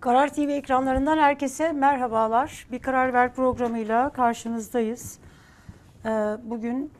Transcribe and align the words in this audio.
Karar 0.00 0.34
TV 0.34 0.40
ekranlarından 0.40 1.18
herkese 1.18 1.72
merhabalar. 1.72 2.66
Bir 2.72 2.78
Karar 2.78 3.12
Ver 3.12 3.34
programıyla 3.34 4.10
karşınızdayız. 4.10 5.18
Ee, 6.04 6.08
Bugün 6.44 6.90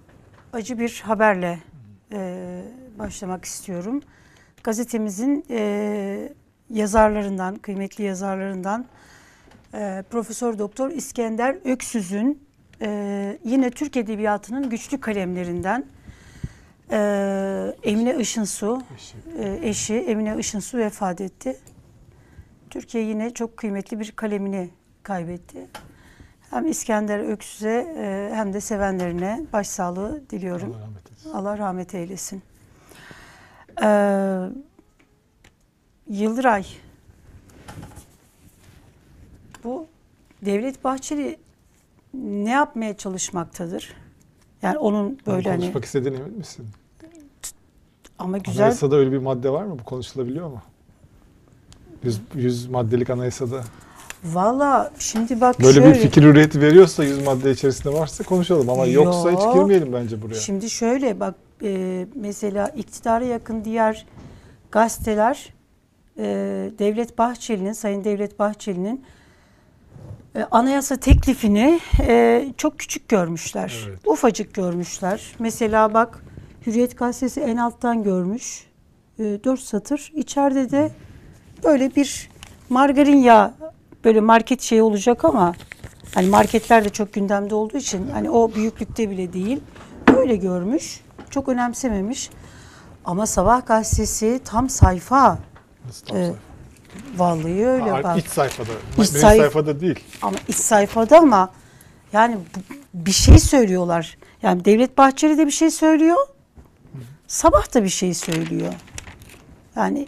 acı 0.52 0.78
bir 0.78 1.02
haberle 1.06 1.58
e, 2.12 2.62
başlamak 2.98 3.44
istiyorum. 3.44 4.02
Gazetemizin 4.64 5.44
e, 5.50 6.32
yazarlarından, 6.70 7.54
kıymetli 7.56 8.04
yazarlarından 8.04 8.86
e, 9.74 10.04
Profesör 10.10 10.58
Doktor 10.58 10.90
İskender 10.90 11.56
Öksüz'ün 11.64 12.42
yine 13.44 13.70
Türk 13.70 13.96
Edebiyatı'nın 13.96 14.70
güçlü 14.70 15.00
kalemlerinden 15.00 15.84
Emine 17.82 18.16
Işınsu, 18.16 18.82
eşi 19.62 19.94
Emine 19.94 20.36
Işınsu 20.38 20.78
vefat 20.78 21.20
etti. 21.20 21.56
Türkiye 22.70 23.04
yine 23.04 23.34
çok 23.34 23.56
kıymetli 23.56 24.00
bir 24.00 24.10
kalemini 24.10 24.70
kaybetti. 25.02 25.66
Hem 26.50 26.66
İskender 26.66 27.18
Öksüz'e 27.18 27.94
e, 27.98 28.34
hem 28.34 28.52
de 28.52 28.60
sevenlerine 28.60 29.46
başsağlığı 29.52 30.22
diliyorum. 30.30 30.74
Allah 30.74 30.78
rahmet 30.82 31.06
eylesin. 31.10 31.32
Allah 31.32 31.58
rahmet 31.58 31.94
eylesin. 31.94 32.42
Ee, 33.82 34.48
Yıldıray, 36.08 36.66
bu 39.64 39.86
Devlet 40.42 40.84
Bahçeli 40.84 41.38
ne 42.14 42.50
yapmaya 42.50 42.96
çalışmaktadır? 42.96 43.94
Yani 44.62 44.78
onun 44.78 45.18
Böyle 45.26 45.50
hani 45.50 45.60
konuşmak 45.60 45.84
istediğine 45.84 46.16
emin 46.18 46.38
misin? 46.38 46.66
ama 48.18 48.38
güzel 48.38 48.62
Anayasada 48.62 48.96
öyle 48.96 49.12
bir 49.12 49.18
madde 49.18 49.50
var 49.50 49.64
mı? 49.64 49.78
Bu 49.78 49.84
konuşulabiliyor 49.84 50.48
mu? 50.48 50.62
100, 52.02 52.20
100 52.34 52.66
maddelik 52.66 53.10
anayasada. 53.10 53.64
Valla 54.24 54.90
şimdi 54.98 55.40
bak 55.40 55.60
Böyle 55.60 55.72
şöyle. 55.72 55.88
bir 55.88 55.94
fikir 55.94 56.22
hürriyeti 56.22 56.60
veriyorsa 56.60 57.04
100 57.04 57.22
madde 57.26 57.50
içerisinde 57.50 57.94
varsa 57.94 58.24
konuşalım 58.24 58.70
ama 58.70 58.86
yoksa 58.86 59.30
hiç 59.30 59.38
Yok. 59.40 59.54
girmeyelim 59.54 59.92
bence 59.92 60.22
buraya. 60.22 60.34
Şimdi 60.34 60.70
şöyle 60.70 61.20
bak 61.20 61.34
e, 61.62 62.06
mesela 62.14 62.68
iktidara 62.68 63.24
yakın 63.24 63.64
diğer 63.64 64.06
gazeteler 64.70 65.54
e, 66.18 66.24
Devlet 66.78 67.18
Bahçeli'nin, 67.18 67.72
Sayın 67.72 68.04
Devlet 68.04 68.38
Bahçeli'nin 68.38 69.04
e, 70.36 70.42
anayasa 70.50 70.96
teklifini 70.96 71.80
e, 72.00 72.46
çok 72.56 72.78
küçük 72.78 73.08
görmüşler. 73.08 73.74
Evet. 73.88 73.98
Ufacık 74.06 74.54
görmüşler. 74.54 75.34
Mesela 75.38 75.94
bak 75.94 76.24
Hürriyet 76.66 76.98
Gazetesi 76.98 77.40
en 77.40 77.56
alttan 77.56 78.02
görmüş. 78.02 78.66
E, 79.18 79.22
dört 79.44 79.60
satır. 79.60 80.12
İçeride 80.14 80.70
de 80.70 80.90
böyle 81.64 81.94
bir 81.96 82.30
margarin 82.68 83.16
yağı 83.16 83.54
böyle 84.04 84.20
market 84.20 84.62
şey 84.62 84.82
olacak 84.82 85.24
ama 85.24 85.54
hani 86.14 86.26
marketler 86.26 86.84
de 86.84 86.88
çok 86.88 87.12
gündemde 87.12 87.54
olduğu 87.54 87.76
için 87.76 88.10
hani 88.12 88.30
o 88.30 88.54
büyüklükte 88.54 89.10
bile 89.10 89.32
değil. 89.32 89.60
Öyle 90.16 90.36
görmüş. 90.36 91.00
Çok 91.30 91.48
önemsememiş. 91.48 92.30
Ama 93.04 93.26
Sabah 93.26 93.66
gazetesi 93.66 94.40
tam 94.44 94.68
sayfa. 94.68 95.38
Nasıl 95.86 96.06
tam 96.06 96.16
e, 96.16 96.24
sayfa? 96.24 96.38
Vallahi 97.16 97.66
öyle 97.66 97.92
Aa, 97.92 98.02
bak. 98.04 98.18
İç 98.18 98.26
sayfada. 98.26 98.70
İç 98.98 99.08
sayf- 99.08 99.36
sayfada 99.38 99.80
değil. 99.80 100.00
Ama 100.22 100.36
iç 100.48 100.56
sayfada 100.56 101.18
ama 101.18 101.50
yani 102.12 102.38
bir 102.94 103.12
şey 103.12 103.38
söylüyorlar. 103.38 104.18
Yani 104.42 104.64
Devlet 104.64 104.98
Bahçeli 104.98 105.38
de 105.38 105.46
bir 105.46 105.52
şey 105.52 105.70
söylüyor. 105.70 106.16
Sabah 107.26 107.74
da 107.74 107.84
bir 107.84 107.88
şey 107.88 108.14
söylüyor. 108.14 108.72
Yani 109.76 110.06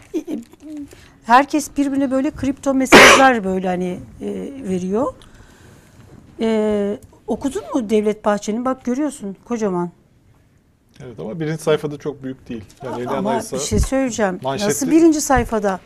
herkes 1.25 1.77
birbirine 1.77 2.11
böyle 2.11 2.31
kripto 2.31 2.73
mesajlar 2.73 3.43
böyle 3.43 3.67
hani 3.67 3.99
e, 4.21 4.27
veriyor. 4.69 5.13
E, 6.39 6.97
okudun 7.27 7.63
mu 7.75 7.89
Devlet 7.89 8.25
Bahçeli'nin? 8.25 8.65
Bak 8.65 8.83
görüyorsun 8.85 9.37
kocaman. 9.45 9.89
Evet 11.03 11.19
ama 11.19 11.39
birinci 11.39 11.63
sayfada 11.63 11.97
çok 11.97 12.23
büyük 12.23 12.49
değil. 12.49 12.63
Yani 12.83 13.07
Ama 13.07 13.29
anayasa 13.29 13.55
bir 13.57 13.61
şey 13.61 13.79
söyleyeceğim. 13.79 14.39
manşetli- 14.43 14.65
Nasıl 14.67 14.91
birinci 14.91 15.21
sayfada? 15.21 15.79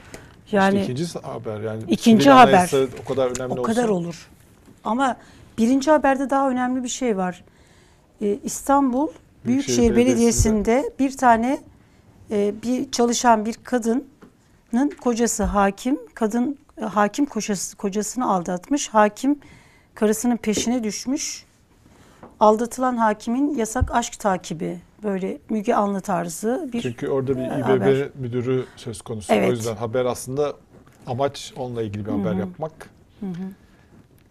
Yani 0.51 0.79
işte 0.79 0.93
ikinci 0.93 1.19
haber 1.19 1.61
yani. 1.61 1.83
İkinci 1.87 2.29
haber. 2.29 2.71
o 3.03 3.07
kadar 3.09 3.25
önemli 3.39 3.53
O 3.53 3.61
olsa. 3.61 3.73
kadar 3.73 3.89
olur. 3.89 4.27
Ama 4.83 5.17
birinci 5.57 5.91
haberde 5.91 6.29
daha 6.29 6.49
önemli 6.49 6.83
bir 6.83 6.89
şey 6.89 7.17
var. 7.17 7.43
Ee, 8.21 8.39
İstanbul 8.43 9.07
Büyükşehir, 9.45 9.77
Büyükşehir 9.77 9.95
Belediyesi'nde 9.95 10.91
bir 10.99 11.17
tane 11.17 11.59
e, 12.31 12.53
bir 12.63 12.91
çalışan 12.91 13.45
bir 13.45 13.53
kadının 14.71 14.89
kocası 14.89 15.43
hakim, 15.43 15.99
kadın 16.13 16.57
e, 16.81 16.83
hakim 16.83 17.25
kocası, 17.25 17.77
kocasını 17.77 18.31
aldatmış. 18.31 18.89
Hakim 18.89 19.39
karısının 19.95 20.37
peşine 20.37 20.83
düşmüş. 20.83 21.45
Aldatılan 22.39 22.97
hakimin 22.97 23.55
yasak 23.55 23.91
aşk 23.95 24.19
takibi 24.19 24.79
böyle 25.03 25.37
Müge 25.49 25.73
Anlı 25.73 26.01
tarzı 26.01 26.69
bir 26.73 26.81
Çünkü 26.81 27.07
orada 27.07 27.37
bir 27.37 27.41
İBB 27.41 27.63
haber. 27.63 28.09
müdürü 28.15 28.65
söz 28.75 29.01
konusu. 29.01 29.33
Evet. 29.33 29.49
O 29.49 29.51
yüzden 29.51 29.75
haber 29.75 30.05
aslında 30.05 30.53
amaç 31.07 31.53
onunla 31.57 31.81
ilgili 31.83 32.05
bir 32.05 32.11
haber 32.11 32.33
yapmak. 32.33 32.71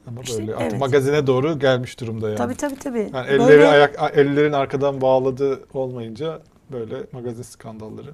Ama 0.09 0.21
İşte 0.23 0.39
böyle 0.39 0.55
evet. 0.61 0.79
magazine 0.79 1.27
doğru 1.27 1.59
gelmiş 1.59 2.01
durumda 2.01 2.29
yani. 2.29 2.39
tabii 2.39 2.55
tabii 2.55 2.77
tabii. 2.77 3.11
Yani 3.15 3.27
elleri 3.27 3.49
Böyle- 3.49 3.67
ayak 3.69 4.13
ellerin 4.15 4.53
arkadan 4.53 5.01
bağladı 5.01 5.61
olmayınca 5.75 6.41
böyle 6.73 6.97
magazin 7.13 7.43
skandalları. 7.43 8.11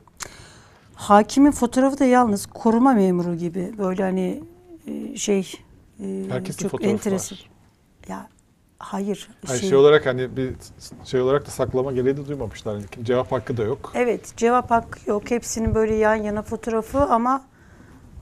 Hakimin 1.03 1.51
fotoğrafı 1.51 1.99
da 1.99 2.05
yalnız 2.05 2.47
koruma 2.47 2.93
memuru 2.93 3.35
gibi 3.37 3.73
böyle 3.79 4.03
hani 4.03 4.43
e, 4.87 5.17
şey 5.17 5.53
e, 6.01 6.25
Herkesin 6.29 6.59
çok 6.63 6.71
fotoğrafı 6.71 6.93
enteresan. 6.95 7.39
var. 7.39 7.51
Ya 8.09 8.29
hayır. 8.79 9.29
Hayır, 9.47 9.61
şey- 9.61 9.69
şey 9.69 9.79
olarak 9.79 10.07
hani 10.07 10.37
bir 10.37 10.55
şey 11.05 11.21
olarak 11.21 11.47
da 11.47 11.51
saklama 11.51 11.93
gereği 11.93 12.17
de 12.17 12.27
duymamışlar. 12.29 12.73
Yani 12.75 12.85
cevap 13.03 13.33
hakkı 13.33 13.57
da 13.57 13.63
yok. 13.63 13.93
Evet 13.95 14.33
cevap 14.37 14.71
hakkı 14.71 15.11
yok. 15.11 15.31
Hepsinin 15.31 15.75
böyle 15.75 15.95
yan 15.95 16.15
yana 16.15 16.43
fotoğrafı 16.43 16.99
ama 17.01 17.45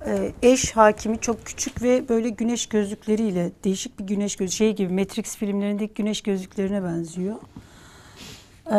e, 0.07 0.33
eş 0.43 0.73
hakimi 0.77 1.19
çok 1.19 1.45
küçük 1.47 1.83
ve 1.83 2.09
böyle 2.09 2.29
güneş 2.29 2.67
gözlükleriyle 2.67 3.53
değişik 3.65 3.99
bir 3.99 4.05
güneş 4.05 4.37
gözü 4.37 4.53
şey 4.57 4.77
gibi 4.77 4.93
Matrix 4.93 5.37
filmlerindeki 5.37 5.95
güneş 5.95 6.23
gözlüklerine 6.23 6.85
benziyor. 6.85 7.37
Ee, 8.67 8.73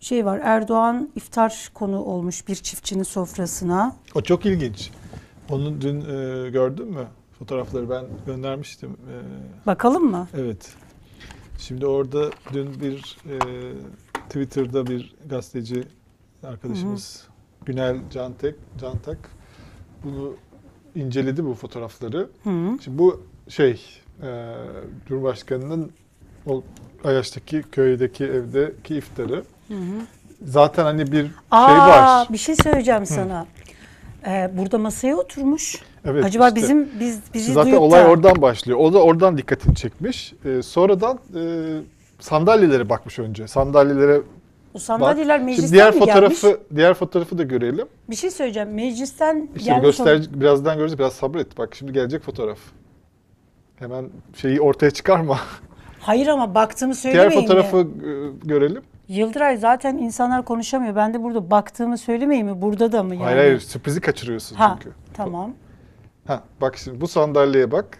şey 0.00 0.24
var 0.24 0.40
Erdoğan 0.42 1.10
iftar 1.16 1.70
konu 1.74 2.02
olmuş 2.02 2.48
bir 2.48 2.54
çiftçinin 2.54 3.02
sofrasına. 3.02 3.96
O 4.14 4.20
çok 4.20 4.46
ilginç. 4.46 4.90
Onu 5.50 5.80
dün 5.80 6.00
e, 6.00 6.50
gördün 6.50 6.88
mü? 6.88 7.06
Fotoğrafları 7.38 7.90
ben 7.90 8.04
göndermiştim. 8.26 8.90
E, 8.90 9.66
Bakalım 9.66 10.10
mı? 10.10 10.28
Evet. 10.34 10.74
Şimdi 11.58 11.86
orada 11.86 12.30
dün 12.52 12.80
bir 12.80 13.18
e, 13.30 13.38
Twitter'da 14.28 14.86
bir 14.86 15.14
gazeteci 15.26 15.84
arkadaşımız 16.42 17.26
Günel 17.64 17.96
Cantek, 18.10 18.54
Cantak 18.80 19.30
bunu 20.04 20.34
inceledi 20.94 21.44
bu 21.44 21.54
fotoğrafları. 21.54 22.28
Hı 22.44 22.50
-hı. 22.50 22.82
Şimdi 22.82 22.98
bu 22.98 23.22
şey 23.48 24.02
e, 24.22 24.54
Cumhurbaşkanı'nın 25.08 25.92
o 26.46 26.62
Ayaş'taki 27.04 27.62
köydeki 27.72 28.24
evdeki 28.24 28.96
iftarı. 28.96 29.44
Hı 29.68 29.74
hı. 29.74 30.00
Zaten 30.44 30.84
hani 30.84 31.12
bir 31.12 31.26
Aa, 31.50 31.66
şey 31.68 31.76
var. 31.76 32.28
bir 32.32 32.38
şey 32.38 32.54
söyleyeceğim 32.56 33.06
sana. 33.06 33.46
Ee, 34.26 34.50
burada 34.58 34.78
masaya 34.78 35.16
oturmuş. 35.16 35.82
Evet, 36.04 36.24
Acaba 36.24 36.48
işte. 36.48 36.60
bizim 36.60 36.88
biz 37.00 37.20
bizi 37.34 37.52
Zaten 37.52 37.70
duyup 37.72 37.82
olay 37.82 38.04
da- 38.04 38.08
oradan 38.08 38.42
başlıyor. 38.42 38.78
O 38.78 38.92
da 38.92 39.02
oradan 39.02 39.38
dikkatini 39.38 39.74
çekmiş. 39.74 40.34
E, 40.44 40.62
sonradan 40.62 41.18
e, 41.34 41.40
sandalyelere 42.20 42.88
bakmış 42.88 43.18
önce. 43.18 43.48
Sandalyelere 43.48 44.20
o 44.74 44.78
sandalyeler 44.78 45.38
Bak, 45.40 45.46
meclisten 45.46 45.72
diğer 45.72 45.94
mi 45.94 45.98
fotoğrafı 46.00 46.46
gelmiş? 46.48 46.60
diğer 46.76 46.94
fotoğrafı 46.94 47.38
da 47.38 47.42
görelim. 47.42 47.86
Bir 48.10 48.16
şey 48.16 48.30
söyleyeceğim. 48.30 48.74
Meclisten 48.74 49.48
İşte 49.56 49.70
gelmiş 49.70 49.82
göster 49.86 50.14
olan- 50.16 50.40
birazdan 50.40 50.78
göreceğiz. 50.78 50.98
Biraz 50.98 51.12
sabret. 51.12 51.58
Bak 51.58 51.74
şimdi 51.74 51.92
gelecek 51.92 52.22
fotoğraf. 52.22 52.58
Hemen 53.76 54.08
şeyi 54.36 54.60
ortaya 54.60 54.90
çıkarma. 54.90 55.38
Hayır 56.00 56.26
ama 56.26 56.54
baktığımı 56.54 56.92
diğer 57.02 57.12
söylemeyin 57.12 57.40
fotoğrafı 57.40 57.76
mi? 57.76 57.82
e, 58.04 58.46
görelim. 58.48 58.82
Yıldıray 59.08 59.56
zaten 59.56 59.96
insanlar 59.98 60.44
konuşamıyor. 60.44 60.96
Ben 60.96 61.14
de 61.14 61.22
burada 61.22 61.50
baktığımı 61.50 61.98
söylemeyin 61.98 62.46
mi? 62.46 62.62
Burada 62.62 62.92
da 62.92 63.02
mı 63.02 63.14
yani? 63.14 63.24
Hayır 63.24 63.36
hayır 63.38 63.60
sürprizi 63.60 64.00
kaçırıyorsun 64.00 64.56
Ha, 64.56 64.78
çünkü. 64.82 64.96
tamam. 65.14 65.52
Ha, 66.26 66.42
bak 66.60 66.76
şimdi 66.76 67.00
bu 67.00 67.08
sandalyeye 67.08 67.70
bak. 67.72 67.98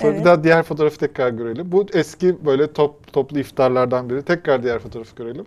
Sonra 0.00 0.10
Evet. 0.10 0.20
bir 0.20 0.24
daha 0.24 0.44
diğer 0.44 0.62
fotoğrafı 0.62 0.98
tekrar 0.98 1.30
görelim. 1.30 1.72
Bu 1.72 1.86
eski 1.92 2.46
böyle 2.46 2.72
top 2.72 3.12
toplu 3.12 3.38
iftarlardan 3.38 4.10
biri. 4.10 4.22
Tekrar 4.22 4.62
diğer 4.62 4.78
fotoğrafı 4.78 5.16
görelim. 5.16 5.46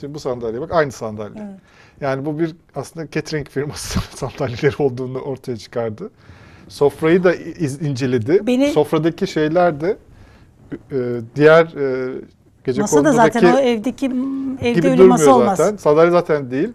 Şimdi 0.00 0.14
bu 0.14 0.20
sandalyeye 0.20 0.60
bak. 0.60 0.72
Aynı 0.72 0.92
sandalye. 0.92 1.42
Evet. 1.42 1.60
Yani 2.00 2.24
bu 2.26 2.38
bir 2.38 2.56
aslında 2.74 3.10
catering 3.10 3.48
firması 3.48 4.00
sandalyeleri 4.16 4.74
olduğunu 4.78 5.18
ortaya 5.18 5.56
çıkardı. 5.56 6.10
Sofrayı 6.68 7.24
da 7.24 7.34
iz- 7.34 7.82
inceledi. 7.82 8.46
Beni- 8.46 8.70
Sofradaki 8.70 9.26
şeyler 9.26 9.80
de 9.80 9.96
e, 10.92 10.96
diğer 11.36 11.64
e, 11.64 12.14
gece 12.70 12.80
Masa 12.82 13.04
da 13.04 13.12
zaten 13.12 13.54
o 13.54 13.58
evdeki 13.58 14.06
evde 14.60 14.70
gibi 14.72 14.88
öyle 14.88 15.02
masa 15.04 15.34
olmaz. 15.36 15.58
zaten. 15.58 15.76
Sandalye 15.76 16.10
zaten 16.10 16.50
değil. 16.50 16.68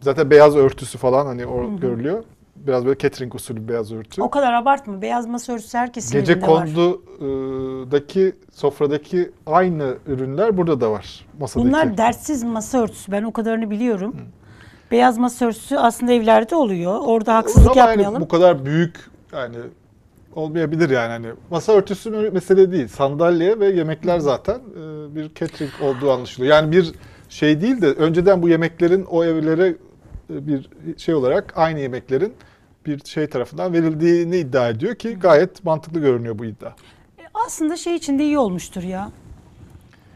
Zaten 0.00 0.30
beyaz 0.30 0.56
örtüsü 0.56 0.98
falan 0.98 1.26
hani 1.26 1.46
o 1.46 1.76
görülüyor. 1.80 2.24
biraz 2.56 2.86
böyle 2.86 2.98
catering 2.98 3.34
usulü 3.34 3.68
beyaz 3.68 3.92
örtü. 3.92 4.22
O 4.22 4.30
kadar 4.30 4.52
abartma. 4.52 5.02
Beyaz 5.02 5.26
masa 5.26 5.52
örtüsü 5.52 5.78
herkesin 5.78 6.18
Gece 6.20 6.32
evinde 6.32 6.46
var. 6.46 6.64
kondudaki 6.66 8.32
sofradaki 8.52 9.30
aynı 9.46 9.94
ürünler 10.06 10.56
burada 10.56 10.80
da 10.80 10.90
var. 10.90 11.26
Masadaki. 11.40 11.68
Bunlar 11.68 11.96
dertsiz 11.98 12.42
masa 12.44 12.78
örtüsü. 12.82 13.12
Ben 13.12 13.22
o 13.22 13.32
kadarını 13.32 13.70
biliyorum. 13.70 14.16
Beyaz 14.90 15.18
masa 15.18 15.46
örtüsü 15.46 15.76
aslında 15.76 16.12
evlerde 16.12 16.54
oluyor. 16.56 17.00
Orada 17.04 17.34
haksızlık 17.34 17.70
Ama 17.70 17.80
yani 17.80 17.88
yapmayalım. 17.88 18.20
bu 18.20 18.28
kadar 18.28 18.64
büyük 18.64 18.96
yani 19.32 19.56
olmayabilir 20.36 20.90
yani 20.90 21.08
hani 21.08 21.26
masa 21.50 21.72
örtüsü 21.72 22.10
mesele 22.10 22.72
değil. 22.72 22.88
Sandalye 22.88 23.60
ve 23.60 23.66
yemekler 23.66 24.18
zaten 24.18 24.54
e, 24.54 25.14
bir 25.16 25.34
catering 25.34 25.70
olduğu 25.82 26.12
anlaşılıyor. 26.12 26.54
Yani 26.54 26.72
bir 26.72 26.92
şey 27.28 27.60
değil 27.60 27.80
de 27.82 27.86
önceden 27.86 28.42
bu 28.42 28.48
yemeklerin 28.48 29.04
o 29.04 29.24
evlere 29.24 29.66
e, 30.30 30.46
bir 30.46 30.68
şey 30.96 31.14
olarak 31.14 31.52
aynı 31.56 31.80
yemeklerin 31.80 32.34
bir 32.86 33.00
şey 33.04 33.26
tarafından 33.26 33.72
verildiğini 33.72 34.36
iddia 34.36 34.68
ediyor 34.68 34.94
ki 34.94 35.14
gayet 35.14 35.64
mantıklı 35.64 36.00
görünüyor 36.00 36.38
bu 36.38 36.44
iddia. 36.44 36.70
Aslında 37.46 37.76
şey 37.76 37.94
içinde 37.94 38.24
iyi 38.24 38.38
olmuştur 38.38 38.82
ya. 38.82 39.10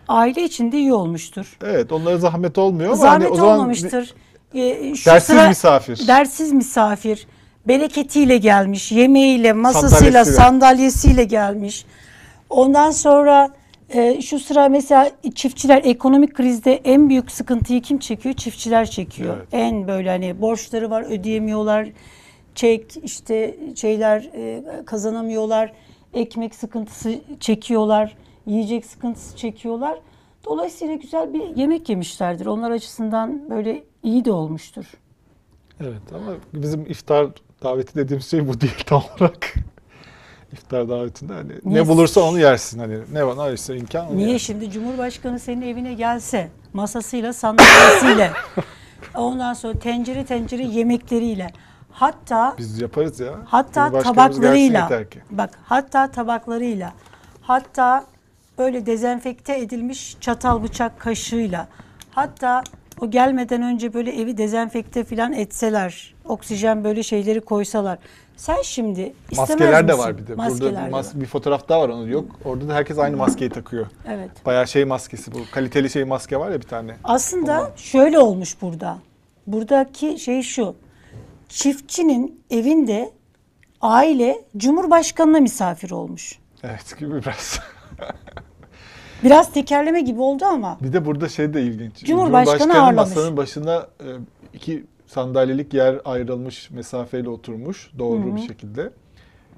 Aile 0.09 0.45
içinde 0.45 0.77
iyi 0.79 0.93
olmuştur. 0.95 1.57
Evet 1.65 1.93
onlara 1.93 2.19
zahmet 2.19 2.59
olmuyor 2.59 2.89
ama 2.91 2.97
Zahmet 2.97 3.23
hani 3.29 3.33
o 3.33 3.37
zaman 3.37 3.59
olmamıştır. 3.59 4.15
Ee, 4.55 4.95
şu 4.95 5.11
dersiz 5.11 5.37
sıra- 5.37 5.49
misafir. 5.49 6.07
Dersiz 6.09 6.53
misafir. 6.53 7.27
Bereketiyle 7.69 8.37
gelmiş. 8.37 8.93
Yemeğiyle, 8.93 9.53
masasıyla, 9.53 9.99
Sandalyesiyle. 9.99 10.37
sandalyesiyle 10.37 11.25
gelmiş. 11.25 11.85
Ondan 12.51 12.91
sonra 12.91 13.49
e, 13.91 14.23
şu 14.23 14.39
sıra 14.39 14.69
mesela 14.69 15.11
çiftçiler 15.35 15.83
ekonomik 15.85 16.35
krizde 16.35 16.75
en 16.75 17.09
büyük 17.09 17.31
sıkıntıyı 17.33 17.83
kim 17.83 17.99
çekiyor? 17.99 18.35
Çiftçiler 18.35 18.91
çekiyor. 18.91 19.37
Evet. 19.37 19.49
En 19.53 19.89
böyle 19.89 20.11
hani 20.11 20.41
borçları 20.41 20.91
var 20.91 21.03
ödeyemiyorlar. 21.03 21.89
Çek 22.55 22.97
işte 23.03 23.57
şeyler 23.77 24.31
e, 24.35 24.63
kazanamıyorlar. 24.87 25.73
Ekmek 26.15 26.55
sıkıntısı 26.55 27.15
çekiyorlar. 27.41 28.17
Yiyecek 28.47 28.87
sıkıntısı 28.87 29.37
çekiyorlar. 29.37 29.99
Dolayısıyla 30.45 30.95
güzel 30.95 31.35
bir 31.35 31.57
yemek 31.57 31.89
yemişlerdir. 31.89 32.47
Onlar 32.47 32.71
açısından 32.71 33.51
böyle 33.51 33.83
iyi 34.03 34.25
de 34.25 34.33
olmuştur. 34.33 34.85
Evet 35.81 36.03
ama 36.15 36.33
bizim 36.55 36.81
iftar 36.87 37.27
daveti 37.63 37.95
dediğimiz 37.95 38.31
şey 38.31 38.49
bu 38.49 38.61
değil 38.61 38.83
tam 38.87 39.03
olarak. 39.19 39.55
iftar 40.53 40.89
davetinde 40.89 41.33
hani 41.33 41.53
Niye? 41.65 41.83
ne 41.85 41.89
bulursa 41.89 42.21
onu 42.21 42.39
yersin 42.41 42.79
hani 42.79 42.99
ne 43.13 43.27
var 43.27 43.53
ise 43.53 43.77
imkan 43.77 44.07
onu 44.09 44.17
Niye 44.17 44.31
yersin. 44.31 44.47
şimdi 44.47 44.71
Cumhurbaşkanı 44.71 45.39
senin 45.39 45.63
evine 45.63 45.95
gelse 45.95 46.49
masasıyla 46.73 47.33
sandalyesiyle 47.33 48.33
ondan 49.15 49.55
sonra 49.55 49.79
tencere 49.79 50.25
tencere 50.25 50.63
yemekleriyle 50.65 51.51
hatta 51.93 52.55
Biz 52.59 52.81
yaparız 52.81 53.21
ya. 53.21 53.33
hatta 53.47 53.85
Cumhurbaşkanımız 53.87 54.05
gelsin 54.05 54.15
tabaklarıyla 54.15 54.81
yeter 54.83 55.11
ki. 55.11 55.21
bak 55.31 55.51
hatta 55.65 56.11
tabaklarıyla 56.11 56.93
hatta 57.43 58.05
böyle 58.59 58.87
dezenfekte 58.87 59.59
edilmiş 59.59 60.17
çatal 60.21 60.63
bıçak 60.63 61.01
kaşığıyla 61.01 61.69
hatta 62.11 62.63
o 63.01 63.11
gelmeden 63.11 63.63
önce 63.63 63.95
böyle 63.95 64.21
evi 64.23 64.37
dezenfekte 64.39 65.05
falan 65.05 65.33
etseler 65.33 66.15
oksijen 66.25 66.85
böyle 66.85 67.03
şeyleri 67.03 67.41
koysalar 67.41 67.99
sen 68.37 68.63
şimdi 68.63 69.13
istemez 69.31 69.51
Maskeler 69.51 69.89
de 69.89 69.93
misin? 69.93 70.05
var 70.05 70.19
bir 70.19 70.27
de. 70.27 70.35
Maskeler 70.35 70.61
Burada 70.73 70.83
de 70.83 70.87
bir, 70.87 70.93
mas- 70.93 71.15
var. 71.15 71.21
bir 71.21 71.27
fotoğraf 71.27 71.69
daha 71.69 71.81
var 71.81 71.89
onu 71.89 72.09
yok. 72.09 72.25
Orada 72.45 72.69
da 72.69 72.75
herkes 72.75 72.99
aynı 72.99 73.17
maskeyi 73.17 73.51
takıyor. 73.51 73.87
Evet. 74.09 74.31
Bayağı 74.47 74.69
şey 74.69 74.85
maskesi 74.85 75.33
bu. 75.35 75.39
Kaliteli 75.53 75.91
şey 75.91 76.05
maske 76.05 76.37
var 76.37 76.51
ya 76.51 76.59
bir 76.61 76.67
tane. 76.67 76.97
Aslında 77.05 77.73
şöyle 77.77 78.19
olmuş 78.19 78.63
burada. 78.63 78.99
Buradaki 79.47 80.19
şey 80.19 80.43
şu. 80.43 80.75
Çiftçinin 81.49 82.41
evinde 82.51 83.11
aile 83.81 84.45
Cumhurbaşkanına 84.57 85.41
misafir 85.41 85.91
olmuş. 85.91 86.39
Evet 86.63 86.99
gibi 86.99 87.23
biraz. 87.23 87.61
Biraz 89.25 89.53
tekerleme 89.53 90.01
gibi 90.01 90.21
oldu 90.21 90.45
ama 90.45 90.79
bir 90.83 90.93
de 90.93 91.05
burada 91.05 91.29
şey 91.29 91.55
de 91.55 91.63
ilginç. 91.63 92.05
Cumhurbaşkanı 92.05 92.83
ağırlamış. 92.83 92.97
masanın 93.17 93.37
başına 93.37 93.87
e, 94.01 94.07
iki 94.55 94.85
sandalyelik 95.07 95.75
yer 95.75 96.01
ayrılmış 96.05 96.71
mesafeyle 96.71 97.29
oturmuş 97.29 97.91
doğru 97.99 98.37
bir 98.37 98.41
şekilde. 98.41 98.93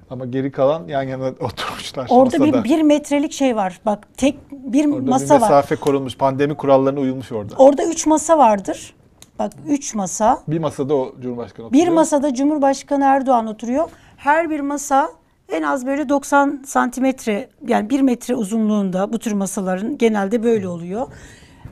Ama 0.09 0.25
geri 0.25 0.51
kalan 0.51 0.87
yan 0.87 1.03
yana 1.03 1.27
oturmuşlar 1.39 2.07
orada 2.09 2.37
masada. 2.37 2.63
bir, 2.63 2.69
bir 2.69 2.81
metrelik 2.81 3.31
şey 3.33 3.55
var. 3.55 3.79
Bak 3.85 4.07
tek 4.17 4.51
bir 4.51 4.85
Orada 4.85 5.09
masa 5.09 5.25
bir 5.35 5.41
var. 5.41 5.49
mesafe 5.49 5.75
korunmuş. 5.75 6.17
Pandemi 6.17 6.55
kurallarına 6.55 6.99
uyulmuş 6.99 7.31
orada. 7.31 7.55
Orada 7.57 7.83
üç 7.85 8.05
masa 8.07 8.37
vardır. 8.37 8.93
Bak 9.39 9.53
üç 9.67 9.95
masa. 9.95 10.43
Bir 10.47 10.59
masada 10.59 10.95
o 10.95 11.13
Cumhurbaşkanı 11.21 11.65
oturuyor. 11.65 11.85
Bir 11.87 11.91
masada 11.91 12.33
Cumhurbaşkanı 12.33 13.03
Erdoğan 13.03 13.47
oturuyor. 13.47 13.89
Her 14.17 14.49
bir 14.49 14.59
masa 14.59 15.09
en 15.53 15.63
az 15.63 15.85
böyle 15.85 16.09
90 16.09 16.63
santimetre 16.65 17.49
yani 17.67 17.89
bir 17.89 18.01
metre 18.01 18.35
uzunluğunda 18.35 19.13
bu 19.13 19.19
tür 19.19 19.31
masaların 19.31 19.97
genelde 19.97 20.43
böyle 20.43 20.67
oluyor. 20.67 21.07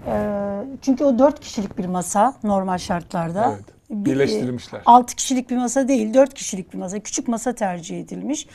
Ee, 0.08 0.64
çünkü 0.82 1.04
o 1.04 1.20
dört 1.20 1.40
kişilik 1.40 1.78
bir 1.78 1.86
masa 1.86 2.34
normal 2.44 2.78
şartlarda. 2.78 3.52
Evet, 3.56 3.66
Bir- 3.90 4.12
birleştirilmişler. 4.12 4.82
6 4.86 5.16
kişilik 5.16 5.50
bir 5.50 5.58
masa 5.58 5.88
değil, 5.88 6.14
4 6.14 6.34
kişilik 6.34 6.74
bir 6.74 6.78
masa. 6.78 7.00
Küçük 7.00 7.28
masa 7.28 7.54
tercih 7.54 8.00
edilmiş. 8.00 8.48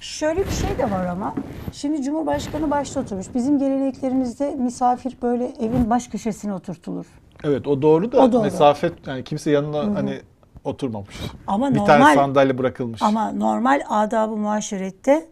Şöyle 0.00 0.40
bir 0.40 0.50
şey 0.50 0.78
de 0.78 0.90
var 0.90 1.06
ama. 1.06 1.34
Şimdi 1.72 2.02
Cumhurbaşkanı 2.02 2.70
başta 2.70 3.00
oturmuş. 3.00 3.26
Bizim 3.34 3.58
geleneklerimizde 3.58 4.54
misafir 4.54 5.16
böyle 5.22 5.44
evin 5.60 5.90
baş 5.90 6.08
köşesine 6.08 6.54
oturtulur. 6.54 7.06
Evet 7.44 7.66
o 7.66 7.82
doğru 7.82 8.12
da 8.12 8.20
O 8.22 8.32
doğru. 8.32 8.42
mesafe 8.42 8.90
yani 9.06 9.24
kimse 9.24 9.50
yanına 9.50 9.94
hani 9.98 10.20
oturmamış. 10.64 11.16
Ama 11.46 11.70
bir 11.70 11.78
normal 11.78 11.86
tane 11.86 12.14
sandalye 12.14 12.58
bırakılmış. 12.58 13.02
Ama 13.02 13.32
normal 13.32 13.82
adab-ı 13.88 14.36
muaşerette 14.36 15.26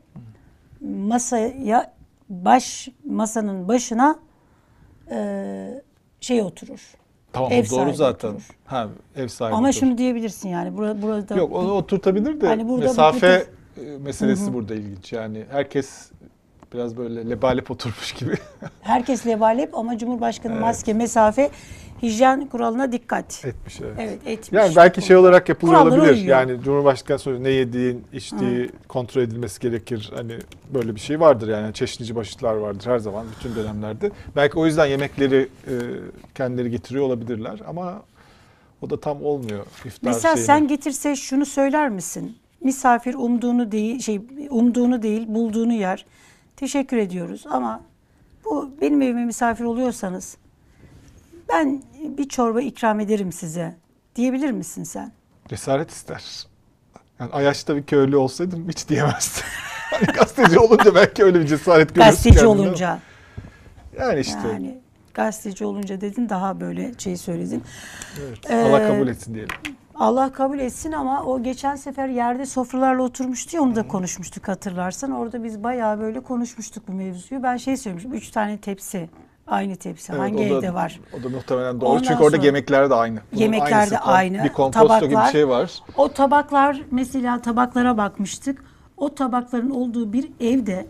masaya 0.80 1.92
baş 2.28 2.88
masanın 3.04 3.68
başına 3.68 4.18
e, 5.10 5.82
şey 6.20 6.42
oturur. 6.42 6.94
tamam 7.32 7.52
ev 7.52 7.70
doğru 7.70 7.92
zaten. 7.94 8.28
oturur. 8.28 8.48
Ha 8.66 8.88
ev 9.16 9.28
sahibi. 9.28 9.54
Ama 9.56 9.68
oturur. 9.68 9.80
şunu 9.80 9.98
diyebilirsin 9.98 10.48
yani 10.48 10.76
burada 10.76 11.02
burada 11.02 11.34
Yok 11.34 11.52
onu 11.52 11.72
oturtabilir 11.72 12.40
de 12.40 12.46
Hani 12.46 12.68
burada 12.68 12.84
mesafe 12.86 13.46
e, 13.76 13.98
meselesi 13.98 14.54
burada 14.54 14.74
ilginç. 14.74 15.12
Yani 15.12 15.44
herkes 15.50 16.10
biraz 16.74 16.96
böyle 16.96 17.30
lebalep 17.30 17.70
oturmuş 17.70 18.12
gibi. 18.12 18.34
herkes 18.80 19.26
lebalep 19.26 19.74
ama 19.74 19.98
Cumhurbaşkanı 19.98 20.54
maske, 20.60 20.92
mesafe, 20.94 21.50
hijyen 22.02 22.46
kuralına 22.46 22.92
dikkat. 22.92 23.44
Etmiş 23.44 23.80
evet. 23.80 23.94
Evet 23.98 24.18
etmiş. 24.26 24.52
Yani 24.52 24.76
belki 24.76 25.02
şey 25.02 25.16
olarak 25.16 25.48
yapılıyor 25.48 25.78
Kurallara 25.78 26.00
olabilir. 26.00 26.16
uyuyor. 26.22 26.38
Yani 26.38 26.62
Cumhurbaşkanı 26.62 27.18
soruyor 27.18 27.44
ne 27.44 27.50
yediğin, 27.50 28.04
içtiği 28.12 28.70
kontrol 28.88 29.22
edilmesi 29.22 29.60
gerekir. 29.60 30.10
Hani 30.14 30.38
böyle 30.74 30.94
bir 30.94 31.00
şey 31.00 31.20
vardır 31.20 31.48
yani 31.48 31.74
çeşnici 31.74 32.14
başlıklar 32.16 32.54
vardır 32.54 32.86
her 32.86 32.98
zaman 32.98 33.26
bütün 33.38 33.54
dönemlerde. 33.56 34.10
Belki 34.36 34.58
o 34.58 34.66
yüzden 34.66 34.86
yemekleri 34.86 35.48
e, 35.66 35.74
kendileri 36.34 36.70
getiriyor 36.70 37.04
olabilirler 37.04 37.60
ama 37.66 38.02
o 38.82 38.90
da 38.90 39.00
tam 39.00 39.24
olmuyor 39.24 39.66
iftar 39.84 40.10
Mesela 40.10 40.34
şeyine. 40.34 40.46
sen 40.46 40.68
getirse 40.68 41.16
şunu 41.16 41.46
söyler 41.46 41.88
misin? 41.88 42.36
Misafir 42.60 43.14
umduğunu 43.14 43.72
değil, 43.72 44.00
şey 44.00 44.20
umduğunu 44.50 45.02
değil, 45.02 45.24
bulduğunu 45.28 45.72
yer. 45.72 46.06
Teşekkür 46.56 46.96
ediyoruz 46.96 47.44
ama 47.50 47.80
bu 48.44 48.70
benim 48.80 49.02
evime 49.02 49.24
misafir 49.24 49.64
oluyorsanız 49.64 50.36
ben 51.52 51.82
bir 52.18 52.28
çorba 52.28 52.60
ikram 52.60 53.00
ederim 53.00 53.32
size 53.32 53.74
diyebilir 54.16 54.50
misin 54.50 54.84
sen? 54.84 55.12
Cesaret 55.48 55.90
ister. 55.90 56.46
Yani 57.20 57.32
Ayaş'ta 57.32 57.76
bir 57.76 57.82
köylü 57.82 58.16
olsaydım 58.16 58.68
hiç 58.68 58.88
diyemezdim. 58.88 59.44
hani 59.90 60.04
gazeteci 60.06 60.58
olunca 60.58 60.94
belki 60.94 61.24
öyle 61.24 61.40
bir 61.40 61.46
cesaret 61.46 61.88
görürsün 61.94 62.10
Gazeteci 62.10 62.34
kendinde 62.38 62.52
ama- 62.52 62.62
olunca. 62.62 62.98
Yani 63.98 64.20
işte. 64.20 64.48
Yani 64.52 64.78
gazeteci 65.14 65.64
olunca 65.64 66.00
dedin 66.00 66.28
daha 66.28 66.60
böyle 66.60 66.92
şey 66.98 67.16
söyledin. 67.16 67.62
evet, 68.26 68.50
Ee, 68.50 68.62
Allah 68.62 68.88
kabul 68.88 69.08
etsin 69.08 69.34
diyelim. 69.34 69.54
Allah 69.94 70.32
kabul 70.32 70.58
etsin 70.58 70.92
ama 70.92 71.22
o 71.24 71.42
geçen 71.42 71.76
sefer 71.76 72.08
yerde 72.08 72.46
sofralarla 72.46 73.02
oturmuştu 73.02 73.56
ya 73.56 73.62
onu 73.62 73.76
da 73.76 73.88
konuşmuştuk 73.88 74.48
hatırlarsan. 74.48 75.10
Orada 75.10 75.44
biz 75.44 75.62
bayağı 75.62 76.00
böyle 76.00 76.20
konuşmuştuk 76.20 76.88
bu 76.88 76.92
mevzuyu. 76.92 77.42
Ben 77.42 77.56
şey 77.56 77.76
söylemiştim. 77.76 78.14
Üç 78.14 78.30
tane 78.30 78.58
tepsi. 78.58 79.10
Aynı 79.50 79.76
tepsi. 79.76 80.12
Evet, 80.12 80.20
Hangi 80.22 80.38
da- 80.38 80.42
evde 80.42 80.74
var? 80.74 81.00
O 81.20 81.24
da 81.24 81.28
muhtemelen 81.28 81.80
doğru. 81.80 81.88
Ondan 81.90 82.02
Çünkü 82.02 82.22
orada 82.22 82.36
yemekler 82.36 82.90
de 82.90 82.94
aynı. 82.94 83.20
Bunun 83.32 83.40
Yemekler 83.42 83.72
aynısı, 83.76 83.90
de 83.94 83.98
aynı, 83.98 84.44
Bir 84.44 84.48
komposto 84.52 84.96
gibi 85.00 85.08
bir 85.10 85.14
tabaklar. 85.14 85.32
şey 85.32 85.48
var. 85.48 85.70
O 85.96 86.08
tabaklar 86.12 86.82
mesela 86.90 87.42
tabaklara 87.42 87.96
bakmıştık. 87.96 88.64
O 88.96 89.14
tabakların 89.14 89.70
olduğu 89.70 90.12
bir 90.12 90.28
evde 90.40 90.86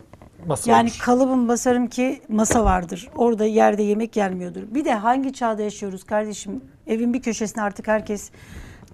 Masa 0.47 0.71
yani 0.71 0.79
olmuş. 0.79 0.97
kalıbım 0.99 1.47
basarım 1.47 1.87
ki 1.87 2.21
masa 2.29 2.63
vardır. 2.63 3.09
Orada 3.15 3.45
yerde 3.45 3.83
yemek 3.83 4.11
gelmiyordur. 4.13 4.61
Bir 4.69 4.85
de 4.85 4.93
hangi 4.93 5.33
çağda 5.33 5.61
yaşıyoruz 5.61 6.03
kardeşim? 6.03 6.61
Evin 6.87 7.13
bir 7.13 7.21
köşesine 7.21 7.63
artık 7.63 7.87
herkes 7.87 8.31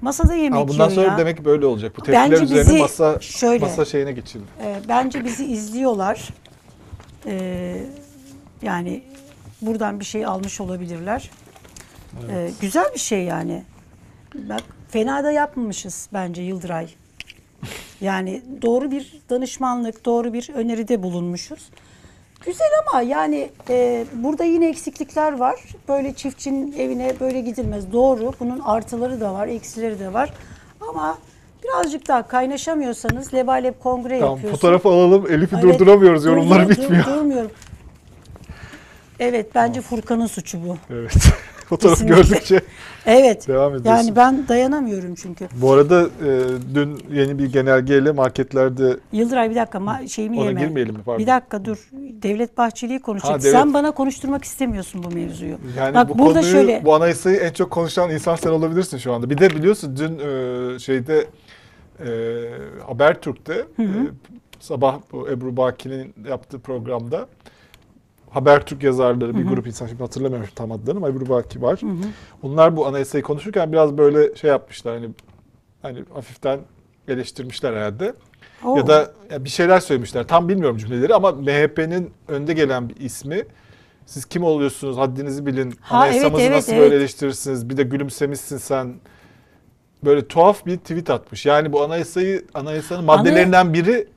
masada 0.02 0.34
yemek 0.36 0.60
Ama 0.60 0.68
bundan 0.68 0.90
yiyor 0.90 0.96
sonra 1.04 1.08
ya. 1.14 1.18
demek 1.18 1.38
ki 1.38 1.46
böyle 1.46 1.66
olacak. 1.66 1.94
Bu 1.98 2.02
Bence 2.08 2.12
tepkiler 2.36 2.42
üzerine 2.42 2.62
bizi 2.70 2.80
masa 2.82 3.20
şöyle- 3.20 3.66
masa 3.66 3.86
şeyine 3.86 4.12
geçildi. 4.12 4.44
Ee, 4.64 4.76
bence 4.90 5.24
bizi 5.26 5.46
izliyorlar. 5.46 6.30
Ee, 7.26 7.78
yani 8.62 9.04
buradan 9.62 10.00
bir 10.00 10.06
şey 10.06 10.26
almış 10.26 10.62
olabilirler. 10.62 11.32
Ee, 12.32 12.52
güzel 12.62 12.86
bir 12.94 13.00
şey 13.00 13.24
yani. 13.24 13.64
Bak 14.36 14.62
fena 14.90 15.24
da 15.24 15.32
yapmamışız 15.32 16.10
bence 16.14 16.42
Yıldıray. 16.42 16.90
Yani 18.02 18.42
doğru 18.62 18.92
bir 18.92 19.22
danışmanlık, 19.30 20.06
doğru 20.06 20.34
bir 20.34 20.50
öneride 20.56 21.04
bulunmuşuz. 21.04 21.70
Güzel 22.46 22.68
ama 22.88 23.02
yani 23.02 23.50
e, 23.70 24.06
burada 24.14 24.44
yine 24.44 24.70
eksiklikler 24.70 25.38
var. 25.38 25.60
Böyle 25.88 26.14
çiftçinin 26.14 26.72
evine 26.72 27.14
böyle 27.20 27.42
gidilmez. 27.42 27.92
Doğru. 27.94 28.34
Bunun 28.40 28.60
artıları 28.60 29.22
da 29.22 29.34
var, 29.34 29.48
eksileri 29.48 30.00
de 30.00 30.14
var. 30.14 30.34
Ama 30.90 31.18
birazcık 31.64 32.08
daha 32.08 32.28
kaynaşamıyorsanız 32.28 33.34
lebalep 33.34 33.80
kongre 33.84 34.20
Tamam 34.20 34.36
yapıyorsun. 34.36 34.58
fotoğrafı 34.60 34.90
alalım. 34.90 35.32
Elif'i 35.32 35.56
Evet. 35.56 35.64
durduramıyoruz. 35.64 36.26
Yorumları 36.26 36.70
Dur- 36.70 36.76
dur- 36.76 36.82
bitmiyor. 36.82 37.06
Durmuyorum. 37.06 37.52
Evet 39.20 39.56
bence 39.56 39.82
Furkan'ın 39.82 40.28
suçu 40.28 40.58
bu. 40.68 40.78
Evet. 40.90 41.14
Fotoğrafı 41.68 42.06
gördükçe 42.06 42.62
Evet. 43.06 43.48
devam 43.48 43.76
ediyorsun. 43.76 44.04
Yani 44.04 44.16
ben 44.16 44.48
dayanamıyorum 44.48 45.16
çünkü. 45.16 45.48
Bu 45.56 45.72
arada 45.74 46.02
e, 46.04 46.30
dün 46.76 47.04
yeni 47.12 47.40
bir 47.40 47.52
genelgeyle 47.54 48.12
marketlerde 48.12 48.98
Yıldıray 49.12 49.50
bir 49.50 49.56
dakika 49.56 49.78
ma- 49.78 50.10
şeyimi 50.10 50.40
ona 50.40 50.46
yeme. 50.48 50.62
girmeyelim 50.62 50.96
mi? 50.96 51.02
Pardon. 51.06 51.20
Bir 51.22 51.28
dakika 51.28 51.66
dur. 51.66 51.90
Devlet 51.94 52.58
Bahçeli'yi 52.58 53.00
konuşacak. 53.00 53.34
Ha, 53.36 53.40
devlet- 53.40 53.52
Sen 53.52 53.74
bana 53.74 53.92
konuşturmak 53.92 54.44
istemiyorsun 54.44 55.04
bu 55.04 55.10
mevzuyu. 55.16 55.58
Yani 55.78 55.96
Bak 55.96 56.10
bu 56.10 56.20
burada 56.20 56.34
konuyu, 56.40 56.52
şöyle- 56.52 56.86
bu 56.86 56.96
anayasayı 56.96 57.38
en 57.38 57.54
çok 57.54 57.72
konuşan 57.72 58.10
insan 58.10 58.36
sen 58.36 58.50
olabilirsin 58.50 58.98
şu 58.98 59.14
anda. 59.14 59.30
Bir 59.30 59.38
de 59.38 59.50
biliyorsun 59.50 59.98
dün 59.98 60.20
e, 60.76 60.80
şeyde 60.80 61.28
e, 62.00 62.08
Habertürk'te 62.88 63.54
e, 63.80 63.86
sabah 64.60 64.98
bu 65.12 65.30
Ebru 65.30 65.58
Baki'nin 65.58 66.14
yaptığı 66.30 66.60
programda 66.60 67.28
Habertürk 68.30 68.84
yazarları 68.84 69.38
bir 69.38 69.44
grup 69.44 69.68
insan 69.68 69.88
şimdi 69.88 70.04
hatırlamıyorum 70.04 70.50
tam 70.56 70.72
adlarını 70.72 70.98
ama 70.98 71.10
Ebru 71.10 71.30
Baki 71.30 71.62
var. 71.62 71.80
Onlar 72.44 72.78
bu 72.78 72.88
anayasayı 72.88 73.24
konuşurken 73.24 73.72
biraz 73.72 73.98
böyle 73.98 74.36
şey 74.36 74.50
yapmışlar 74.50 74.96
hani 74.96 75.10
hani 75.82 76.04
hafiften 76.14 76.60
eleştirmişler 77.08 77.74
herhalde. 77.74 78.14
Oo. 78.66 78.78
Ya 78.78 78.88
da 78.88 79.12
ya 79.32 79.44
bir 79.44 79.50
şeyler 79.50 79.80
söylemişler. 79.80 80.28
Tam 80.28 80.50
bilmiyorum 80.50 80.78
cümleleri 80.78 81.16
ama 81.16 81.32
MHP'nin 81.32 82.12
önde 82.28 82.54
gelen 82.54 82.90
bir 82.90 82.96
ismi. 82.96 83.46
Siz 84.06 84.26
kim 84.26 84.44
oluyorsunuz? 84.44 84.98
Haddinizi 84.98 85.46
bilin. 85.46 85.74
Ha, 85.82 85.98
Anayasamızı 85.98 86.42
evet, 86.42 86.52
evet, 86.52 86.56
nasıl 86.56 86.72
evet. 86.72 86.82
böyle 86.82 86.96
eleştirirsiniz? 86.96 87.70
Bir 87.70 87.78
de 87.78 87.84
gülümsemişsin 87.84 88.58
sen. 88.58 88.94
Böyle 90.06 90.28
tuhaf 90.28 90.66
bir 90.66 90.78
tweet 90.78 91.10
atmış. 91.10 91.46
Yani 91.46 91.74
bu 91.74 91.84
anayasayı 91.84 92.46
anayasanın 92.54 93.04
maddelerinden 93.04 93.74
biri 93.74 94.08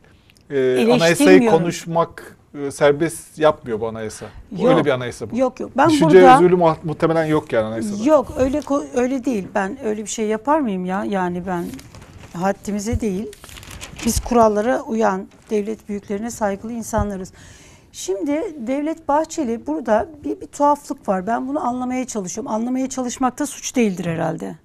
e, 0.51 0.93
anayasayı 0.93 1.51
konuşmak 1.51 2.37
serbest 2.71 3.39
yapmıyor 3.39 3.81
bu 3.81 3.89
anayasa. 3.89 4.27
Yok. 4.59 4.65
Öyle 4.71 4.85
bir 4.85 4.91
anayasa 4.91 5.31
bu. 5.31 5.39
Yok 5.39 5.61
yok. 5.61 5.71
Ben 5.77 5.89
Düşünce 5.91 6.05
burada 6.23 6.35
özgürlüğü 6.35 6.57
mu- 6.57 6.77
muhtemelen 6.85 7.25
yok 7.25 7.53
yani 7.53 7.65
anayasada. 7.67 8.05
Yok 8.09 8.35
öyle 8.39 8.61
öyle 8.95 9.25
değil. 9.25 9.49
Ben 9.55 9.85
öyle 9.85 10.03
bir 10.03 10.09
şey 10.11 10.27
yapar 10.27 10.61
mıyım 10.61 10.85
ya? 10.85 11.05
Yani 11.05 11.47
ben 11.47 11.65
haddimize 12.41 13.01
değil. 13.01 13.29
Biz 14.07 14.21
kurallara 14.21 14.81
uyan, 14.83 15.29
devlet 15.51 15.89
büyüklerine 15.89 16.31
saygılı 16.31 16.73
insanlarız. 16.73 17.33
Şimdi 17.93 18.33
Devlet 18.67 19.09
Bahçeli 19.09 19.67
burada 19.67 20.09
bir, 20.25 20.41
bir 20.41 20.47
tuhaflık 20.47 21.09
var. 21.09 21.27
Ben 21.27 21.49
bunu 21.49 21.67
anlamaya 21.67 22.07
çalışıyorum. 22.07 22.53
Anlamaya 22.53 22.89
çalışmak 22.89 23.39
da 23.39 23.47
suç 23.47 23.77
değildir 23.77 24.07
herhalde. 24.07 24.57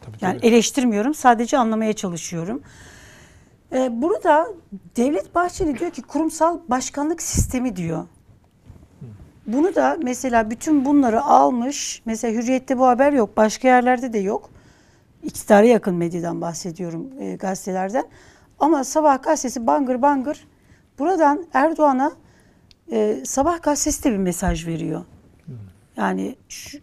Tabii, 0.00 0.16
Yani 0.20 0.38
tabii. 0.38 0.46
eleştirmiyorum, 0.46 1.14
sadece 1.14 1.58
anlamaya 1.58 1.92
çalışıyorum. 1.92 2.62
Ee, 3.72 4.02
burada 4.02 4.48
Devlet 4.96 5.34
Bahçeli 5.34 5.78
diyor 5.78 5.90
ki 5.90 6.02
kurumsal 6.02 6.58
başkanlık 6.68 7.22
sistemi 7.22 7.76
diyor. 7.76 8.06
Bunu 9.46 9.74
da 9.74 9.98
mesela 10.02 10.50
bütün 10.50 10.84
bunları 10.84 11.22
almış. 11.24 12.02
Mesela 12.04 12.34
Hürriyet'te 12.34 12.78
bu 12.78 12.86
haber 12.86 13.12
yok. 13.12 13.36
Başka 13.36 13.68
yerlerde 13.68 14.12
de 14.12 14.18
yok. 14.18 14.50
İktidara 15.22 15.66
yakın 15.66 15.94
medyadan 15.94 16.40
bahsediyorum 16.40 17.08
e, 17.20 17.36
gazetelerden. 17.36 18.04
Ama 18.58 18.84
Sabah 18.84 19.22
gazetesi 19.22 19.66
bangır 19.66 20.02
bangır 20.02 20.48
buradan 20.98 21.46
Erdoğan'a 21.52 22.12
e, 22.92 23.22
Sabah 23.24 23.62
gazetesi 23.62 24.04
de 24.04 24.12
bir 24.12 24.16
mesaj 24.16 24.66
veriyor. 24.66 25.04
Yani 25.96 26.36
şu, 26.48 26.78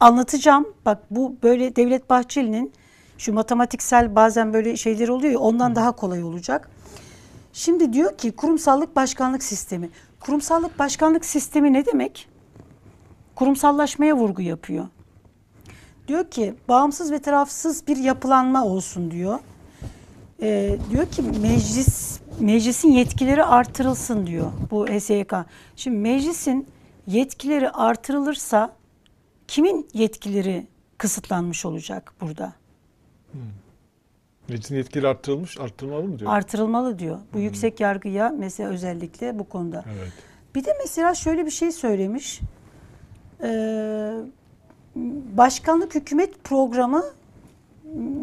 anlatacağım. 0.00 0.66
Bak 0.86 1.02
bu 1.10 1.36
böyle 1.42 1.76
Devlet 1.76 2.10
Bahçeli'nin 2.10 2.72
şu 3.18 3.32
matematiksel 3.32 4.14
bazen 4.14 4.52
böyle 4.52 4.76
şeyler 4.76 5.08
oluyor 5.08 5.32
ya 5.32 5.38
ondan 5.38 5.76
daha 5.76 5.92
kolay 5.92 6.22
olacak. 6.22 6.70
Şimdi 7.52 7.92
diyor 7.92 8.18
ki 8.18 8.32
kurumsallık 8.32 8.96
başkanlık 8.96 9.42
sistemi. 9.42 9.90
Kurumsallık 10.20 10.78
başkanlık 10.78 11.24
sistemi 11.24 11.72
ne 11.72 11.86
demek? 11.86 12.28
Kurumsallaşmaya 13.34 14.16
vurgu 14.16 14.42
yapıyor. 14.42 14.88
Diyor 16.08 16.30
ki 16.30 16.54
bağımsız 16.68 17.12
ve 17.12 17.18
tarafsız 17.18 17.86
bir 17.86 17.96
yapılanma 17.96 18.64
olsun 18.64 19.10
diyor. 19.10 19.38
Ee, 20.42 20.78
diyor 20.90 21.06
ki 21.06 21.22
meclis 21.22 22.20
meclisin 22.40 22.90
yetkileri 22.90 23.44
artırılsın 23.44 24.26
diyor 24.26 24.52
bu 24.70 24.86
HSYK. 24.86 25.32
Şimdi 25.76 25.96
meclisin 25.96 26.66
yetkileri 27.06 27.70
artırılırsa 27.70 28.72
kimin 29.48 29.88
yetkileri 29.92 30.66
kısıtlanmış 30.98 31.66
olacak 31.66 32.14
burada? 32.20 32.52
Meclisin 34.48 34.76
yetkileri 34.76 35.08
arttırılmış, 35.08 35.60
arttırılmalı 35.60 36.04
mı 36.04 36.18
diyor? 36.18 36.32
Artırılmalı 36.32 36.98
diyor. 36.98 37.18
Bu 37.34 37.38
yüksek 37.38 37.80
yargıya 37.80 38.34
mesela 38.38 38.70
özellikle 38.70 39.38
bu 39.38 39.48
konuda. 39.48 39.84
evet. 39.98 40.12
Bir 40.54 40.64
de 40.64 40.70
mesela 40.82 41.14
şöyle 41.14 41.46
bir 41.46 41.50
şey 41.50 41.72
söylemiş. 41.72 42.40
Ee, 43.42 44.12
başkanlık 45.36 45.94
hükümet 45.94 46.44
programı 46.44 47.04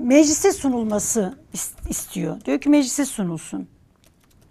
meclise 0.03 0.51
sunulması 0.51 1.38
is- 1.53 1.89
istiyor. 1.89 2.42
Diyor 2.46 2.60
ki 2.62 2.70
meclise 2.70 3.06
sunulsun. 3.06 3.68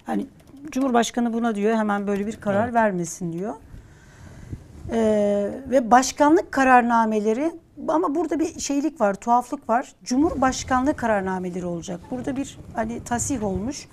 Hani 0.05 0.26
Cumhurbaşkanı 0.71 1.33
buna 1.33 1.55
diyor 1.55 1.76
hemen 1.76 2.07
böyle 2.07 2.26
bir 2.26 2.37
karar 2.37 2.64
Evet. 2.64 2.75
vermesin 2.75 3.33
diyor. 3.33 3.55
Ee, 4.90 5.50
ve 5.70 5.90
başkanlık 5.90 6.52
kararnameleri 6.52 7.52
ama 7.88 8.14
burada 8.14 8.38
bir 8.40 8.60
şeylik 8.60 9.00
var, 9.00 9.14
tuhaflık 9.14 9.68
var. 9.68 9.92
Cumhurbaşkanlığı 10.04 10.94
kararnameleri 10.96 11.66
olacak. 11.66 12.00
Burada 12.10 12.36
bir 12.36 12.58
hani 12.74 13.04
tasih 13.04 13.42
olmuş. 13.44 13.88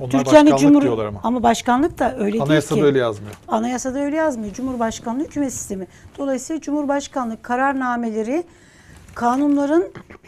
Onlar 0.00 0.10
Türkiye'nin 0.10 0.50
başkanlık 0.50 0.74
Cumhur- 0.76 0.82
diyorlar 0.82 1.04
ama. 1.24 1.42
başkanlık 1.42 1.98
da 1.98 2.16
öyle 2.18 2.42
Anayasada 2.42 2.70
değil 2.74 2.82
ki. 2.82 2.86
öyle 2.86 2.98
yazmıyor. 2.98 3.34
Anayasada 3.48 3.98
öyle 3.98 4.16
yazmıyor. 4.16 4.52
Cumhurbaşkanlığı 4.54 5.24
hükümet 5.24 5.52
sistemi. 5.52 5.86
Dolayısıyla 6.18 6.60
Cumhurbaşkanlığı 6.60 7.42
kararnameleri 7.42 8.44
kanunların 9.14 9.84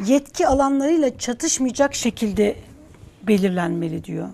yetki 0.06 0.46
alanlarıyla 0.46 1.18
çatışmayacak 1.18 1.94
şekilde 1.94 2.56
belirlenmeli 3.26 4.04
diyor. 4.04 4.28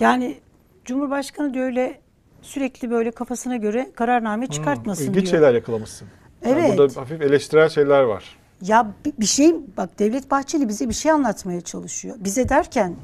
Yani 0.00 0.36
Cumhurbaşkanı 0.84 1.54
diyor 1.54 1.66
öyle 1.66 2.00
sürekli 2.48 2.90
böyle 2.90 3.10
kafasına 3.10 3.56
göre 3.56 3.90
kararname 3.94 4.46
çıkartmasın 4.46 5.04
İlginç 5.04 5.14
diyor. 5.22 5.26
şeyler 5.26 5.54
yakalamışsın. 5.54 6.08
Yani 6.44 6.60
Evet. 6.60 6.78
burada 6.78 7.00
hafif 7.00 7.22
eleştirel 7.22 7.68
şeyler 7.68 8.02
var. 8.02 8.36
Ya 8.62 8.92
bi- 9.04 9.12
bir 9.20 9.26
şey 9.26 9.54
bak 9.76 9.98
Devlet 9.98 10.30
Bahçeli 10.30 10.68
bize 10.68 10.88
bir 10.88 10.94
şey 10.94 11.12
anlatmaya 11.12 11.60
çalışıyor. 11.60 12.16
Bize 12.20 12.48
derken 12.48 12.94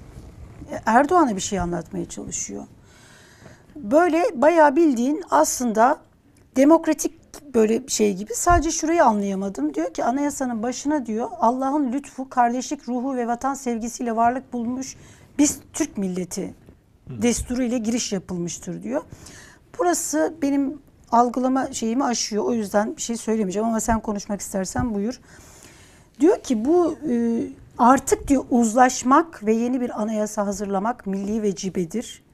Erdoğan'a 0.87 1.37
bir 1.37 1.41
şey 1.41 1.61
anlatmaya 1.61 2.05
çalışıyor. 2.09 2.65
Böyle 3.77 4.23
bayağı 4.35 4.77
bildiğin 4.77 5.23
aslında 5.31 5.99
demokratik 6.57 7.13
böyle 7.55 7.89
şey 7.89 8.15
gibi 8.15 8.35
sadece 8.35 8.71
şurayı 8.71 9.05
anlayamadım. 9.05 9.75
Diyor 9.75 9.95
ki 9.95 10.05
anayasanın 10.05 10.63
başına 10.63 11.07
diyor 11.07 11.29
Allah'ın 11.41 11.93
lütfu, 11.93 12.29
kardeşlik 12.29 12.89
ruhu 12.89 13.17
ve 13.17 13.27
vatan 13.27 13.55
sevgisiyle 13.55 14.17
varlık 14.17 14.53
bulmuş 14.53 14.97
biz 15.39 15.59
Türk 15.73 15.99
milleti 15.99 16.55
desturu 17.09 17.63
ile 17.63 17.79
giriş 17.79 18.13
yapılmıştır 18.13 18.83
diyor. 18.83 19.03
Burası 19.79 20.35
benim 20.43 20.79
algılama 21.13 21.73
şeyimi 21.73 22.05
aşıyor. 22.05 22.45
O 22.45 22.53
yüzden 22.53 22.97
bir 22.97 23.03
şey 23.03 23.17
söylemeyeceğim 23.17 23.69
ama 23.69 23.81
sen 23.81 24.01
konuşmak 24.01 24.41
istersen 24.41 24.95
buyur. 24.95 25.21
Diyor 26.21 26.43
ki 26.43 26.65
bu 26.65 26.97
e, 27.11 27.43
artık 27.79 28.29
diyor 28.29 28.45
uzlaşmak 28.51 29.47
ve 29.47 29.53
yeni 29.53 29.81
bir 29.81 30.03
anayasa 30.03 30.47
hazırlamak 30.47 31.07
milli 31.07 31.43
vecibedir. 31.43 32.25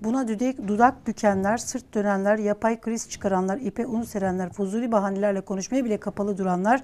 Buna 0.00 0.28
dudak, 0.28 0.68
dudak 0.68 1.06
bükenler, 1.06 1.56
sırt 1.58 1.94
dönenler, 1.94 2.38
yapay 2.38 2.80
kriz 2.80 3.08
çıkaranlar, 3.08 3.58
ipe 3.58 3.86
un 3.86 4.02
serenler, 4.02 4.52
fuzuli 4.52 4.92
bahanelerle 4.92 5.40
konuşmaya 5.40 5.84
bile 5.84 6.00
kapalı 6.00 6.38
duranlar 6.38 6.82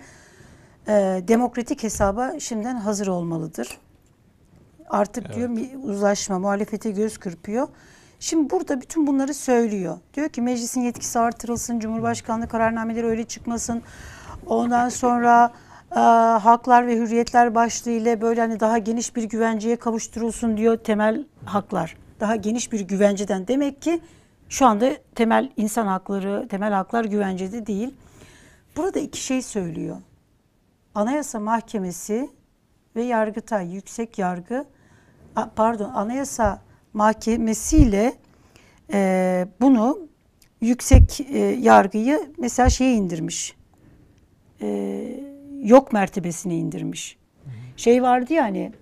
e, 0.89 1.23
demokratik 1.29 1.83
hesaba 1.83 2.41
şimdiden 2.41 2.77
hazır 2.77 3.07
olmalıdır. 3.07 3.79
Artık 4.93 5.35
diyor 5.35 5.49
mi- 5.49 5.77
uzlaşma, 5.83 6.39
muhalefete 6.39 6.91
göz 6.91 7.19
kırpıyor. 7.19 7.69
Şimdi 8.21 8.51
burada 8.51 8.81
bütün 8.81 9.07
bunları 9.07 9.35
söylüyor. 9.35 9.99
Diyor 10.15 10.29
ki 10.29 10.43
meclisin 10.43 10.81
yetkisi 10.81 11.19
artırılsın, 11.19 11.81
Cumhurbaşkanlığı 11.81 12.49
kararnameleri 12.49 13.07
öyle 13.07 13.25
çıkmasın. 13.25 13.83
Ondan 14.47 14.89
sonra 14.89 15.53
e, 15.93 15.99
haklar 16.41 16.87
ve 16.87 16.97
hürriyetler 16.97 17.55
başlığı 17.55 17.91
ile 17.91 18.21
böyle 18.21 18.41
hani 18.41 18.61
daha 18.61 18.79
geniş 18.79 19.17
bir 19.17 19.25
güvenceye 19.25 19.77
kavuşturulsun 19.77 20.57
diyor 20.57 20.77
temel 20.77 21.25
haklar. 21.45 21.97
Daha 22.21 22.37
geniş 22.37 22.73
bir 22.73 22.81
güvenceden 22.81 23.49
demek 23.49 23.83
ki 23.83 24.01
şu 24.49 24.67
anda 24.67 24.91
temel 25.15 25.51
insan 25.57 25.87
hakları, 25.87 26.49
temel 26.49 26.73
haklar 26.73 27.05
güvencede 27.05 27.67
değil. 27.67 27.95
Burada 28.77 28.99
iki 28.99 29.21
şey 29.25 29.43
söylüyor. 29.43 29.97
Anayasa 30.95 31.41
Mahkemesi 31.41 32.31
ve 32.97 33.03
Yargıtay 33.03 33.75
Yüksek 33.75 34.19
Yargı 34.19 34.65
pardon 35.57 35.91
Anayasa 35.95 36.61
Mahkemesi 36.93 37.77
ile 37.77 38.15
e, 38.93 39.47
bunu 39.61 39.99
yüksek 40.61 41.21
e, 41.21 41.39
yargıyı 41.39 42.33
mesela 42.39 42.69
şeye 42.69 42.95
indirmiş. 42.95 43.57
E, 44.61 44.69
yok 45.63 45.93
mertebesine 45.93 46.57
indirmiş. 46.57 47.19
Şey 47.77 48.03
vardı 48.03 48.33
ya 48.33 48.45
hani 48.45 48.73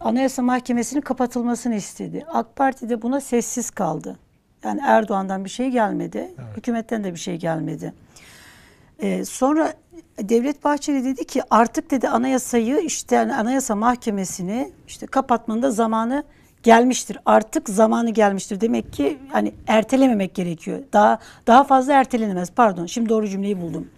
Anayasa 0.00 0.42
Mahkemesi'nin 0.42 1.00
kapatılmasını 1.00 1.74
istedi. 1.74 2.24
AK 2.28 2.56
Parti 2.56 2.88
de 2.88 3.02
buna 3.02 3.20
sessiz 3.20 3.70
kaldı. 3.70 4.18
Yani 4.64 4.80
Erdoğan'dan 4.84 5.44
bir 5.44 5.50
şey 5.50 5.70
gelmedi. 5.70 6.34
Hükümetten 6.56 7.04
de 7.04 7.12
bir 7.12 7.18
şey 7.18 7.36
gelmedi. 7.36 7.92
Ee, 8.98 9.24
sonra 9.24 9.72
Devlet 10.18 10.64
Bahçeli 10.64 11.04
dedi 11.04 11.24
ki 11.24 11.42
artık 11.50 11.90
dedi 11.90 12.08
anayasayı 12.08 12.78
işte 12.78 13.16
yani 13.16 13.34
Anayasa 13.34 13.74
Mahkemesi'ni 13.74 14.72
işte 14.86 15.06
kapatmanın 15.06 15.62
da 15.62 15.70
zamanı 15.70 16.24
gelmiştir. 16.62 17.18
Artık 17.26 17.68
zamanı 17.68 18.10
gelmiştir. 18.10 18.60
Demek 18.60 18.92
ki 18.92 19.18
hani 19.32 19.54
ertelememek 19.66 20.34
gerekiyor. 20.34 20.78
Daha 20.92 21.18
daha 21.46 21.64
fazla 21.64 21.92
ertelenemez. 21.92 22.50
Pardon. 22.50 22.86
Şimdi 22.86 23.08
doğru 23.08 23.28
cümleyi 23.28 23.60
buldum. 23.60 23.88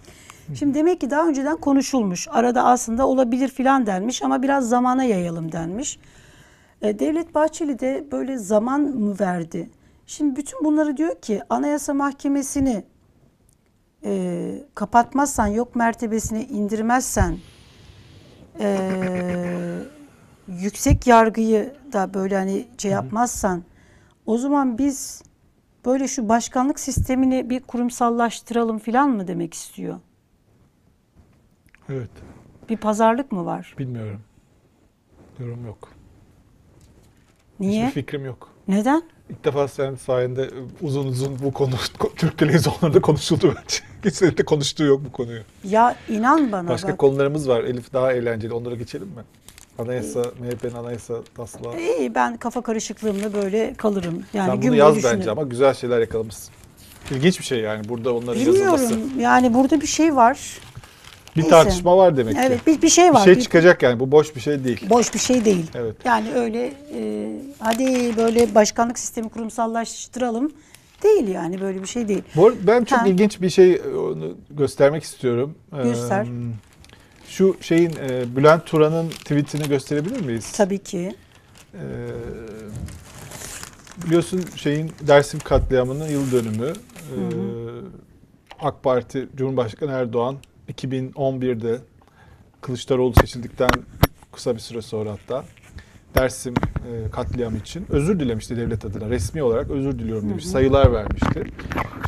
Şimdi 0.54 0.74
demek 0.74 1.00
ki 1.00 1.10
daha 1.10 1.28
önceden 1.28 1.56
konuşulmuş. 1.56 2.28
Arada 2.30 2.64
aslında 2.64 3.06
olabilir 3.06 3.48
filan 3.48 3.86
denmiş 3.86 4.22
ama 4.22 4.42
biraz 4.42 4.68
zamana 4.68 5.04
yayalım 5.04 5.52
denmiş. 5.52 5.98
E, 6.82 6.98
Devlet 6.98 7.34
Bahçeli 7.34 7.78
de 7.78 8.04
böyle 8.12 8.38
zaman 8.38 8.80
mı 8.80 9.16
verdi? 9.20 9.70
Şimdi 10.06 10.36
bütün 10.36 10.64
bunları 10.64 10.96
diyor 10.96 11.20
ki 11.20 11.40
Anayasa 11.50 11.94
Mahkemesi'ni 11.94 12.84
e, 14.06 14.64
kapatmazsan, 14.74 15.46
yok 15.46 15.76
mertebesine 15.76 16.44
indirmezsen, 16.44 17.38
e, 18.60 18.78
yüksek 20.48 21.06
yargıyı 21.06 21.74
da 21.92 22.14
böyle 22.14 22.36
hani 22.36 22.68
şey 22.78 22.90
yapmazsan, 22.90 23.62
o 24.26 24.38
zaman 24.38 24.78
biz 24.78 25.22
böyle 25.84 26.08
şu 26.08 26.28
başkanlık 26.28 26.80
sistemini 26.80 27.50
bir 27.50 27.60
kurumsallaştıralım 27.60 28.78
filan 28.78 29.10
mı 29.10 29.28
demek 29.28 29.54
istiyor? 29.54 30.00
Evet. 31.88 32.10
Bir 32.68 32.76
pazarlık 32.76 33.32
mı 33.32 33.44
var? 33.44 33.74
Bilmiyorum. 33.78 34.20
Yorum 35.38 35.66
yok. 35.66 35.88
Niye? 37.60 37.86
Hiçbir 37.86 38.02
fikrim 38.02 38.24
yok. 38.24 38.54
Neden? 38.68 39.02
İlk 39.30 39.44
defa 39.44 39.68
senin 39.68 39.96
sayende 39.96 40.42
e, 40.42 40.50
uzun 40.80 41.06
uzun 41.06 41.38
bu 41.42 41.52
konu 41.52 41.70
Türk 42.16 42.38
televizyonlarında 42.38 43.00
konuşuldu 43.00 43.46
bence. 43.56 43.78
Kimsenin 44.02 44.36
de 44.36 44.44
konuştuğu 44.44 44.84
yok 44.84 45.00
bu 45.04 45.12
konuyu. 45.12 45.40
Ya 45.64 45.96
inan 46.08 46.52
bana 46.52 46.68
Başka 46.68 46.88
bak. 46.88 46.98
konularımız 46.98 47.48
var. 47.48 47.64
Elif 47.64 47.92
daha 47.92 48.12
eğlenceli. 48.12 48.52
Onlara 48.54 48.74
geçelim 48.74 49.06
mi? 49.08 49.22
Anayasa, 49.78 50.20
MHP'nin 50.20 50.74
anayasa 50.74 51.14
taslağı. 51.36 51.80
İyi 51.80 52.14
ben 52.14 52.36
kafa 52.36 52.60
karışıklığımla 52.62 53.32
böyle 53.34 53.74
kalırım. 53.74 54.22
Yani 54.34 54.50
Sen 54.50 54.62
bunu 54.62 54.74
yaz 54.76 54.96
düşünürüm. 54.96 55.18
bence 55.18 55.30
ama 55.30 55.42
güzel 55.42 55.74
şeyler 55.74 56.00
yakalamışsın. 56.00 56.54
İlginç 57.10 57.38
bir 57.38 57.44
şey 57.44 57.60
yani 57.60 57.88
burada 57.88 58.14
onların 58.14 58.40
yazılması. 58.40 58.90
Bilmiyorum. 58.90 59.20
Yani 59.20 59.54
burada 59.54 59.80
bir 59.80 59.86
şey 59.86 60.16
var. 60.16 60.58
Bir 61.36 61.40
Neyse. 61.42 61.50
tartışma 61.50 61.96
var 61.96 62.16
demek 62.16 62.34
ki. 62.34 62.40
Evet 62.46 62.66
bir, 62.66 62.82
bir 62.82 62.88
şey 62.88 63.08
Bir 63.08 63.14
var. 63.14 63.24
şey 63.24 63.36
Bir- 63.36 63.40
çıkacak 63.40 63.82
yani. 63.82 64.00
Bu 64.00 64.12
boş 64.12 64.36
bir 64.36 64.40
şey 64.40 64.64
değil. 64.64 64.86
boş 64.90 65.14
bir 65.14 65.18
şey 65.18 65.44
değil. 65.44 65.66
Evet. 65.74 65.96
Yani 66.04 66.32
öyle 66.34 66.72
e, 66.94 67.32
hadi 67.58 68.16
böyle 68.16 68.54
başkanlık 68.54 68.98
sistemi 68.98 69.28
kurumsallaştıralım 69.28 70.52
değil 71.02 71.28
yani 71.28 71.60
böyle 71.60 71.82
bir 71.82 71.86
şey 71.88 72.08
değil. 72.08 72.22
Bu 72.36 72.52
ben 72.66 72.84
çok 72.84 72.98
Ha. 72.98 73.06
ilginç 73.06 73.40
bir 73.40 73.50
şey 73.50 73.72
e, 73.72 73.80
onu 73.96 74.36
göstermek 74.50 75.02
istiyorum. 75.02 75.54
Göster. 75.82 76.22
Ee, 76.24 76.28
şu 77.28 77.56
şeyin 77.60 77.90
e, 77.90 78.36
Bülent 78.36 78.66
Turan'ın 78.66 79.08
tweetini 79.08 79.68
gösterebilir 79.68 80.20
miyiz? 80.20 80.52
Tabii 80.52 80.78
ki. 80.78 81.14
Ee, 81.74 81.78
biliyorsun 84.06 84.44
şeyin 84.56 84.92
Dersim 85.00 85.40
katliamının 85.40 86.08
yıl 86.08 86.32
dönümü. 86.32 86.68
Ee, 86.68 87.16
AK 88.60 88.82
Parti 88.82 89.28
Cumhurbaşkanı 89.36 89.90
Erdoğan 89.92 90.36
2011'de 90.72 91.78
Kılıçdaroğlu 92.60 93.14
seçildikten 93.20 93.68
kısa 94.32 94.54
bir 94.54 94.60
süre 94.60 94.82
sonra 94.82 95.10
hatta 95.12 95.44
Dersim 96.14 96.54
e, 96.56 97.10
katliamı 97.10 97.56
için 97.58 97.86
özür 97.88 98.20
dilemişti 98.20 98.56
devlet 98.56 98.84
adına. 98.84 99.10
Resmi 99.10 99.42
olarak 99.42 99.70
özür 99.70 99.98
diliyorum 99.98 100.30
demiş. 100.30 100.46
Sayılar 100.46 100.92
vermişti. 100.92 101.44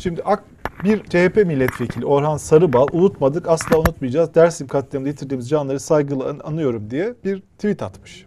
Şimdi 0.03 0.21
AK 0.23 0.43
bir 0.83 1.03
CHP 1.03 1.35
milletvekili 1.45 2.05
Orhan 2.05 2.37
Sarıbal 2.37 2.87
unutmadık 2.91 3.47
asla 3.47 3.77
unutmayacağız. 3.79 4.35
Dersim 4.35 4.67
katliamında 4.67 5.09
yitirdiğimiz 5.09 5.49
canları 5.49 5.79
saygıyla 5.79 6.29
an- 6.29 6.41
anıyorum 6.43 6.89
diye 6.89 7.13
bir 7.25 7.39
tweet 7.39 7.81
atmış. 7.83 8.25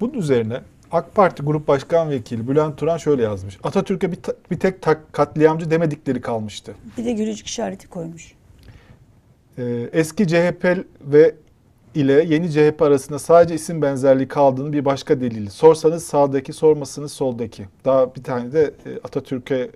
Bunun 0.00 0.12
üzerine 0.12 0.60
AK 0.92 1.14
Parti 1.14 1.42
Grup 1.42 1.68
Başkan 1.68 2.10
Vekili 2.10 2.48
Bülent 2.48 2.78
Turan 2.78 2.96
şöyle 2.96 3.22
yazmış. 3.22 3.58
Atatürk'e 3.62 4.12
bir, 4.12 4.18
bir 4.50 4.58
tek 4.58 4.82
katliamcı 5.12 5.70
demedikleri 5.70 6.20
kalmıştı. 6.20 6.74
Bir 6.98 7.04
de 7.04 7.12
gülücük 7.12 7.46
işareti 7.46 7.88
koymuş. 7.88 8.34
Ee, 9.60 9.88
eski 9.92 10.26
CHP 10.26 10.84
ve 11.00 11.34
ile 11.94 12.12
yeni 12.28 12.50
CHP 12.50 12.82
arasında 12.82 13.18
sadece 13.18 13.54
isim 13.54 13.82
benzerliği 13.82 14.28
kaldığını 14.28 14.72
bir 14.72 14.84
başka 14.84 15.20
delili. 15.20 15.50
Sorsanız 15.50 16.04
sağdaki, 16.04 16.52
sormasanız 16.52 17.12
soldaki. 17.12 17.64
Daha 17.84 18.14
bir 18.14 18.22
tane 18.22 18.52
de 18.52 18.62
e, 18.62 18.90
Atatürk'e 19.04 19.56
e, 19.56 19.68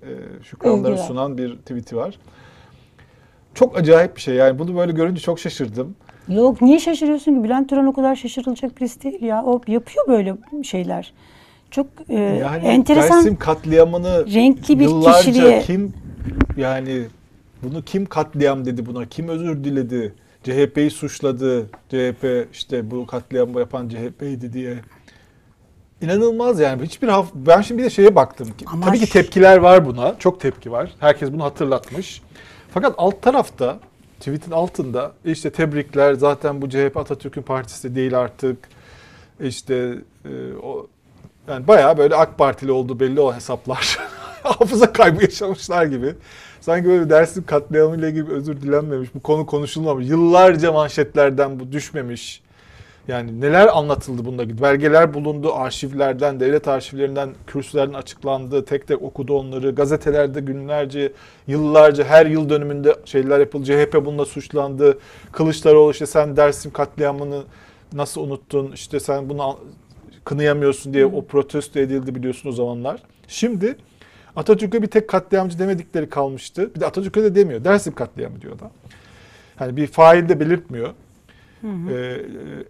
şükranları 0.42 0.98
sunan 0.98 1.38
bir 1.38 1.56
tweet'i 1.56 1.96
var. 1.96 2.18
Çok 3.54 3.78
acayip 3.78 4.16
bir 4.16 4.20
şey 4.20 4.34
yani 4.34 4.58
bunu 4.58 4.76
böyle 4.76 4.92
görünce 4.92 5.20
çok 5.20 5.38
şaşırdım. 5.38 5.94
Yok 6.28 6.62
niye 6.62 6.78
şaşırıyorsun 6.80 7.34
ki? 7.34 7.44
Bülent 7.44 7.68
Turan 7.68 7.86
o 7.86 7.92
kadar 7.92 8.16
şaşırılacak 8.16 8.80
birisi 8.80 9.02
değil 9.02 9.22
ya. 9.22 9.42
O 9.44 9.60
yapıyor 9.66 10.08
böyle 10.08 10.34
şeyler. 10.62 11.12
Çok 11.70 11.86
e, 12.08 12.14
Yani 12.14 12.66
enteresan. 12.66 13.18
Dersim 13.18 13.36
katliamını 13.36 14.26
renkli 14.34 14.78
bir 14.78 14.84
yıllarca 14.84 15.32
kişiliğe- 15.32 15.62
kim 15.62 15.92
yani 16.56 17.02
bunu 17.64 17.82
kim 17.82 18.06
katliam 18.06 18.64
dedi 18.64 18.86
buna? 18.86 19.06
Kim 19.08 19.28
özür 19.28 19.64
diledi? 19.64 20.14
CHP'yi 20.44 20.90
suçladı. 20.90 21.66
CHP 21.88 22.48
işte 22.52 22.90
bu 22.90 23.06
katliamı 23.06 23.60
yapan 23.60 23.88
CHP'ydi 23.88 24.52
diye. 24.52 24.78
İnanılmaz 26.00 26.60
yani. 26.60 26.82
Hiçbir 26.82 27.08
haf 27.08 27.30
ben 27.34 27.60
şimdi 27.60 27.78
bir 27.78 27.84
de 27.86 27.90
şeye 27.90 28.14
baktım. 28.14 28.48
ki- 28.58 28.64
Ama 28.68 28.86
Tabii 28.86 28.98
ki 29.00 29.10
tepkiler 29.12 29.56
var 29.58 29.86
buna. 29.86 30.18
Çok 30.18 30.40
tepki 30.40 30.72
var. 30.72 30.90
Herkes 31.00 31.32
bunu 31.32 31.44
hatırlatmış. 31.44 32.22
Fakat 32.74 32.94
alt 32.98 33.22
tarafta 33.22 33.78
tweetin 34.20 34.50
altında 34.50 35.12
işte 35.24 35.50
tebrikler 35.50 36.14
zaten 36.14 36.62
bu 36.62 36.70
CHP 36.70 36.96
Atatürk'ün 36.96 37.42
partisi 37.42 37.90
de 37.90 37.94
değil 37.96 38.18
artık. 38.18 38.56
İşte 39.40 39.94
e, 40.24 40.30
o 40.62 40.86
yani 41.48 41.68
bayağı 41.68 41.98
böyle 41.98 42.14
AK 42.16 42.38
Partili 42.38 42.72
olduğu 42.72 43.00
belli 43.00 43.20
o 43.20 43.34
hesaplar. 43.34 43.98
Hafıza 44.42 44.92
kaybı 44.92 45.22
yaşamışlar 45.22 45.84
gibi. 45.86 46.14
Sanki 46.64 46.88
böyle 46.88 47.10
Dersim 47.10 47.46
katliamıyla 47.46 48.08
ilgili 48.08 48.32
özür 48.32 48.60
dilenmemiş, 48.60 49.14
bu 49.14 49.20
konu 49.20 49.46
konuşulmamış. 49.46 50.08
Yıllarca 50.08 50.72
manşetlerden 50.72 51.60
bu 51.60 51.72
düşmemiş. 51.72 52.42
Yani 53.08 53.40
neler 53.40 53.68
anlatıldı 53.76 54.24
bunda. 54.24 54.62
Belgeler 54.62 55.14
bulundu 55.14 55.54
arşivlerden, 55.54 56.40
devlet 56.40 56.68
arşivlerinden, 56.68 57.30
kürsülerden 57.46 57.94
açıklandı. 57.94 58.64
Tek 58.64 58.86
tek 58.88 59.02
okudu 59.02 59.38
onları. 59.38 59.70
Gazetelerde 59.70 60.40
günlerce, 60.40 61.12
yıllarca 61.46 62.04
her 62.04 62.26
yıl 62.26 62.48
dönümünde 62.48 62.96
şeyler 63.04 63.40
yapıldı. 63.40 63.64
CHP 63.64 64.04
bununla 64.04 64.24
suçlandı. 64.24 64.98
Kılıçdaroğlu 65.32 65.90
işte 65.90 66.06
sen 66.06 66.36
Dersim 66.36 66.72
katliamını 66.72 67.42
nasıl 67.92 68.20
unuttun? 68.20 68.72
İşte 68.72 69.00
sen 69.00 69.28
bunu 69.28 69.58
kınıyamıyorsun 70.24 70.94
diye 70.94 71.06
o 71.06 71.24
protesto 71.24 71.80
edildi 71.80 72.14
biliyorsun 72.14 72.48
o 72.48 72.52
zamanlar. 72.52 73.02
Şimdi 73.28 73.76
Atatürk'e 74.36 74.82
bir 74.82 74.86
tek 74.86 75.08
katliamcı 75.08 75.58
demedikleri 75.58 76.08
kalmıştı. 76.08 76.74
Bir 76.74 76.80
de 76.80 76.86
Atatürk'e 76.86 77.22
de 77.22 77.34
demiyor. 77.34 77.64
Dersim 77.64 77.94
katliamı 77.94 78.40
diyor 78.40 78.58
da. 78.58 78.70
Hani 79.56 79.76
bir 79.76 79.86
fail 79.86 80.28
de 80.28 80.40
belirtmiyor. 80.40 80.90
Ee, 81.64 82.16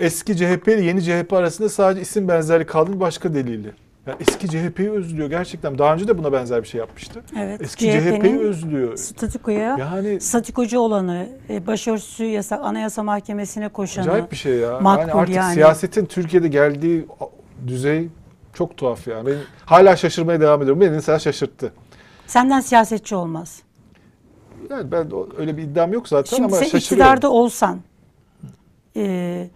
eski 0.01 0.37
CHP 0.37 0.69
ile 0.69 0.81
yeni 0.83 1.03
CHP 1.03 1.33
arasında 1.33 1.69
sadece 1.69 2.01
isim 2.01 2.29
benzerliği 2.29 2.67
kaldığını 2.67 3.01
başka 3.01 3.35
delili. 3.35 3.73
Yani 4.07 4.17
eski 4.21 4.49
CHP'yi 4.49 4.91
özlüyor 4.91 5.31
gerçekten. 5.31 5.79
Daha 5.79 5.95
önce 5.95 6.09
de 6.09 6.19
buna 6.19 6.33
benzer 6.33 6.63
bir 6.63 6.69
şey 6.69 6.79
yapmıştı. 6.79 7.23
Evet. 7.39 7.61
Eski 7.63 7.85
CHP'yi 7.85 8.39
özlüyor. 8.39 8.97
statükoya 8.97 9.77
Yani 9.79 10.21
statikocu 10.21 10.79
olanı, 10.79 11.29
e, 11.51 11.67
başörtüsü 11.67 12.25
yasak 12.25 12.61
anayasa 12.65 13.03
mahkemesine 13.03 13.69
koşanı. 13.69 14.05
acayip 14.05 14.31
bir 14.33 14.37
şey 14.37 14.57
ya. 14.57 14.81
makbul 14.81 15.09
yani 15.09 15.13
artık 15.13 15.35
yani. 15.37 15.55
siyasetin 15.55 16.07
Türkiye'de 16.07 16.49
geldiği 16.49 17.07
düzey 17.67 18.09
çok 18.55 18.77
tuhaf 18.77 19.07
yani. 19.09 19.27
Ben 19.27 19.37
hala 19.67 19.97
şaşırmaya 19.97 20.41
devam 20.41 20.63
ediyorum. 20.63 20.81
Beni 20.81 20.91
mesela 20.91 21.19
şaşırttı. 21.19 21.73
Senden 22.27 22.61
siyasetçi 22.61 23.17
olmaz. 23.17 23.63
Yani 24.71 24.93
ben 24.93 25.11
öyle 25.39 25.57
bir 25.57 25.63
iddiam 25.63 25.93
yok 25.93 26.09
zaten 26.09 26.37
Şimdi 26.37 26.47
ama 26.47 26.57
sen 26.57 26.63
şaşırıyorum. 26.63 26.85
iktidarda 26.85 27.31
olsan, 27.31 27.81
e, 28.97 29.49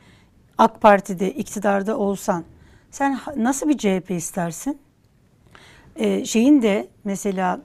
AK 0.59 0.81
Parti'de 0.81 1.33
iktidarda 1.33 1.99
olsan, 1.99 2.45
sen 2.91 3.21
nasıl 3.37 3.69
bir 3.69 3.79
CHP 3.79 4.11
istersin? 4.11 4.79
E, 5.97 6.25
şeyin 6.25 6.63
de 6.63 6.89
mesela 7.05 7.61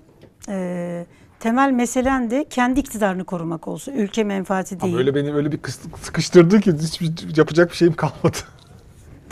e, 0.49 1.05
temel 1.39 1.71
meselen 1.71 2.31
de 2.31 2.45
kendi 2.49 2.79
iktidarını 2.79 3.23
korumak 3.23 3.67
olsa. 3.67 3.91
Ülke 3.91 4.23
menfaati 4.23 4.79
değil. 4.79 4.93
Ama 4.93 4.99
öyle 4.99 5.15
beni 5.15 5.33
öyle 5.33 5.51
bir 5.51 5.59
sıkıştırdı 6.01 6.59
ki 6.59 6.73
hiç 6.73 7.01
yapacak 7.37 7.71
bir 7.71 7.75
şeyim 7.75 7.93
kalmadı. 7.93 8.37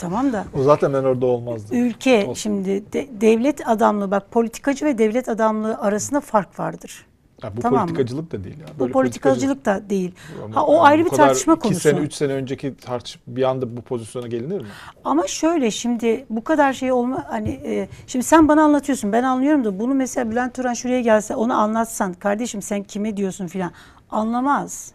Tamam 0.02 0.32
da 0.32 0.44
O 0.58 0.62
zaten 0.62 0.92
ben 0.92 1.04
orada 1.04 1.26
olmazdım. 1.26 1.76
ülke 1.76 2.20
Olsun. 2.26 2.34
şimdi 2.34 2.92
de- 2.92 3.08
devlet 3.20 3.68
adamlığı 3.68 4.10
bak 4.10 4.30
politikacı 4.30 4.84
ve 4.86 4.98
devlet 4.98 5.28
adamlığı 5.28 5.78
arasında 5.78 6.20
fark 6.20 6.58
vardır. 6.60 7.06
Ya 7.42 7.56
bu 7.56 7.60
Tamam 7.60 7.80
mı? 7.80 7.86
politikacılık 7.86 8.32
da 8.32 8.44
değil 8.44 8.58
ya. 8.60 8.66
Bu 8.76 8.80
Böyle 8.80 8.92
politikacılık 8.92 9.64
da 9.64 9.90
değil. 9.90 10.14
Ama 10.44 10.56
Ha 10.56 10.66
o 10.66 10.72
yani 10.74 10.82
ayrı 10.82 11.04
bir 11.04 11.10
tartışma 11.10 11.56
konusu. 11.58 11.80
sene, 11.80 11.98
üç 11.98 12.14
sene 12.14 12.32
önceki 12.32 12.76
tartış 12.76 13.18
bir 13.26 13.42
anda 13.42 13.76
bu 13.76 13.80
pozisyona 13.82 14.26
gelinir 14.26 14.60
mi? 14.60 14.66
Ama 15.04 15.26
şöyle 15.26 15.70
şimdi 15.70 16.26
bu 16.30 16.44
kadar 16.44 16.72
şey 16.72 16.92
olma 16.92 17.24
hani 17.28 17.48
e, 17.48 17.88
şimdi 18.06 18.24
sen 18.24 18.48
bana 18.48 18.62
anlatıyorsun 18.62 19.12
ben 19.12 19.22
anlıyorum 19.22 19.64
da 19.64 19.78
bunu 19.80 19.94
mesela 19.94 20.30
Bülent 20.30 20.54
Turan 20.54 20.74
şuraya 20.74 21.00
gelse 21.00 21.36
onu 21.36 21.54
anlatsan 21.54 22.12
kardeşim 22.14 22.62
sen 22.62 22.82
kime 22.82 23.16
diyorsun 23.16 23.46
filan 23.46 23.70
anlamaz. 24.10 24.92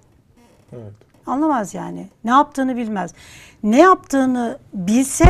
Evet. 0.74 0.93
Anlamaz 1.26 1.74
yani. 1.74 2.08
Ne 2.24 2.32
yaptığını 2.32 2.78
bilmez. 2.78 3.13
Ne 3.67 3.80
yaptığını 3.82 4.58
bilse 4.73 5.25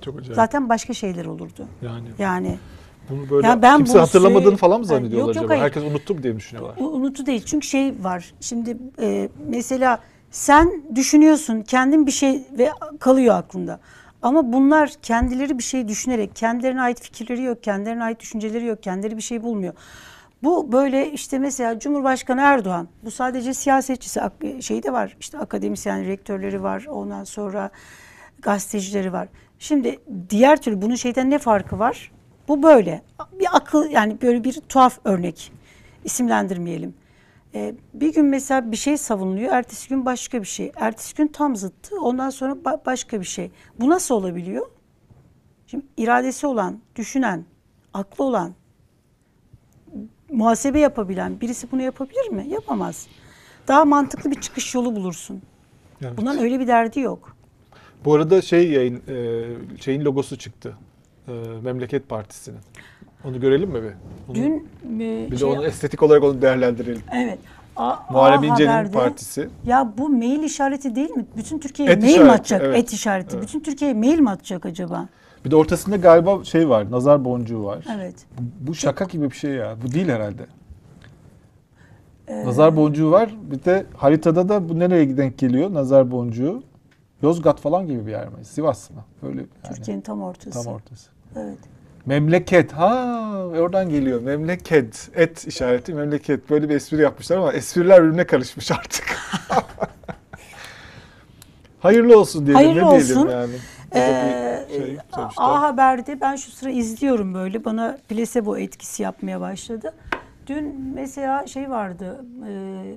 Çok 0.00 0.14
acayip. 0.18 0.34
zaten 0.34 0.68
başka 0.68 0.94
şeyler 0.94 1.24
olurdu. 1.24 1.66
Yani 1.82 2.04
Yani 2.18 2.58
bunu 3.10 3.30
böyle 3.30 3.46
Ya 3.46 3.62
ben 3.62 3.76
kimse 3.76 3.92
bunu 3.94 4.02
hatırlamadığını 4.02 4.56
falan 4.56 4.80
mı 4.80 4.86
Yani 4.86 4.98
zannediyorlar 4.98 5.26
yok, 5.28 5.36
yok, 5.36 5.44
acaba? 5.44 5.52
hayır. 5.52 5.62
Herkes 5.62 5.82
unuttu 5.82 6.14
mu 6.14 6.22
diye 6.22 6.32
mi 6.32 6.38
düşünüyorlar? 6.38 6.74
u- 6.78 6.88
unutu 6.90 7.26
değil. 7.26 7.42
Çünkü 7.46 7.66
şey 7.66 7.94
var. 8.02 8.32
Şimdi 8.40 8.76
e, 9.00 9.28
mesela 9.48 9.98
sen 10.30 10.82
düşünüyorsun 10.94 11.62
kendin 11.62 12.06
bir 12.06 12.12
şey 12.12 12.42
ve 12.58 12.70
kalıyor 13.00 13.34
aklında. 13.34 13.80
Ama 14.22 14.52
bunlar 14.52 14.92
kendileri 15.02 15.58
bir 15.58 15.62
şey 15.62 15.88
düşünerek, 15.88 16.36
kendilerine 16.36 16.80
ait 16.82 17.00
fikirleri 17.00 17.42
yok, 17.42 17.62
kendilerine 17.62 18.04
ait 18.04 18.20
düşünceleri 18.20 18.64
yok, 18.66 18.82
kendileri 18.82 19.16
bir 19.16 19.22
şey 19.22 19.42
bulmuyor. 19.42 19.72
Bu 20.42 20.72
böyle 20.72 21.12
işte 21.12 21.38
mesela 21.38 21.78
Cumhurbaşkanı 21.78 22.40
Erdoğan, 22.40 22.88
bu 23.04 23.10
sadece 23.10 23.54
siyasetçisi, 23.54 24.22
ak- 24.22 24.62
şey 24.62 24.82
de 24.82 24.92
var, 24.92 25.16
işte 25.20 25.38
akademisyen 25.38 26.06
rektörleri 26.06 26.62
var, 26.62 26.86
ondan 26.88 27.24
sonra 27.24 27.70
gazetecileri 28.42 29.12
var. 29.12 29.28
Şimdi 29.58 29.98
diğer 30.30 30.62
türlü 30.62 30.82
bunun 30.82 30.94
şeyden 30.94 31.30
ne 31.30 31.38
farkı 31.38 31.78
var? 31.78 32.12
Bu 32.48 32.62
böyle. 32.62 33.02
Bir 33.32 33.46
akıl 33.52 33.90
yani 33.90 34.22
böyle 34.22 34.44
bir 34.44 34.52
tuhaf 34.52 34.98
örnek. 35.04 35.52
İsimlendirmeyelim. 36.04 36.94
Ee, 37.54 37.74
bir 37.94 38.14
gün 38.14 38.24
mesela 38.24 38.72
bir 38.72 38.76
şey 38.76 38.96
savunuluyor, 38.96 39.52
ertesi 39.52 39.88
gün 39.88 40.06
başka 40.06 40.40
bir 40.40 40.46
şey. 40.46 40.72
Ertesi 40.76 41.14
gün 41.14 41.26
tam 41.28 41.56
zıttı, 41.56 42.00
ondan 42.00 42.30
sonra 42.30 42.52
ba- 42.52 42.86
başka 42.86 43.20
bir 43.20 43.26
şey. 43.26 43.50
Bu 43.80 43.88
nasıl 43.88 44.14
olabiliyor? 44.14 44.66
Şimdi 45.66 45.84
iradesi 45.96 46.46
olan, 46.46 46.78
düşünen, 46.96 47.44
aklı 47.94 48.24
olan, 48.24 48.54
muhasebe 50.40 50.80
yapabilen 50.80 51.40
birisi 51.40 51.72
bunu 51.72 51.82
yapabilir 51.82 52.28
mi? 52.30 52.46
Yapamaz. 52.48 53.06
Daha 53.68 53.84
mantıklı 53.84 54.30
bir 54.30 54.40
çıkış 54.40 54.74
yolu 54.74 54.96
bulursun. 54.96 55.42
Evet. 56.02 56.16
Bundan 56.18 56.38
öyle 56.38 56.60
bir 56.60 56.66
derdi 56.66 57.00
yok. 57.00 57.36
Bu 58.04 58.14
arada 58.14 58.42
şey 58.42 58.70
yayın 58.70 59.02
e, 59.08 59.44
şeyin 59.80 60.04
logosu 60.04 60.38
çıktı. 60.38 60.74
E, 61.28 61.32
Memleket 61.62 62.08
Partisi'nin. 62.08 62.58
Onu 63.24 63.40
görelim 63.40 63.68
mi 63.70 63.82
bir? 63.82 63.92
Onu, 64.28 64.34
Dün 64.34 64.68
e, 65.00 65.26
bir 65.26 65.30
de 65.30 65.36
şey- 65.36 65.48
onu 65.48 65.64
estetik 65.66 66.02
olarak 66.02 66.22
onu 66.24 66.42
değerlendirelim. 66.42 67.02
evet. 67.12 67.38
A, 67.76 67.96
Muharrem 68.12 68.42
A 68.42 68.46
İnce'nin 68.46 68.68
Haber'de- 68.68 68.92
partisi. 68.92 69.48
Ya 69.66 69.92
bu 69.98 70.08
mail 70.08 70.42
işareti 70.42 70.94
değil 70.94 71.10
mi? 71.10 71.26
Bütün 71.36 71.58
Türkiye'ye 71.58 71.96
mail 71.96 72.04
mi 72.04 72.10
işareti, 72.10 72.30
atacak? 72.32 72.62
evet. 72.64 72.76
Et 72.78 72.92
işareti. 72.92 73.36
Evet. 73.36 73.44
Bütün 73.48 73.60
Türkiye'ye 73.60 73.94
mail 73.94 74.18
mi 74.18 74.30
atacak 74.30 74.66
acaba? 74.66 75.08
Bir 75.46 75.50
de 75.50 75.56
ortasında 75.56 75.96
galiba 75.96 76.44
şey 76.44 76.68
var, 76.68 76.90
nazar 76.90 77.24
boncuğu 77.24 77.64
var. 77.64 77.84
Evet. 77.96 78.14
Bu, 78.38 78.68
bu 78.68 78.74
şaka 78.74 79.04
gibi 79.04 79.30
bir 79.30 79.36
şey 79.36 79.50
ya. 79.50 79.76
Bu 79.84 79.92
değil 79.92 80.08
herhalde. 80.08 80.46
Ee, 82.28 82.44
Nazar 82.44 82.76
boncuğu 82.76 83.10
var. 83.10 83.34
Bir 83.42 83.64
de 83.64 83.86
haritada 83.96 84.48
da 84.48 84.68
bu 84.68 84.78
nereye 84.78 85.16
denk 85.16 85.38
geliyor 85.38 85.74
nazar 85.74 86.10
boncuğu? 86.10 86.62
Yozgat 87.22 87.60
falan 87.60 87.86
gibi 87.86 88.06
bir 88.06 88.10
yer 88.10 88.28
mi? 88.28 88.44
Sivas 88.44 88.90
mı? 88.90 89.04
Böyle 89.22 89.38
yani 89.38 89.74
Türkiye'nin 89.76 90.00
tam 90.00 90.22
ortası. 90.22 90.64
tam 90.64 90.74
ortası. 90.74 91.10
Evet. 91.36 91.58
Memleket. 92.06 92.72
Ha 92.72 93.24
oradan 93.58 93.88
geliyor. 93.88 94.20
Memleket. 94.20 95.10
Et 95.14 95.46
işareti 95.46 95.94
memleket. 95.94 96.50
Böyle 96.50 96.68
bir 96.68 96.74
espri 96.74 97.02
yapmışlar 97.02 97.36
ama 97.36 97.52
espriler 97.52 98.04
birbirine 98.04 98.26
karışmış 98.26 98.70
artık. 98.72 99.04
Hayırlı 101.80 102.18
olsun 102.18 102.46
diyelim. 102.46 102.54
Hayırlı 102.64 102.94
ne 102.94 102.98
diyelim 102.98 103.18
olsun. 103.18 103.28
yani. 103.30 103.54
Ee, 103.94 104.66
şey. 104.76 104.98
A 105.36 105.62
Haber'de 105.62 106.20
ben 106.20 106.36
şu 106.36 106.50
sıra 106.50 106.70
izliyorum 106.70 107.34
böyle 107.34 107.64
bana 107.64 107.98
plasebo 108.08 108.56
etkisi 108.56 109.02
yapmaya 109.02 109.40
başladı. 109.40 109.94
Dün 110.46 110.80
mesela 110.94 111.46
şey 111.46 111.70
vardı 111.70 112.24
e, 112.48 112.50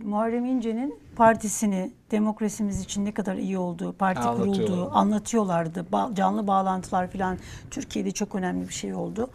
Muharrem 0.03 0.45
İnce'nin 0.45 0.99
partisini 1.15 1.91
demokrasimiz 2.11 2.81
için 2.81 3.05
ne 3.05 3.11
kadar 3.11 3.35
iyi 3.35 3.57
olduğu, 3.57 3.93
parti 3.93 4.21
kurulduğu 4.37 4.91
anlatıyorlardı. 4.93 5.85
Ba- 5.91 6.15
canlı 6.15 6.47
bağlantılar 6.47 7.07
falan 7.11 7.37
Türkiye'de 7.71 8.11
çok 8.11 8.35
önemli 8.35 8.67
bir 8.67 8.73
şey 8.73 8.93
oldu. 8.93 9.29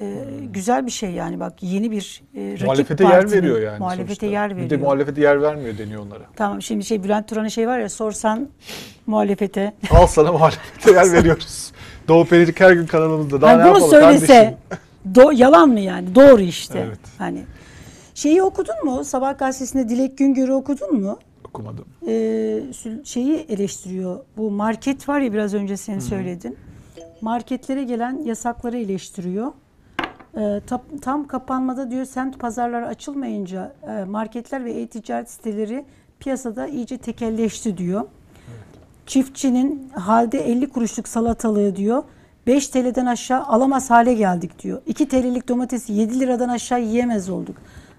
E, 0.00 0.24
Güzel 0.52 0.86
bir 0.86 0.90
şey 0.90 1.10
yani 1.10 1.40
bak 1.40 1.62
yeni 1.62 1.90
bir 1.90 2.22
e, 2.34 2.52
rakip 2.52 2.62
muhalefete 2.64 3.04
yer 3.04 3.12
partinin- 3.12 3.32
veriyor 3.42 3.60
yani 3.60 3.78
Muhalefete 3.78 4.06
sonuçta. 4.06 4.26
yer 4.26 4.50
Bir 4.50 4.56
de 4.56 4.64
veriyor. 4.64 4.80
muhalefete 4.80 5.20
yer 5.20 5.42
vermiyor 5.42 5.78
deniyor 5.78 6.02
onlara. 6.06 6.22
Tamam 6.36 6.62
şimdi 6.62 6.84
şey 6.84 7.02
Bülent 7.04 7.28
Turan'a 7.28 7.48
şey 7.50 7.68
var 7.68 7.78
ya 7.78 7.88
sorsan 7.88 8.48
muhalefete. 9.06 9.72
Al 9.90 10.06
sana 10.06 10.32
muhalefete 10.32 10.92
yer 10.92 11.12
veriyoruz. 11.12 11.72
Doğu 12.08 12.24
Perinçek 12.24 12.60
her 12.60 12.72
gün 12.72 12.86
kanalımızda. 12.86 13.40
Daha 13.40 13.50
Hani 13.52 13.58
ne 13.60 13.64
bunu 13.64 13.68
yapalım 13.68 13.90
söylese 13.90 14.26
kardeşim? 14.26 14.56
do- 15.12 15.34
yalan 15.36 15.68
mı 15.68 15.80
yani? 15.80 16.14
Doğru 16.14 16.40
işte. 16.40 16.84
Evet. 16.88 16.98
Hani 17.18 17.44
şeyi 18.14 18.42
okudun 18.42 18.84
mu? 18.84 19.04
Sabah 19.04 19.38
gazetesinde 19.38 19.88
Dilek 19.88 20.18
Güngör'ü 20.18 20.52
okudun 20.52 21.00
mu? 21.00 21.18
Okumadım. 21.44 21.84
Ee, 22.08 22.60
şeyi 23.04 23.46
eleştiriyor. 23.48 24.18
Bu 24.36 24.50
market 24.50 25.08
var 25.08 25.20
ya 25.20 25.32
biraz 25.32 25.54
önce 25.54 25.76
senin 25.76 25.98
söyledin. 25.98 26.56
Marketlere 27.20 27.84
gelen 27.84 28.22
yasakları 28.24 28.78
eleştiriyor. 28.78 29.52
Ee, 30.36 30.60
tam, 30.66 30.80
tam 31.02 31.26
kapanmada 31.26 31.90
diyor 31.90 32.04
semt 32.04 32.38
pazarları 32.38 32.86
açılmayınca 32.86 33.72
e, 33.88 34.04
marketler 34.04 34.64
ve 34.64 34.72
e-ticaret 34.72 35.30
siteleri 35.30 35.84
piyasada 36.20 36.66
iyice 36.66 36.98
tekelleşti 36.98 37.78
diyor. 37.78 38.02
Çiftçinin 39.06 39.88
halde 39.88 40.38
50 40.38 40.68
kuruşluk 40.68 41.08
salatalığı 41.08 41.76
diyor 41.76 42.02
5 42.46 42.68
TL'den 42.68 43.06
aşağı 43.06 43.42
alamaz 43.42 43.90
hale 43.90 44.14
geldik 44.14 44.62
diyor. 44.62 44.82
2 44.86 45.08
TL'lik 45.08 45.48
domatesi 45.48 45.92
7 45.92 46.20
liradan 46.20 46.48
aşağı 46.48 46.80
yiyemez 46.82 47.30
olduk. 47.30 47.56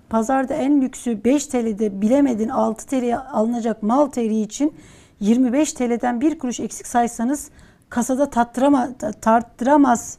Pazarda 0.10 0.54
en 0.54 0.82
lüksü 0.82 1.24
5 1.24 1.48
TL'de 1.48 2.02
bilemedin 2.02 2.50
6 2.50 2.88
TL'ye 2.88 3.18
alınacak 3.18 3.84
mal 3.84 4.06
teri 4.06 4.42
için 4.42 4.74
25 5.20 5.74
TL'den 5.74 6.22
1 6.22 6.40
kuruş 6.40 6.60
eksik 6.60 6.88
saysanız 6.88 7.50
kasada 7.90 8.30
tattırama, 8.30 8.90
tarttıramaz 9.22 10.18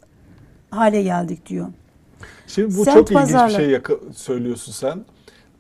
hale 0.71 1.03
geldik 1.03 1.47
diyor. 1.47 1.67
Şimdi 2.49 2.77
bu 2.77 2.85
Semt 2.85 2.97
çok 2.97 3.11
ilginç 3.11 3.31
pazarla- 3.31 3.49
bir 3.49 3.53
şey 3.55 3.71
yaka- 3.71 4.13
söylüyorsun 4.15 4.73
sen. 4.73 5.05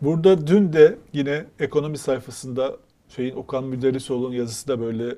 Burada 0.03 0.46
dün 0.46 0.72
de 0.72 0.96
yine 1.12 1.44
ekonomi 1.61 1.98
sayfasında 1.98 2.77
şeyin 3.09 3.37
Okan 3.37 3.64
Müderrisoğlu'nun 3.64 4.35
yazısı 4.35 4.68
da 4.68 4.81
böyle 4.81 5.14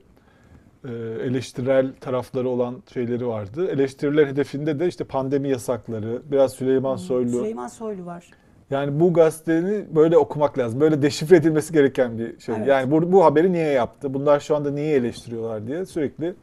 e, 0.84 0.92
eleştirel 1.24 1.92
tarafları 2.00 2.48
olan 2.48 2.82
şeyleri 2.94 3.26
vardı. 3.26 3.66
Eleştiriler 3.68 4.26
hedefinde 4.26 4.80
de 4.80 4.88
işte 4.88 5.04
pandemi 5.04 5.48
yasakları, 5.48 6.22
biraz 6.30 6.52
Süleyman 6.52 6.96
Soylu. 6.96 7.38
Süleyman 7.38 7.68
Soylu 7.68 8.06
var. 8.06 8.30
Yani 8.70 9.00
bu 9.00 9.12
gazetenin 9.12 9.96
böyle 9.96 10.16
okumak 10.18 10.58
lazım. 10.58 10.80
Böyle 10.80 11.02
deşifre 11.02 11.36
edilmesi 11.36 11.72
gereken 11.72 12.18
bir 12.18 12.40
şey. 12.40 12.54
Evet. 12.54 12.68
Yani 12.68 12.90
bu, 12.90 13.12
bu 13.12 13.24
haberi 13.24 13.52
niye 13.52 13.66
yaptı? 13.66 14.14
Bunlar 14.14 14.40
şu 14.40 14.56
anda 14.56 14.70
niye 14.70 14.94
eleştiriyorlar 14.96 15.66
diye 15.66 15.86
sürekli 15.86 16.34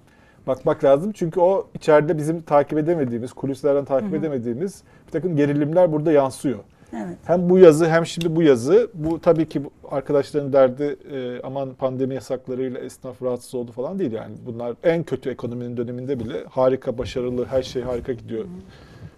bakmak 0.48 0.84
lazım. 0.84 1.12
Çünkü 1.12 1.40
o 1.40 1.68
içeride 1.74 2.18
bizim 2.18 2.42
takip 2.42 2.78
edemediğimiz, 2.78 3.34
kulislerden 3.34 3.86
takip 3.86 4.14
edemediğimiz 4.14 4.84
bir 5.08 5.12
takım 5.12 5.36
gerilimler 5.36 5.92
burada 5.92 6.12
yansıyor. 6.12 6.60
Evet. 6.94 7.18
Hem 7.26 7.50
bu 7.50 7.58
yazı 7.58 7.90
hem 7.90 8.06
şimdi 8.06 8.36
bu 8.36 8.42
yazı. 8.42 8.90
Bu 8.94 9.22
tabii 9.22 9.50
ki 9.50 9.62
arkadaşların 9.92 10.54
derdi 10.54 10.98
e, 11.12 11.42
aman 11.42 11.74
pandemi 11.74 12.16
yasaklarıyla 12.16 12.80
esnaf 12.80 13.22
rahatsız 13.22 13.56
oldu 13.56 13.72
falan 13.72 14.00
değil 14.00 14.12
yani. 14.12 14.36
Bunlar 14.46 14.76
en 14.84 15.04
kötü 15.04 15.30
ekonominin 15.30 15.78
döneminde 15.78 16.20
bile 16.20 16.44
harika, 16.50 16.98
başarılı, 16.98 17.46
her 17.46 17.64
şey 17.64 17.82
harika 17.82 18.14
gidiyor. 18.14 18.46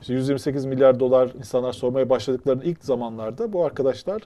İşte 0.02 0.14
128 0.14 0.66
milyar 0.66 1.00
dolar 1.00 1.32
insanlar 1.38 1.74
sormaya 1.74 2.10
başladıklarının 2.10 2.64
ilk 2.64 2.86
zamanlarda 2.86 3.54
bu 3.54 3.66
arkadaşlar 3.66 4.22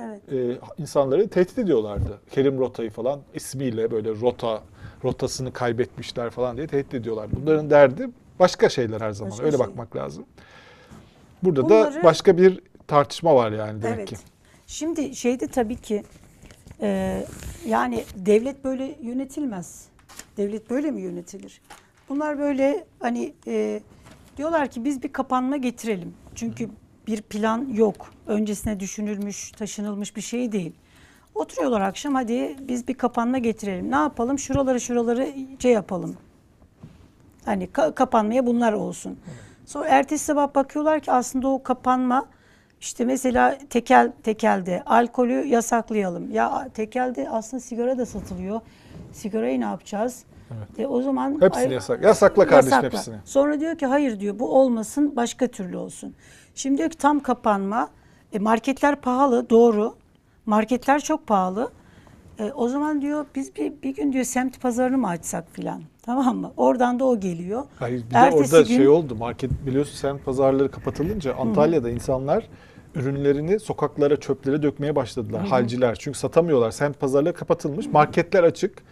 Evet. 0.00 0.32
e, 0.32 0.58
insanları 0.78 1.28
tehdit 1.28 1.58
ediyorlardı. 1.58 2.20
Kerim 2.30 2.58
Rota'yı 2.58 2.90
falan 2.90 3.20
ismiyle 3.34 3.90
böyle 3.90 4.10
rota 4.20 4.62
rotasını 5.04 5.52
kaybetmişler 5.52 6.30
falan 6.30 6.56
diye 6.56 6.66
tehdit 6.66 6.94
ediyorlardı. 6.94 7.36
Bunların 7.40 7.70
derdi 7.70 8.10
başka 8.38 8.68
şeyler 8.68 9.00
her 9.00 9.10
zaman. 9.10 9.30
Başka 9.30 9.44
Öyle 9.44 9.56
şey. 9.56 9.66
bakmak 9.66 9.96
lazım. 9.96 10.24
Burada 11.42 11.62
da 11.62 11.68
Bunları- 11.68 12.02
başka 12.04 12.38
bir 12.38 12.60
tartışma 12.86 13.34
var 13.34 13.52
yani 13.52 13.82
demek 13.82 13.98
evet. 13.98 14.08
ki. 14.08 14.16
Şimdi 14.66 15.16
şeyde 15.16 15.46
tabii 15.46 15.76
ki 15.76 16.02
e, 16.80 17.24
yani 17.66 18.04
devlet 18.16 18.64
böyle 18.64 18.98
yönetilmez. 19.02 19.86
Devlet 20.36 20.70
böyle 20.70 20.90
mi 20.90 21.00
yönetilir? 21.00 21.60
Bunlar 22.08 22.38
böyle 22.38 22.84
hani 23.00 23.32
e, 23.46 23.80
diyorlar 24.36 24.68
ki 24.68 24.84
biz 24.84 25.02
bir 25.02 25.12
kapanma 25.12 25.56
getirelim. 25.56 26.14
Çünkü 26.34 26.68
bir 27.06 27.22
plan 27.22 27.68
yok. 27.74 28.10
Öncesine 28.26 28.80
düşünülmüş, 28.80 29.50
taşınılmış 29.52 30.16
bir 30.16 30.20
şey 30.20 30.52
değil. 30.52 30.72
Oturuyorlar 31.34 31.80
akşam 31.80 32.14
hadi 32.14 32.56
biz 32.60 32.88
bir 32.88 32.94
kapanma 32.94 33.38
getirelim. 33.38 33.90
Ne 33.90 33.96
yapalım? 33.96 34.38
Şuraları 34.38 34.80
şuraları 34.80 35.28
şey 35.58 35.72
yapalım. 35.72 36.16
Hani 37.44 37.64
ka- 37.66 37.94
kapanmaya 37.94 38.46
bunlar 38.46 38.72
olsun. 38.72 39.18
Sonra 39.66 39.88
ertesi 39.88 40.24
sabah 40.24 40.54
bakıyorlar 40.54 41.00
ki 41.00 41.12
aslında 41.12 41.48
o 41.48 41.62
kapanma 41.62 42.26
işte 42.80 43.04
mesela 43.04 43.58
tekel 43.70 44.12
tekelde 44.22 44.82
alkolü 44.86 45.46
yasaklayalım. 45.46 46.30
Ya 46.30 46.68
tekelde 46.74 47.30
aslında 47.30 47.60
sigara 47.60 47.98
da 47.98 48.06
satılıyor. 48.06 48.60
Sigarayı 49.12 49.60
ne 49.60 49.64
yapacağız? 49.64 50.24
E, 50.78 50.86
o 50.86 51.02
zaman 51.02 51.40
Hepsini 51.40 51.66
Ay- 51.68 51.72
yasak. 51.72 52.02
Yasakla 52.04 52.46
kardeşim 52.46 52.76
Yasakla. 52.76 52.98
hepsini. 52.98 53.16
Sonra 53.24 53.60
diyor 53.60 53.78
ki 53.78 53.86
hayır 53.86 54.20
diyor 54.20 54.38
bu 54.38 54.58
olmasın 54.58 55.16
başka 55.16 55.46
türlü 55.46 55.76
olsun. 55.76 56.14
Şimdi 56.54 56.78
diyor 56.78 56.90
ki 56.90 56.98
tam 56.98 57.20
kapanma. 57.20 57.88
E, 58.32 58.38
marketler 58.38 58.96
pahalı 58.96 59.50
doğru. 59.50 59.94
Marketler 60.56 61.00
çok 61.00 61.26
pahalı. 61.26 61.70
E, 62.38 62.52
o 62.54 62.68
zaman 62.68 63.02
diyor 63.02 63.26
biz 63.34 63.56
bir, 63.56 63.72
bir 63.82 63.94
gün 63.94 64.12
diyor 64.12 64.24
semt 64.24 64.60
pazarını 64.60 64.98
mı 64.98 65.08
açsak 65.08 65.44
filan. 65.52 65.82
Tamam 66.02 66.36
mı? 66.36 66.52
Oradan 66.56 66.98
da 67.00 67.04
o 67.04 67.20
geliyor. 67.20 67.62
Hayır 67.78 68.04
bir 68.08 68.14
de 68.14 68.18
Ertesi 68.18 68.54
orada 68.56 68.68
gün- 68.68 68.76
şey 68.76 68.88
oldu. 68.88 69.14
Market 69.14 69.50
biliyorsun 69.66 69.94
semt 69.96 70.24
pazarları 70.24 70.70
kapatılınca 70.70 71.34
Antalya'da 71.34 71.90
insanlar 71.90 72.48
ürünlerini 72.94 73.60
sokaklara, 73.60 74.16
çöplere 74.16 74.62
dökmeye 74.62 74.96
başladılar. 74.96 75.46
Halciler. 75.46 75.94
Çünkü 76.00 76.18
satamıyorlar. 76.18 76.70
Semt 76.70 77.00
pazarları 77.00 77.34
kapatılmış. 77.34 77.86
Marketler 77.86 78.44
açık. 78.44 78.82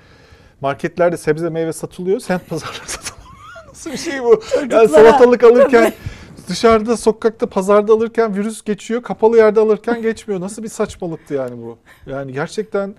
Marketlerde 0.61 1.17
sebze 1.17 1.51
meyve 1.51 1.73
satılıyor. 1.73 2.21
Semt 2.21 2.49
pazarları 2.49 2.75
satılmıyor. 2.87 3.31
Nasıl 3.69 3.91
bir 3.93 3.97
şey 3.97 4.23
bu? 4.23 4.29
Yani 4.29 4.41
Çocuklara- 4.71 4.89
salatalık 4.89 5.45
alırken 5.45 5.93
dışarıda 6.51 6.97
sokakta 6.97 7.47
pazarda 7.47 7.93
alırken 7.93 8.37
virüs 8.37 8.63
geçiyor. 8.63 9.03
Kapalı 9.03 9.37
yerde 9.37 9.61
alırken 9.61 10.03
geçmiyor. 10.09 10.41
Nasıl 10.41 10.63
bir 10.63 10.69
saçmalıktı 10.69 11.35
yani 11.35 11.63
bu? 11.63 11.79
Yani 12.07 12.33
gerçekten 12.33 12.95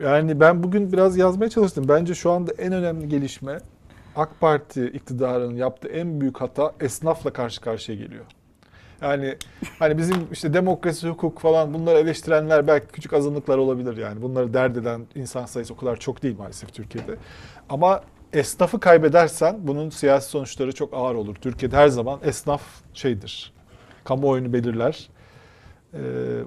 yani 0.00 0.40
ben 0.40 0.62
bugün 0.62 0.92
biraz 0.92 1.16
yazmaya 1.16 1.50
çalıştım. 1.50 1.84
Bence 1.88 2.14
şu 2.14 2.30
anda 2.30 2.52
en 2.58 2.72
önemli 2.72 3.08
gelişme 3.08 3.58
AK 4.16 4.40
Parti 4.40 4.86
iktidarının 4.86 5.56
yaptığı 5.56 5.88
en 5.88 6.20
büyük 6.20 6.40
hata 6.40 6.72
esnafla 6.80 7.32
karşı 7.32 7.60
karşıya 7.60 7.98
geliyor. 7.98 8.24
Yani 9.02 9.36
hani 9.78 9.98
bizim 9.98 10.28
işte 10.32 10.54
demokrasi, 10.54 11.08
hukuk 11.08 11.38
falan 11.38 11.74
bunları 11.74 11.98
eleştirenler 11.98 12.66
belki 12.66 12.86
küçük 12.86 13.12
azınlıklar 13.12 13.58
olabilir 13.58 13.96
yani. 13.96 14.22
Bunları 14.22 14.54
dert 14.54 14.76
eden 14.76 15.06
insan 15.14 15.46
sayısı 15.46 15.74
o 15.74 15.76
kadar 15.76 15.96
çok 15.96 16.22
değil 16.22 16.38
maalesef 16.38 16.74
Türkiye'de. 16.74 17.16
Ama 17.68 18.02
esnafı 18.32 18.80
kaybedersen 18.80 19.56
bunun 19.62 19.90
siyasi 19.90 20.28
sonuçları 20.30 20.72
çok 20.74 20.94
ağır 20.94 21.14
olur. 21.14 21.34
Türkiye'de 21.34 21.76
her 21.76 21.88
zaman 21.88 22.20
esnaf 22.24 22.62
şeydir. 22.94 23.52
Kamuoyunu 24.04 24.52
belirler. 24.52 25.08
Ee, 25.94 25.98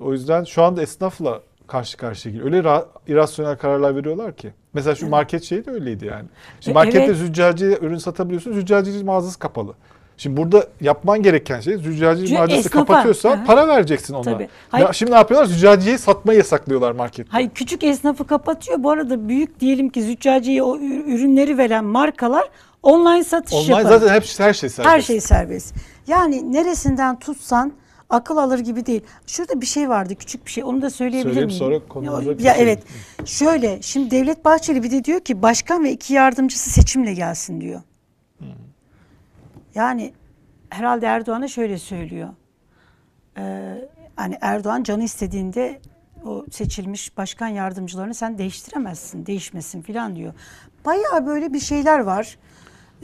o 0.02 0.12
yüzden 0.13 0.44
şu 0.44 0.63
anda 0.63 0.82
esnafla 0.82 1.42
karşı 1.68 1.98
karşıya 1.98 2.34
geliyor. 2.36 2.52
Öyle 2.54 2.68
ra- 2.68 2.86
irrasyonel 3.08 3.58
kararlar 3.58 3.96
veriyorlar 3.96 4.36
ki. 4.36 4.54
Mesela 4.74 4.96
şu 4.96 5.10
market 5.10 5.44
şeyi 5.44 5.65
de 5.65 5.72
öyleydi 5.72 6.06
yani. 6.06 6.26
Şimdi 6.60 6.72
E, 6.72 6.74
markette 6.74 7.04
evet. 7.06 7.15
züccaciye 7.18 7.78
ürün 7.82 7.98
satabiliyorsun. 7.98 8.54
Züccaciye 8.54 9.04
mağazası 9.04 9.39
kapalı. 9.39 9.74
Şimdi 10.19 10.38
burada 10.38 10.67
yapman 10.82 11.23
gereken 11.23 11.60
şey 11.60 11.77
züccaciye 11.77 12.27
Cü- 12.27 12.34
mağazası 12.38 12.60
esnafa. 12.60 12.79
kapatıyorsa 12.79 13.41
Hı 13.41 13.45
para 13.45 13.67
vereceksin 13.67 14.13
ona. 14.13 14.23
Tabii. 14.23 14.43
Ya 14.43 14.49
Hayır. 14.69 14.93
şimdi 14.93 15.12
ne 15.12 15.15
yapıyorlar? 15.15 15.45
Züccaciyeyi 15.47 15.97
satmayı 15.99 16.38
yasaklıyorlar 16.38 16.91
markette. 16.91 17.29
Hayır 17.32 17.49
küçük 17.49 17.84
esnafı 17.84 18.27
kapatıyor. 18.27 18.84
Bu 18.84 18.91
arada 18.91 19.27
büyük 19.29 19.60
diyelim 19.60 19.89
ki 19.89 20.03
züccaciye 20.03 20.63
o 20.63 20.77
ür- 20.77 21.05
ürünleri 21.15 21.58
veren 21.58 21.86
markalar 21.86 22.49
online 22.84 23.23
satış 23.23 23.53
Online 23.53 23.69
yapar. 23.71 23.99
zaten 23.99 24.13
hep 24.15 24.23
her 24.39 24.53
şey 24.53 24.69
serbest. 24.69 24.93
Her 24.95 25.01
şey 25.01 25.21
serbest. 25.21 25.75
Yani 26.08 26.53
neresinden 26.53 27.19
tutsan 27.19 27.71
akıl 28.10 28.38
alır 28.38 28.60
gibi 28.60 28.86
değil. 28.86 29.01
Şurada 29.27 29.62
bir 29.62 29.65
şey 29.65 29.89
vardı 29.89 30.15
küçük 30.15 30.45
bir 30.45 30.51
şey 30.51 30.63
onu 30.63 30.82
da 30.82 30.89
söyleyebilir 30.89 31.23
Söyleyeyim, 31.34 31.47
miyim? 31.47 31.60
sonra 31.60 31.88
konumuza 31.89 32.23
ya, 32.29 32.34
geçelim. 32.34 32.55
evet. 32.60 32.84
Şöyle 33.25 33.82
şimdi 33.82 34.12
Devlet 34.12 34.45
Bahçeli 34.45 34.84
bir 34.84 34.91
de 34.91 35.03
diyor 35.03 35.19
ki 35.19 35.41
başkan 35.41 35.84
ve 35.84 35.91
iki 35.91 36.13
yardımcısı 36.13 36.69
seçimle 36.69 37.13
gelsin 37.13 37.62
diyor. 37.62 37.82
Yani 39.75 40.13
herhalde 40.69 41.05
Erdoğan'a 41.05 41.47
şöyle 41.47 41.77
söylüyor. 41.77 42.29
Ee, 43.38 43.75
hani 44.15 44.38
Erdoğan 44.41 44.84
canı 44.84 45.03
istediğinde 45.03 45.82
o 46.25 46.45
seçilmiş 46.51 47.17
başkan 47.17 47.47
yardımcılarını 47.47 48.13
sen 48.13 48.38
değiştiremezsin, 48.38 49.25
değişmesin 49.25 49.82
filan 49.82 50.15
diyor. 50.15 50.34
Bayağı 50.86 51.25
böyle 51.25 51.53
bir 51.53 51.60
şeyler 51.60 51.99
var. 51.99 52.38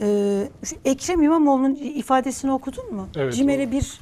Ee, 0.00 0.48
şu 0.64 0.76
Ekrem 0.84 1.22
İmamoğlu'nun 1.22 1.74
ifadesini 1.74 2.52
okudun 2.52 2.94
mu? 2.94 3.08
Evet, 3.16 3.34
Cimer'e 3.34 3.70
bir 3.70 4.00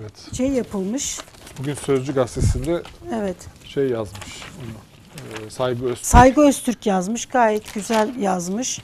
Evet. 0.00 0.34
şey 0.34 0.48
yapılmış. 0.48 1.20
Bugün 1.58 1.74
Sözcü 1.74 2.14
gazetesinde 2.14 2.82
Evet. 3.14 3.36
şey 3.64 3.88
yazmış. 3.88 4.42
Onu. 4.58 4.76
Ee, 5.46 5.50
Saygı 5.50 5.84
Öz. 5.84 5.98
Saygı 5.98 6.40
Öztürk 6.40 6.86
yazmış. 6.86 7.26
Gayet 7.26 7.74
güzel 7.74 8.16
yazmış. 8.16 8.80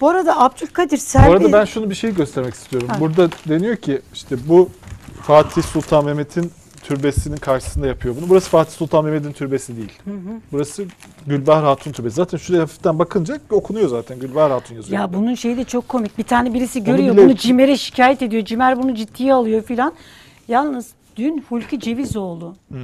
Bu 0.00 0.08
arada 0.08 0.40
Abdülkadir 0.40 0.96
Selvi... 0.96 1.28
Bu 1.28 1.32
arada 1.32 1.52
ben 1.52 1.64
şunu 1.64 1.90
bir 1.90 1.94
şey 1.94 2.14
göstermek 2.14 2.54
istiyorum. 2.54 2.88
Ha. 2.88 3.00
Burada 3.00 3.28
deniyor 3.48 3.76
ki 3.76 4.00
işte 4.14 4.36
bu 4.48 4.68
Fatih 5.22 5.62
Sultan 5.62 6.04
Mehmet'in 6.04 6.52
türbesinin 6.82 7.36
karşısında 7.36 7.86
yapıyor 7.86 8.16
bunu. 8.20 8.28
Burası 8.28 8.50
Fatih 8.50 8.72
Sultan 8.72 9.04
Mehmet'in 9.04 9.32
türbesi 9.32 9.76
değil. 9.76 9.92
Burası 10.52 10.84
Gülbahar 11.26 11.64
Hatun 11.64 11.92
türbesi. 11.92 12.16
Zaten 12.16 12.38
şuraya 12.38 12.62
hafiften 12.62 12.98
bakınca 12.98 13.38
okunuyor 13.50 13.88
zaten. 13.88 14.18
Gülbahar 14.18 14.50
Hatun 14.52 14.74
yazıyor. 14.74 15.00
Ya 15.00 15.12
bunun 15.12 15.34
şeyi 15.34 15.56
de 15.56 15.64
çok 15.64 15.88
komik. 15.88 16.18
Bir 16.18 16.24
tane 16.24 16.54
birisi 16.54 16.84
görüyor 16.84 17.14
bile- 17.16 17.24
bunu 17.24 17.36
Cimer'e 17.36 17.76
şikayet 17.76 18.22
ediyor. 18.22 18.44
Cimer 18.44 18.82
bunu 18.82 18.94
ciddiye 18.94 19.34
alıyor 19.34 19.62
filan. 19.62 19.92
Yalnız 20.48 20.86
dün 21.16 21.44
Hulki 21.48 21.80
Cevizoğlu. 21.80 22.54
Hmm. 22.68 22.78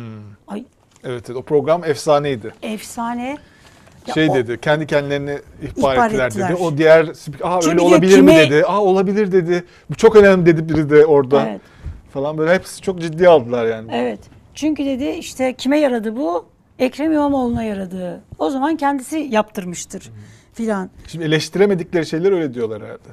Ay 0.49 0.65
Evet, 1.05 1.25
evet 1.31 1.37
o 1.37 1.43
program 1.43 1.85
efsaneydi. 1.85 2.55
efsane. 2.63 3.37
Şey 4.15 4.31
o- 4.31 4.35
dedi, 4.35 4.61
kendi 4.61 4.87
kendilerini 4.87 5.39
ihbar, 5.63 5.95
İhbar 5.95 6.07
ettiler, 6.07 6.27
ettiler. 6.27 6.49
dedi. 6.51 6.63
O 6.63 6.77
diğer 6.79 7.05
spik- 7.05 7.43
aa 7.45 7.61
Çünkü 7.61 7.75
öyle 7.77 7.81
olabilir 7.81 8.21
mi 8.21 8.31
kime- 8.31 8.51
dedi. 8.51 8.65
Aa 8.67 8.81
olabilir 8.83 9.33
dedi. 9.33 9.65
Bu 9.91 9.95
çok 9.95 10.17
önemli 10.17 10.47
dedi 10.47 10.69
biri 10.69 10.91
de 10.91 11.07
orada. 11.07 11.49
Evet. 11.49 11.61
Falan 12.11 12.39
böyle 12.39 12.55
hepsi 12.55 12.83
çok 12.83 13.01
ciddiye 13.01 13.29
aldılar 13.29 13.67
yani. 13.67 13.91
Evet. 13.95 14.21
Çünkü 14.55 14.85
dedi 14.85 15.05
işte 15.05 15.53
kime 15.55 15.79
yaradı 15.79 16.17
bu? 16.17 16.47
Ekrem 16.79 17.13
İmamoğlu'na 17.13 17.63
yaradı. 17.63 18.21
O 18.39 18.51
zaman 18.51 18.77
kendisi 18.77 19.19
yaptırmıştır 19.19 20.11
filan. 20.53 20.91
Şimdi 21.09 21.25
eleştiremedikleri 21.25 22.07
şeyler 22.07 22.33
öyle 22.33 22.55
diyorlar 22.55 22.83
herhalde. 22.83 23.09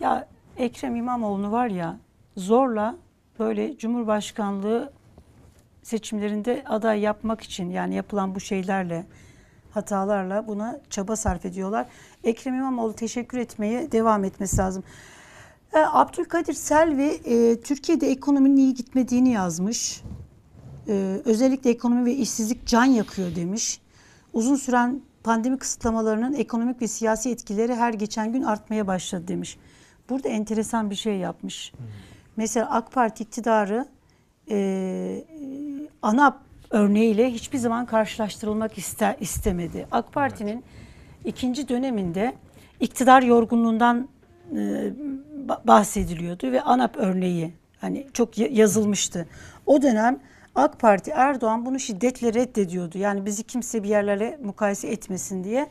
Ya 0.00 0.26
Ekrem 0.58 0.96
İmamoğlu'nu 0.96 1.52
var 1.52 1.68
ya 1.68 1.96
zorla 2.36 2.96
böyle 3.38 3.76
Cumhurbaşkanlığı 3.78 4.92
seçimlerinde 5.82 6.62
aday 6.66 7.00
yapmak 7.00 7.40
için 7.42 7.70
yani 7.70 7.94
yapılan 7.94 8.34
bu 8.34 8.40
şeylerle 8.40 9.06
hatalarla 9.70 10.46
buna 10.46 10.80
çaba 10.90 11.16
sarf 11.16 11.44
ediyorlar. 11.44 11.86
Ekrem 12.24 12.54
İmamoğlu 12.54 12.92
teşekkür 12.92 13.38
etmeye 13.38 13.92
devam 13.92 14.24
etmesi 14.24 14.56
lazım. 14.56 14.82
E, 15.72 15.78
Abdülkadir 15.78 16.52
Selvi 16.52 17.20
e, 17.24 17.60
Türkiye'de 17.60 18.10
ekonominin 18.10 18.56
iyi 18.56 18.74
gitmediğini 18.74 19.30
yazmış. 19.30 20.02
E, 20.88 21.20
özellikle 21.24 21.70
ekonomi 21.70 22.04
ve 22.04 22.14
işsizlik 22.14 22.66
can 22.66 22.84
yakıyor 22.84 23.34
demiş. 23.36 23.80
Uzun 24.32 24.56
süren 24.56 25.02
pandemi 25.24 25.58
kısıtlamalarının 25.58 26.34
ekonomik 26.34 26.82
ve 26.82 26.88
siyasi 26.88 27.30
etkileri 27.30 27.74
her 27.74 27.94
geçen 27.94 28.32
gün 28.32 28.42
artmaya 28.42 28.86
başladı 28.86 29.28
demiş. 29.28 29.58
Burada 30.10 30.28
enteresan 30.28 30.90
bir 30.90 30.94
şey 30.94 31.16
yapmış. 31.16 31.72
Mesela 32.36 32.70
AK 32.70 32.92
Parti 32.92 33.24
iktidarı 33.24 33.86
e, 34.50 35.24
ANAP 36.02 36.47
örneğiyle 36.70 37.30
hiçbir 37.30 37.58
zaman 37.58 37.86
karşılaştırılmak 37.86 38.78
ister, 38.78 39.16
istemedi. 39.20 39.86
AK 39.92 40.12
Parti'nin 40.12 40.64
ikinci 41.24 41.68
döneminde 41.68 42.34
iktidar 42.80 43.22
yorgunluğundan 43.22 44.08
e, 44.52 44.56
ba- 45.48 45.66
bahsediliyordu 45.66 46.52
ve 46.52 46.62
ANAP 46.62 46.96
örneği 46.96 47.52
hani 47.80 48.06
çok 48.12 48.38
ya- 48.38 48.48
yazılmıştı. 48.50 49.26
O 49.66 49.82
dönem 49.82 50.18
AK 50.54 50.80
Parti 50.80 51.10
Erdoğan 51.10 51.66
bunu 51.66 51.78
şiddetle 51.80 52.34
reddediyordu. 52.34 52.98
Yani 52.98 53.26
bizi 53.26 53.42
kimse 53.42 53.82
bir 53.82 53.88
yerlerle 53.88 54.38
mukayese 54.44 54.88
etmesin 54.88 55.44
diye. 55.44 55.66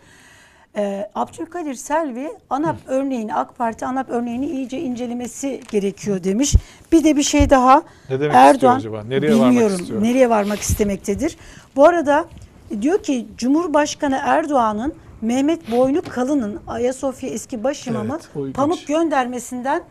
Ee, 0.78 1.10
Abdülkadir 1.16 1.74
Selvi 1.76 2.32
ANAP 2.50 2.76
örneğini 2.88 3.36
AK 3.36 3.58
Parti 3.58 3.86
ANAP 3.86 4.10
örneğini 4.10 4.46
iyice 4.46 4.80
incelemesi 4.80 5.62
gerekiyor 5.72 6.24
demiş. 6.24 6.56
Bir 6.92 7.04
de 7.04 7.18
bir 7.18 7.24
şey 7.24 7.50
daha. 7.50 7.84
Ne 8.10 8.20
demek 8.20 8.36
Erdoğan 8.36 8.76
acaba? 8.76 9.04
Nereye 9.04 9.32
varmak 9.34 9.50
bilmiyorum 9.52 9.78
istiyor? 9.82 10.04
nereye 10.04 10.30
varmak 10.30 10.60
istemektedir. 10.60 11.38
Bu 11.76 11.86
arada 11.88 12.26
diyor 12.82 13.04
ki 13.04 13.28
Cumhurbaşkanı 13.38 14.20
Erdoğan'ın 14.24 14.94
Mehmet 15.22 15.72
Boynu 15.72 16.02
Kalın'ın 16.02 16.60
Ayasofya 16.68 17.30
eski 17.30 17.64
başimamı 17.64 18.20
Evet, 18.36 18.56
pamuk 18.56 18.88
göndermesinden 18.88 19.82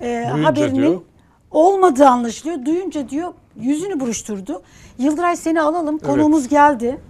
e, 0.00 0.06
Duyunca 0.32 0.48
haberinin 0.48 0.76
diyor. 0.76 1.00
olmadığı 1.50 2.06
anlaşılıyor. 2.08 2.64
Duyunca 2.66 3.08
diyor 3.08 3.34
yüzünü 3.56 4.00
buruşturdu. 4.00 4.62
Yıldıray 4.98 5.36
seni 5.36 5.60
alalım. 5.62 5.98
Konuğumuz 5.98 6.48
geldi. 6.48 7.00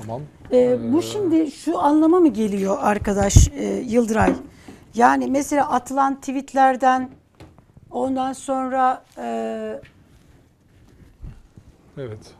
Tamam. 0.00 0.20
Ee, 0.52 0.92
bu 0.92 1.02
şimdi 1.02 1.50
şu 1.50 1.78
anlama 1.78 2.20
mı 2.20 2.28
geliyor 2.28 2.76
arkadaş 2.80 3.48
e, 3.48 3.64
Yıldıray? 3.64 4.34
Yani 4.94 5.26
mesela 5.26 5.70
atılan 5.70 6.20
tweetlerden 6.20 7.10
ondan 7.90 8.32
sonra 8.32 9.04
e, 9.18 9.80
Evet. 11.98 12.34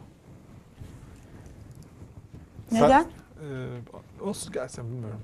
Neden? 2.73 3.05
Ee, 3.05 4.25
olsun 4.25 4.53
gelsen 4.53 4.85
bilmiyorum. 4.85 5.21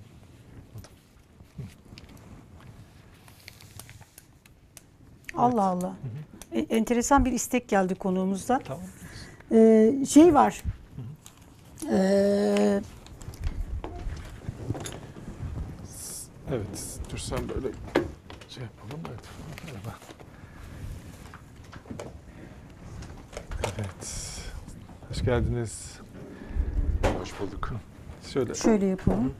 Allah 5.36 5.62
Allah. 5.62 5.92
E, 6.52 6.60
enteresan 6.60 7.24
bir 7.24 7.32
istek 7.32 7.68
geldi 7.68 7.94
konuğumuzdan. 7.94 8.62
Tamam. 8.64 8.82
Ee, 9.52 9.92
şey 10.08 10.34
var. 10.34 10.62
Ee, 11.90 12.80
Evet. 16.50 17.00
Dur 17.12 17.18
sen 17.18 17.38
böyle 17.48 17.68
şey 18.48 18.62
yapalım. 18.62 19.04
Evet. 19.08 19.24
Merhaba. 19.64 19.98
Evet. 23.78 24.30
Hoş 25.08 25.24
geldiniz. 25.24 26.00
Hoş 27.20 27.40
bulduk. 27.40 27.72
Şöyle. 28.32 28.54
şöyle 28.54 28.86
yapalım. 28.86 29.34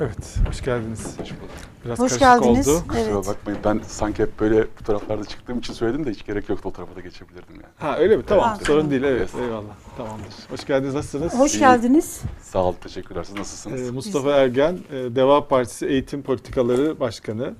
Evet. 0.00 0.38
Hoş 0.48 0.62
geldiniz. 0.62 1.20
Hoş 1.20 1.30
bulduk. 1.30 1.73
Biraz 1.84 1.98
Hoş 1.98 2.18
geldiniz. 2.18 2.68
oldu. 2.68 2.82
Kusura 2.88 3.00
Evet. 3.10 3.26
bakmayın 3.26 3.60
ben 3.64 3.80
sanki 3.86 4.22
hep 4.22 4.40
böyle 4.40 4.66
fotoğraflarda 4.78 5.24
çıktığım 5.24 5.58
için 5.58 5.72
söyledim 5.74 6.06
de 6.06 6.10
hiç 6.10 6.26
gerek 6.26 6.48
yoktu 6.48 6.68
o 6.68 6.72
tarafa 6.72 6.96
da 6.96 7.00
geçebilirdim 7.00 7.54
yani. 7.54 7.64
Ha 7.78 7.98
öyle 7.98 8.16
mi? 8.16 8.22
Tamam. 8.26 8.44
Ha, 8.44 8.58
Sorun 8.66 8.90
değil. 8.90 9.02
Evet. 9.02 9.30
Evet. 9.34 9.44
Eyvallah. 9.44 9.74
Tamamdır. 9.96 10.34
Hoş 10.50 10.66
geldiniz. 10.66 10.94
Nasılsınız? 10.94 11.34
Hoş 11.34 11.54
İyi. 11.54 11.58
geldiniz. 11.58 12.20
Sağ 12.42 12.64
olun 12.64 12.76
teşekkürler. 12.82 13.24
Siz 13.24 13.36
nasılsınız? 13.36 13.88
Ee, 13.88 13.90
Mustafa 13.90 14.30
Ergen, 14.32 14.78
e, 14.92 14.94
Deva 15.16 15.48
Partisi 15.48 15.86
Eğitim 15.86 16.22
Politikaları 16.22 17.00
Başkanı. 17.00 17.54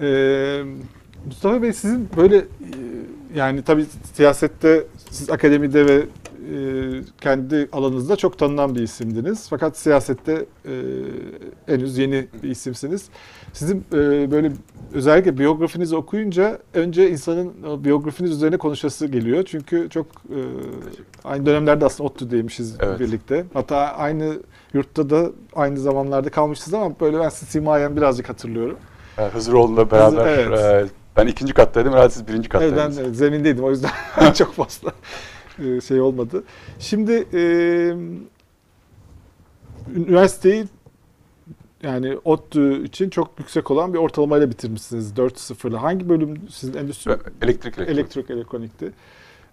Ee, 0.00 0.62
Mustafa 1.26 1.62
Bey 1.62 1.72
sizin 1.72 2.08
böyle 2.16 2.36
e, 2.36 2.44
yani 3.34 3.62
tabii 3.62 3.86
siyasette 4.14 4.84
siz 5.10 5.30
akademide 5.30 5.86
ve 5.86 6.06
kendi 7.20 7.68
alanınızda 7.72 8.16
çok 8.16 8.38
tanınan 8.38 8.74
bir 8.74 8.82
isimdiniz. 8.82 9.46
Fakat 9.50 9.78
siyasette 9.78 10.46
e, 10.64 10.72
henüz 11.66 11.98
yeni 11.98 12.26
bir 12.42 12.50
isimsiniz. 12.50 13.08
Sizin 13.52 13.84
e, 13.92 14.30
böyle 14.30 14.52
özellikle 14.94 15.38
biyografinizi 15.38 15.96
okuyunca 15.96 16.58
önce 16.74 17.10
insanın 17.10 17.84
biyografiniz 17.84 18.30
üzerine 18.30 18.56
konuşası 18.56 19.06
geliyor. 19.06 19.44
Çünkü 19.44 19.88
çok 19.90 20.06
e, 20.06 20.38
aynı 21.24 21.46
dönemlerde 21.46 21.84
aslında 21.84 22.10
ODTÜ'deymişiz 22.10 22.76
Evet. 22.80 23.00
birlikte. 23.00 23.44
Hatta 23.54 23.76
aynı 23.76 24.34
yurtta 24.74 25.10
da 25.10 25.30
aynı 25.54 25.78
zamanlarda 25.78 26.30
kalmışız 26.30 26.74
ama 26.74 27.00
böyle 27.00 27.18
ben 27.18 27.28
sizi 27.28 27.50
simayen 27.50 27.96
birazcık 27.96 28.28
hatırlıyorum. 28.28 28.76
Ee, 29.18 29.22
Hızıroğlu'la 29.22 29.90
beraber 29.90 30.26
evet. 30.26 30.60
e, 30.60 30.86
ben 31.16 31.26
ikinci 31.26 31.54
kattaydım 31.54 31.92
herhalde 31.92 32.10
siz 32.10 32.28
birinci 32.28 32.48
Evet, 32.54 32.70
kattaydınız. 32.70 32.98
ben 32.98 33.04
e, 33.04 33.14
zemindeydim 33.14 33.64
o 33.64 33.70
yüzden 33.70 33.90
çok 34.34 34.54
fazla 34.54 34.92
e, 35.66 35.80
şey 35.80 36.00
olmadı. 36.00 36.44
Şimdi 36.78 37.26
e, 37.34 37.40
üniversiteyi 39.96 40.64
yani 41.82 42.18
ODTÜ 42.24 42.84
için 42.84 43.10
çok 43.10 43.30
yüksek 43.38 43.70
olan 43.70 43.94
bir 43.94 43.98
ortalamayla 43.98 44.50
bitirmişsiniz 44.50 45.12
4.0'la. 45.12 45.82
Hangi 45.82 46.08
bölüm 46.08 46.40
sizin 46.50 46.74
endüstri? 46.74 47.10
Elektrik 47.10 47.42
elektrik. 47.42 47.88
Elektrik 47.88 48.30
elektronikti. 48.30 48.92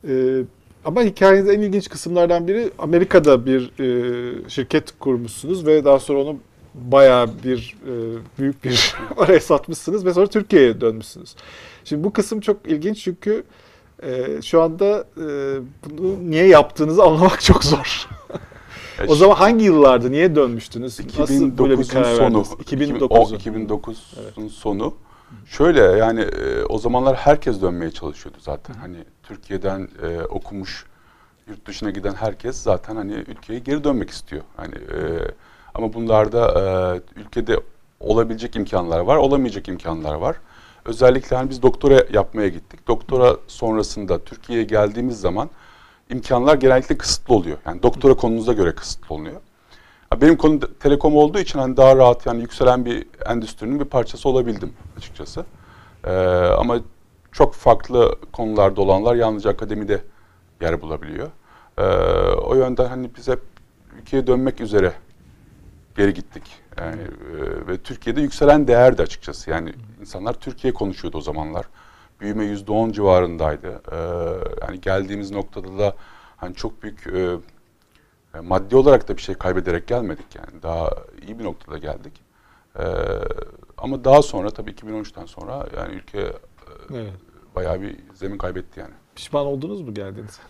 Ee, 0.07 0.41
ama 0.85 1.01
hikayenizde 1.01 1.53
en 1.53 1.59
ilginç 1.59 1.89
kısımlardan 1.89 2.47
biri 2.47 2.71
Amerika'da 2.79 3.45
bir 3.45 3.79
e, 3.79 4.49
şirket 4.49 4.99
kurmuşsunuz 4.99 5.65
ve 5.65 5.85
daha 5.85 5.99
sonra 5.99 6.19
onu 6.19 6.37
bayağı 6.73 7.29
bir 7.43 7.75
e, 7.87 7.93
büyük 8.39 8.63
bir 8.63 8.95
oraya 9.17 9.39
satmışsınız 9.39 10.05
ve 10.05 10.13
sonra 10.13 10.27
Türkiye'ye 10.27 10.81
dönmüşsünüz. 10.81 11.35
Şimdi 11.83 12.03
bu 12.03 12.13
kısım 12.13 12.39
çok 12.39 12.67
ilginç 12.67 13.03
çünkü 13.03 13.31
e, 13.31 13.43
şu 14.43 14.61
anda 14.61 15.05
e, 15.17 15.25
bunu 15.85 16.29
niye 16.29 16.47
yaptığınızı 16.47 17.03
anlamak 17.03 17.41
çok 17.41 17.63
zor. 17.63 18.07
E, 18.99 19.07
o 19.07 19.15
zaman 19.15 19.35
hangi 19.35 19.65
yıllarda 19.65 20.09
niye 20.09 20.35
dönmüştünüz? 20.35 20.99
Nasıl 21.19 21.57
böyle 21.57 21.79
bir 21.79 21.83
2009'un 21.83 21.93
karar 21.93 22.15
sonu. 22.15 22.23
verdiniz? 22.23 22.51
2009. 22.59 23.33
2009'un 23.33 24.47
sonu. 24.47 24.93
Şöyle 25.45 25.81
yani 25.81 26.21
e, 26.21 26.63
o 26.63 26.77
zamanlar 26.79 27.15
herkes 27.15 27.61
dönmeye 27.61 27.91
çalışıyordu 27.91 28.37
zaten. 28.41 28.73
Hani 28.73 28.97
Türkiye'den 29.23 29.87
e, 30.03 30.21
okumuş 30.21 30.85
yurt 31.47 31.65
dışına 31.65 31.89
giden 31.89 32.13
herkes 32.13 32.61
zaten 32.61 32.95
hani 32.95 33.13
ülkeye 33.13 33.59
geri 33.59 33.83
dönmek 33.83 34.09
istiyor. 34.09 34.43
Hani 34.57 34.75
e, 34.75 34.99
ama 35.75 35.93
bunlarda 35.93 36.45
e, 37.15 37.19
ülkede 37.19 37.59
olabilecek 37.99 38.55
imkanlar 38.55 38.99
var, 38.99 39.15
olamayacak 39.15 39.67
imkanlar 39.67 40.13
var. 40.13 40.35
Özellikle 40.87 41.35
hani 41.35 41.49
biz 41.49 41.61
doktora 41.61 42.03
yapmaya 42.13 42.47
gittik. 42.47 42.87
Doktora 42.87 43.37
sonrasında 43.47 44.19
Türkiye'ye 44.19 44.65
geldiğimiz 44.65 45.19
zaman 45.19 45.49
imkanlar 46.09 46.55
genellikle 46.55 46.97
kısıtlı 46.97 47.35
oluyor. 47.35 47.57
Yani 47.65 47.83
doktora 47.83 48.13
konunuza 48.13 48.53
göre 48.53 48.75
kısıtlı 48.75 49.15
oluyor. 49.15 49.41
Benim 50.21 50.37
konu 50.37 50.59
telekom 50.59 51.15
olduğu 51.15 51.39
için 51.39 51.59
hani 51.59 51.77
daha 51.77 51.95
rahat 51.95 52.25
yani 52.25 52.41
yükselen 52.41 52.85
bir 52.85 53.07
endüstrinin 53.25 53.79
bir 53.79 53.85
parçası 53.85 54.29
olabildim 54.29 54.73
açıkçası. 54.97 55.45
Ee, 56.05 56.11
ama 56.59 56.79
çok 57.31 57.53
farklı 57.53 58.15
konularda 58.31 58.81
olanlar 58.81 59.15
yalnızca 59.15 59.49
akademide 59.49 60.03
yer 60.61 60.81
bulabiliyor. 60.81 61.27
Ee, 61.77 61.83
o 62.33 62.55
yönden 62.55 62.85
hani 62.85 63.09
biz 63.17 63.27
hep 63.27 63.39
ülkeye 64.01 64.27
dönmek 64.27 64.61
üzere 64.61 64.93
geri 65.97 66.13
gittik. 66.13 66.43
Yani, 66.77 67.01
e, 67.01 67.67
ve 67.67 67.77
Türkiye'de 67.77 68.21
yükselen 68.21 68.67
değerdi 68.67 69.01
açıkçası. 69.01 69.49
Yani 69.49 69.73
insanlar 70.01 70.33
Türkiye 70.33 70.73
konuşuyordu 70.73 71.17
o 71.17 71.21
zamanlar. 71.21 71.65
Büyüme 72.19 72.45
yüzde 72.45 72.71
on 72.71 72.91
civarındaydı. 72.91 73.81
Ee, 73.91 73.95
yani 74.61 74.81
geldiğimiz 74.81 75.31
noktada 75.31 75.77
da 75.77 75.95
hani 76.37 76.55
çok 76.55 76.83
büyük 76.83 77.07
e, 77.07 77.37
e, 78.35 78.39
maddi 78.39 78.75
olarak 78.75 79.07
da 79.07 79.17
bir 79.17 79.21
şey 79.21 79.35
kaybederek 79.35 79.87
gelmedik 79.87 80.35
yani. 80.35 80.63
Daha 80.63 80.91
iyi 81.27 81.39
bir 81.39 81.43
noktada 81.43 81.77
geldik. 81.77 82.21
Ee, 82.79 82.83
ama 83.77 84.03
daha 84.03 84.21
sonra 84.21 84.49
tabii 84.49 84.71
2013'ten 84.71 85.25
sonra 85.25 85.67
yani 85.77 85.95
ülke 85.95 86.19
e, 86.19 86.33
Evet. 86.93 87.13
bayağı 87.55 87.81
bir 87.81 87.97
zemin 88.13 88.37
kaybetti 88.37 88.79
yani. 88.79 88.93
Pişman 89.17 89.45
oldunuz 89.45 89.81
mu 89.81 89.93
geldiğiniz? 89.93 90.39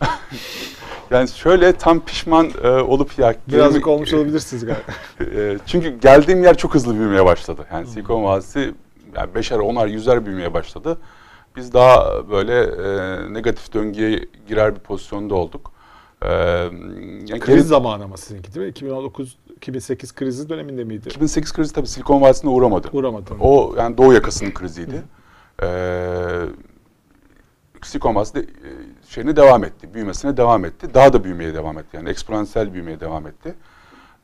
Yani 1.10 1.28
şöyle 1.28 1.72
tam 1.72 2.00
pişman 2.04 2.50
e, 2.64 2.68
olup 2.68 3.18
ya 3.18 3.34
Birazcık 3.48 3.82
gelimi- 3.82 3.88
olmuş 3.94 4.14
olabilirsiniz 4.14 4.64
galiba. 4.66 4.82
E, 5.40 5.58
çünkü 5.66 5.98
geldiğim 6.00 6.42
yer 6.44 6.56
çok 6.56 6.74
hızlı 6.74 6.94
büyümeye 6.98 7.24
başladı. 7.24 7.66
Yani 7.72 7.86
Silikon 7.86 8.24
Vadisi 8.24 8.74
yani 9.16 9.34
beşer, 9.34 9.58
onar, 9.58 9.86
yüzer 9.86 10.26
büyümeye 10.26 10.54
başladı. 10.54 10.98
Biz 11.56 11.72
daha 11.72 12.28
böyle 12.30 12.60
e, 12.62 13.32
negatif 13.34 13.72
döngüye 13.74 14.24
girer 14.48 14.74
bir 14.74 14.80
pozisyonda 14.80 15.34
olduk. 15.34 15.72
E, 16.22 16.28
yani 16.32 17.40
Kriz 17.40 17.46
geri- 17.56 17.62
zamanı 17.62 18.04
ama 18.04 18.16
sizinki 18.16 18.54
değil 18.54 18.66
mi? 18.66 18.70
2019 18.70 19.38
2008 19.56 20.14
krizi 20.14 20.48
döneminde 20.48 20.84
miydi? 20.84 21.08
2008 21.08 21.52
krizi 21.52 21.72
tabii 21.72 21.86
Silikon 21.86 22.20
Vadisi'ne 22.20 22.50
uğramadı. 22.50 22.88
Uğramadı. 22.92 23.30
O 23.40 23.74
yani 23.78 23.98
Doğu 23.98 24.12
yakasının 24.12 24.50
kriziydi. 24.50 25.02
Ee, 25.62 25.66
Vadisi 28.14 28.34
de, 28.34 28.40
e, 28.40 28.70
şeyine 29.08 29.36
devam 29.36 29.64
etti, 29.64 29.94
büyümesine 29.94 30.36
devam 30.36 30.64
etti. 30.64 30.94
Daha 30.94 31.12
da 31.12 31.24
büyümeye 31.24 31.54
devam 31.54 31.78
etti. 31.78 31.96
Yani 31.96 32.08
eksponansiyel 32.08 32.72
büyümeye 32.72 33.00
devam 33.00 33.26
etti. 33.26 33.54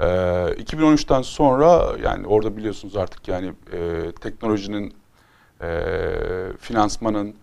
Ee, 0.01 0.05
2013'ten 0.05 1.23
sonra 1.23 1.97
yani 2.03 2.27
orada 2.27 2.57
biliyorsunuz 2.57 2.97
artık 2.97 3.29
yani 3.29 3.53
e, 3.73 4.13
teknolojinin, 4.21 4.95
e, 5.63 5.91
finansmanın 6.61 7.35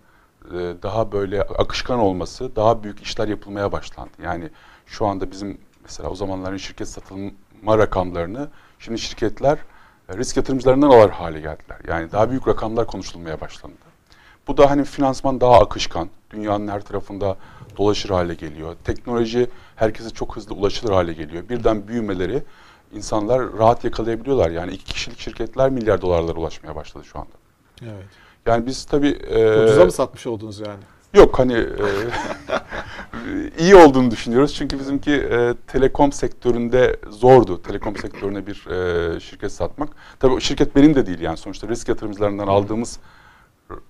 e, 0.50 0.52
daha 0.82 1.12
böyle 1.12 1.42
akışkan 1.42 1.98
olması, 1.98 2.56
daha 2.56 2.82
büyük 2.82 3.02
işler 3.02 3.28
yapılmaya 3.28 3.72
başlandı. 3.72 4.10
Yani 4.22 4.50
şu 4.86 5.06
anda 5.06 5.30
bizim 5.30 5.58
mesela 5.82 6.08
o 6.08 6.14
zamanların 6.14 6.56
şirket 6.56 6.88
satılma 6.88 7.78
rakamlarını 7.78 8.48
şimdi 8.78 8.98
şirketler 8.98 9.58
e, 10.08 10.16
risk 10.16 10.36
yatırımcılarından 10.36 10.90
alır 10.90 11.10
hale 11.10 11.40
geldiler. 11.40 11.78
Yani 11.88 12.12
daha 12.12 12.30
büyük 12.30 12.48
rakamlar 12.48 12.86
konuşulmaya 12.86 13.40
başlandı. 13.40 13.91
Bu 14.48 14.56
da 14.56 14.70
hani 14.70 14.84
finansman 14.84 15.40
daha 15.40 15.58
akışkan, 15.60 16.08
dünyanın 16.30 16.68
her 16.68 16.80
tarafında 16.80 17.36
dolaşır 17.78 18.10
hale 18.10 18.34
geliyor. 18.34 18.76
Teknoloji 18.84 19.46
herkese 19.76 20.10
çok 20.10 20.36
hızlı 20.36 20.54
ulaşılır 20.54 20.92
hale 20.92 21.12
geliyor. 21.12 21.48
Birden 21.48 21.88
büyümeleri 21.88 22.42
insanlar 22.92 23.52
rahat 23.58 23.84
yakalayabiliyorlar. 23.84 24.50
Yani 24.50 24.72
iki 24.72 24.84
kişilik 24.84 25.18
şirketler 25.18 25.70
milyar 25.70 26.02
dolarlara 26.02 26.38
ulaşmaya 26.38 26.76
başladı 26.76 27.04
şu 27.04 27.18
anda. 27.18 27.30
Evet. 27.82 28.06
Yani 28.46 28.66
biz 28.66 28.84
tabii... 28.84 29.08
e, 29.08 29.64
Ucuza 29.64 29.84
mı 29.84 29.92
satmış 29.92 30.26
oldunuz 30.26 30.60
yani? 30.60 30.80
Yok 31.14 31.38
hani 31.38 31.52
e, 31.54 31.66
iyi 33.58 33.76
olduğunu 33.76 34.10
düşünüyoruz. 34.10 34.54
Çünkü 34.54 34.78
bizimki 34.78 35.12
e, 35.12 35.54
telekom 35.66 36.12
sektöründe 36.12 36.96
zordu. 37.10 37.62
Telekom 37.62 37.96
sektörüne 37.96 38.46
bir 38.46 38.66
e, 39.16 39.20
şirket 39.20 39.52
satmak. 39.52 39.88
Tabii 40.20 40.40
şirket 40.40 40.76
benim 40.76 40.94
de 40.94 41.06
değil 41.06 41.20
yani 41.20 41.36
sonuçta 41.36 41.68
risk 41.68 41.88
yatırımcılarından 41.88 42.46
aldığımız 42.46 42.98
r- 42.98 43.00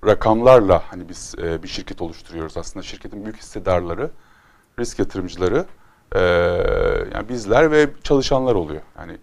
rakamlarla 0.07 0.83
hani 0.89 1.09
biz 1.09 1.35
e, 1.43 1.63
bir 1.63 1.69
şirket 1.69 2.03
oluşturuyoruz. 2.03 2.57
Aslında 2.57 2.83
şirketin 2.83 3.25
büyük 3.25 3.37
hissedarları, 3.37 4.11
risk 4.79 4.99
yatırımcıları, 4.99 5.67
e, 6.15 6.21
yani 7.15 7.29
bizler 7.29 7.71
ve 7.71 7.91
çalışanlar 8.03 8.55
oluyor. 8.55 8.83
Yani 8.99 9.17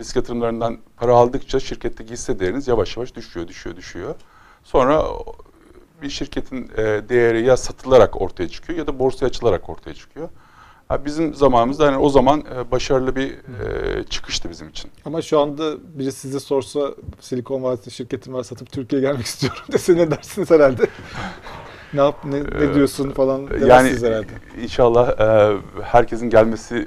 risk 0.00 0.16
yatırımlarından 0.16 0.78
para 0.96 1.14
aldıkça 1.14 1.60
şirketteki 1.60 2.12
hisse 2.12 2.40
değeriniz 2.40 2.68
yavaş 2.68 2.96
yavaş 2.96 3.14
düşüyor, 3.14 3.48
düşüyor, 3.48 3.76
düşüyor. 3.76 4.14
Sonra 4.64 5.04
bir 6.02 6.10
şirketin 6.10 6.70
e, 6.76 6.82
değeri 7.08 7.42
ya 7.46 7.56
satılarak 7.56 8.20
ortaya 8.20 8.48
çıkıyor 8.48 8.78
ya 8.78 8.86
da 8.86 8.98
borsaya 8.98 9.26
açılarak 9.26 9.68
ortaya 9.68 9.94
çıkıyor. 9.94 10.28
Ha, 10.88 11.04
bizim 11.04 11.34
zamanımızda 11.34 11.86
hani 11.86 11.96
o 11.96 12.08
zaman 12.08 12.44
e, 12.54 12.70
başarılı 12.70 13.16
bir 13.16 13.30
e, 13.30 14.04
çıkıştı 14.04 14.50
bizim 14.50 14.68
için. 14.68 14.90
Ama 15.04 15.22
şu 15.22 15.40
anda 15.40 15.74
biri 15.98 16.12
size 16.12 16.40
sorsa 16.40 16.90
Silikon 17.20 17.62
Vadisi 17.62 17.90
şirketim 17.90 18.34
var 18.34 18.42
satıp 18.42 18.72
Türkiye'ye 18.72 19.08
gelmek 19.08 19.26
istiyorum 19.26 19.58
dese 19.72 19.96
ne 19.96 20.10
dersiniz 20.10 20.50
herhalde? 20.50 20.86
ne 21.94 22.00
yap 22.00 22.24
ne, 22.24 22.42
ne 22.42 22.74
diyorsun 22.74 23.10
falan 23.10 23.48
yani 23.66 23.88
herhalde. 24.00 24.26
inşallah 24.62 25.20
e, 25.20 25.56
herkesin 25.82 26.30
gelmesini 26.30 26.86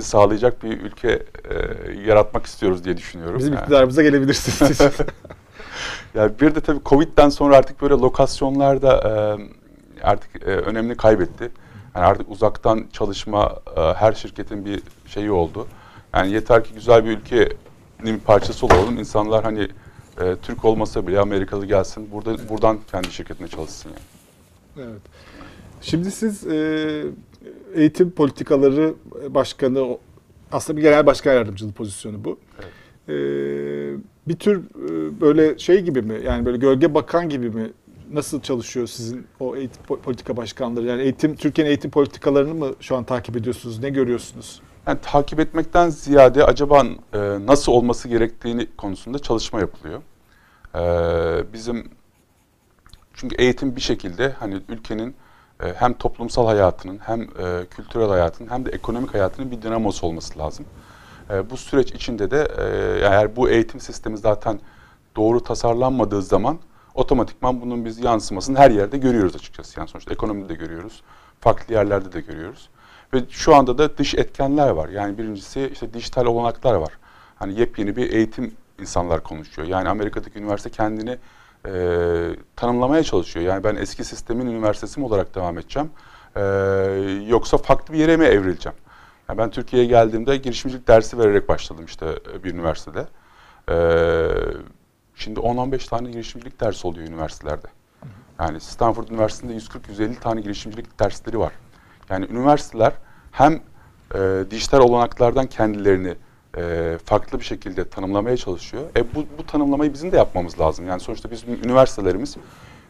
sağlayacak 0.00 0.62
bir 0.62 0.80
ülke 0.80 1.08
e, 1.10 1.92
yaratmak 2.06 2.46
istiyoruz 2.46 2.84
diye 2.84 2.96
düşünüyorum. 2.96 3.38
Bizim 3.38 3.52
Yani. 3.54 3.62
iktidarımıza 3.62 4.02
gelebilirsiniz. 4.02 4.80
Yani 6.14 6.32
bir 6.40 6.54
de 6.54 6.60
tabii 6.60 6.80
Covid'den 6.84 7.28
sonra 7.28 7.56
artık 7.56 7.82
böyle 7.82 7.94
lokasyonlarda 7.94 8.96
e, 8.96 9.12
artık 10.02 10.42
e, 10.42 10.50
önemini 10.50 10.96
kaybetti. 10.96 11.50
Yani 11.96 12.06
artık 12.06 12.30
uzaktan 12.30 12.86
çalışma 12.92 13.56
e, 13.76 13.80
her 13.80 14.12
şirketin 14.12 14.64
bir 14.64 14.82
şeyi 15.06 15.30
oldu. 15.30 15.66
Yani 16.14 16.32
yeter 16.32 16.64
ki 16.64 16.74
güzel 16.74 17.04
bir 17.04 17.18
ülkenin 17.18 18.18
parçası 18.24 18.66
olalım. 18.66 18.98
İnsanlar 18.98 19.44
hani 19.44 19.68
e, 20.20 20.36
Türk 20.42 20.64
olmasa 20.64 21.06
bile 21.06 21.20
Amerikalı 21.20 21.66
gelsin, 21.66 22.08
burada 22.12 22.48
buradan 22.48 22.78
kendi 22.90 23.12
şirketine 23.12 23.48
çalışsın 23.48 23.90
yani. 23.90 24.88
Evet. 24.88 25.02
Şimdi 25.80 26.10
siz 26.10 26.46
e, 26.46 27.04
eğitim 27.74 28.10
politikaları 28.10 28.94
başkanı, 29.28 29.98
aslında 30.52 30.76
bir 30.76 30.82
genel 30.82 31.06
başkan 31.06 31.32
yardımcılığı 31.32 31.72
pozisyonu 31.72 32.24
bu. 32.24 32.38
Evet. 32.58 32.72
E, 33.08 33.14
bir 34.28 34.36
tür 34.36 34.58
e, 34.58 35.20
böyle 35.20 35.58
şey 35.58 35.80
gibi 35.80 36.02
mi, 36.02 36.20
yani 36.24 36.46
böyle 36.46 36.56
gölge 36.56 36.94
bakan 36.94 37.28
gibi 37.28 37.50
mi? 37.50 37.70
Nasıl 38.12 38.40
çalışıyor 38.40 38.86
sizin 38.86 39.26
o 39.40 39.56
eğitim 39.56 39.82
po- 39.88 40.00
politika 40.00 40.36
başkanları? 40.36 40.86
Yani 40.86 41.02
eğitim 41.02 41.36
Türkiye'nin 41.36 41.68
eğitim 41.68 41.90
politikalarını 41.90 42.54
mı 42.54 42.74
şu 42.80 42.96
an 42.96 43.04
takip 43.04 43.36
ediyorsunuz? 43.36 43.78
Ne 43.78 43.90
görüyorsunuz? 43.90 44.60
Yani 44.86 44.98
takip 45.02 45.40
etmekten 45.40 45.88
ziyade 45.88 46.44
acaba 46.44 46.84
e, 47.12 47.18
nasıl 47.46 47.72
olması 47.72 48.08
gerektiğini 48.08 48.66
konusunda 48.76 49.18
çalışma 49.18 49.60
yapılıyor. 49.60 50.02
E, 50.74 51.52
bizim 51.52 51.90
çünkü 53.14 53.36
eğitim 53.36 53.76
bir 53.76 53.80
şekilde 53.80 54.32
hani 54.32 54.60
ülkenin 54.68 55.14
e, 55.62 55.72
hem 55.74 55.94
toplumsal 55.94 56.46
hayatının 56.46 56.98
hem 56.98 57.26
kültürel 57.70 58.08
hayatının 58.08 58.50
hem 58.50 58.66
de 58.66 58.70
ekonomik 58.70 59.14
hayatının 59.14 59.50
bir 59.50 59.62
dinamosu 59.62 60.06
olması 60.06 60.38
lazım. 60.38 60.66
Bu 61.50 61.56
süreç 61.56 61.92
içinde 61.92 62.30
de 62.30 62.48
eğer 63.02 63.36
bu 63.36 63.50
eğitim 63.50 63.80
sistemi 63.80 64.18
zaten 64.18 64.60
doğru 65.16 65.42
tasarlanmadığı 65.42 66.22
zaman 66.22 66.58
otomatikman 66.94 67.60
bunun 67.60 67.84
biz 67.84 67.98
yansımasını 67.98 68.58
her 68.58 68.70
yerde 68.70 68.98
görüyoruz 68.98 69.36
açıkçası. 69.36 69.80
Yani 69.80 69.88
sonuçta 69.88 70.12
ekonomide 70.12 70.48
de 70.48 70.54
görüyoruz, 70.54 71.02
farklı 71.40 71.74
yerlerde 71.74 72.12
de 72.12 72.20
görüyoruz. 72.20 72.68
Ve 73.14 73.18
şu 73.30 73.54
anda 73.54 73.78
da 73.78 73.98
dış 73.98 74.14
etkenler 74.14 74.68
var. 74.68 74.88
Yani 74.88 75.18
birincisi 75.18 75.70
işte 75.72 75.94
dijital 75.94 76.26
olanaklar 76.26 76.74
var. 76.74 76.92
Hani 77.36 77.60
yepyeni 77.60 77.96
bir 77.96 78.12
eğitim 78.12 78.54
insanlar 78.80 79.22
konuşuyor. 79.22 79.68
Yani 79.68 79.88
Amerika'daki 79.88 80.38
üniversite 80.38 80.70
kendini 80.70 81.18
e, 81.66 81.72
tanımlamaya 82.56 83.02
çalışıyor. 83.02 83.46
Yani 83.46 83.64
ben 83.64 83.76
eski 83.76 84.04
sistemin 84.04 84.46
üniversitesi 84.46 85.00
mi 85.00 85.06
olarak 85.06 85.34
devam 85.34 85.58
edeceğim? 85.58 85.90
E, 86.36 86.42
yoksa 87.28 87.56
farklı 87.56 87.94
bir 87.94 87.98
yere 87.98 88.16
mi 88.16 88.24
evrileceğim? 88.24 88.78
Yani 89.28 89.38
ben 89.38 89.50
Türkiye'ye 89.50 89.88
geldiğimde 89.88 90.36
girişimcilik 90.36 90.88
dersi 90.88 91.18
vererek 91.18 91.48
başladım 91.48 91.84
işte 91.84 92.06
bir 92.44 92.54
üniversitede. 92.54 93.06
E, 93.68 93.76
şimdi 95.14 95.40
10-15 95.40 95.88
tane 95.88 96.10
girişimcilik 96.10 96.60
dersi 96.60 96.86
oluyor 96.86 97.08
üniversitelerde. 97.08 97.66
Yani 98.40 98.60
Stanford 98.60 99.08
Üniversitesi'nde 99.08 99.56
140-150 99.56 100.20
tane 100.20 100.40
girişimcilik 100.40 101.00
dersleri 101.00 101.38
var. 101.38 101.52
Yani 102.10 102.26
üniversiteler 102.30 102.92
hem 103.32 103.60
e, 104.14 104.44
dijital 104.50 104.80
olanaklardan 104.80 105.46
kendilerini 105.46 106.14
e, 106.56 106.98
farklı 107.04 107.38
bir 107.38 107.44
şekilde 107.44 107.88
tanımlamaya 107.88 108.36
çalışıyor. 108.36 108.82
E 108.96 109.14
bu, 109.14 109.26
bu 109.38 109.46
tanımlamayı 109.46 109.92
bizim 109.92 110.12
de 110.12 110.16
yapmamız 110.16 110.60
lazım. 110.60 110.86
Yani 110.86 111.00
sonuçta 111.00 111.30
bizim 111.30 111.54
üniversitelerimiz 111.54 112.36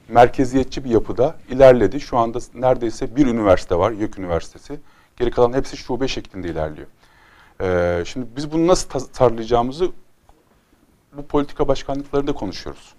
merkeziyetçi 0.09 0.85
bir 0.85 0.91
yapıda 0.91 1.37
ilerledi. 1.51 2.01
Şu 2.01 2.19
anda 2.19 2.39
neredeyse 2.55 3.17
bir 3.17 3.27
üniversite 3.27 3.79
var, 3.79 3.91
YÖK 3.91 4.19
Üniversitesi. 4.19 4.81
Geri 5.17 5.31
kalan 5.31 5.53
hepsi 5.53 5.77
şube 5.77 6.09
şeklinde 6.09 6.49
ilerliyor. 6.49 6.87
E, 7.61 8.05
şimdi 8.05 8.27
biz 8.37 8.53
bunu 8.53 8.67
nasıl 8.67 8.89
tasarlayacağımızı 8.89 9.91
bu 11.17 11.27
politika 11.27 11.69
başkanlıklarında 11.69 12.33
konuşuyoruz. 12.33 12.95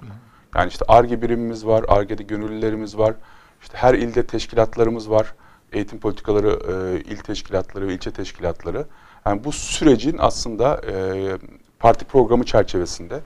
Yani 0.56 0.70
işte 0.70 0.86
ARGE 0.88 1.22
birimimiz 1.22 1.66
var, 1.66 1.86
ARGE'de 1.88 2.24
gönüllülerimiz 2.24 2.98
var. 2.98 3.16
İşte 3.62 3.78
her 3.78 3.94
ilde 3.94 4.28
teşkilatlarımız 4.28 5.10
var. 5.10 5.34
Eğitim 5.72 6.00
politikaları, 6.00 6.60
e, 6.72 7.00
il 7.00 7.18
teşkilatları 7.18 7.92
ilçe 7.92 8.12
teşkilatları. 8.12 8.86
Yani 9.26 9.44
bu 9.44 9.52
sürecin 9.52 10.16
aslında 10.20 10.82
e, 10.92 11.38
parti 11.80 12.06
programı 12.06 12.44
çerçevesinde 12.44 13.20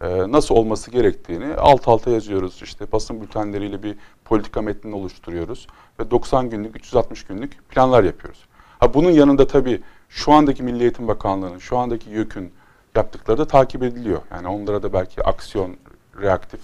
e, 0.00 0.32
nasıl 0.32 0.54
olması 0.54 0.90
gerektiğini 0.90 1.54
alt 1.54 1.88
alta 1.88 2.10
yazıyoruz. 2.10 2.60
İşte 2.62 2.92
basın 2.92 3.20
bültenleriyle 3.20 3.82
bir 3.82 3.96
politika 4.24 4.62
metnini 4.62 4.94
oluşturuyoruz 4.94 5.66
ve 6.00 6.10
90 6.10 6.50
günlük, 6.50 6.76
360 6.76 7.24
günlük 7.24 7.68
planlar 7.68 8.04
yapıyoruz. 8.04 8.44
Ha 8.78 8.94
bunun 8.94 9.10
yanında 9.10 9.46
tabii 9.46 9.82
şu 10.08 10.32
andaki 10.32 10.62
Milli 10.62 10.82
Eğitim 10.82 11.08
Bakanlığı'nın, 11.08 11.58
şu 11.58 11.78
andaki 11.78 12.10
YÖK'ün 12.10 12.52
yaptıkları 12.96 13.38
da 13.38 13.46
takip 13.46 13.82
ediliyor. 13.82 14.20
Yani 14.30 14.48
onlara 14.48 14.82
da 14.82 14.92
belki 14.92 15.22
aksiyon, 15.22 15.76
reaktif 16.22 16.60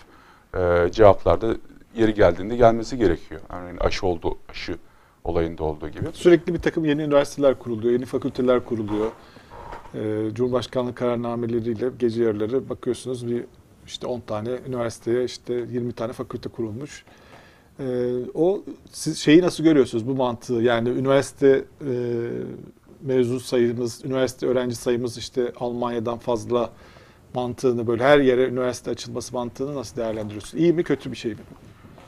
e, 0.55 0.93
cevaplarda 0.93 1.57
yeri 1.97 2.15
geldiğinde 2.15 2.57
gelmesi 2.57 2.99
gerekiyor. 2.99 3.41
Yani 3.53 3.81
aşı 3.81 4.07
oldu, 4.07 4.39
aşı 4.49 4.79
olayında 5.25 5.65
olduğu 5.65 5.89
gibi. 5.89 6.05
Sürekli 6.13 6.55
bir 6.55 6.59
takım 6.59 6.85
yeni 6.85 7.03
üniversiteler 7.03 7.59
kuruluyor, 7.59 7.93
yeni 7.93 8.05
fakülteler 8.05 8.65
kuruluyor. 8.65 9.11
Ee, 9.95 10.29
Cumhurbaşkanlığı 10.33 10.95
kararnameleriyle 10.95 11.91
gece 11.99 12.25
yarıları 12.25 12.69
bakıyorsunuz 12.69 13.27
bir 13.31 13.45
işte 13.87 14.07
10 14.07 14.21
tane 14.21 14.51
üniversiteye 14.69 15.25
işte 15.25 15.55
20 15.55 15.93
tane 15.93 16.13
fakülte 16.13 16.49
kurulmuş. 16.49 17.05
Ee, 17.81 17.85
o 18.35 18.63
siz 18.93 19.19
şeyi 19.19 19.43
nasıl 19.43 19.65
görüyorsunuz 19.65 20.07
bu 20.07 20.15
mantığı? 20.15 20.55
Yani 20.55 20.89
üniversite 20.89 21.65
e, 21.81 21.95
mezun 23.03 23.39
sayımız, 23.39 24.05
üniversite 24.05 24.47
öğrenci 24.47 24.77
sayımız 24.77 25.19
işte 25.19 25.53
Almanya'dan 25.61 26.19
fazla 26.19 26.71
mantığını 27.35 27.87
böyle 27.87 28.05
her 28.05 28.19
yere 28.19 28.47
üniversite 28.47 28.91
açılması 28.91 29.35
mantığını 29.35 29.75
nasıl 29.75 29.97
değerlendiriyorsunuz? 29.97 30.63
İyi 30.63 30.73
mi 30.73 30.85
kötü 30.85 31.13
bir 31.13 31.17
şey 31.17 31.33
mi? 31.33 31.39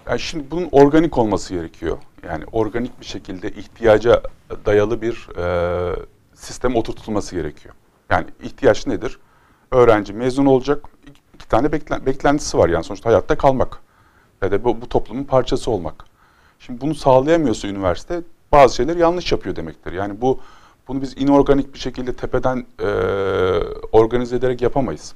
Yani 0.09 0.21
şimdi 0.21 0.51
bunun 0.51 0.69
organik 0.73 1.19
olması 1.19 1.55
gerekiyor. 1.55 1.99
Yani 2.29 2.45
organik 2.53 3.01
bir 3.01 3.07
şekilde 3.07 3.51
ihtiyaca 3.51 4.23
dayalı 4.67 5.03
bir 5.03 5.29
e, 5.37 5.97
sistem 6.35 6.77
oturtulması 6.77 7.37
gerekiyor. 7.37 7.75
Yani 8.11 8.27
ihtiyaç 8.43 8.87
nedir? 8.87 9.19
Öğrenci 9.71 10.13
mezun 10.13 10.47
olacak. 10.47 10.85
İki 11.35 11.49
tane 11.49 11.73
beklen, 11.73 12.07
beklentisi 12.07 12.59
var 12.59 12.69
yani 12.69 12.85
sonuçta 12.85 13.11
hayatta 13.11 13.39
kalmak. 13.39 13.79
Ya 14.43 14.51
da 14.51 14.65
bu, 14.65 14.81
bu 14.81 14.89
toplumun 14.89 15.25
parçası 15.25 15.71
olmak. 15.71 16.05
Şimdi 16.59 16.81
bunu 16.81 16.95
sağlayamıyorsa 16.95 17.69
üniversite 17.69 18.23
bazı 18.53 18.77
şeyler 18.77 18.97
yanlış 18.97 19.33
yapıyor 19.33 19.57
demektir. 19.57 19.93
Yani 19.93 20.21
bu 20.21 20.41
bunu 20.89 21.03
biz 21.03 21.15
inorganik 21.17 21.75
bir 21.75 21.79
şekilde 21.79 22.13
tepeden 22.13 22.67
e, 22.81 22.87
organize 23.93 24.37
ederek 24.37 24.63
yapamayız. 24.63 25.15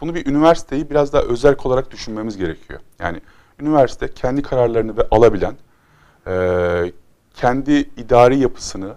Bunu 0.00 0.14
bir 0.14 0.26
üniversiteyi 0.26 0.90
biraz 0.90 1.12
daha 1.12 1.22
özel 1.22 1.56
olarak 1.64 1.90
düşünmemiz 1.90 2.36
gerekiyor. 2.36 2.80
Yani 2.98 3.20
üniversite 3.60 4.08
kendi 4.08 4.42
kararlarını 4.42 4.96
ve 4.96 5.08
alabilen, 5.10 5.54
e, 6.26 6.92
kendi 7.34 7.72
idari 7.72 8.38
yapısını, 8.38 8.94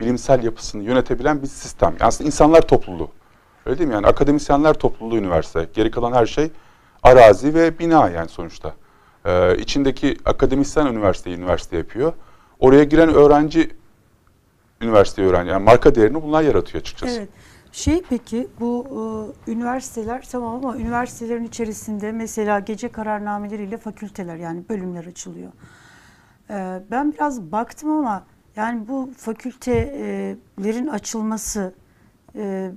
bilimsel 0.00 0.42
yapısını 0.42 0.82
yönetebilen 0.82 1.42
bir 1.42 1.46
sistem. 1.46 1.90
Yani 1.90 2.08
aslında 2.08 2.26
insanlar 2.26 2.62
topluluğu. 2.62 3.10
Öyle 3.66 3.78
değil 3.78 3.88
mi? 3.88 3.94
Yani 3.94 4.06
akademisyenler 4.06 4.74
topluluğu 4.74 5.16
üniversite. 5.16 5.68
Geri 5.74 5.90
kalan 5.90 6.12
her 6.12 6.26
şey 6.26 6.50
arazi 7.02 7.54
ve 7.54 7.78
bina 7.78 8.10
yani 8.10 8.28
sonuçta. 8.28 8.74
E, 9.24 9.56
içindeki 9.56 10.16
akademisyen 10.24 10.86
üniversiteyi 10.86 11.36
üniversite 11.36 11.76
yapıyor. 11.76 12.12
Oraya 12.60 12.84
giren 12.84 13.14
öğrenci 13.14 13.77
üniversite 14.80 15.22
öğrenci. 15.22 15.50
Yani 15.50 15.64
marka 15.64 15.94
değerini 15.94 16.22
bunlar 16.22 16.42
yaratıyor 16.42 16.80
açıkçası. 16.80 17.18
Evet. 17.18 17.28
Şey 17.72 18.02
peki 18.08 18.48
bu 18.60 18.86
e, 19.46 19.50
üniversiteler 19.50 20.28
tamam 20.30 20.54
ama 20.54 20.76
üniversitelerin 20.76 21.44
içerisinde 21.44 22.12
mesela 22.12 22.60
gece 22.60 22.88
kararnameleriyle 22.88 23.76
fakülteler 23.76 24.36
yani 24.36 24.62
bölümler 24.68 25.04
açılıyor. 25.04 25.52
E, 26.50 26.80
ben 26.90 27.12
biraz 27.12 27.42
baktım 27.42 27.90
ama 27.90 28.24
yani 28.56 28.88
bu 28.88 29.10
fakültelerin 29.16 30.86
açılması 30.86 31.74
e, 32.36 32.70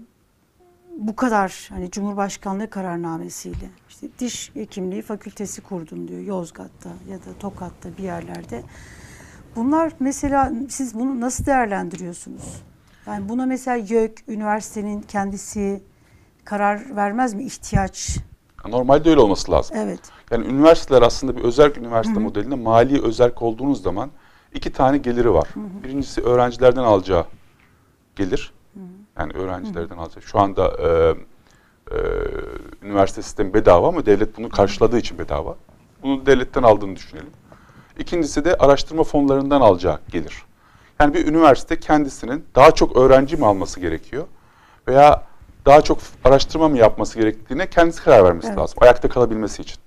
bu 0.97 1.16
kadar 1.16 1.70
hani 1.70 1.91
Cumhurbaşkanlığı 1.91 2.70
kararnamesiyle 2.70 3.70
işte 3.89 4.08
diş 4.20 4.52
hekimliği 4.54 5.02
fakültesi 5.02 5.62
kurdum 5.62 6.08
diyor 6.08 6.22
Yozgat'ta 6.22 6.89
ya 7.10 7.18
da 7.18 7.39
Tokat'ta 7.39 7.97
bir 7.97 8.04
yerlerde. 8.04 8.64
Bunlar 9.56 9.93
mesela 9.99 10.52
siz 10.70 10.95
bunu 10.95 11.20
nasıl 11.20 11.45
değerlendiriyorsunuz? 11.45 12.62
Yani 13.08 13.30
buna 13.30 13.45
mesela 13.45 13.78
YÖK, 13.78 14.24
üniversitenin 14.28 15.02
kendisi 15.02 15.84
karar 16.45 16.95
vermez 16.95 17.34
mi 17.34 17.43
ihtiyaç 17.43 18.18
Normalde 18.68 19.10
öyle 19.10 19.20
olması 19.20 19.52
lazım. 19.52 19.78
Evet. 19.80 19.99
Yani 20.32 20.45
üniversiteler 20.45 21.02
aslında 21.02 21.38
bir 21.38 21.43
özel 21.43 21.76
üniversite 21.76 22.20
modelinde 22.20 22.56
mali 22.56 23.02
özerk 23.04 23.41
olduğunuz 23.41 23.84
zaman 23.84 24.12
iki 24.54 24.72
tane 24.74 24.97
geliri 24.97 25.34
var. 25.34 25.47
Birincisi 25.84 26.22
öğrencilerden 26.22 26.84
alacağı 26.84 27.26
gelir. 28.16 28.54
Yani 29.18 29.34
öğrencilerden 29.34 29.97
alacağı. 29.97 30.22
Şu 30.22 30.39
anda 30.39 30.68
e, 30.68 30.88
e, 31.91 31.97
üniversite 32.82 33.22
sistemi 33.22 33.54
bedava 33.54 33.88
ama 33.88 34.06
devlet 34.06 34.38
bunu 34.38 34.49
karşıladığı 34.49 34.97
için 34.97 35.18
bedava. 35.18 35.56
Bunu 36.04 36.26
devletten 36.26 36.64
aldığını 36.64 36.95
düşünelim. 36.95 37.32
İkincisi 37.99 38.45
de 38.45 38.55
araştırma 38.55 39.03
fonlarından 39.03 39.61
alacağı 39.61 39.99
gelir. 40.11 40.43
Yani 40.99 41.13
bir 41.13 41.27
üniversite 41.27 41.79
kendisinin 41.79 42.45
daha 42.55 42.71
çok 42.71 42.97
öğrenci 42.97 43.37
mi 43.37 43.45
alması 43.45 43.79
gerekiyor 43.79 44.23
veya 44.87 45.23
daha 45.65 45.81
çok 45.81 45.97
araştırma 46.25 46.67
mı 46.69 46.77
yapması 46.77 47.19
gerektiğine 47.19 47.69
kendisi 47.69 48.03
karar 48.03 48.23
vermesi 48.23 48.47
Evet. 48.47 48.57
lazım. 48.57 48.77
Ayakta 48.81 49.09
kalabilmesi 49.09 49.61
için. 49.61 49.77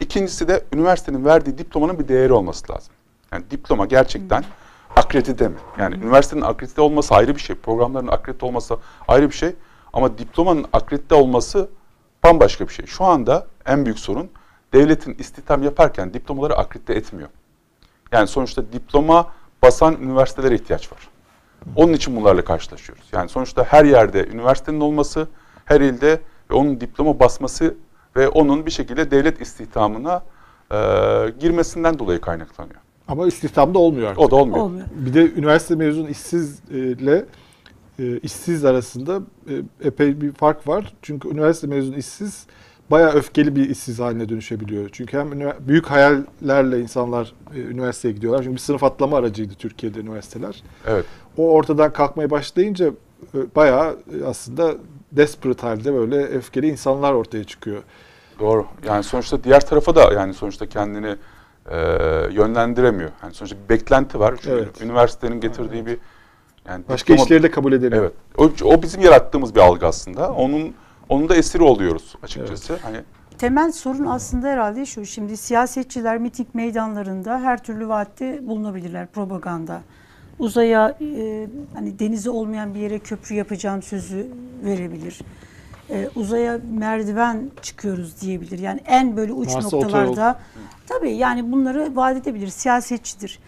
İkincisi 0.00 0.48
de 0.48 0.64
üniversitenin 0.72 1.24
verdiği 1.24 1.58
diplomanın 1.58 1.98
bir 1.98 2.08
değeri 2.08 2.32
olması 2.32 2.72
lazım. 2.72 2.92
Yani 3.32 3.44
diploma 3.50 3.86
gerçekten 3.86 4.44
akredite 4.96 5.48
mi? 5.48 5.56
Yani 5.78 5.94
üniversitenin 5.94 6.42
akredite 6.42 6.80
olması 6.80 7.14
ayrı 7.14 7.34
bir 7.36 7.40
şey. 7.40 7.56
Programların 7.56 8.06
akredite 8.08 8.46
olması 8.46 8.76
ayrı 9.08 9.30
bir 9.30 9.34
şey. 9.34 9.54
Ama 9.92 10.18
diplomanın 10.18 10.66
akredite 10.72 11.14
olması 11.14 11.68
bambaşka 12.24 12.68
bir 12.68 12.72
şey. 12.72 12.86
Şu 12.86 13.04
anda 13.04 13.46
en 13.66 13.84
büyük 13.84 13.98
sorun 13.98 14.30
devletin 14.72 15.16
istihdam 15.18 15.62
yaparken 15.62 16.14
diplomaları 16.14 16.56
akredite 16.56 16.94
etmiyor. 16.94 17.28
Yani 18.12 18.28
sonuçta 18.28 18.72
diploma 18.72 19.32
basan 19.62 20.02
üniversitelere 20.02 20.54
ihtiyaç 20.54 20.92
var. 20.92 21.08
Onun 21.76 21.92
için 21.92 22.16
bunlarla 22.16 22.44
karşılaşıyoruz. 22.44 23.04
Yani 23.12 23.28
sonuçta 23.28 23.64
her 23.64 23.84
yerde 23.84 24.26
üniversitenin 24.26 24.80
olması, 24.80 25.28
her 25.64 25.80
ilde 25.80 26.20
ve 26.50 26.54
onun 26.54 26.80
diploma 26.80 27.20
basması 27.20 27.74
ve 28.16 28.28
onun 28.28 28.66
bir 28.66 28.70
şekilde 28.70 29.10
devlet 29.10 29.40
istihdamına 29.40 30.22
e, 30.72 30.76
girmesinden 31.40 31.98
dolayı 31.98 32.20
kaynaklanıyor. 32.20 32.80
Ama 33.08 33.26
istihdamda 33.26 33.78
olmuyor 33.78 34.08
artık. 34.08 34.22
O 34.22 34.30
da 34.30 34.36
olmuyor. 34.36 34.64
Olmuyor. 34.64 34.86
Bir 34.92 35.14
de 35.14 35.32
üniversite 35.32 35.74
mezunu 35.74 36.08
işsizle 36.08 37.24
e, 37.98 38.18
işsiz 38.18 38.64
arasında 38.64 39.22
e, 39.48 39.86
epey 39.88 40.20
bir 40.20 40.32
fark 40.32 40.68
var. 40.68 40.94
Çünkü 41.02 41.28
üniversite 41.28 41.66
mezunu 41.66 41.96
işsiz 41.96 42.46
bayağı 42.90 43.12
öfkeli 43.12 43.56
bir 43.56 43.70
işsiz 43.70 43.98
haline 44.00 44.28
dönüşebiliyor. 44.28 44.88
Çünkü 44.92 45.18
hem 45.18 45.30
büyük 45.60 45.86
hayallerle 45.86 46.80
insanlar 46.80 47.32
e, 47.54 47.58
üniversiteye 47.58 48.14
gidiyorlar. 48.14 48.42
Çünkü 48.42 48.54
bir 48.54 48.60
sınıf 48.60 48.84
atlama 48.84 49.16
aracıydı 49.16 49.54
Türkiye'de 49.54 50.00
üniversiteler. 50.00 50.62
Evet. 50.86 51.04
O 51.36 51.50
ortadan 51.50 51.92
kalkmaya 51.92 52.30
başlayınca 52.30 52.86
e, 53.34 53.38
bayağı 53.56 53.96
e, 54.20 54.24
aslında 54.24 54.74
desperate 55.12 55.66
halde 55.66 55.94
böyle 55.94 56.16
öfkeli 56.24 56.68
insanlar 56.68 57.12
ortaya 57.12 57.44
çıkıyor. 57.44 57.82
Doğru. 58.40 58.66
Yani 58.86 59.02
sonuçta 59.02 59.44
diğer 59.44 59.66
tarafa 59.66 59.94
da 59.94 60.12
yani 60.12 60.34
sonuçta 60.34 60.66
kendini 60.66 61.16
e, 61.70 61.76
yönlendiremiyor. 62.32 63.10
Yani 63.22 63.34
sonuçta 63.34 63.56
bir 63.64 63.68
beklenti 63.68 64.20
var. 64.20 64.34
Çünkü 64.42 64.56
Evet. 64.56 64.82
üniversitenin 64.82 65.40
getirdiği 65.40 65.86
bir 65.86 65.98
yani 66.68 66.84
Başka 66.88 67.12
diploma- 67.14 67.24
işleri 67.24 67.42
de 67.42 67.50
kabul 67.50 67.72
edemiyor. 67.72 68.02
Evet. 68.38 68.62
O, 68.62 68.68
o 68.74 68.82
bizim 68.82 69.00
yarattığımız 69.02 69.54
bir 69.54 69.60
algı 69.60 69.86
aslında. 69.86 70.32
Onun 70.32 70.74
onun 71.10 71.28
da 71.28 71.36
esiri 71.36 71.62
oluyoruz 71.62 72.14
açıkçası. 72.22 72.78
Hani 72.82 72.96
Temel 73.38 73.72
sorun 73.72 74.06
aslında 74.06 74.48
herhalde 74.48 74.86
şu. 74.86 75.06
Şimdi 75.06 75.36
siyasetçiler 75.36 76.18
miting 76.18 76.48
meydanlarında 76.54 77.40
her 77.40 77.62
türlü 77.62 77.88
vaatte 77.88 78.46
bulunabilirler 78.46 79.06
propaganda. 79.06 79.80
Uzaya 80.38 80.96
e, 81.00 81.46
hani 81.74 81.98
denizi 81.98 82.30
olmayan 82.30 82.74
bir 82.74 82.80
yere 82.80 82.98
köprü 82.98 83.34
yapacağım 83.34 83.82
sözü 83.82 84.26
verebilir. 84.64 85.20
E, 85.90 86.08
uzaya 86.16 86.58
merdiven 86.78 87.50
çıkıyoruz 87.62 88.20
diyebilir. 88.20 88.58
Yani 88.58 88.80
en 88.86 89.16
böyle 89.16 89.32
uç 89.32 89.54
Mars'a 89.54 89.76
noktalarda 89.76 90.40
tabii 90.86 91.12
yani 91.12 91.52
bunları 91.52 91.96
vaat 91.96 92.16
edebilir. 92.16 92.48
Siyasetçidir. 92.48 93.38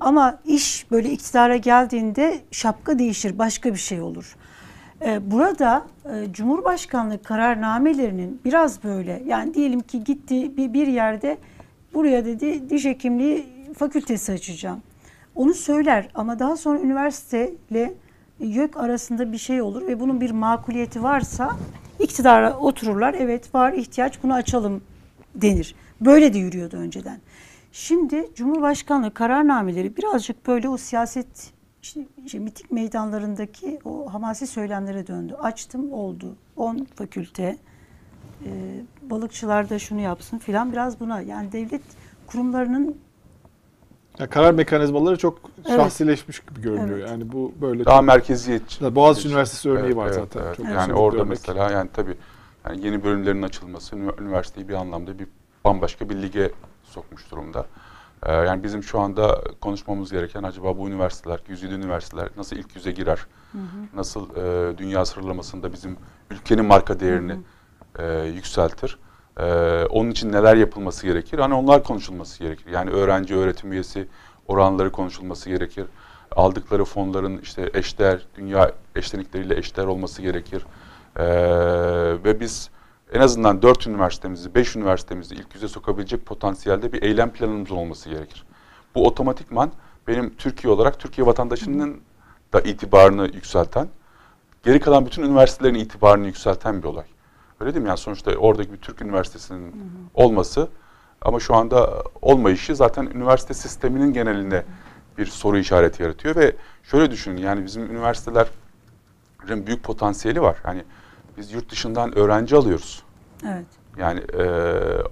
Ama 0.00 0.38
iş 0.44 0.90
böyle 0.90 1.10
iktidara 1.10 1.56
geldiğinde 1.56 2.40
şapka 2.50 2.98
değişir, 2.98 3.38
başka 3.38 3.72
bir 3.72 3.78
şey 3.78 4.00
olur. 4.00 4.36
Ee, 5.02 5.30
Burada 5.30 5.86
e, 6.04 6.32
Cumhurbaşkanlığı 6.32 7.22
kararnamelerinin 7.22 8.40
biraz 8.44 8.84
böyle 8.84 9.22
yani 9.26 9.54
diyelim 9.54 9.80
ki 9.80 10.04
gitti 10.04 10.56
bir, 10.56 10.86
yerde 10.86 11.38
buraya 11.94 12.24
dedi 12.24 12.70
diş 12.70 12.84
hekimliği 12.84 13.46
fakültesi 13.78 14.32
açacağım. 14.32 14.82
Onu 15.34 15.54
söyler 15.54 16.08
ama 16.14 16.38
daha 16.38 16.56
sonra 16.56 16.80
üniversiteyle 16.80 17.94
YÖK 18.40 18.76
arasında 18.76 19.32
bir 19.32 19.38
şey 19.38 19.62
olur 19.62 19.86
ve 19.86 20.00
bunun 20.00 20.20
bir 20.20 20.30
makuliyeti 20.30 21.02
varsa 21.02 21.56
iktidara 21.98 22.56
otururlar. 22.56 23.14
Evet 23.18 23.54
var 23.54 23.72
ihtiyaç 23.72 24.22
bunu 24.22 24.34
açalım 24.34 24.82
denir. 25.34 25.74
Böyle 26.00 26.34
de 26.34 26.38
yürüyordu 26.38 26.76
önceden. 26.76 27.20
Şimdi 27.72 28.30
Cumhurbaşkanlığı 28.34 29.14
kararnameleri 29.14 29.96
birazcık 29.96 30.46
böyle 30.46 30.68
o 30.68 30.76
siyaset 30.76 31.57
işte, 31.82 32.00
işte 32.26 32.38
miting 32.38 32.70
meydanlarındaki 32.72 33.78
o 33.84 34.12
hamasi 34.12 34.46
söylemlere 34.46 35.06
döndü. 35.06 35.34
Açtım 35.42 35.92
oldu. 35.92 36.36
10 36.56 36.86
fakülte 36.94 37.56
e, 38.44 38.50
balıkçılar 39.02 39.70
da 39.70 39.78
şunu 39.78 40.00
yapsın 40.00 40.38
filan 40.38 40.72
biraz 40.72 41.00
buna. 41.00 41.20
Yani 41.20 41.52
devlet 41.52 41.82
kurumlarının 42.26 42.96
Ya 44.18 44.28
karar 44.30 44.54
mekanizmaları 44.54 45.18
çok 45.18 45.38
Evet. 45.68 45.76
şahsileşmiş 45.76 46.40
gibi 46.40 46.60
görünüyor. 46.60 46.98
Evet. 46.98 47.10
Yani 47.10 47.32
bu 47.32 47.52
böyle 47.60 47.84
daha 47.84 47.96
çok- 47.98 48.06
merkeziyetçi. 48.06 48.94
Boğaziçi 48.94 49.28
Üniversitesi 49.28 49.70
örneği 49.70 49.84
Evet, 49.86 49.96
var 49.96 50.06
evet, 50.06 50.14
zaten. 50.14 50.40
evet. 50.46 50.56
Çok 50.56 50.66
Yani 50.66 50.80
somut 50.86 50.98
orada 51.00 51.16
bir 51.16 51.20
örnek. 51.22 51.30
mesela 51.30 51.70
yani 51.70 51.90
tabii 51.92 52.14
yani 52.66 52.86
yeni 52.86 53.04
bölümlerin 53.04 53.42
açılması 53.42 53.96
üniversiteyi 53.96 54.68
bir 54.68 54.74
anlamda 54.74 55.18
bir 55.18 55.26
bambaşka 55.64 56.08
bir 56.08 56.22
lige 56.22 56.50
sokmuş 56.84 57.30
durumda. 57.30 57.66
Ee, 58.26 58.32
yani 58.32 58.62
bizim 58.62 58.82
şu 58.82 59.00
anda 59.00 59.40
konuşmamız 59.60 60.12
gereken 60.12 60.42
acaba 60.42 60.78
bu 60.78 60.88
üniversiteler, 60.88 61.40
güzide 61.48 61.74
üniversiteler 61.74 62.28
nasıl 62.36 62.56
ilk 62.56 62.76
yüze 62.76 62.92
girer? 62.92 63.18
Nasıl 63.94 64.36
e, 64.36 64.78
dünya 64.78 65.04
sıralamasında 65.04 65.72
bizim 65.72 65.96
ülkenin 66.30 66.64
marka 66.64 67.00
değerini 67.00 67.36
e, 67.98 68.22
yükseltir? 68.22 68.98
E, 69.40 69.44
onun 69.90 70.10
için 70.10 70.32
neler 70.32 70.56
yapılması 70.56 71.06
gerekir? 71.06 71.38
Hani 71.38 71.54
onlar 71.54 71.84
konuşulması 71.84 72.38
gerekir. 72.38 72.72
Yani 72.72 72.90
öğrenci 72.90 73.36
öğretim 73.36 73.72
üyesi 73.72 74.08
oranları 74.48 74.92
konuşulması 74.92 75.48
gerekir. 75.50 75.84
Aldıkları 76.36 76.84
fonların 76.84 77.38
işte 77.38 77.70
eşdeğer, 77.74 78.26
dünya 78.36 78.72
eşlenikleriyle 78.96 79.56
eşdeğer 79.56 79.86
olması 79.86 80.22
gerekir. 80.22 80.66
E, 81.16 81.24
ve 82.24 82.40
biz 82.40 82.70
en 83.12 83.20
azından 83.20 83.62
4 83.62 83.86
üniversitemizi, 83.86 84.54
5 84.54 84.76
üniversitemizi 84.76 85.34
ilk 85.34 85.54
yüze 85.54 85.68
sokabilecek 85.68 86.26
potansiyelde 86.26 86.92
bir 86.92 87.02
eylem 87.02 87.30
planımız 87.30 87.70
olması 87.70 88.08
gerekir. 88.08 88.44
Bu 88.94 89.06
otomatikman 89.06 89.72
benim 90.06 90.34
Türkiye 90.34 90.72
olarak 90.72 91.00
Türkiye 91.00 91.26
vatandaşının 91.26 92.00
da 92.52 92.60
itibarını 92.60 93.30
yükselten, 93.34 93.88
geri 94.62 94.80
kalan 94.80 95.06
bütün 95.06 95.22
üniversitelerin 95.22 95.74
itibarını 95.74 96.26
yükselten 96.26 96.82
bir 96.82 96.88
olay. 96.88 97.04
Öyle 97.60 97.74
değil 97.74 97.82
mi? 97.82 97.88
Yani 97.88 97.98
sonuçta 97.98 98.30
oradaki 98.36 98.72
bir 98.72 98.78
Türk 98.78 99.02
üniversitesinin 99.02 99.74
olması 100.14 100.68
ama 101.22 101.40
şu 101.40 101.54
anda 101.54 102.02
olmayışı 102.22 102.76
zaten 102.76 103.06
üniversite 103.06 103.54
sisteminin 103.54 104.12
geneline 104.12 104.64
bir 105.18 105.26
soru 105.26 105.58
işareti 105.58 106.02
yaratıyor 106.02 106.36
ve 106.36 106.56
şöyle 106.82 107.10
düşünün 107.10 107.36
yani 107.36 107.64
bizim 107.64 107.90
üniversitelerin 107.90 109.66
büyük 109.66 109.82
potansiyeli 109.82 110.42
var. 110.42 110.56
Yani 110.66 110.84
biz 111.38 111.52
yurt 111.52 111.70
dışından 111.70 112.18
öğrenci 112.18 112.56
alıyoruz. 112.56 113.02
evet 113.44 113.66
Yani 113.98 114.20
e, 114.20 114.44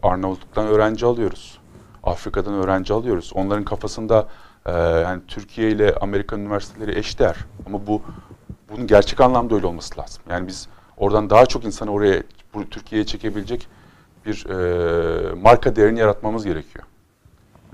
Arnavutluk'tan 0.03 0.67
öğrenci 0.67 1.07
alıyoruz. 1.07 1.59
Afrika'dan 2.03 2.55
öğrenci 2.55 2.93
alıyoruz. 2.93 3.33
Onların 3.35 3.65
kafasında 3.65 4.29
e, 4.67 4.73
yani 4.81 5.23
Türkiye 5.29 5.71
ile 5.71 5.95
Amerikan 5.95 6.41
üniversiteleri 6.41 6.99
eşdeğer. 6.99 7.37
Ama 7.67 7.87
bu 7.87 8.03
bunun 8.71 8.87
gerçek 8.87 9.21
anlamda 9.21 9.55
öyle 9.55 9.67
olması 9.67 10.01
lazım. 10.01 10.23
Yani 10.31 10.47
biz 10.47 10.69
oradan 10.97 11.31
daha 11.31 11.47
çok 11.47 11.65
insanı 11.65 11.91
oraya 11.91 12.23
bu 12.55 12.71
Türkiye'ye 12.71 13.07
çekebilecek 13.07 13.69
bir 14.27 14.47
e, 14.47 15.35
marka 15.35 15.77
değerini 15.77 15.99
yaratmamız 15.99 16.45
gerekiyor. 16.45 16.85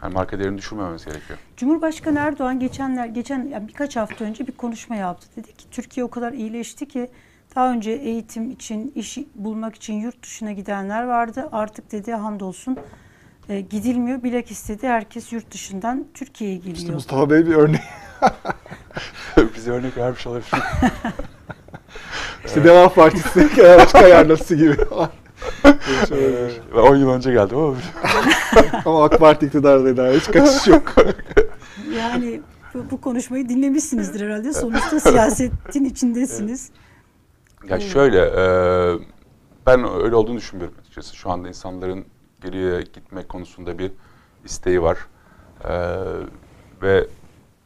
Yani 0.03 0.15
marka 0.15 0.39
değerini 0.39 0.59
düşürmememiz 0.59 1.05
gerekiyor. 1.05 1.39
Cumhurbaşkanı 1.57 2.19
Erdoğan 2.19 2.61
geçenler 2.61 3.07
geçen 3.07 3.49
yani 3.49 3.69
birkaç 3.69 3.97
hafta 3.97 4.25
önce 4.25 4.47
bir 4.47 4.53
konuşma 4.53 4.97
yaptı. 4.97 5.27
Dedi 5.37 5.53
ki 5.53 5.71
Türkiye 5.71 6.05
o 6.05 6.11
kadar 6.11 6.33
iyileşti 6.33 6.89
ki 6.89 7.11
daha 7.55 7.73
önce 7.73 7.91
eğitim 7.91 8.51
için, 8.51 8.93
iş 8.95 9.19
bulmak 9.35 9.75
için 9.75 9.95
yurt 9.95 10.23
dışına 10.23 10.53
gidenler 10.53 11.05
vardı. 11.05 11.49
Artık 11.53 11.93
dedi 11.93 12.13
hamdolsun 12.13 12.77
e, 13.49 13.61
gidilmiyor. 13.61 14.23
Bilek 14.23 14.51
istedi 14.51 14.89
herkes 14.89 15.33
yurt 15.33 15.51
dışından 15.51 16.07
Türkiye'ye 16.15 16.57
geliyor. 16.57 16.77
İşte 16.77 16.93
Mustafa 16.93 17.31
Bey 17.31 17.47
bir 17.47 17.55
örnek. 17.55 17.83
Bize 19.57 19.71
örnek 19.71 19.97
vermiş 19.97 20.27
olabilir. 20.27 20.51
İşte 22.47 22.65
Deva 22.65 22.89
Partisi 22.89 23.49
başkan 23.59 24.09
yardımcısı 24.09 24.57
gibi. 24.57 24.77
Ve 26.75 26.81
10 26.81 26.97
yıl 26.97 27.11
önce 27.11 27.33
geldim 27.33 27.59
ama 27.59 27.77
Ama 28.85 29.05
AK 29.05 29.19
Parti 29.19 29.47
iktidardaydı. 29.47 30.17
Hiç 30.17 30.25
kaçış 30.25 30.67
yok. 30.67 30.95
Yani 31.97 32.41
bu, 32.75 32.91
bu 32.91 33.01
konuşmayı 33.01 33.49
dinlemişsinizdir 33.49 34.27
herhalde. 34.27 34.53
Sonuçta 34.53 35.01
siyasetin 35.01 35.85
içindesiniz. 35.85 36.71
Ya 37.69 37.81
şöyle, 37.81 38.21
e, 38.21 38.43
ben 39.67 40.03
öyle 40.03 40.17
olduğunu 40.17 40.37
düşünmüyorum 40.37 40.79
açıkçası. 40.81 41.17
Şu 41.17 41.31
anda 41.31 41.49
insanların 41.49 42.05
geriye 42.43 42.83
gitmek 42.83 43.29
konusunda 43.29 43.79
bir 43.79 43.93
isteği 44.45 44.83
var. 44.83 44.99
Ee, 45.65 45.99
ve 46.83 47.07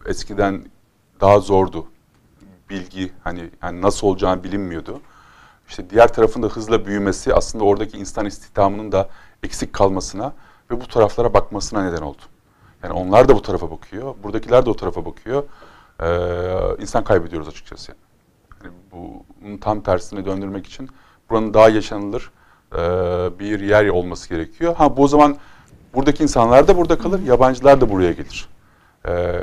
eskiden 0.06 0.64
daha 1.20 1.40
zordu. 1.40 1.86
Bilgi 2.70 3.12
hani 3.24 3.50
yani 3.62 3.82
nasıl 3.82 4.06
olacağını 4.06 4.44
bilinmiyordu. 4.44 5.00
İşte 5.68 5.90
diğer 5.90 6.12
tarafın 6.12 6.42
da 6.42 6.46
hızla 6.46 6.86
büyümesi 6.86 7.34
aslında 7.34 7.64
oradaki 7.64 7.98
insan 7.98 8.26
istihdamının 8.26 8.92
da 8.92 9.08
eksik 9.42 9.72
kalmasına 9.72 10.32
ve 10.70 10.80
bu 10.80 10.88
taraflara 10.88 11.34
bakmasına 11.34 11.82
neden 11.84 12.02
oldu. 12.02 12.22
Yani 12.82 12.92
onlar 12.92 13.28
da 13.28 13.34
bu 13.34 13.42
tarafa 13.42 13.70
bakıyor, 13.70 14.14
buradakiler 14.22 14.66
de 14.66 14.70
o 14.70 14.76
tarafa 14.76 15.04
bakıyor. 15.04 15.44
Ee, 16.02 16.82
insan 16.82 17.04
kaybediyoruz 17.04 17.48
açıkçası. 17.48 17.90
Yani. 17.92 17.98
Yani 18.00 18.05
bunun 18.92 19.58
tam 19.58 19.80
tersine 19.80 20.24
döndürmek 20.24 20.66
için 20.66 20.88
buranın 21.30 21.54
daha 21.54 21.68
yaşanılır 21.68 22.30
e, 22.72 22.78
bir 23.38 23.60
yer 23.60 23.88
olması 23.88 24.28
gerekiyor. 24.28 24.74
Ha 24.76 24.96
bu 24.96 25.02
o 25.02 25.08
zaman 25.08 25.36
buradaki 25.94 26.22
insanlar 26.22 26.68
da 26.68 26.76
burada 26.76 26.98
kalır, 26.98 27.20
yabancılar 27.26 27.80
da 27.80 27.90
buraya 27.90 28.12
gelir. 28.12 28.48
Ee, 29.08 29.40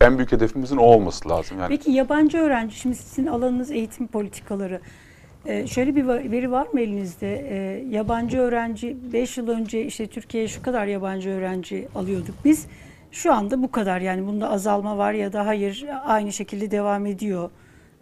en 0.00 0.18
büyük 0.18 0.32
hedefimizin 0.32 0.76
o 0.76 0.82
olması 0.82 1.28
lazım. 1.28 1.58
Yani 1.58 1.68
Peki 1.68 1.90
yabancı 1.90 2.38
öğrenci, 2.38 2.76
şimdi 2.76 2.96
sizin 2.96 3.26
alanınız 3.26 3.70
eğitim 3.70 4.06
politikaları. 4.06 4.80
Ee, 5.46 5.66
şöyle 5.66 5.96
bir 5.96 6.06
veri 6.06 6.50
var 6.50 6.66
mı 6.72 6.80
elinizde? 6.80 7.46
Ee, 7.50 7.84
yabancı 7.90 8.38
öğrenci 8.38 8.96
5 9.12 9.38
yıl 9.38 9.48
önce 9.48 9.84
işte 9.84 10.06
Türkiye'ye 10.06 10.48
şu 10.48 10.62
kadar 10.62 10.86
yabancı 10.86 11.30
öğrenci 11.30 11.88
alıyorduk. 11.94 12.34
Biz 12.44 12.66
şu 13.12 13.32
anda 13.32 13.62
bu 13.62 13.70
kadar 13.70 14.00
yani 14.00 14.26
bunda 14.26 14.50
azalma 14.50 14.98
var 14.98 15.12
ya 15.12 15.32
da 15.32 15.46
hayır 15.46 15.86
aynı 16.04 16.32
şekilde 16.32 16.70
devam 16.70 17.06
ediyor. 17.06 17.50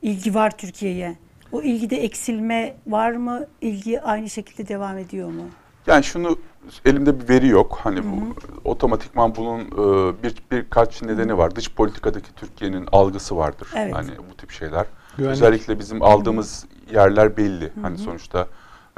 İlgi 0.05 0.35
var 0.35 0.57
Türkiye'ye. 0.59 1.17
O 1.53 1.63
ilgide 1.63 1.97
eksilme 1.97 2.77
var 2.87 3.13
mı? 3.13 3.47
İlgi 3.61 4.01
aynı 4.03 4.31
şekilde 4.31 4.69
devam 4.69 4.99
ediyor 4.99 5.29
mu? 5.29 5.43
Yani 5.87 6.05
şunu 6.05 6.39
elimde 6.85 7.21
bir 7.21 7.29
veri 7.29 7.49
yok. 7.49 7.79
Hani 7.83 8.01
bu 8.05 8.35
otomatikman 8.65 9.35
bunun 9.37 9.61
e, 9.61 10.23
bir 10.23 10.35
birkaç 10.51 11.03
nedeni 11.03 11.39
var. 11.39 11.57
Dış 11.57 11.75
politikadaki 11.75 12.35
Türkiye'nin 12.35 12.89
algısı 12.93 13.37
vardır. 13.37 13.69
Evet. 13.77 13.95
Hani 13.95 14.11
bu 14.31 14.37
tip 14.37 14.51
şeyler. 14.51 14.87
Güvenlik. 15.17 15.37
Özellikle 15.37 15.79
bizim 15.79 16.03
aldığımız 16.03 16.67
yerler 16.93 17.37
belli. 17.37 17.73
Hani 17.83 17.99
sonuçta 17.99 18.49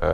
e, 0.02 0.07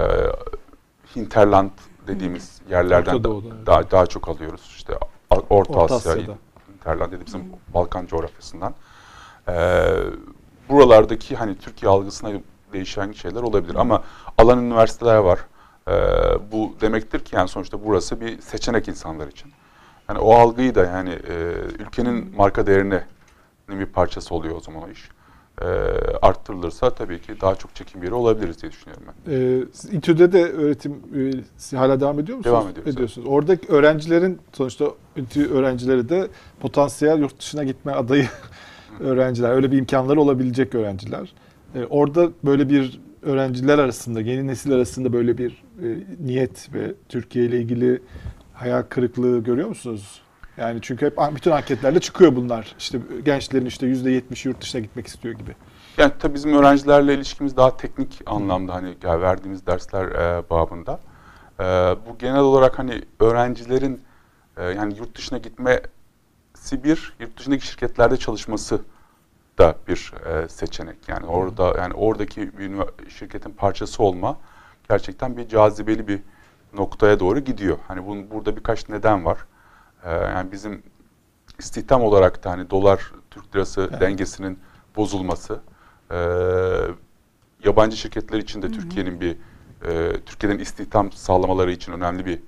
hinterland 1.17 1.71
dediğimiz 2.07 2.61
yerlerden 2.71 3.13
Orta 3.15 3.25
da- 3.25 3.29
Doğu'da, 3.29 3.55
evet. 3.57 3.67
daha 3.67 3.91
daha 3.91 4.07
çok 4.07 4.29
alıyoruz. 4.29 4.61
İşte 4.77 4.93
Orta, 5.31 5.55
Orta 5.55 5.95
Asya, 5.95 6.13
Asya'da. 6.13 6.35
hinterland 6.73 7.07
dediğimiz 7.07 7.27
bizim 7.27 7.45
Balkan 7.75 8.07
coğrafyasından. 8.07 8.75
E, 9.49 9.55
buralardaki 10.73 11.37
hani 11.37 11.59
Türkiye 11.59 11.91
algısına 11.91 12.31
değişen 12.73 13.13
şeyler 13.13 13.43
olabilir 13.43 13.75
ama 13.75 14.03
alan 14.39 14.65
üniversiteler 14.65 15.17
var. 15.17 15.41
Ee, 15.89 15.93
bu 16.53 16.75
demektir 16.81 17.21
ki 17.21 17.37
yani 17.37 17.49
sonuçta 17.49 17.85
burası 17.85 18.21
bir 18.21 18.41
seçenek 18.41 18.89
insanlar 18.89 19.29
için. 19.29 19.53
Yani 20.09 20.19
o 20.19 20.35
algıyı 20.35 20.75
da 20.75 20.85
yani 20.85 21.11
e, 21.11 21.35
ülkenin 21.79 22.37
marka 22.37 22.67
değerine 22.67 23.05
bir 23.69 23.87
parçası 23.87 24.35
oluyor 24.35 24.57
o 24.57 24.61
zaman 24.61 24.83
o 24.83 24.89
iş. 24.89 25.09
Ee, 25.61 25.65
arttırılırsa 26.23 26.91
tabii 26.91 27.21
ki 27.21 27.41
daha 27.41 27.55
çok 27.55 27.75
çekim 27.75 28.03
yeri 28.03 28.15
olabiliriz 28.15 28.63
diye 28.63 28.73
düşünüyorum 28.73 29.05
ben. 29.07 29.67
Siz 29.73 29.95
İTÜ'de 29.95 30.33
de 30.33 30.45
öğretim 30.45 30.93
e, 31.73 31.77
hala 31.77 32.01
devam 32.01 32.21
ediyor 32.21 32.39
musunuz? 32.39 32.55
Devam 32.55 32.69
ediyoruz, 32.69 32.95
Ediyorsunuz. 32.95 33.29
Oradaki 33.31 33.73
öğrencilerin 33.73 34.41
sonuçta 34.53 34.85
İTÜ 35.17 35.53
öğrencileri 35.53 36.09
de 36.09 36.29
potansiyel 36.61 37.19
yurt 37.19 37.39
dışına 37.39 37.65
gitme 37.65 37.93
adayı 37.93 38.29
öğrenciler. 39.03 39.51
Öyle 39.51 39.73
bir 39.73 39.79
imkanları 39.79 40.21
olabilecek 40.21 40.75
öğrenciler. 40.75 41.35
Ee, 41.75 41.85
orada 41.85 42.31
böyle 42.45 42.69
bir 42.69 43.01
öğrenciler 43.23 43.79
arasında, 43.79 44.21
yeni 44.21 44.47
nesil 44.47 44.73
arasında 44.73 45.13
böyle 45.13 45.39
bir 45.39 45.63
e, 45.83 45.87
niyet 46.21 46.75
ve 46.75 46.95
Türkiye 47.09 47.45
ile 47.45 47.59
ilgili 47.59 48.03
hayal 48.55 48.83
kırıklığı 48.83 49.39
görüyor 49.39 49.69
musunuz? 49.69 50.23
Yani 50.57 50.79
çünkü 50.83 51.07
hep 51.07 51.17
bütün 51.37 51.51
anketlerde 51.51 52.01
çıkıyor 52.01 52.37
bunlar. 52.37 52.75
İşte 52.79 52.99
gençlerin 53.25 53.67
işte 53.67 53.87
%70 53.87 54.49
yurt 54.49 54.61
dışına 54.61 54.81
gitmek 54.81 55.07
istiyor 55.07 55.35
gibi. 55.35 55.55
Yani 55.99 56.13
tabii 56.19 56.35
bizim 56.35 56.55
öğrencilerle 56.55 57.15
ilişkimiz 57.15 57.57
daha 57.57 57.77
teknik 57.77 58.21
anlamda 58.27 58.75
hani 58.75 58.95
yani 59.03 59.23
verdiğimiz 59.23 59.67
dersler 59.67 60.05
e, 60.05 60.51
babında. 60.51 61.01
E, 61.61 61.65
bu 62.09 62.19
genel 62.19 62.41
olarak 62.41 62.79
hani 62.79 63.03
öğrencilerin 63.21 64.01
e, 64.57 64.65
yani 64.65 64.95
yurt 64.99 65.17
dışına 65.17 65.39
gitmesi 65.39 66.85
bir, 66.85 67.15
yurt 67.21 67.39
dışındaki 67.39 67.67
şirketlerde 67.67 68.17
çalışması 68.17 68.81
da 69.59 69.75
bir 69.89 70.13
e, 70.27 70.49
seçenek. 70.49 71.09
Yani 71.09 71.27
orada 71.27 71.75
yani 71.79 71.95
oradaki 71.95 72.59
bir 72.59 72.73
şirketin 73.11 73.51
parçası 73.51 74.03
olma 74.03 74.37
gerçekten 74.89 75.37
bir 75.37 75.49
cazibeli 75.49 76.09
bir 76.09 76.21
noktaya 76.75 77.21
doğru 77.21 77.41
gidiyor. 77.41 77.79
Hani 77.89 78.07
bunun 78.07 78.31
burada 78.31 78.57
birkaç 78.57 78.89
neden 78.89 79.25
var. 79.25 79.39
E, 80.05 80.11
yani 80.13 80.53
bizim 80.53 80.83
istihdam 81.59 82.03
olarak 82.03 82.45
da 82.45 82.51
hani 82.51 82.71
dolar 82.71 83.13
Türk 83.31 83.55
lirası 83.57 83.89
Evet. 83.91 84.01
dengesinin 84.01 84.59
bozulması, 84.97 85.61
e, 86.11 86.17
yabancı 87.65 87.97
şirketler 87.97 88.39
için 88.39 88.63
de 88.63 88.71
Türkiye'nin 88.73 89.21
bir 89.21 89.37
e, 89.87 90.21
Türkiye'den 90.27 90.59
istihdam 90.59 91.13
sağlamaları 91.13 91.73
için 91.73 91.93
önemli 91.93 92.27
bir 92.27 92.39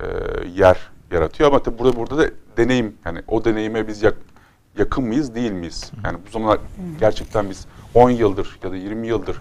e, 0.00 0.06
yer 0.48 0.90
yaratıyor. 1.10 1.50
Ama 1.50 1.62
tabii 1.62 1.78
burada 1.78 1.96
burada 1.96 2.18
da 2.18 2.30
deneyim 2.56 2.94
yani 3.04 3.22
o 3.28 3.44
deneyime 3.44 3.88
biz 3.88 4.02
yak- 4.02 4.16
yakın 4.78 5.04
mıyız 5.04 5.34
değil 5.34 5.52
miyiz? 5.52 5.92
Yani 6.04 6.18
bu 6.26 6.30
zamanlar 6.30 6.58
gerçekten 7.00 7.50
biz 7.50 7.66
10 7.94 8.10
yıldır 8.10 8.58
ya 8.64 8.70
da 8.70 8.76
20 8.76 9.06
yıldır 9.06 9.40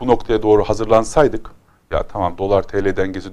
bu 0.00 0.06
noktaya 0.06 0.42
doğru 0.42 0.64
hazırlansaydık 0.64 1.50
ya 1.90 2.02
tamam 2.02 2.38
dolar 2.38 2.62
TL 2.62 2.96
dengesi 2.96 3.28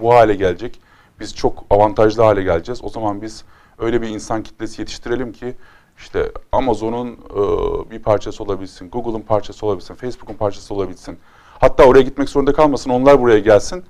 bu 0.00 0.14
hale 0.14 0.34
gelecek. 0.34 0.80
Biz 1.20 1.36
çok 1.36 1.64
avantajlı 1.70 2.22
hale 2.22 2.42
geleceğiz. 2.42 2.84
O 2.84 2.88
zaman 2.88 3.22
biz 3.22 3.44
öyle 3.78 4.02
bir 4.02 4.08
insan 4.08 4.42
kitlesi 4.42 4.82
yetiştirelim 4.82 5.32
ki 5.32 5.54
işte 5.98 6.32
Amazon'un 6.52 7.08
e, 7.12 7.90
bir 7.90 8.02
parçası 8.02 8.44
olabilsin, 8.44 8.90
Google'un 8.90 9.20
parçası 9.20 9.66
olabilsin, 9.66 9.94
Facebook'un 9.94 10.34
parçası 10.34 10.74
olabilsin. 10.74 11.18
Hatta 11.58 11.84
oraya 11.84 12.02
gitmek 12.02 12.28
zorunda 12.28 12.52
kalmasın, 12.52 12.90
onlar 12.90 13.20
buraya 13.20 13.38
gelsin 13.38 13.84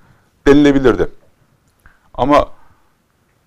denilebilirdi. 0.46 1.08
Ama 2.14 2.48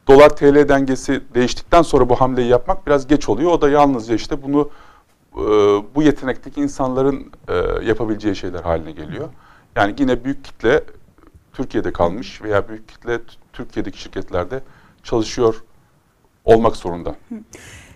dolar 0.08 0.30
TL 0.30 0.70
dengesi 0.70 1.22
değiştikten 1.36 1.82
sonra 1.82 2.10
bu 2.10 2.16
hamleyi 2.16 2.47
yapmak 2.47 2.88
biraz 2.88 3.08
geç 3.08 3.30
oluyor. 3.30 3.51
O 3.51 3.62
da 3.62 3.70
yalnızca 3.70 4.16
işte 4.16 4.43
bunu 4.43 4.70
e, 5.34 5.41
bu 5.95 6.04
yetenekteki 6.04 6.62
insanların 6.62 7.32
e, 7.47 7.54
yapabileceği 7.86 8.36
şeyler 8.36 8.62
haline 8.62 8.91
geliyor. 8.91 9.30
Yani 9.76 9.95
yine 9.99 10.24
büyük 10.24 10.43
kitle 10.43 10.84
Türkiye'de 11.54 11.93
kalmış 11.93 12.41
veya 12.41 12.70
büyük 12.70 12.88
kitle 12.88 13.20
Türkiye'deki 13.54 14.01
şirketlerde 14.01 14.64
çalışıyor 15.04 15.64
olmak 16.45 16.76
zorunda. 16.76 17.16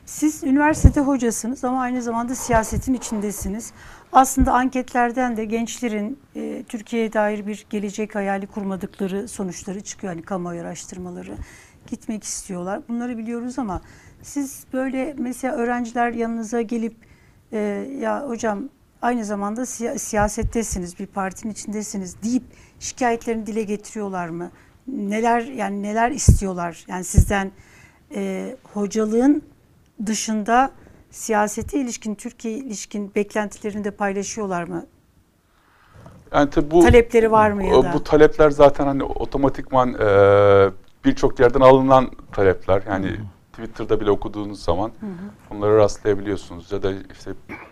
Siz 0.05 0.43
üniversitede 0.43 0.99
hocasınız 0.99 1.63
ama 1.63 1.81
aynı 1.81 2.01
zamanda 2.01 2.35
siyasetin 2.35 2.93
içindesiniz. 2.93 3.73
Aslında 4.11 4.53
anketlerden 4.53 5.37
de 5.37 5.45
gençlerin 5.45 6.19
e, 6.35 6.63
Türkiye'ye 6.67 7.13
dair 7.13 7.47
bir 7.47 7.65
gelecek 7.69 8.15
hayali 8.15 8.47
kurmadıkları 8.47 9.27
sonuçları 9.27 9.81
çıkıyor. 9.81 10.13
Hani 10.13 10.21
kamuoyu 10.21 10.61
araştırmaları 10.61 11.37
gitmek 11.87 12.23
istiyorlar. 12.23 12.81
Bunları 12.89 13.17
biliyoruz 13.17 13.59
ama 13.59 13.81
siz 14.21 14.63
böyle 14.73 15.15
mesela 15.17 15.55
öğrenciler 15.55 16.11
yanınıza 16.11 16.61
gelip 16.61 16.95
e, 17.51 17.57
ya 18.01 18.27
hocam 18.29 18.69
aynı 19.01 19.25
zamanda 19.25 19.61
siya- 19.61 19.99
siyasettesiniz, 19.99 20.99
bir 20.99 21.05
partinin 21.05 21.53
içindesiniz 21.53 22.23
deyip 22.23 22.43
şikayetlerini 22.79 23.47
dile 23.47 23.63
getiriyorlar 23.63 24.29
mı? 24.29 24.51
Neler 24.87 25.41
yani 25.41 25.83
neler 25.83 26.11
istiyorlar? 26.11 26.85
Yani 26.87 27.03
sizden 27.03 27.51
e, 28.15 28.55
hocalığın 28.73 29.41
dışında 30.05 30.71
siyasete 31.11 31.79
ilişkin, 31.79 32.15
Türkiye 32.15 32.57
ilişkin 32.57 33.15
beklentilerini 33.15 33.83
de 33.83 33.91
paylaşıyorlar 33.91 34.63
mı? 34.63 34.85
Yani 36.33 36.49
bu 36.71 36.79
Talepleri 36.79 37.31
var 37.31 37.51
mı 37.51 37.63
ya 37.63 37.83
da? 37.83 37.93
bu 37.93 38.03
talepler 38.03 38.49
zaten 38.49 38.85
hani 38.85 39.03
otomatikman 39.03 39.93
e, 39.93 40.07
birçok 41.07 41.39
yerden 41.39 41.61
alınan 41.61 42.11
talepler. 42.31 42.83
Yani 42.87 43.15
Twitter'da 43.53 44.01
bile 44.01 44.11
okuduğunuz 44.11 44.63
zaman 44.63 44.91
bunları 45.49 45.77
rastlayabiliyorsunuz 45.77 46.71
ya 46.71 46.83
da 46.83 46.91
işte 47.11 47.31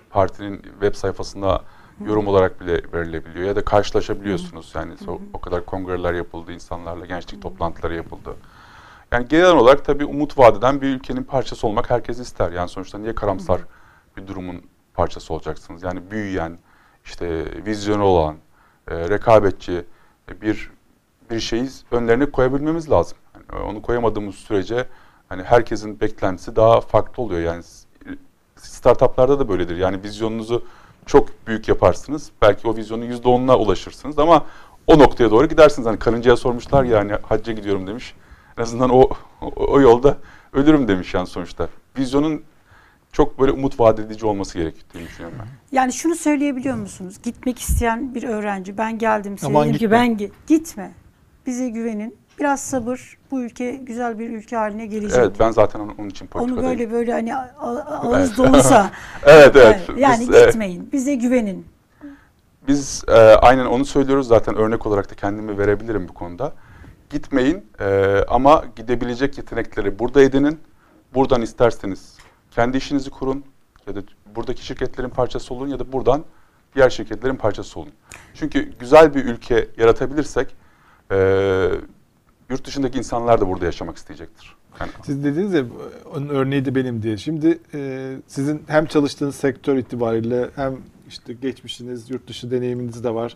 partinin 0.09 0.61
web 0.61 0.95
sayfasında 0.95 1.61
yorum 2.05 2.27
olarak 2.27 2.61
bile 2.61 2.81
verilebiliyor 2.93 3.47
ya 3.47 3.55
da 3.55 3.65
karşılaşabiliyorsunuz. 3.65 4.71
Yani 4.75 4.93
o, 5.07 5.19
o 5.33 5.41
kadar 5.41 5.65
kongreler 5.65 6.13
yapıldı, 6.13 6.51
insanlarla 6.51 7.05
gençlik 7.05 7.41
toplantıları 7.41 7.95
yapıldı. 7.95 8.36
Yani 9.11 9.27
genel 9.27 9.51
olarak 9.51 9.86
tabii 9.86 10.05
umut 10.05 10.38
vadeden 10.38 10.81
bir 10.81 10.88
ülkenin 10.88 11.23
parçası 11.23 11.67
olmak 11.67 11.89
herkes 11.89 12.19
ister. 12.19 12.51
Yani 12.51 12.69
sonuçta 12.69 12.97
niye 12.97 13.15
karamsar 13.15 13.61
bir 14.17 14.27
durumun 14.27 14.61
parçası 14.93 15.33
olacaksınız? 15.33 15.83
Yani 15.83 16.11
büyüyen, 16.11 16.57
işte 17.05 17.45
vizyonu 17.65 18.03
olan, 18.03 18.36
e, 18.88 19.09
rekabetçi 19.09 19.86
e, 20.31 20.41
bir 20.41 20.71
bir 21.31 21.39
şeyi 21.39 21.69
önlerine 21.91 22.31
koyabilmemiz 22.31 22.91
lazım. 22.91 23.17
Yani 23.53 23.63
onu 23.63 23.81
koyamadığımız 23.81 24.35
sürece 24.35 24.85
hani 25.29 25.43
herkesin 25.43 25.99
beklentisi 25.99 26.55
daha 26.55 26.81
farklı 26.81 27.23
oluyor. 27.23 27.41
Yani 27.41 27.63
s- 27.63 27.85
startuplarda 28.55 29.39
da 29.39 29.49
böyledir. 29.49 29.77
Yani 29.77 30.03
vizyonunuzu 30.03 30.65
çok 31.05 31.47
büyük 31.47 31.67
yaparsınız. 31.67 32.31
Belki 32.41 32.67
o 32.67 32.75
vizyonun 32.75 33.05
yüzde 33.05 33.29
onuna 33.29 33.57
ulaşırsınız 33.57 34.19
ama 34.19 34.45
o 34.87 34.99
noktaya 34.99 35.31
doğru 35.31 35.47
gidersiniz. 35.47 35.87
Hani 35.87 35.99
karıncaya 35.99 36.35
sormuşlar 36.37 36.83
ya 36.83 36.99
hani 36.99 37.11
hacca 37.13 37.53
gidiyorum 37.53 37.87
demiş. 37.87 38.13
En 38.57 38.61
azından 38.63 38.89
o, 38.89 39.09
o, 39.41 39.51
o 39.67 39.81
yolda 39.81 40.17
ölürüm 40.53 40.87
demiş 40.87 41.13
yani 41.13 41.27
sonuçta. 41.27 41.67
Vizyonun 41.97 42.41
çok 43.11 43.39
böyle 43.39 43.51
umut 43.51 43.79
vaat 43.79 43.99
edici 43.99 44.25
olması 44.25 44.57
gerektiğini 44.57 45.03
düşünüyorum 45.07 45.37
ben. 45.41 45.47
Yani 45.77 45.93
şunu 45.93 46.15
söyleyebiliyor 46.15 46.75
musunuz? 46.75 47.15
Gitmek 47.23 47.59
isteyen 47.59 48.15
bir 48.15 48.23
öğrenci 48.23 48.77
ben 48.77 48.97
geldim 48.97 49.37
size 49.37 49.47
Aman 49.47 49.63
dedim 49.63 49.73
ki 49.73 49.79
gitme. 49.79 49.97
ben 49.97 50.11
gi- 50.17 50.31
gitme. 50.47 50.91
Bize 51.45 51.69
güvenin. 51.69 52.15
Biraz 52.39 52.59
sabır. 52.61 53.17
Bu 53.31 53.41
ülke 53.41 53.71
güzel 53.71 54.19
bir 54.19 54.29
ülke 54.29 54.55
haline 54.55 54.86
gelecek. 54.86 55.17
Evet 55.19 55.36
ben 55.39 55.51
zaten 55.51 55.79
onun, 55.79 55.95
onun 55.97 56.09
için 56.09 56.25
Onu 56.25 56.41
politikadayım. 56.41 56.79
böyle 56.79 56.91
böyle 56.91 57.11
hani 57.11 57.36
ağız 57.89 58.38
doluysa 58.38 58.91
Evet 59.23 59.55
evet. 59.55 59.81
evet, 59.89 59.99
yani 59.99 60.19
Biz, 60.29 60.45
gitmeyin. 60.45 60.89
Bize 60.91 61.15
güvenin. 61.15 61.65
Biz 62.67 63.03
e, 63.07 63.11
aynen 63.21 63.65
onu 63.65 63.86
söylüyoruz 63.86 64.27
zaten 64.27 64.55
örnek 64.55 64.86
olarak 64.86 65.11
da 65.11 65.15
kendimi 65.15 65.57
verebilirim 65.57 66.07
bu 66.07 66.13
konuda. 66.13 66.53
Gitmeyin 67.09 67.65
e, 67.79 68.17
ama 68.27 68.63
gidebilecek 68.75 69.38
yetenekleri 69.38 69.99
burada 69.99 70.21
edinin. 70.21 70.59
Buradan 71.13 71.41
isterseniz 71.41 72.17
kendi 72.51 72.77
işinizi 72.77 73.09
kurun 73.09 73.45
ya 73.88 73.95
da 73.95 73.99
buradaki 74.36 74.65
şirketlerin 74.65 75.09
parçası 75.09 75.53
olun 75.53 75.67
ya 75.67 75.79
da 75.79 75.91
buradan 75.91 76.25
diğer 76.75 76.89
şirketlerin 76.89 77.36
parçası 77.36 77.79
olun. 77.79 77.91
Çünkü 78.33 78.71
güzel 78.79 79.13
bir 79.15 79.25
ülke 79.25 79.67
yaratabilirsek 79.77 80.55
e, 81.11 81.69
yurt 82.49 82.65
dışındaki 82.65 82.97
insanlar 82.97 83.41
da 83.41 83.47
burada 83.47 83.65
yaşamak 83.65 83.97
isteyecektir. 83.97 84.55
Yani 84.79 84.91
Siz 85.05 85.23
dediniz 85.23 85.53
ya 85.53 85.65
onun 86.15 86.29
örneği 86.29 86.65
de 86.65 86.75
benim 86.75 87.03
diye. 87.03 87.17
Şimdi 87.17 87.59
e, 87.73 88.11
sizin 88.27 88.63
hem 88.67 88.85
çalıştığınız 88.85 89.35
sektör 89.35 89.77
itibariyle 89.77 90.49
hem 90.55 90.77
işte 91.07 91.33
geçmişiniz, 91.33 92.09
yurt 92.09 92.27
dışı 92.27 92.51
deneyiminiz 92.51 93.03
de 93.03 93.13
var. 93.13 93.35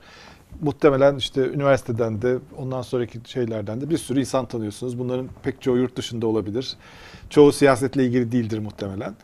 Muhtemelen 0.61 1.15
işte 1.15 1.41
üniversiteden 1.49 2.21
de 2.21 2.37
ondan 2.57 2.81
sonraki 2.81 3.19
şeylerden 3.25 3.81
de 3.81 3.89
bir 3.89 3.97
sürü 3.97 4.19
insan 4.19 4.45
tanıyorsunuz. 4.45 4.99
Bunların 4.99 5.27
pek 5.43 5.61
çoğu 5.61 5.77
yurt 5.77 5.95
dışında 5.95 6.27
olabilir. 6.27 6.77
Çoğu 7.29 7.51
siyasetle 7.51 8.05
ilgili 8.05 8.31
değildir 8.31 8.59
muhtemelen. 8.59 9.15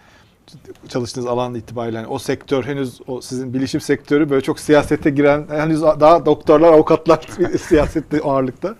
Çalıştığınız 0.87 1.27
alan 1.27 1.55
itibariyle 1.55 1.97
yani 1.97 2.07
o 2.07 2.19
sektör 2.19 2.63
henüz 2.63 3.01
o 3.07 3.21
sizin 3.21 3.53
bilişim 3.53 3.81
sektörü 3.81 4.29
böyle 4.29 4.41
çok 4.41 4.59
siyasete 4.59 5.09
giren 5.09 5.45
henüz 5.49 5.81
daha 5.81 6.25
doktorlar, 6.25 6.73
avukatlar 6.73 7.27
siyasette 7.59 8.21
ağırlıkta. 8.21 8.75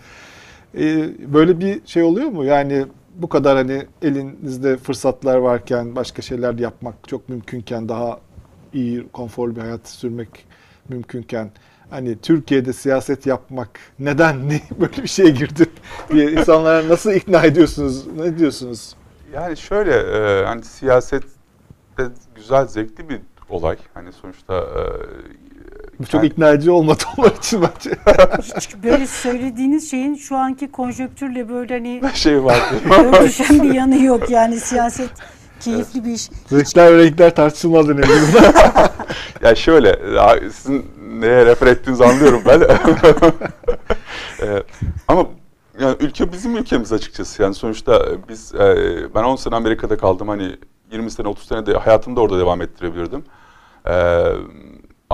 Ee, 0.78 1.10
böyle 1.34 1.60
bir 1.60 1.82
şey 1.86 2.04
oluyor 2.04 2.28
mu? 2.28 2.46
Yani 2.46 2.86
bu 3.16 3.30
kadar 3.30 3.58
hani 3.58 3.86
elinizde 4.02 4.78
fırsatlar 4.78 5.38
varken 5.38 5.96
başka 5.96 6.22
şeyler 6.22 6.54
yapmak 6.60 6.96
çok 7.08 7.30
mümkünken 7.30 7.90
daha 7.90 8.20
iyi, 8.74 9.08
konforlu 9.08 9.56
bir 9.56 9.62
hayat 9.62 9.88
sürmek 9.88 10.46
mümkünken 10.90 11.52
hani 11.90 12.18
Türkiye'de 12.22 12.74
siyaset 12.74 13.26
yapmak 13.26 13.80
neden 14.00 14.50
ne 14.50 14.62
böyle 14.80 15.04
bir 15.04 15.08
şeye 15.08 15.30
girdi 15.30 15.70
diye 16.10 16.32
insanlara 16.32 16.90
nasıl 16.90 17.12
ikna 17.12 17.44
ediyorsunuz? 17.44 18.08
Ne 18.08 18.38
diyorsunuz? 18.38 18.96
Yani 19.34 19.58
şöyle 19.58 19.94
e, 19.96 20.46
hani 20.46 20.64
siyaset 20.64 21.24
de 21.98 22.04
güzel 22.36 22.68
zevkli 22.68 23.10
bir 23.10 23.20
olay. 23.50 23.78
Hani 23.94 24.12
sonuçta 24.12 24.58
e, 24.58 24.84
Bu 26.00 26.06
çok 26.06 26.24
kend- 26.24 26.28
ikna 26.28 26.50
edici 26.50 26.72
olmadı 26.72 27.04
onlar 27.18 27.32
için 27.32 27.62
bence. 27.62 27.98
Böyle 28.84 29.08
söylediğiniz 29.08 29.92
şeyin 29.92 30.16
şu 30.16 30.36
anki 30.38 30.72
konjonktürle 30.72 31.50
böyle 31.50 31.74
hani 31.74 32.02
şey 32.14 32.44
var. 32.44 32.60
örtüşen 33.06 33.64
bir 33.64 33.74
yanı 33.74 34.04
yok. 34.04 34.30
Yani 34.30 34.60
siyaset 34.60 35.10
keyifli 35.60 36.06
bir 36.06 36.12
iş. 36.12 36.30
Renkler 36.52 36.94
ve 36.94 37.04
renkler 37.04 37.36
tartışılmaz 37.36 37.90
önemli. 37.90 38.08
ya 39.44 39.56
şöyle 39.56 40.00
sizin 40.52 40.86
neye 41.20 41.46
refer 41.46 41.68
ettiğinizi 41.68 42.06
anlıyorum 42.06 42.42
ben. 42.46 42.62
E, 44.42 44.64
ama 45.08 45.26
yani 45.80 45.96
ülke 46.00 46.32
bizim 46.32 46.58
ülkemiz 46.58 46.94
açıkçası. 46.94 47.42
Yani 47.44 47.54
sonuçta 47.54 48.06
biz 48.30 48.56
e, 48.56 48.76
ben 49.16 49.24
10 49.24 49.36
sene 49.36 49.56
Amerika'da 49.56 49.98
kaldım. 49.98 50.28
Hani 50.28 50.56
20 50.92 51.12
sene 51.12 51.28
30 51.28 51.48
sene 51.48 51.66
de 51.66 51.74
hayatımı 51.74 52.16
da 52.16 52.22
orada 52.22 52.40
devam 52.40 52.62
ettirebilirdim. 52.62 53.24
E, 53.88 53.94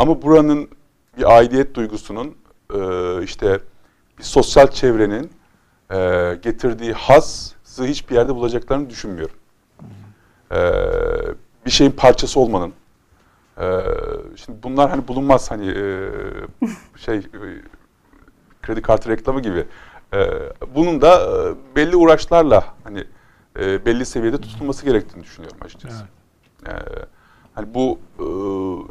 ama 0.01 0.21
buranın 0.21 0.69
bir 1.17 1.37
aidiyet 1.37 1.75
duygusunun 1.75 2.35
e, 2.73 2.79
işte 3.23 3.59
bir 4.17 4.23
sosyal 4.23 4.67
çevrenin 4.67 5.31
e, 5.91 6.35
getirdiği 6.41 6.93
hazzı 6.93 7.83
hiçbir 7.83 8.15
yerde 8.15 8.35
bulacaklarını 8.35 8.89
düşünmüyorum. 8.89 9.35
E, 10.51 10.59
bir 11.65 11.71
şeyin 11.71 11.91
parçası 11.91 12.39
olmanın. 12.39 12.73
E, 13.57 13.65
şimdi 14.35 14.63
bunlar 14.63 14.89
hani 14.89 15.07
bulunmaz 15.07 15.51
hani 15.51 15.67
e, 15.69 16.09
şey 16.97 17.17
e, 17.17 17.21
kredi 18.61 18.81
kartı 18.81 19.09
reklamı 19.09 19.41
gibi. 19.41 19.65
E, 20.13 20.29
bunun 20.75 21.01
da 21.01 21.15
e, 21.15 21.75
belli 21.75 21.95
uğraşlarla 21.95 22.63
hani 22.83 23.03
e, 23.59 23.85
belli 23.85 24.05
seviyede 24.05 24.37
tutulması 24.41 24.85
gerektiğini 24.85 25.23
düşünüyorum 25.23 25.57
açıkçası. 25.61 26.03
E, 26.67 26.71
hani 27.55 27.73
bu 27.73 27.99
e, 28.19 28.25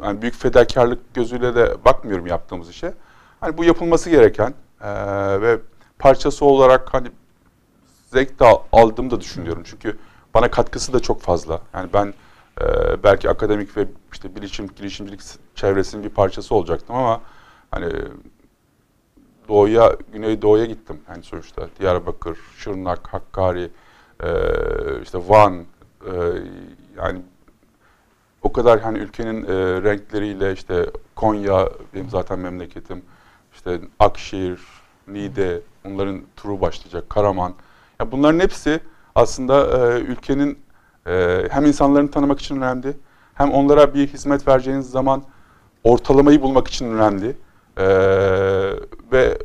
hani 0.05 0.21
büyük 0.21 0.35
fedakarlık 0.35 1.13
gözüyle 1.13 1.55
de 1.55 1.85
bakmıyorum 1.85 2.27
yaptığımız 2.27 2.69
işe. 2.69 2.93
Hani 3.39 3.57
bu 3.57 3.63
yapılması 3.63 4.09
gereken 4.09 4.53
e, 4.81 4.91
ve 5.41 5.59
parçası 5.99 6.45
olarak 6.45 6.93
hani 6.93 7.07
zevk 8.13 8.39
de 8.39 8.45
al- 8.45 8.61
aldığımı 8.71 9.11
da 9.11 9.21
düşünüyorum. 9.21 9.63
Çünkü 9.65 9.97
bana 10.33 10.51
katkısı 10.51 10.93
da 10.93 10.99
çok 10.99 11.21
fazla. 11.21 11.61
Yani 11.73 11.89
ben 11.93 12.13
e, 12.61 12.65
belki 13.03 13.29
akademik 13.29 13.77
ve 13.77 13.87
işte 14.13 14.35
bilişim, 14.35 14.67
girişimcilik 14.75 15.21
çevresinin 15.55 16.03
bir 16.03 16.09
parçası 16.09 16.55
olacaktım 16.55 16.95
ama 16.95 17.21
hani 17.71 17.93
doğuya, 19.47 19.97
güneydoğuya 20.13 20.65
gittim. 20.65 21.01
Yani 21.09 21.23
sonuçta 21.23 21.67
Diyarbakır, 21.79 22.37
Şırnak, 22.57 23.07
Hakkari, 23.07 23.71
e, 24.23 24.29
işte 25.03 25.19
Van, 25.27 25.65
e, 26.05 26.11
yani 26.97 27.21
o 28.41 28.51
kadar 28.53 28.79
hani 28.79 28.97
ülkenin 28.97 29.43
e, 29.43 29.47
renkleriyle 29.83 30.53
işte 30.53 30.85
Konya 31.15 31.69
benim 31.93 32.09
zaten 32.09 32.39
memleketim, 32.39 33.01
işte 33.53 33.79
Akşehir, 33.99 34.59
Niğde, 35.07 35.61
onların 35.85 36.21
turu 36.35 36.61
başlayacak, 36.61 37.09
Karaman. 37.09 37.53
Ya 37.99 38.11
bunların 38.11 38.39
hepsi 38.39 38.79
aslında 39.15 39.87
e, 39.87 39.99
ülkenin 39.99 40.59
e, 41.07 41.43
hem 41.49 41.65
insanlarını 41.65 42.11
tanımak 42.11 42.39
için 42.39 42.57
önemli, 42.57 42.93
hem 43.33 43.51
onlara 43.51 43.93
bir 43.93 44.07
hizmet 44.07 44.47
vereceğiniz 44.47 44.89
zaman 44.89 45.23
ortalamayı 45.83 46.41
bulmak 46.41 46.67
için 46.67 46.91
önemli. 46.93 47.35
E, 47.77 47.85
ve 49.11 49.37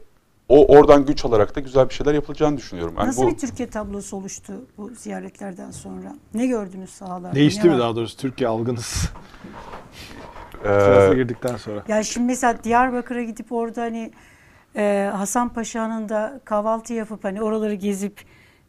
o 0.49 0.77
oradan 0.77 1.07
güç 1.07 1.25
alarak 1.25 1.57
da 1.57 1.61
güzel 1.61 1.89
bir 1.89 1.95
şeyler 1.95 2.15
yapılacağını 2.15 2.57
düşünüyorum. 2.57 2.95
Yani 2.99 3.09
Nasıl 3.09 3.23
bu, 3.23 3.31
bir 3.31 3.39
Türkiye 3.39 3.71
tablosu 3.71 4.17
oluştu 4.17 4.53
bu 4.79 4.91
ziyaretlerden 4.95 5.71
sonra? 5.71 6.17
Ne 6.35 6.47
gördünüz 6.47 6.91
sahalarda? 6.91 7.35
Değişti 7.35 7.61
ne 7.61 7.71
mi 7.71 7.73
var? 7.73 7.81
daha 7.81 7.97
doğrusu 7.97 8.17
Türkiye 8.17 8.49
algınız 8.49 9.11
e, 10.65 10.69
siyasete 10.69 11.15
girdikten 11.15 11.57
sonra? 11.57 11.83
Ya 11.89 12.03
şimdi 12.03 12.27
mesela 12.27 12.65
Diyarbakır'a 12.65 13.23
gidip 13.23 13.53
orada 13.53 13.83
hani 13.83 14.13
e, 14.77 15.11
Hasan 15.15 15.49
Paşa'nın 15.49 16.09
da 16.09 16.41
kahvaltı 16.45 16.93
yapıp 16.93 17.25
hani 17.25 17.43
oraları 17.43 17.75
gezip 17.75 18.25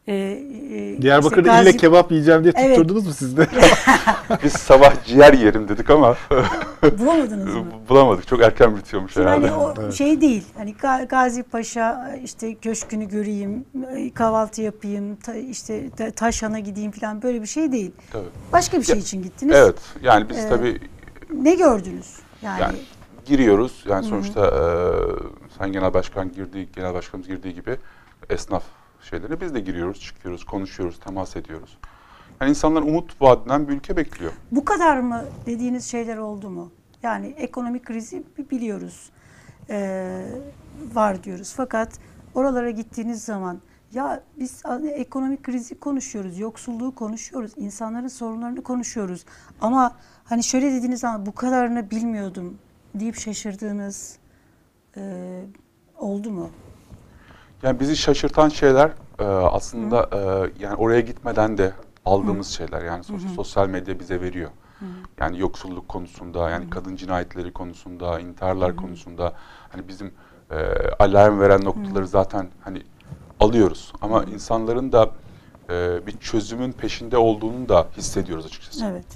e, 0.08 0.14
e, 0.14 1.02
Diyarbakır'da 1.02 1.48
işte 1.50 1.62
ille 1.62 1.70
Gazi- 1.70 1.76
kebap 1.76 2.10
yiyeceğim 2.12 2.42
diye 2.44 2.52
Evet. 2.56 2.76
tutturdunuz 2.76 3.06
mu 3.06 3.12
siz 3.12 3.36
de? 3.36 3.46
biz 4.44 4.52
sabah 4.52 5.04
ciğer 5.04 5.32
yerim 5.32 5.68
dedik 5.68 5.90
ama 5.90 6.16
bulamadınız 6.98 7.54
mı? 7.54 7.64
bulamadık. 7.88 8.26
Çok 8.28 8.42
erken 8.42 8.76
bitiyormuş 8.76 9.12
Şimdi 9.12 9.26
herhalde. 9.26 9.48
hani 9.48 9.62
o 9.62 9.74
Evet. 9.80 9.92
şey 9.94 10.20
değil. 10.20 10.44
Hani 10.56 10.72
Ga- 10.74 11.08
Gazi 11.08 11.42
Paşa 11.42 12.14
işte 12.24 12.54
köşkünü 12.54 13.08
göreyim, 13.08 13.64
e, 13.96 14.10
kahvaltı 14.14 14.62
yapayım, 14.62 15.16
ta, 15.16 15.34
işte 15.34 15.90
ta- 15.90 16.10
Taşhan'a 16.10 16.58
gideyim 16.58 16.90
falan 16.90 17.22
böyle 17.22 17.42
bir 17.42 17.46
şey 17.46 17.72
değil. 17.72 17.90
Tabii. 18.12 18.28
Başka 18.52 18.78
bir 18.78 18.82
şey 18.84 18.94
Ya, 18.94 19.00
için 19.00 19.22
gittiniz. 19.22 19.54
Evet. 19.56 19.76
Yani 20.02 20.28
biz 20.28 20.38
Ee, 20.38 20.48
tabii 20.48 20.80
Ne 21.34 21.54
gördünüz? 21.54 22.16
Yani, 22.42 22.60
Yani 22.60 22.78
giriyoruz. 23.26 23.84
Yani 23.88 24.04
sonuçta 24.06 24.46
e, 24.46 24.60
Sayın 25.58 25.72
Genel 25.72 25.94
Başkan 25.94 26.32
girdiği, 26.32 26.68
Genel 26.76 26.94
Başkanımız 26.94 27.28
girdiği 27.28 27.54
gibi 27.54 27.76
esnaf 28.30 28.62
şeylerine 29.10 29.40
biz 29.40 29.54
de 29.54 29.60
giriyoruz, 29.60 30.00
çıkıyoruz, 30.00 30.44
konuşuyoruz, 30.44 31.00
temas 31.00 31.36
ediyoruz. 31.36 31.78
Yani 32.40 32.50
insanlar 32.50 32.82
umut 32.82 33.22
vadeden 33.22 33.68
bir 33.68 33.72
ülke 33.72 33.96
bekliyor. 33.96 34.32
bu 34.52 34.64
kadar 34.64 34.96
mı 35.00 35.24
dediğiniz 35.46 35.84
şeyler 35.84 36.16
oldu 36.16 36.50
mu? 36.50 36.70
Yani 37.02 37.26
ekonomik 37.26 37.84
krizi 37.86 38.22
bi- 38.38 38.50
biliyoruz. 38.50 39.10
Ee, 39.70 40.26
var 40.94 41.24
diyoruz. 41.24 41.54
Fakat 41.56 41.98
oralara 42.34 42.70
gittiğiniz 42.70 43.24
zaman 43.24 43.58
ya 43.92 44.22
biz 44.38 44.62
ekonomik 44.94 45.42
krizi 45.42 45.80
konuşuyoruz, 45.80 46.38
yoksulluğu 46.38 46.94
konuşuyoruz, 46.94 47.52
insanların 47.56 48.08
sorunlarını 48.08 48.62
konuşuyoruz. 48.62 49.24
Ama 49.60 49.96
hani 50.24 50.44
şöyle 50.44 50.72
dediğiniz 50.72 51.00
zaman 51.00 51.26
bu 51.26 51.34
kadarını 51.34 51.90
bilmiyordum 51.90 52.58
deyip 52.94 53.16
şaşırdığınız 53.16 54.18
e, 54.96 55.42
oldu 55.98 56.30
mu? 56.30 56.50
Yani 57.62 57.80
bizi 57.80 57.96
şaşırtan 57.96 58.48
şeyler 58.48 58.90
e, 59.18 59.24
aslında 59.24 60.08
e, 60.12 60.50
yani 60.64 60.74
oraya 60.74 61.00
gitmeden 61.00 61.58
de 61.58 61.72
aldığımız 62.04 62.46
şeyler. 62.48 62.84
Yani 62.84 63.04
sonuçta 63.04 63.28
sosyal 63.28 63.68
medya 63.68 64.00
bize 64.00 64.20
veriyor. 64.20 64.50
Yani 65.20 65.38
yoksulluk 65.38 65.88
konusunda, 65.88 66.50
yani 66.50 66.70
kadın 66.70 66.96
cinayetleri 66.96 67.52
konusunda, 67.52 68.20
intiharlar 68.20 68.76
konusunda 68.76 69.32
hani 69.68 69.88
bizim 69.88 70.12
e, 70.50 70.56
alarm 70.98 71.40
veren 71.40 71.64
noktaları 71.64 72.06
zaten 72.06 72.48
hani 72.60 72.82
alıyoruz. 73.40 73.92
Ama 74.02 74.24
insanların 74.24 74.92
da 74.92 75.10
e, 75.70 76.06
bir 76.06 76.18
çözümün 76.18 76.72
peşinde 76.72 77.16
olduğunu 77.16 77.68
da 77.68 77.86
hissediyoruz 77.96 78.46
açıkçası. 78.46 78.84
Evet. 78.84 79.06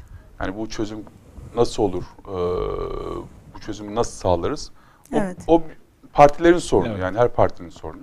Yani 0.41 0.57
bu 0.59 0.69
çözüm 0.69 0.99
nasıl 1.57 1.83
olur? 1.83 2.05
e, 2.29 2.35
bu 3.55 3.61
çözümü 3.61 3.95
nasıl 3.95 4.13
sağlarız? 4.13 4.71
O, 5.13 5.17
Evet. 5.17 5.37
o 5.47 5.63
partilerin 6.13 6.59
sorunu 6.59 6.89
Evet. 6.89 7.03
yani 7.03 7.19
her 7.19 7.29
partinin 7.29 7.71
sorunu. 7.71 8.03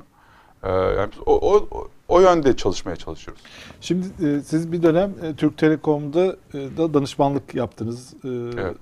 E, 0.64 0.70
yani 0.72 1.12
biz 1.12 1.20
o, 1.26 1.34
o, 1.56 1.68
o, 1.72 1.88
o 2.08 2.20
yönde 2.22 2.56
çalışmaya 2.56 2.96
çalışıyoruz. 2.96 3.44
Şimdi 3.82 4.08
e, 4.28 4.42
siz 4.42 4.72
bir 4.72 4.84
dönem 4.84 5.14
e, 5.24 5.34
Türk 5.36 5.58
Telekom'da 5.58 6.36
e, 6.54 6.78
da 6.78 6.94
danışmanlık 6.94 7.56
yaptınız. 7.56 8.14
E, 8.24 8.28
Evet. 8.62 8.78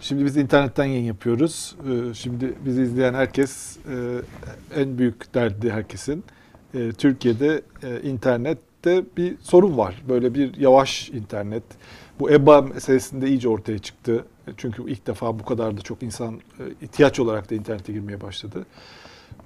Şimdi 0.00 0.24
biz 0.24 0.36
internetten 0.36 0.84
yayın 0.84 1.04
yapıyoruz. 1.04 1.76
E, 1.90 2.14
şimdi 2.14 2.54
bizi 2.66 2.82
izleyen 2.82 3.14
herkes 3.14 3.76
e, 3.76 4.20
en 4.80 4.98
büyük 4.98 5.34
derdi 5.34 5.70
herkesin. 5.70 6.24
E, 6.74 6.92
Türkiye'de 6.92 7.62
e, 7.82 8.00
internette 8.02 9.04
bir 9.16 9.36
sorun 9.40 9.76
var. 9.78 10.02
Böyle 10.08 10.34
bir 10.34 10.56
yavaş 10.56 11.08
internet. 11.10 11.62
Bu 12.20 12.30
EBA 12.30 12.62
meselesinde 12.62 13.28
iyice 13.28 13.48
ortaya 13.48 13.78
çıktı. 13.78 14.24
E, 14.48 14.50
Çünkü 14.56 14.90
ilk 14.90 15.06
defa 15.06 15.38
bu 15.38 15.44
kadar 15.44 15.76
da 15.76 15.80
çok 15.80 16.02
insan 16.02 16.34
e, 16.34 16.84
ihtiyaç 16.84 17.20
olarak 17.20 17.50
da 17.50 17.54
internete 17.54 17.92
girmeye 17.92 18.20
başladı. 18.20 18.66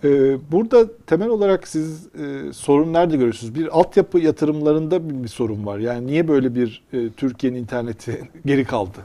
Ee, 0.05 0.39
Burada 0.53 0.97
temel 1.07 1.29
olarak 1.29 1.69
siz 1.69 2.07
e, 2.15 2.53
sorun 2.53 2.93
nerede 2.93 3.17
görüyorsunuz? 3.17 3.55
Bir 3.55 3.79
altyapı 3.79 4.19
yatırımlarında 4.19 5.09
bir, 5.09 5.23
bir 5.23 5.29
sorun 5.29 5.67
var. 5.67 5.79
Yani 5.79 6.07
niye 6.07 6.29
böyle 6.29 6.55
bir 6.55 6.85
e, 6.93 7.11
Türkiye'nin 7.11 7.59
interneti 7.59 8.31
geri 8.47 8.65
kaldı? 8.65 8.99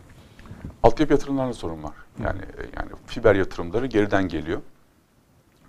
Altyapı 0.83 1.13
yatırımlarında 1.13 1.53
sorun 1.53 1.83
var. 1.83 1.93
Yani 2.23 2.39
e, 2.39 2.61
yani 2.77 2.89
fiber 3.05 3.35
yatırımları 3.35 3.85
geriden 3.85 4.27
geliyor. 4.27 4.61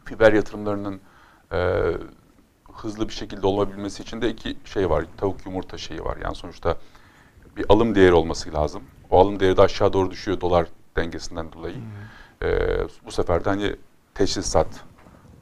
Fiber 0.04 0.32
yatırımlarının 0.32 1.00
e, 1.52 1.58
hızlı 2.72 3.08
bir 3.08 3.14
şekilde 3.14 3.46
olabilmesi 3.46 4.02
için 4.02 4.22
de 4.22 4.30
iki 4.30 4.56
şey 4.64 4.90
var. 4.90 5.04
Tavuk 5.16 5.46
yumurta 5.46 5.78
şeyi 5.78 6.04
var. 6.04 6.18
Yani 6.24 6.34
sonuçta 6.34 6.76
bir 7.56 7.64
alım 7.68 7.94
değeri 7.94 8.12
olması 8.14 8.52
lazım. 8.52 8.82
O 9.10 9.20
alım 9.20 9.40
değeri 9.40 9.56
de 9.56 9.62
aşağı 9.62 9.92
doğru 9.92 10.10
düşüyor 10.10 10.40
dolar 10.40 10.66
dengesinden 10.96 11.52
dolayı. 11.52 11.76
E, 12.42 12.48
bu 13.06 13.12
sefer 13.12 13.44
de 13.44 13.48
hani 13.48 13.76
teşhisat, 14.14 14.66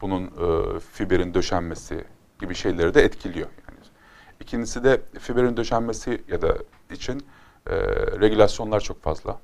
bunun 0.01 0.25
e, 0.27 0.81
fiberin 0.93 1.35
döşenmesi 1.35 2.05
gibi 2.41 2.55
şeyleri 2.55 2.95
de 2.95 3.03
etkiliyor. 3.03 3.49
Yani 3.69 3.79
ikincisi 4.41 4.85
de 4.85 5.01
fiberin 5.19 5.57
döşenmesi 5.57 6.23
ya 6.29 6.43
da 6.43 6.57
için 6.91 7.23
e, 7.67 7.77
regülasyonlar 8.21 8.81
çok 8.81 9.03
fazla. 9.03 9.39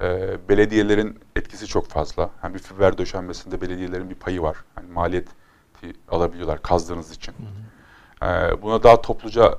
E, 0.00 0.36
belediyelerin 0.48 1.18
etkisi 1.36 1.66
çok 1.66 1.88
fazla. 1.88 2.30
Hem 2.40 2.54
bir 2.54 2.58
fiber 2.58 2.98
döşenmesinde 2.98 3.60
belediyelerin 3.60 4.10
bir 4.10 4.14
payı 4.14 4.42
var. 4.42 4.56
Hani 4.74 4.92
maliyeti 4.92 5.32
alabiliyorlar 6.08 6.62
kazdığınız 6.62 7.10
için. 7.10 7.34
E, 8.22 8.26
buna 8.62 8.82
daha 8.82 9.00
topluca 9.00 9.58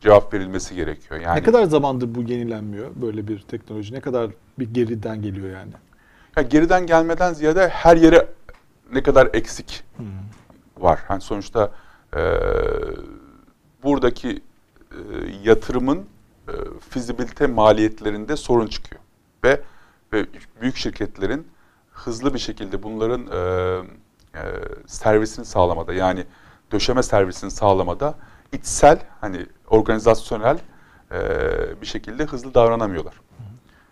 cevap 0.00 0.34
verilmesi 0.34 0.74
gerekiyor. 0.74 1.20
Yani 1.20 1.36
Ne 1.36 1.42
kadar 1.42 1.64
zamandır 1.64 2.14
bu 2.14 2.22
yenilenmiyor 2.22 2.90
böyle 3.02 3.28
bir 3.28 3.40
teknoloji? 3.40 3.94
Ne 3.94 4.00
kadar 4.00 4.30
bir 4.58 4.74
geriden 4.74 5.22
geliyor 5.22 5.50
yani? 5.50 5.72
Yani 6.36 6.48
geriden 6.48 6.86
gelmeden 6.86 7.32
ziyade 7.32 7.68
her 7.68 7.96
yere 7.96 8.26
ne 8.92 9.02
kadar 9.02 9.28
eksik 9.32 9.84
var. 10.76 11.00
Hani 11.08 11.20
sonuçta 11.20 11.72
e, 12.16 12.20
buradaki 13.82 14.30
e, 14.30 14.96
yatırımın 15.42 15.98
e, 16.48 16.52
fizibilite 16.90 17.46
maliyetlerinde 17.46 18.36
sorun 18.36 18.66
çıkıyor. 18.66 19.02
Ve, 19.44 19.60
ve 20.12 20.26
büyük 20.60 20.76
şirketlerin 20.76 21.46
hızlı 21.92 22.34
bir 22.34 22.38
şekilde 22.38 22.82
bunların 22.82 23.26
e, 23.26 23.38
e, 24.34 24.42
servisini 24.86 25.44
sağlamada 25.44 25.92
yani 25.92 26.26
döşeme 26.72 27.02
servisini 27.02 27.50
sağlamada 27.50 28.14
içsel 28.52 28.98
hani 29.20 29.46
organizasyonel 29.68 30.58
e, 31.12 31.20
bir 31.80 31.86
şekilde 31.86 32.24
hızlı 32.24 32.54
davranamıyorlar. 32.54 33.14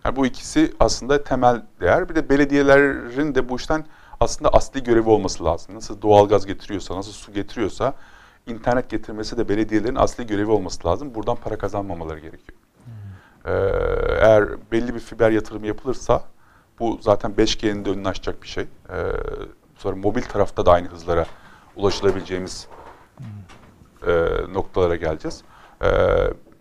Yani 0.05 0.17
bu 0.17 0.27
ikisi 0.27 0.75
aslında 0.81 1.25
temel 1.25 1.63
değer. 1.81 2.09
Bir 2.09 2.15
de 2.15 2.29
belediyelerin 2.29 3.35
de 3.35 3.49
bu 3.49 3.57
işten 3.57 3.85
aslında 4.21 4.51
asli 4.51 4.83
görevi 4.83 5.09
olması 5.09 5.45
lazım. 5.45 5.75
Nasıl 5.75 6.03
doğalgaz 6.03 6.47
getiriyorsa, 6.47 6.97
nasıl 6.97 7.13
su 7.13 7.33
getiriyorsa 7.33 7.95
internet 8.47 8.91
getirmesi 8.91 9.37
de 9.39 9.49
belediyelerin 9.49 9.95
asli 9.95 10.27
görevi 10.27 10.51
olması 10.51 10.89
lazım. 10.89 11.15
Buradan 11.15 11.37
para 11.37 11.59
kazanmamaları 11.59 12.19
gerekiyor. 12.19 12.59
Ee, 13.45 13.51
eğer 14.21 14.71
belli 14.73 14.95
bir 14.95 15.01
fiber 15.01 15.31
yatırımı 15.31 15.67
yapılırsa 15.67 16.23
bu 16.79 16.99
zaten 17.03 17.31
5G'nin 17.31 17.85
de 17.85 17.91
önünü 17.91 18.09
açacak 18.09 18.43
bir 18.43 18.49
şey. 18.49 18.65
Ee, 18.65 18.95
sonra 19.77 19.97
mobil 19.97 20.23
tarafta 20.23 20.67
da 20.67 20.73
aynı 20.73 20.89
hızlara 20.89 21.27
ulaşılabileceğimiz 21.77 22.69
e, 24.07 24.13
noktalara 24.53 24.97
geleceğiz. 24.97 25.43
E, 25.83 25.89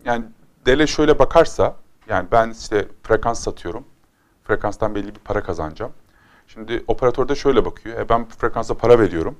yani 0.05 0.25
Dele 0.65 0.87
şöyle 0.87 1.19
bakarsa, 1.19 1.75
yani 2.09 2.27
ben 2.31 2.51
işte 2.51 2.87
frekans 3.03 3.39
satıyorum. 3.39 3.83
Frekanstan 4.43 4.95
belli 4.95 5.15
bir 5.15 5.19
para 5.19 5.43
kazanacağım. 5.43 5.91
Şimdi 6.47 6.83
operatör 6.87 7.29
de 7.29 7.35
şöyle 7.35 7.65
bakıyor. 7.65 7.99
E, 7.99 8.09
ben 8.09 8.25
frekansa 8.25 8.77
para 8.77 8.99
veriyorum. 8.99 9.35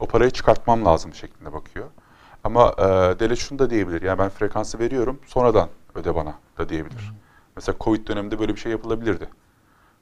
O 0.00 0.06
parayı 0.06 0.30
çıkartmam 0.30 0.84
lazım 0.84 1.14
şeklinde 1.14 1.52
bakıyor. 1.52 1.86
Ama 2.44 2.74
e, 2.78 2.84
Dele 3.18 3.36
şunu 3.36 3.58
da 3.58 3.70
diyebilir. 3.70 4.02
Yani 4.02 4.18
ben 4.18 4.28
frekansı 4.28 4.78
veriyorum, 4.78 5.20
sonradan 5.26 5.68
öde 5.94 6.14
bana 6.14 6.34
da 6.58 6.68
diyebilir. 6.68 7.12
Mesela 7.56 7.76
Covid 7.80 8.08
döneminde 8.08 8.38
böyle 8.38 8.54
bir 8.54 8.60
şey 8.60 8.72
yapılabilirdi. 8.72 9.28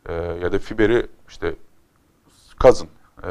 E, 0.07 0.13
ya 0.15 0.53
da 0.53 0.59
fiberi 0.59 1.07
işte 1.29 1.55
kazın, 2.59 2.89
e, 3.23 3.31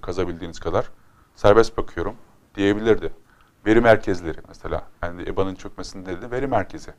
kazabildiğiniz 0.00 0.60
kadar. 0.60 0.90
Serbest 1.34 1.76
bakıyorum 1.76 2.16
diyebilirdi. 2.54 3.12
Veri 3.66 3.80
merkezleri 3.80 4.38
mesela. 4.48 4.86
Yani 5.02 5.22
EBA'nın 5.28 5.54
çökmesinde 5.54 6.22
de 6.22 6.30
veri 6.30 6.46
merkezi. 6.46 6.90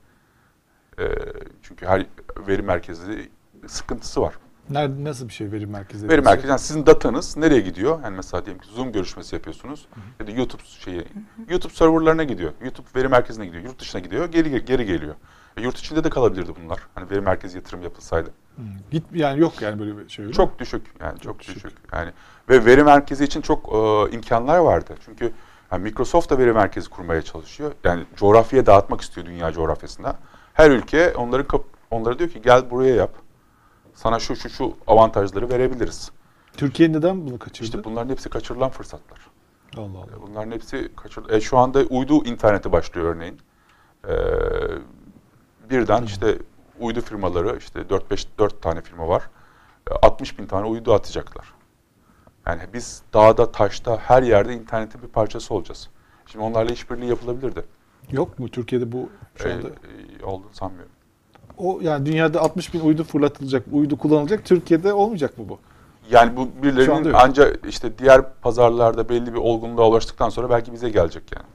E, 1.00 1.16
çünkü 1.64 1.86
her 1.86 2.06
veri 2.48 2.62
merkezi 2.62 3.30
sıkıntısı 3.68 4.22
var. 4.22 4.34
Nerede 4.70 5.04
nasıl 5.04 5.28
bir 5.28 5.34
şey 5.34 5.52
veri 5.52 5.66
merkezi? 5.66 6.10
Veri 6.10 6.22
merkezi 6.22 6.48
yani 6.48 6.60
sizin 6.60 6.86
datanız 6.86 7.38
nereye 7.38 7.62
gidiyor? 7.62 8.00
Yani 8.04 8.16
mesela 8.16 8.46
diyelim 8.46 8.62
ki 8.62 8.70
Zoom 8.70 8.92
görüşmesi 8.92 9.36
yapıyorsunuz 9.36 9.88
ya 10.20 10.28
da 10.28 10.32
YouTube 10.32 10.62
şeyi 10.64 11.06
YouTube 11.50 11.74
serverlarına 11.74 12.24
gidiyor. 12.24 12.52
YouTube 12.64 12.88
veri 12.96 13.08
merkezine 13.08 13.46
gidiyor. 13.46 13.64
Yurt 13.64 13.80
dışına 13.80 14.02
gidiyor. 14.02 14.32
Geri 14.32 14.66
geri 14.66 14.86
geliyor. 14.86 15.16
E, 15.58 15.62
yurt 15.62 15.78
içinde 15.78 16.04
de 16.04 16.10
kalabilirdi 16.10 16.52
bunlar. 16.64 16.80
Hani 16.96 17.10
veri 17.10 17.22
merkezi 17.22 17.58
yatırım 17.58 17.84
yapılsaydı. 17.84 18.30
Hı. 18.56 18.62
Git 18.92 19.04
yani 19.14 19.40
yok 19.40 19.62
yani 19.62 19.80
böyle 19.80 19.98
bir 19.98 20.10
şey. 20.10 20.24
öyle 20.24 20.32
mi? 20.32 20.36
Çok 20.36 20.60
düşük 20.60 20.82
yani 21.02 21.20
çok, 21.20 21.40
düşük. 21.40 21.56
düşük. 21.56 21.74
Yani 21.94 22.12
ve 22.50 22.66
veri 22.66 22.84
merkezi 22.84 23.24
için 23.24 23.42
çok 23.42 23.74
e, 23.74 24.12
imkanlar 24.16 24.58
vardı. 24.58 24.96
Çünkü 25.06 25.32
yani 25.72 25.84
Microsoft 25.84 26.30
da 26.30 26.38
veri 26.38 26.54
merkezi 26.54 26.90
kurmaya 26.90 27.22
çalışıyor. 27.22 27.72
Yani 27.84 28.04
coğrafyaya 28.16 28.66
dağıtmak 28.66 29.02
istiyor 29.02 29.28
dünya 29.28 29.52
coğrafyasında. 29.52 30.16
Her 30.54 30.72
ülke 30.72 31.14
onları 31.14 31.46
onlara 31.92 32.20
diyor 32.20 32.30
ki 32.30 32.42
gel 32.42 32.72
buraya 32.72 32.96
yap. 32.96 33.29
Sana 34.00 34.20
şu 34.20 34.36
şu 34.36 34.50
şu 34.50 34.74
avantajları 34.88 35.50
verebiliriz. 35.50 36.12
Türkiye 36.54 36.92
neden 36.94 37.26
bunu 37.28 37.40
kaçırdı? 37.40 37.64
İşte 37.66 37.84
bunların 37.84 38.10
hepsi 38.10 38.30
kaçırılan 38.30 38.70
fırsatlar. 38.70 39.20
Allah 39.78 39.98
Allah. 39.98 40.22
Bunların 40.28 40.52
hepsi 40.52 40.92
kaçır. 40.96 41.30
E, 41.30 41.42
şu 41.42 41.58
anda 41.58 41.80
uydu 41.80 42.26
interneti 42.26 42.72
başlıyor 42.72 43.16
örneğin. 43.16 43.40
E, 44.08 44.14
birden 45.70 46.04
işte 46.04 46.38
uydu 46.80 47.02
firmaları 47.02 47.58
işte 47.58 47.80
4-5 47.80 48.28
4 48.38 48.62
tane 48.62 48.82
firma 48.82 49.08
var. 49.08 49.30
E, 49.92 49.94
60 49.94 50.40
bin 50.40 50.48
tane 50.48 50.68
uydu 50.68 50.94
atacaklar. 50.94 51.54
Yani 52.48 52.62
biz 52.74 53.02
dağda, 53.14 53.52
taşta, 53.52 53.98
her 53.98 54.24
yerde 54.24 54.54
internetin 54.54 55.02
bir 55.02 55.08
parçası 55.08 55.54
olacağız. 55.54 55.90
Şimdi 56.26 56.46
onlarla 56.46 56.72
işbirliği 56.74 57.10
yapılabilirdi. 57.10 57.66
Yok 58.12 58.40
mu 58.40 58.50
Türkiye'de 58.50 58.92
bu 58.92 59.10
şu 59.36 59.48
E, 59.48 59.54
anda? 59.54 59.68
e, 59.68 60.26
olduğunu 60.26 60.54
sanmıyorum. 60.54 60.92
O 61.60 61.80
yani 61.82 62.06
dünyada 62.06 62.42
60 62.42 62.74
bin 62.74 62.80
uydu 62.80 63.04
fırlatılacak, 63.04 63.66
uydu 63.72 63.98
kullanılacak. 63.98 64.46
Türkiye'de 64.46 64.94
olmayacak 64.94 65.38
mı 65.38 65.50
bu? 65.50 65.60
Yani 66.12 66.38
bu 66.38 66.50
birilerinin 66.64 67.14
ancak 67.14 67.66
işte 67.70 67.98
diğer 67.98 68.34
pazarlarda 68.42 69.10
belli 69.10 69.34
bir 69.34 69.38
olgunluğa 69.38 69.90
ulaştıktan 69.90 70.30
sonra 70.30 70.50
belki 70.50 70.74
bize 70.74 70.90
gelecek 70.90 71.24
yani. 71.36 71.46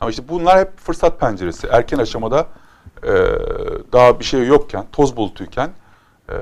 Ama 0.00 0.10
işte 0.10 0.22
bunlar 0.28 0.58
hep 0.58 0.78
fırsat 0.78 1.20
penceresi. 1.20 1.66
Erken 1.66 1.98
aşamada 1.98 2.46
e, 3.02 3.12
daha 3.92 4.20
bir 4.20 4.24
şey 4.24 4.46
yokken, 4.46 4.84
toz 4.92 5.16
bulutuyken 5.16 5.70
e, 6.28 6.34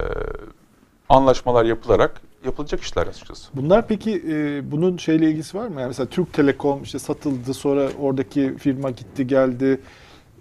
anlaşmalar 1.08 1.64
yapılarak 1.64 2.20
yapılacak 2.44 2.80
işler 2.80 3.06
açıkçası. 3.06 3.48
Bunlar 3.54 3.88
peki 3.88 4.22
e, 4.28 4.70
bunun 4.70 4.96
şeyle 4.96 5.30
ilgisi 5.30 5.58
var 5.58 5.68
mı? 5.68 5.80
Yani 5.80 5.88
mesela 5.88 6.06
Türk 6.06 6.32
Telekom 6.32 6.82
işte 6.82 6.98
satıldı 6.98 7.54
sonra 7.54 7.88
oradaki 8.00 8.56
firma 8.58 8.90
gitti 8.90 9.26
geldi. 9.26 9.80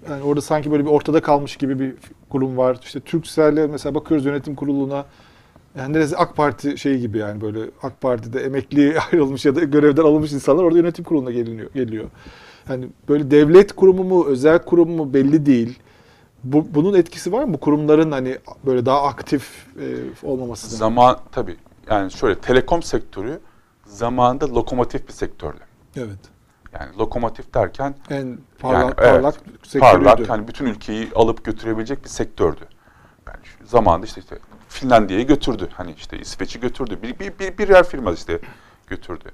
Yani 0.09 0.23
orada 0.23 0.41
sanki 0.41 0.71
böyle 0.71 0.85
bir 0.85 0.89
ortada 0.89 1.21
kalmış 1.21 1.57
gibi 1.57 1.79
bir 1.79 1.93
kurum 2.35 2.57
var. 2.57 2.79
İşte 2.83 2.99
Turkcell'e 2.99 3.67
mesela 3.67 3.95
bakıyoruz 3.95 4.25
yönetim 4.25 4.55
kuruluna. 4.55 5.05
Yani 5.77 5.93
neresi 5.93 6.17
AK 6.17 6.35
Parti 6.35 6.77
şeyi 6.77 6.99
gibi 6.99 7.17
yani 7.17 7.41
böyle 7.41 7.59
AK 7.81 8.01
Parti'de 8.01 8.39
emekli 8.39 8.99
ayrılmış 9.11 9.45
ya 9.45 9.55
da 9.55 9.63
görevden 9.63 10.03
alınmış 10.03 10.31
insanlar 10.31 10.63
orada 10.63 10.77
yönetim 10.77 11.05
kuruluna 11.05 11.31
geliniyor, 11.31 11.73
geliyor. 11.73 12.05
Yani 12.69 12.87
böyle 13.09 13.31
devlet 13.31 13.75
kurumu 13.75 14.03
mu, 14.03 14.25
özel 14.25 14.59
kurum 14.59 14.91
mu 14.91 15.13
belli 15.13 15.45
değil. 15.45 15.79
Bu, 16.43 16.67
bunun 16.75 16.93
etkisi 16.93 17.31
var 17.31 17.43
mı? 17.43 17.53
Bu 17.53 17.57
kurumların 17.57 18.11
hani 18.11 18.37
böyle 18.65 18.85
daha 18.85 19.03
aktif 19.03 19.67
e, 19.79 19.85
olmaması. 20.27 20.75
Zaman 20.75 21.19
tabii 21.31 21.55
yani 21.89 22.11
şöyle 22.11 22.35
telekom 22.35 22.83
sektörü 22.83 23.39
zamanında 23.85 24.55
lokomotif 24.55 25.07
bir 25.07 25.13
sektördü. 25.13 25.59
Evet. 25.97 26.19
Yani 26.79 26.97
lokomotif 26.97 27.53
derken 27.53 27.95
En 28.09 28.37
parlak, 28.59 28.81
Yani, 28.81 28.95
parlak 28.95 29.35
evet, 29.47 29.67
sektörüydü. 29.67 30.05
parlak 30.05 30.29
yani 30.29 30.47
bütün 30.47 30.65
ülkeyi 30.65 31.11
alıp 31.15 31.45
götürebilecek 31.45 32.03
bir 32.03 32.09
sektördü. 32.09 32.67
Yani 33.27 33.37
şu 33.43 33.67
zamanında 33.67 34.05
işte, 34.05 34.21
işte 34.21 34.37
Finlandiya'yı 34.69 35.27
götürdü. 35.27 35.69
Hani 35.73 35.93
işte 35.93 36.19
İsveç'i 36.19 36.59
götürdü. 36.59 36.99
Bir, 37.03 37.19
bir, 37.19 37.39
bir, 37.39 37.57
birer 37.57 37.83
firma 37.83 38.11
işte 38.11 38.39
götürdü. 38.87 39.31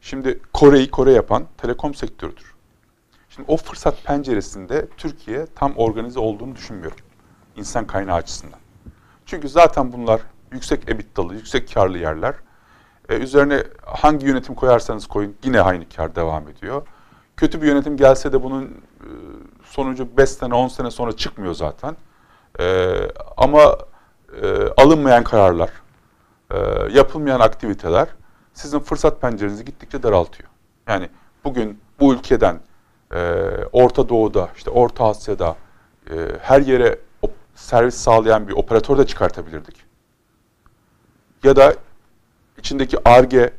Şimdi 0.00 0.40
Kore'yi 0.52 0.90
Kore 0.90 1.12
yapan 1.12 1.46
telekom 1.56 1.94
sektörüdür. 1.94 2.54
Şimdi 3.28 3.50
o 3.50 3.56
fırsat 3.56 4.04
penceresinde 4.04 4.88
Türkiye 4.96 5.46
tam 5.54 5.76
organize 5.76 6.20
olduğunu 6.20 6.56
düşünmüyorum. 6.56 6.98
İnsan 7.56 7.86
kaynağı 7.86 8.16
açısından. 8.16 8.58
Çünkü 9.26 9.48
zaten 9.48 9.92
bunlar 9.92 10.20
yüksek 10.52 10.88
EBITDA'lı, 10.90 11.34
yüksek 11.34 11.74
karlı 11.74 11.98
yerler. 11.98 12.34
Ee, 13.08 13.14
üzerine 13.14 13.64
hangi 13.84 14.26
yönetim 14.26 14.54
koyarsanız 14.54 15.06
koyun 15.06 15.36
yine 15.44 15.60
aynı 15.60 15.88
kar 15.88 16.16
devam 16.16 16.48
ediyor. 16.48 16.82
Kötü 17.36 17.62
bir 17.62 17.66
yönetim 17.66 17.96
gelse 17.96 18.32
de 18.32 18.42
bunun 18.42 18.64
e, 18.64 19.08
sonucu 19.64 20.16
5 20.16 20.28
sene 20.28 20.54
10 20.54 20.68
sene 20.68 20.90
sonra 20.90 21.12
çıkmıyor 21.12 21.54
zaten. 21.54 21.96
Ee, 22.60 23.10
ama 23.36 23.78
e, 24.42 24.68
alınmayan 24.76 25.24
kararlar, 25.24 25.70
e, 26.50 26.58
yapılmayan 26.92 27.40
aktiviteler 27.40 28.08
sizin 28.54 28.78
fırsat 28.78 29.20
pencerenizi 29.20 29.64
gittikçe 29.64 30.02
daraltıyor. 30.02 30.48
Yani 30.88 31.08
bugün 31.44 31.80
bu 32.00 32.14
ülkeden 32.14 32.60
e, 33.14 33.18
Orta 33.72 34.08
Doğu'da, 34.08 34.48
işte 34.56 34.70
Orta 34.70 35.04
Asya'da 35.04 35.56
e, 36.10 36.14
her 36.40 36.60
yere 36.60 36.98
servis 37.54 37.94
sağlayan 37.94 38.48
bir 38.48 38.52
operatör 38.52 38.98
de 38.98 39.06
çıkartabilirdik. 39.06 39.76
Ya 41.44 41.56
da 41.56 41.74
içindeki 42.58 43.08
ARGE 43.08 43.50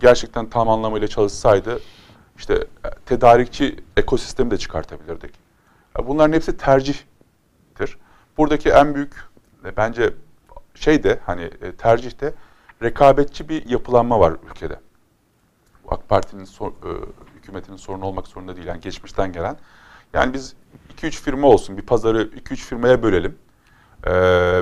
gerçekten 0.00 0.50
tam 0.50 0.68
anlamıyla 0.68 1.08
çalışsaydı 1.08 1.80
işte 2.36 2.54
e, 2.54 2.90
tedarikçi 3.06 3.84
ekosistemi 3.96 4.50
de 4.50 4.58
çıkartabilirdik. 4.58 5.34
Bunların 6.06 6.32
hepsi 6.32 6.56
tercihtir. 6.56 7.98
Buradaki 8.38 8.70
en 8.70 8.94
büyük 8.94 9.14
e, 9.64 9.76
bence 9.76 10.14
şey 10.74 11.02
de 11.04 11.20
hani 11.26 11.42
e, 11.42 11.72
tercihte 11.72 12.34
rekabetçi 12.82 13.48
bir 13.48 13.70
yapılanma 13.70 14.20
var 14.20 14.36
ülkede. 14.50 14.80
AK 15.88 16.08
Parti'nin 16.08 16.44
sor- 16.44 16.72
hükümetinin 17.36 17.76
sorunu 17.76 18.04
olmak 18.04 18.26
zorunda 18.26 18.56
değil. 18.56 18.66
Yani 18.66 18.80
geçmişten 18.80 19.32
gelen. 19.32 19.56
Yani 20.12 20.34
biz 20.34 20.54
2-3 20.96 21.10
firma 21.10 21.46
olsun, 21.46 21.76
bir 21.76 21.82
pazarı 21.82 22.22
2-3 22.22 22.56
firmaya 22.56 23.02
bölelim. 23.02 23.38
E, 24.04 24.12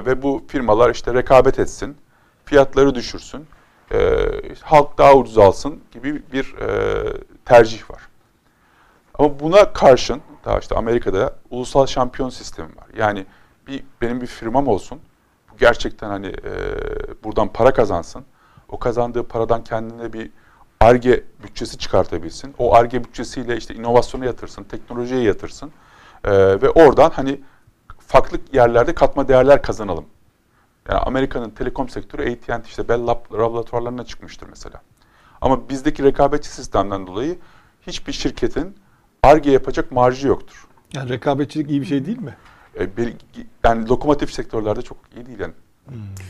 ve 0.07 0.23
bu 0.23 0.45
firmalar 0.49 0.91
işte 0.91 1.15
rekabet 1.15 1.59
etsin, 1.59 1.97
fiyatları 2.45 2.95
düşürsün, 2.95 3.47
e, 3.93 4.29
halk 4.63 4.99
daha 4.99 5.15
ucuz 5.15 5.39
alsın 5.39 5.81
gibi 5.91 6.23
bir 6.33 6.55
e, 6.59 6.69
tercih 7.45 7.91
var. 7.91 8.09
Ama 9.15 9.41
buna 9.41 9.73
karşın 9.73 10.21
daha 10.45 10.59
işte 10.59 10.75
Amerika'da 10.75 11.35
ulusal 11.51 11.87
şampiyon 11.87 12.29
sistemi 12.29 12.69
var. 12.69 12.87
Yani 12.97 13.27
bir 13.67 13.85
benim 14.01 14.21
bir 14.21 14.27
firmam 14.27 14.69
olsun. 14.69 15.01
Bu 15.53 15.57
gerçekten 15.59 16.09
hani 16.09 16.27
e, 16.27 16.53
buradan 17.25 17.53
para 17.53 17.73
kazansın. 17.73 18.25
O 18.69 18.79
kazandığı 18.79 19.23
paradan 19.29 19.65
kendine 19.65 20.13
bir 20.13 20.31
ARGE 20.81 21.25
bütçesi 21.43 21.79
çıkartabilsin. 21.79 22.55
O 22.59 22.75
ARGE 22.75 23.05
bütçesiyle 23.05 23.57
işte 23.57 23.75
inovasyona 23.75 24.25
yatırsın, 24.25 24.65
teknolojiye 24.65 25.23
yatırsın. 25.23 25.73
E, 26.25 26.33
ve 26.33 26.71
oradan 26.71 27.11
hani 27.11 27.41
farklı 28.07 28.39
yerlerde 28.53 28.95
katma 28.95 29.29
değerler 29.29 29.63
kazanalım. 29.63 30.05
Yani 30.89 30.99
Amerika'nın 30.99 31.51
telekom 31.51 31.89
sektörü 31.89 32.33
AT&T 32.33 32.63
işte 32.69 32.89
Bell 32.89 33.07
Lab 33.07 33.33
laboratuvarlarına 33.33 34.05
çıkmıştır 34.05 34.47
mesela. 34.49 34.83
Ama 35.41 35.69
bizdeki 35.69 36.03
rekabetçi 36.03 36.49
sistemden 36.49 37.07
dolayı 37.07 37.39
hiçbir 37.87 38.13
şirketin 38.13 38.77
ARGE 39.23 39.51
yapacak 39.51 39.93
marjı 39.93 40.29
yoktur. 40.29 40.67
Yani 40.95 41.09
rekabetçilik 41.09 41.71
iyi 41.71 41.81
bir 41.81 41.87
şey 41.87 42.07
değil 42.07 42.19
mi? 42.19 42.37
E, 42.79 42.97
bir- 42.97 43.17
yani 43.65 43.89
lokomotif 43.89 44.33
sektörlerde 44.33 44.83
çok 44.83 44.97
iyi 45.17 45.27
değil 45.27 45.39
yani. 45.39 45.53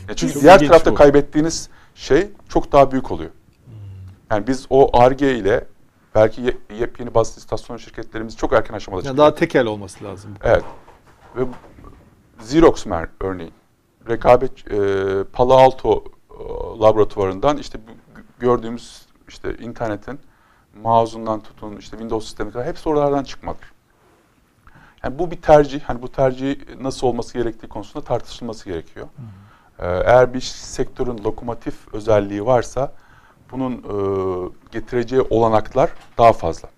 Ya 0.09 0.15
çünkü 0.15 0.33
Çok 0.33 0.41
diğer 0.43 0.59
tarafta 0.59 0.91
bu. 0.91 0.95
kaybettiğiniz 0.95 1.69
şey 1.95 2.29
çok 2.49 2.71
daha 2.71 2.91
büyük 2.91 3.11
oluyor. 3.11 3.31
Yani 4.31 4.47
biz 4.47 4.65
o 4.69 4.97
ARGE 4.99 5.35
ile 5.37 5.67
belki 6.15 6.41
ye- 6.41 6.57
yepyeni 6.79 7.13
bazı 7.13 7.39
istasyon 7.39 7.77
şirketlerimiz 7.77 8.37
çok 8.37 8.53
erken 8.53 8.73
aşamada 8.73 8.99
Yani 8.99 9.03
çıkıyor. 9.07 9.17
daha 9.27 9.35
tekel 9.35 9.65
olması 9.65 10.03
lazım. 10.03 10.31
Evet. 10.43 10.63
Ve 11.35 11.41
Xerox 12.41 12.85
örneğin 13.19 13.53
rekabet 14.09 14.71
e, 14.71 14.77
Palo 15.33 15.53
Alto 15.53 16.03
e, 16.29 16.43
laboratuvarından 16.79 17.57
işte 17.57 17.79
gördüğümüz 18.39 19.05
işte 19.27 19.57
internetin 19.57 20.19
mouse'undan 20.83 21.39
tutun 21.39 21.77
işte 21.77 21.91
Windows 21.91 22.25
sistemi 22.25 22.51
kadar 22.51 22.67
hepsi 22.67 22.89
oralardan 22.89 23.23
çıkmadır. 23.23 23.71
Yani 25.03 25.19
bu 25.19 25.31
bir 25.31 25.41
tercih. 25.41 25.81
Hani 25.81 26.01
bu 26.01 26.11
tercih 26.11 26.55
nasıl 26.81 27.07
olması 27.07 27.33
gerektiği 27.33 27.67
konusunda 27.67 28.05
tartışılması 28.05 28.65
gerekiyor. 28.65 29.07
Ee, 29.79 29.85
eğer 29.87 30.33
bir 30.33 30.41
sektörün 30.41 31.23
lokomotif 31.23 31.93
özelliği 31.93 32.45
varsa 32.45 32.93
bunun 33.51 33.73
e, 33.73 34.49
getireceği 34.71 35.21
olanaklar 35.21 35.89
daha 36.17 36.33
fazla. 36.33 36.69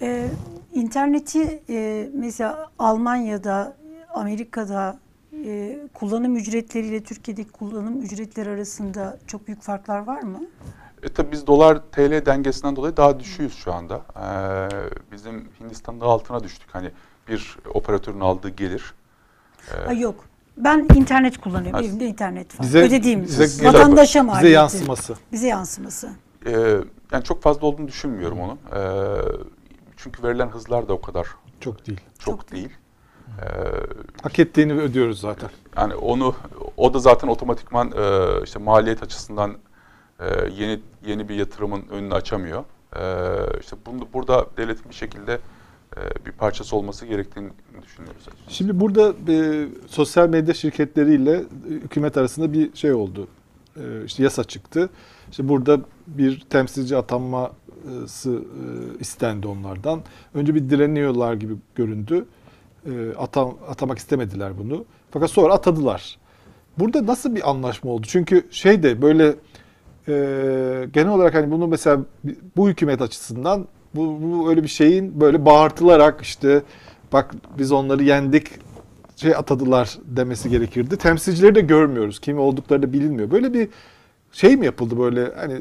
Ee, 0.00 0.30
interneti 0.72 1.62
e, 1.68 2.08
mesela 2.14 2.70
Almanya'da, 2.78 3.76
Amerika'da 4.14 4.98
e, 5.46 5.78
kullanım 5.94 6.36
ücretleriyle 6.36 7.02
Türkiye'deki 7.02 7.50
kullanım 7.50 8.02
ücretleri 8.02 8.50
arasında 8.50 9.18
çok 9.26 9.46
büyük 9.46 9.62
farklar 9.62 9.98
var 9.98 10.22
mı? 10.22 10.40
E 11.02 11.08
tabi 11.08 11.32
biz 11.32 11.46
dolar 11.46 11.82
TL 11.92 12.26
dengesinden 12.26 12.76
dolayı 12.76 12.96
daha 12.96 13.20
düşüyoruz 13.20 13.56
şu 13.56 13.72
anda. 13.72 14.00
Ee, 14.16 15.12
bizim 15.12 15.48
Hindistan'ın 15.60 16.00
da 16.00 16.04
altına 16.04 16.44
düştük. 16.44 16.68
Hani 16.72 16.90
bir 17.28 17.56
operatörün 17.74 18.20
aldığı 18.20 18.48
gelir. 18.48 18.94
Ha, 19.86 19.92
yok. 19.92 20.24
Ben 20.56 20.86
internet 20.94 21.38
kullanıyorum. 21.40 21.80
Ha, 21.80 21.86
Evimde 21.86 22.06
internet 22.06 22.60
var. 22.60 22.66
Bize, 22.66 22.78
Ödediğim 22.78 23.22
bize, 23.22 23.66
vatandaşa 23.66 24.20
bize 24.20 24.26
maliyeti. 24.26 24.54
yansıması. 24.54 25.14
Bize 25.32 25.46
yansıması. 25.46 26.10
Ee, 26.46 26.76
yani 27.12 27.24
çok 27.24 27.42
fazla 27.42 27.66
olduğunu 27.66 27.88
düşünmüyorum 27.88 28.40
onun. 28.40 28.58
Ee, 28.74 29.18
çünkü 29.96 30.22
verilen 30.22 30.48
hızlar 30.48 30.88
da 30.88 30.92
o 30.92 31.00
kadar 31.00 31.26
Çok 31.60 31.86
değil. 31.86 32.00
çok, 32.18 32.38
Çok 32.40 32.52
değil. 32.52 32.70
Ee, 33.42 33.46
Hak 34.22 34.38
ettiğini 34.38 34.72
ödüyoruz 34.72 35.20
zaten. 35.20 35.50
Yani 35.76 35.94
onu 35.94 36.34
o 36.76 36.94
da 36.94 36.98
zaten 36.98 37.28
otomatikman 37.28 37.92
e, 37.96 38.26
işte 38.44 38.58
maliyet 38.58 39.02
açısından 39.02 39.56
e, 40.20 40.24
yeni 40.56 40.80
yeni 41.06 41.28
bir 41.28 41.34
yatırımın 41.34 41.84
önünü 41.90 42.14
açamıyor. 42.14 42.64
E, 42.96 43.02
işte 43.60 43.76
bunu, 43.86 44.08
burada 44.12 44.46
devletin 44.56 44.90
bir 44.90 44.94
şekilde 44.94 45.38
e, 45.96 46.26
bir 46.26 46.32
parçası 46.32 46.76
olması 46.76 47.06
gerektiğini 47.06 47.50
düşünüyoruz. 47.82 48.28
Şimdi 48.48 48.80
burada 48.80 49.14
e, 49.28 49.68
sosyal 49.86 50.28
medya 50.28 50.54
şirketleriyle 50.54 51.32
e, 51.36 51.44
hükümet 51.68 52.16
arasında 52.16 52.52
bir 52.52 52.76
şey 52.76 52.92
oldu. 52.92 53.28
E, 53.76 54.04
işte 54.04 54.22
yasa 54.22 54.44
çıktı. 54.44 54.90
İşte 55.30 55.48
burada 55.48 55.80
bir 56.06 56.40
temsilci 56.50 56.96
atanması 56.96 58.30
e, 58.30 58.98
istendi 59.00 59.46
onlardan. 59.48 60.02
Önce 60.34 60.54
bir 60.54 60.70
direniyorlar 60.70 61.34
gibi 61.34 61.54
göründü. 61.74 62.26
E, 62.86 63.16
atam, 63.18 63.54
atamak 63.68 63.98
istemediler 63.98 64.58
bunu. 64.58 64.84
Fakat 65.10 65.30
sonra 65.30 65.54
atadılar. 65.54 66.18
Burada 66.78 67.06
nasıl 67.06 67.34
bir 67.34 67.50
anlaşma 67.50 67.90
oldu? 67.90 68.06
Çünkü 68.10 68.46
şey 68.50 68.82
de 68.82 69.02
böyle 69.02 69.34
e, 70.08 70.14
genel 70.92 71.08
olarak 71.08 71.34
hani 71.34 71.50
bunu 71.50 71.66
mesela 71.66 72.00
bu 72.56 72.68
hükümet 72.68 73.02
açısından 73.02 73.66
bu, 73.94 74.18
bu 74.22 74.50
öyle 74.50 74.62
bir 74.62 74.68
şeyin 74.68 75.20
böyle 75.20 75.44
bağırtılarak 75.44 76.20
işte 76.22 76.62
bak 77.12 77.34
biz 77.58 77.72
onları 77.72 78.02
yendik 78.02 78.46
şey 79.16 79.34
atadılar 79.34 79.98
demesi 80.04 80.50
gerekirdi. 80.50 80.96
Temsilcileri 80.96 81.54
de 81.54 81.60
görmüyoruz. 81.60 82.20
Kim 82.20 82.38
oldukları 82.38 82.82
da 82.82 82.92
bilinmiyor. 82.92 83.30
Böyle 83.30 83.54
bir 83.54 83.68
şey 84.32 84.56
mi 84.56 84.66
yapıldı 84.66 84.98
böyle 84.98 85.32
hani 85.36 85.52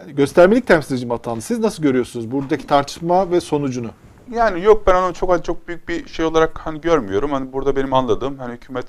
yani 0.00 0.14
göstermelik 0.16 0.66
temsilci 0.66 1.06
mi 1.06 1.14
atandı? 1.14 1.40
Siz 1.40 1.58
nasıl 1.58 1.82
görüyorsunuz 1.82 2.30
buradaki 2.30 2.66
tartışma 2.66 3.30
ve 3.30 3.40
sonucunu? 3.40 3.90
Yani 4.30 4.62
yok 4.62 4.86
ben 4.86 4.94
onu 4.94 5.14
çok 5.14 5.44
çok 5.44 5.68
büyük 5.68 5.88
bir 5.88 6.08
şey 6.08 6.24
olarak 6.24 6.58
hani 6.58 6.80
görmüyorum. 6.80 7.32
Hani 7.32 7.52
burada 7.52 7.76
benim 7.76 7.94
anladığım 7.94 8.38
hani 8.38 8.54
hükümet 8.54 8.86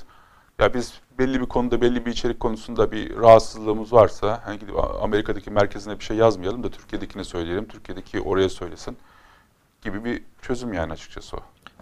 ya 0.60 0.74
biz 0.74 0.94
belli 1.20 1.42
bir 1.42 1.46
konuda 1.46 1.82
belli 1.82 2.06
bir 2.06 2.12
içerik 2.12 2.40
konusunda 2.40 2.92
bir 2.92 3.18
rahatsızlığımız 3.18 3.94
varsa 3.94 4.42
hani 4.46 4.60
gidip 4.60 4.76
Amerika'daki 5.02 5.52
merkezine 5.52 6.00
bir 6.00 6.04
şey 6.04 6.18
yazmayalım 6.18 6.64
da 6.64 6.70
Türkiye'dekine 6.70 7.24
söyleyelim. 7.24 7.66
Türkiye'deki 7.68 8.22
oraya 8.22 8.50
söylesin 8.50 8.98
gibi 9.82 10.06
bir 10.06 10.24
çözüm 10.42 10.74
yani 10.74 10.94
açıkçası 10.94 11.38
o. 11.38 11.40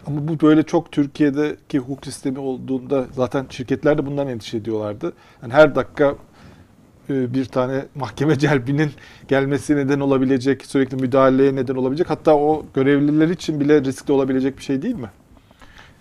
Ama 0.07 0.27
bu 0.27 0.47
böyle 0.47 0.63
çok 0.63 0.91
Türkiye'deki 0.91 1.79
hukuk 1.79 2.05
sistemi 2.05 2.39
olduğunda 2.39 3.05
zaten 3.11 3.45
şirketler 3.49 3.97
de 3.97 4.05
bundan 4.05 4.27
endişe 4.27 4.57
ediyorlardı. 4.57 5.13
Yani 5.41 5.53
her 5.53 5.75
dakika 5.75 6.15
bir 7.09 7.45
tane 7.45 7.85
mahkeme 7.95 8.39
celbinin 8.39 8.91
gelmesi 9.27 9.75
neden 9.75 9.99
olabilecek, 9.99 10.65
sürekli 10.65 10.97
müdahaleye 10.97 11.55
neden 11.55 11.75
olabilecek. 11.75 12.09
Hatta 12.09 12.35
o 12.35 12.65
görevliler 12.73 13.29
için 13.29 13.59
bile 13.59 13.81
riskli 13.83 14.11
olabilecek 14.11 14.57
bir 14.57 14.63
şey 14.63 14.81
değil 14.81 14.95
mi? 14.95 15.09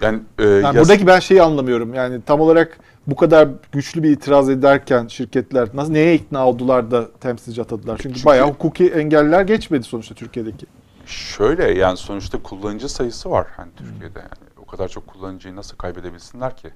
Yani, 0.00 0.20
e, 0.38 0.44
Yani 0.44 0.62
yas- 0.64 0.74
buradaki 0.76 1.06
ben 1.06 1.20
şeyi 1.20 1.42
anlamıyorum. 1.42 1.94
Yani 1.94 2.20
tam 2.26 2.40
olarak 2.40 2.78
bu 3.06 3.16
kadar 3.16 3.48
güçlü 3.72 4.02
bir 4.02 4.10
itiraz 4.10 4.50
ederken 4.50 5.06
şirketler 5.06 5.68
nasıl 5.74 5.92
neye 5.92 6.14
ikna 6.14 6.46
oldular 6.48 6.90
da 6.90 7.10
temsilci 7.20 7.62
atadılar? 7.62 7.98
Çünkü, 8.02 8.14
Çünkü- 8.14 8.26
bayağı 8.26 8.48
hukuki 8.48 8.88
engeller 8.88 9.42
geçmedi 9.42 9.82
sonuçta 9.82 10.14
Türkiye'deki. 10.14 10.66
Şöyle 11.06 11.70
yani 11.70 11.96
sonuçta 11.96 12.42
kullanıcı 12.42 12.88
sayısı 12.88 13.30
var 13.30 13.46
hani 13.56 13.70
Türkiye'de 13.76 14.18
yani 14.18 14.50
o 14.62 14.66
kadar 14.66 14.88
çok 14.88 15.06
kullanıcıyı 15.06 15.56
nasıl 15.56 15.76
kaybedebilsinler 15.76 16.56
ki? 16.56 16.68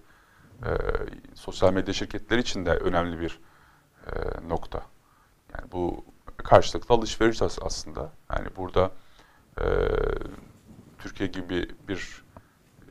Ee, 0.63 0.67
sosyal 1.35 1.73
medya 1.73 1.95
şirketleri 1.95 2.41
için 2.41 2.67
de 2.67 2.71
önemli 2.71 3.21
bir 3.21 3.39
e, 4.07 4.49
nokta. 4.49 4.83
Yani 5.55 5.73
bu 5.73 6.05
karşılıklı 6.37 6.95
alışveriş 6.95 7.43
as- 7.43 7.59
aslında. 7.63 8.13
Yani 8.37 8.49
burada 8.57 8.91
e, 9.61 9.65
Türkiye 10.99 11.29
gibi 11.29 11.69
bir 11.89 12.25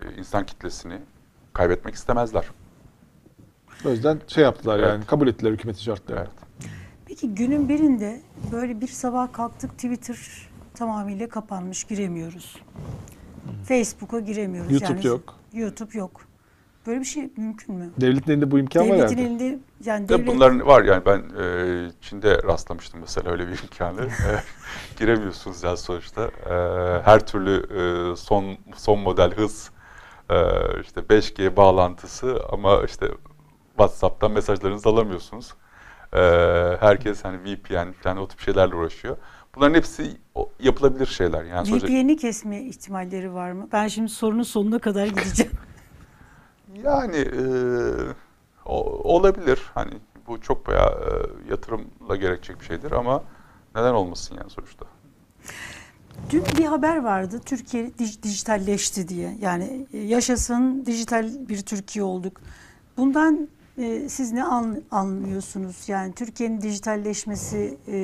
e, 0.01 0.13
insan 0.17 0.45
kitlesini 0.45 0.99
kaybetmek 1.53 1.95
istemezler. 1.95 2.45
O 3.85 3.89
yüzden 3.89 4.21
şey 4.27 4.43
yaptılar 4.43 4.79
Evet. 4.79 4.89
yani 4.89 5.05
kabul 5.05 5.27
ettiler 5.27 5.51
hükümeti 5.51 5.83
şartlarını. 5.83 6.21
Evet. 6.21 6.31
Peki 7.05 7.35
günün 7.35 7.69
birinde 7.69 8.21
böyle 8.51 8.81
bir 8.81 8.87
sabah 8.87 9.33
kalktık 9.33 9.71
Twitter 9.71 10.17
tamamıyla 10.73 11.29
kapanmış 11.29 11.83
giremiyoruz. 11.83 12.57
Facebook'a 13.67 14.19
giremiyoruz. 14.19 14.71
YouTube 14.71 15.07
yok. 15.07 15.35
YouTube 15.53 15.97
yok. 15.97 16.21
Böyle 16.87 16.99
bir 16.99 17.05
şey 17.05 17.29
mümkün 17.37 17.75
mü? 17.75 17.91
Devletin 18.01 18.31
elinde 18.31 18.51
bu 18.51 18.59
imkan 18.59 18.89
var 18.89 18.97
Devletin 18.97 19.17
herhalde. 19.17 19.21
elinde 19.45 19.59
yani 19.85 20.09
De 20.09 20.13
devlet 20.13 20.27
bunların 20.27 20.67
var 20.67 20.83
yani 20.83 21.05
ben 21.05 21.19
e, 21.19 21.91
Çin'de 22.01 22.43
rastlamıştım 22.43 22.99
mesela 22.99 23.31
öyle 23.31 23.47
bir 23.47 23.61
imkanı. 23.63 24.01
E, 24.11 24.43
giremiyorsunuz 24.99 25.63
yani 25.63 25.77
sonuçta. 25.77 26.23
E, 26.25 26.53
her 27.03 27.27
türlü 27.27 27.55
e, 28.11 28.15
son 28.15 28.57
son 28.75 28.99
model 28.99 29.31
hız 29.31 29.71
e, 30.29 30.35
işte 30.81 31.01
5G 31.01 31.55
bağlantısı 31.55 32.39
ama 32.51 32.83
işte 32.85 33.07
WhatsApp'tan 33.69 34.31
mesajlarınızı 34.31 34.89
alamıyorsunuz. 34.89 35.53
E, 36.13 36.19
herkes 36.79 37.23
hani 37.23 37.37
VPN 37.43 37.91
falan 37.91 38.17
o 38.17 38.27
tip 38.27 38.39
şeylerle 38.39 38.75
uğraşıyor. 38.75 39.17
Bunların 39.55 39.73
hepsi 39.75 40.17
yapılabilir 40.59 41.05
şeyler. 41.05 41.43
Yani 41.43 41.67
sonuçta 41.67 41.87
VPN'i 41.87 42.17
kesme 42.17 42.61
ihtimalleri 42.61 43.33
var 43.33 43.51
mı? 43.51 43.67
Ben 43.71 43.87
şimdi 43.87 44.09
sorunun 44.09 44.43
sonuna 44.43 44.79
kadar 44.79 45.07
gideceğim. 45.07 45.51
Yani 46.83 47.17
e, 47.17 47.43
olabilir. 49.03 49.61
Hani 49.73 49.93
bu 50.27 50.41
çok 50.41 50.67
bayağı 50.67 50.89
e, 50.91 51.49
yatırımla 51.51 52.15
gerekecek 52.15 52.59
bir 52.59 52.65
şeydir 52.65 52.91
ama 52.91 53.23
neden 53.75 53.93
olmasın 53.93 54.35
yani 54.39 54.49
sonuçta. 54.49 54.85
Dün 56.29 56.43
bir 56.57 56.65
haber 56.65 57.03
vardı. 57.03 57.41
Türkiye 57.45 57.87
dij- 57.89 58.23
dijitalleşti 58.23 59.07
diye. 59.07 59.37
Yani 59.41 59.87
e, 59.93 59.97
yaşasın 59.97 60.85
dijital 60.85 61.29
bir 61.49 61.61
Türkiye 61.61 62.03
olduk. 62.05 62.41
Bundan 62.97 63.47
e, 63.77 64.09
siz 64.09 64.31
ne 64.31 64.43
an- 64.43 64.81
anlıyorsunuz? 64.91 65.89
Yani 65.89 66.13
Türkiye'nin 66.13 66.61
dijitalleşmesi 66.61 67.77
e, 67.87 67.97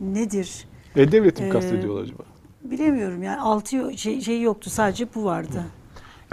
nedir? 0.00 0.68
E-Devlet'i 0.96 1.42
mi 1.42 1.48
Ee, 1.48 1.50
kastediyorlar 1.50 2.02
acaba? 2.02 2.22
Bilemiyorum 2.64 3.22
yani 3.22 3.40
altı 3.40 3.98
şey, 3.98 4.20
şey 4.20 4.42
yoktu 4.42 4.70
sadece 4.70 5.14
bu 5.14 5.24
vardı. 5.24 5.64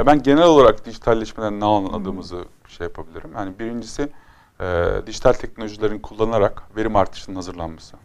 Ya 0.02 0.06
ben 0.08 0.24
genel 0.24 0.44
olarak 0.44 0.86
dijitalleşmeden 0.86 1.60
ne 1.60 1.66
anladığımızı 1.66 2.46
şey 2.68 2.88
yapabilirim. 2.88 3.32
Yani 3.36 3.60
birincisi 3.60 4.10
e, 4.62 4.88
dijital 5.08 5.34
teknolojilerin 5.34 6.00
kullanılarak 6.00 6.64
verim 6.76 6.96
artışının 6.96 7.36
hazırlanması. 7.36 7.98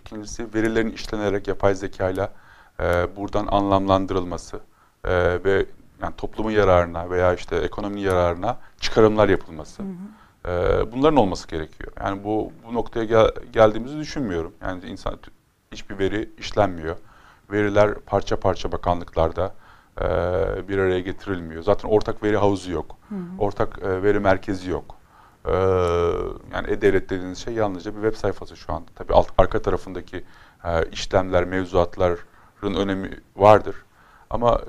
İkincisi 0.00 0.54
verilerin 0.54 0.90
işlenerek 0.90 1.48
yapay 1.48 1.74
zekayla 1.74 2.32
e, 2.80 3.16
buradan 3.16 3.46
anlamlandırılması 3.46 4.60
e, 5.04 5.44
ve 5.44 5.66
yani 6.02 6.14
toplumun 6.16 6.50
yararına 6.50 7.10
veya 7.10 7.34
işte 7.34 7.56
ekonominin 7.56 8.00
yararına 8.00 8.58
çıkarımlar 8.80 9.28
yapılması. 9.28 9.82
E, 10.48 10.48
bunların 10.92 11.16
olması 11.16 11.48
gerekiyor. 11.48 11.92
Yani 12.00 12.24
bu 12.24 12.52
bu 12.68 12.74
noktaya 12.74 13.04
gel- 13.04 13.32
geldiğimizi 13.52 13.98
düşünmüyorum. 13.98 14.52
Yani 14.62 14.86
insan 14.86 15.18
hiçbir 15.72 15.98
veri 15.98 16.30
işlenmiyor. 16.38 16.96
Veriler 17.52 17.94
parça 17.94 18.40
parça 18.40 18.72
bakanlıklarda 18.72 19.54
e, 20.00 20.68
bir 20.68 20.78
araya 20.78 21.00
getirilmiyor. 21.00 21.62
Zaten 21.62 21.88
ortak 21.88 22.22
veri 22.22 22.36
havuzu 22.36 22.72
yok. 22.72 22.96
Ortak 23.38 23.78
e, 23.82 24.02
veri 24.02 24.20
merkezi 24.20 24.70
yok. 24.70 24.94
E, 25.46 25.52
yani 26.52 26.70
e-devlet 26.70 27.10
dediğiniz 27.10 27.38
şey 27.38 27.54
yalnızca 27.54 27.96
bir 27.96 28.02
web 28.02 28.14
sayfası 28.20 28.56
şu 28.56 28.72
anda. 28.72 28.90
Tabii 28.94 29.12
alt, 29.12 29.28
arka 29.38 29.62
tarafındaki 29.62 30.24
e, 30.64 30.86
işlemler, 30.86 31.44
mevzuatların 31.44 32.18
önemi 32.62 33.10
vardır. 33.36 33.76
Ama 34.30 34.60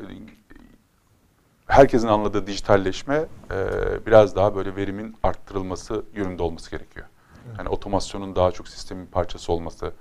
herkesin 1.68 2.08
anladığı 2.08 2.48
dijitalleşme 2.48 3.26
e, 3.52 3.66
biraz 4.06 4.36
daha 4.36 4.56
böyle 4.56 4.76
verimin 4.76 5.16
arttırılması 5.24 6.04
yönünde 6.16 6.44
olması 6.44 6.72
gerekiyor. 6.72 7.06
Yani 7.58 7.70
otomasyonun 7.70 8.36
daha 8.36 8.52
çok 8.52 8.68
sistemin 8.68 9.06
parçası 9.06 9.54
olması, 9.54 9.92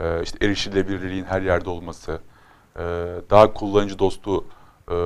e, 0.00 0.22
işte 0.22 0.46
erişilebilirliğin 0.46 1.24
her 1.24 1.42
yerde 1.42 1.70
olması, 1.70 2.20
e, 2.76 2.80
daha 3.30 3.52
kullanıcı 3.52 3.98
dostu 3.98 4.44
e, 4.90 4.96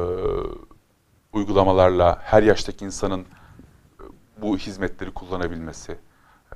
uygulamalarla 1.32 2.18
her 2.22 2.42
yaştaki 2.42 2.84
insanın 2.84 3.20
e, 3.20 3.24
bu 4.42 4.56
hizmetleri 4.58 5.10
kullanabilmesi. 5.10 5.98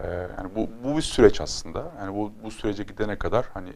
E, 0.01 0.07
yani 0.09 0.51
bu, 0.57 0.69
bu 0.85 0.97
bir 0.97 1.03
süreç 1.03 1.41
aslında. 1.41 1.93
Yani 1.99 2.17
bu, 2.17 2.33
bu 2.45 2.51
sürece 2.51 2.83
gidene 2.83 3.17
kadar 3.17 3.47
hani 3.55 3.73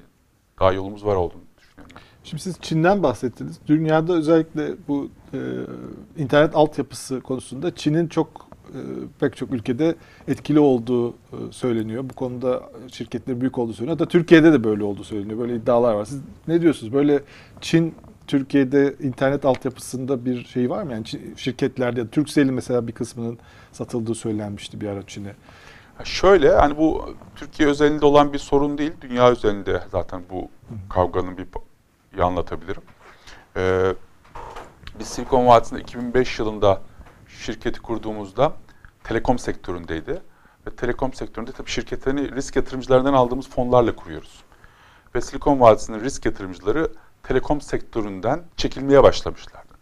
daha 0.60 0.72
yolumuz 0.72 1.04
var 1.04 1.16
olduğunu 1.16 1.42
düşünüyorum. 1.58 1.96
Şimdi 2.24 2.42
siz 2.42 2.60
Çin'den 2.60 3.02
bahsettiniz. 3.02 3.58
Dünyada 3.66 4.12
özellikle 4.12 4.74
bu 4.88 5.08
e, 5.34 5.38
internet 6.16 6.56
altyapısı 6.56 7.20
konusunda 7.20 7.74
Çin'in 7.74 8.08
çok 8.08 8.46
e, 8.68 8.78
pek 9.20 9.36
çok 9.36 9.52
ülkede 9.52 9.94
etkili 10.28 10.58
olduğu 10.58 11.10
e, 11.10 11.14
söyleniyor. 11.50 12.04
Bu 12.10 12.14
konuda 12.14 12.62
şirketlerin 12.92 13.40
büyük 13.40 13.58
olduğu 13.58 13.72
söyleniyor. 13.72 13.98
Hatta 13.98 14.08
Türkiye'de 14.08 14.52
de 14.52 14.64
böyle 14.64 14.84
olduğu 14.84 15.04
söyleniyor. 15.04 15.38
Böyle 15.38 15.56
iddialar 15.56 15.94
var. 15.94 16.04
Siz 16.04 16.20
ne 16.48 16.60
diyorsunuz? 16.60 16.92
Böyle 16.92 17.22
Çin 17.60 17.94
Türkiye'de 18.26 18.94
internet 19.00 19.44
altyapısında 19.44 20.24
bir 20.24 20.44
şey 20.44 20.70
var 20.70 20.82
mı? 20.82 20.92
Yani 20.92 21.04
şirketlerde 21.36 22.08
Turkcell'in 22.08 22.54
mesela 22.54 22.86
bir 22.86 22.92
kısmının 22.92 23.38
satıldığı 23.72 24.14
söylenmişti 24.14 24.80
bir 24.80 24.88
ara 24.88 25.06
Çin'e. 25.06 25.34
Şöyle 26.04 26.54
hani 26.54 26.76
bu 26.78 27.14
Türkiye 27.36 27.68
özelinde 27.68 28.06
olan 28.06 28.32
bir 28.32 28.38
sorun 28.38 28.78
değil. 28.78 28.92
Dünya 29.00 29.30
özelinde 29.30 29.82
zaten 29.92 30.22
bu 30.30 30.48
kavganın 30.90 31.38
bir 31.38 31.46
bir 32.12 32.18
anlatabilirim. 32.18 32.82
Ee, 33.56 33.94
biz 34.98 35.06
Silikon 35.06 35.46
Vadisi'nde 35.46 35.80
2005 35.80 36.38
yılında 36.38 36.82
şirketi 37.28 37.80
kurduğumuzda 37.80 38.52
telekom 39.04 39.38
sektöründeydi. 39.38 40.22
Ve 40.66 40.70
telekom 40.70 41.12
sektöründe 41.12 41.52
tabii 41.52 41.70
şirketlerini 41.70 42.32
risk 42.34 42.56
yatırımcılarından 42.56 43.14
aldığımız 43.14 43.48
fonlarla 43.48 43.96
kuruyoruz. 43.96 44.42
Ve 45.14 45.20
Silikon 45.20 45.60
Vadisi'nin 45.60 46.00
risk 46.00 46.24
yatırımcıları 46.26 46.88
telekom 47.24 47.60
sektöründen 47.60 48.42
çekilmeye 48.56 49.02
başlamışlardı. 49.02 49.74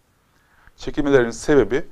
Çekilmelerinin 0.76 1.30
sebebi 1.30 1.84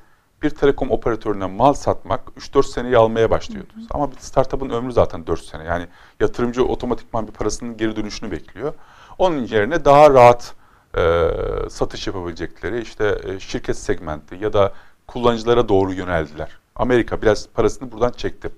bir 0.43 0.51
telekom 0.51 0.90
operatörüne 0.90 1.47
mal 1.47 1.72
satmak 1.72 2.20
3-4 2.39 2.62
seneyi 2.62 2.97
almaya 2.97 3.31
başlıyordu. 3.31 3.72
Ama 3.90 4.12
bir 4.12 4.16
startup'ın 4.16 4.70
ömrü 4.70 4.93
zaten 4.93 5.27
4 5.27 5.40
sene. 5.40 5.64
Yani 5.64 5.86
yatırımcı 6.20 6.64
otomatikman 6.64 7.27
bir 7.27 7.32
parasının 7.32 7.77
geri 7.77 7.97
dönüşünü 7.97 8.31
bekliyor. 8.31 8.74
Onun 9.18 9.47
yerine 9.47 9.85
daha 9.85 10.10
rahat 10.10 10.55
e, 10.97 11.31
satış 11.70 12.06
yapabilecekleri 12.06 12.81
işte 12.81 13.20
e, 13.24 13.40
şirket 13.40 13.78
segmenti 13.78 14.35
ya 14.40 14.52
da 14.52 14.72
kullanıcılara 15.06 15.68
doğru 15.68 15.93
yöneldiler. 15.93 16.59
Amerika 16.74 17.22
biraz 17.22 17.48
parasını 17.48 17.93
buradan 17.93 18.12
çekti. 18.12 18.51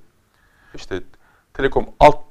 İşte 0.74 1.02
telekom 1.54 1.86
alt 2.00 2.24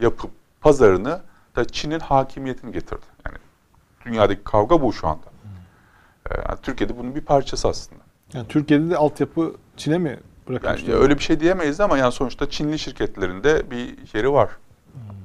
yapı 0.00 0.28
pazarını 0.60 1.22
da 1.56 1.64
Çin'in 1.64 2.00
hakimiyetini 2.00 2.72
getirdi. 2.72 3.06
Yani 3.26 3.38
dünyadaki 4.06 4.44
kavga 4.44 4.82
bu 4.82 4.92
şu 4.92 5.08
anda. 5.08 5.26
E, 6.30 6.34
yani 6.48 6.58
Türkiye'de 6.62 6.98
bunun 6.98 7.14
bir 7.14 7.20
parçası 7.20 7.68
aslında. 7.68 8.02
Yani 8.34 8.48
Türkiye'de 8.48 8.90
de 8.90 8.96
altyapı 8.96 9.54
Çin'e 9.76 9.98
mi 9.98 10.08
Yani 10.08 10.20
bırakılmıştır? 10.48 10.94
öyle 10.94 11.14
bir 11.18 11.22
şey 11.22 11.40
diyemeyiz 11.40 11.80
ama 11.80 11.98
yani 11.98 12.12
sonuçta 12.12 12.50
Çinli 12.50 12.78
şirketlerinde 12.78 13.70
bir 13.70 13.98
yeri 14.14 14.32
var 14.32 14.48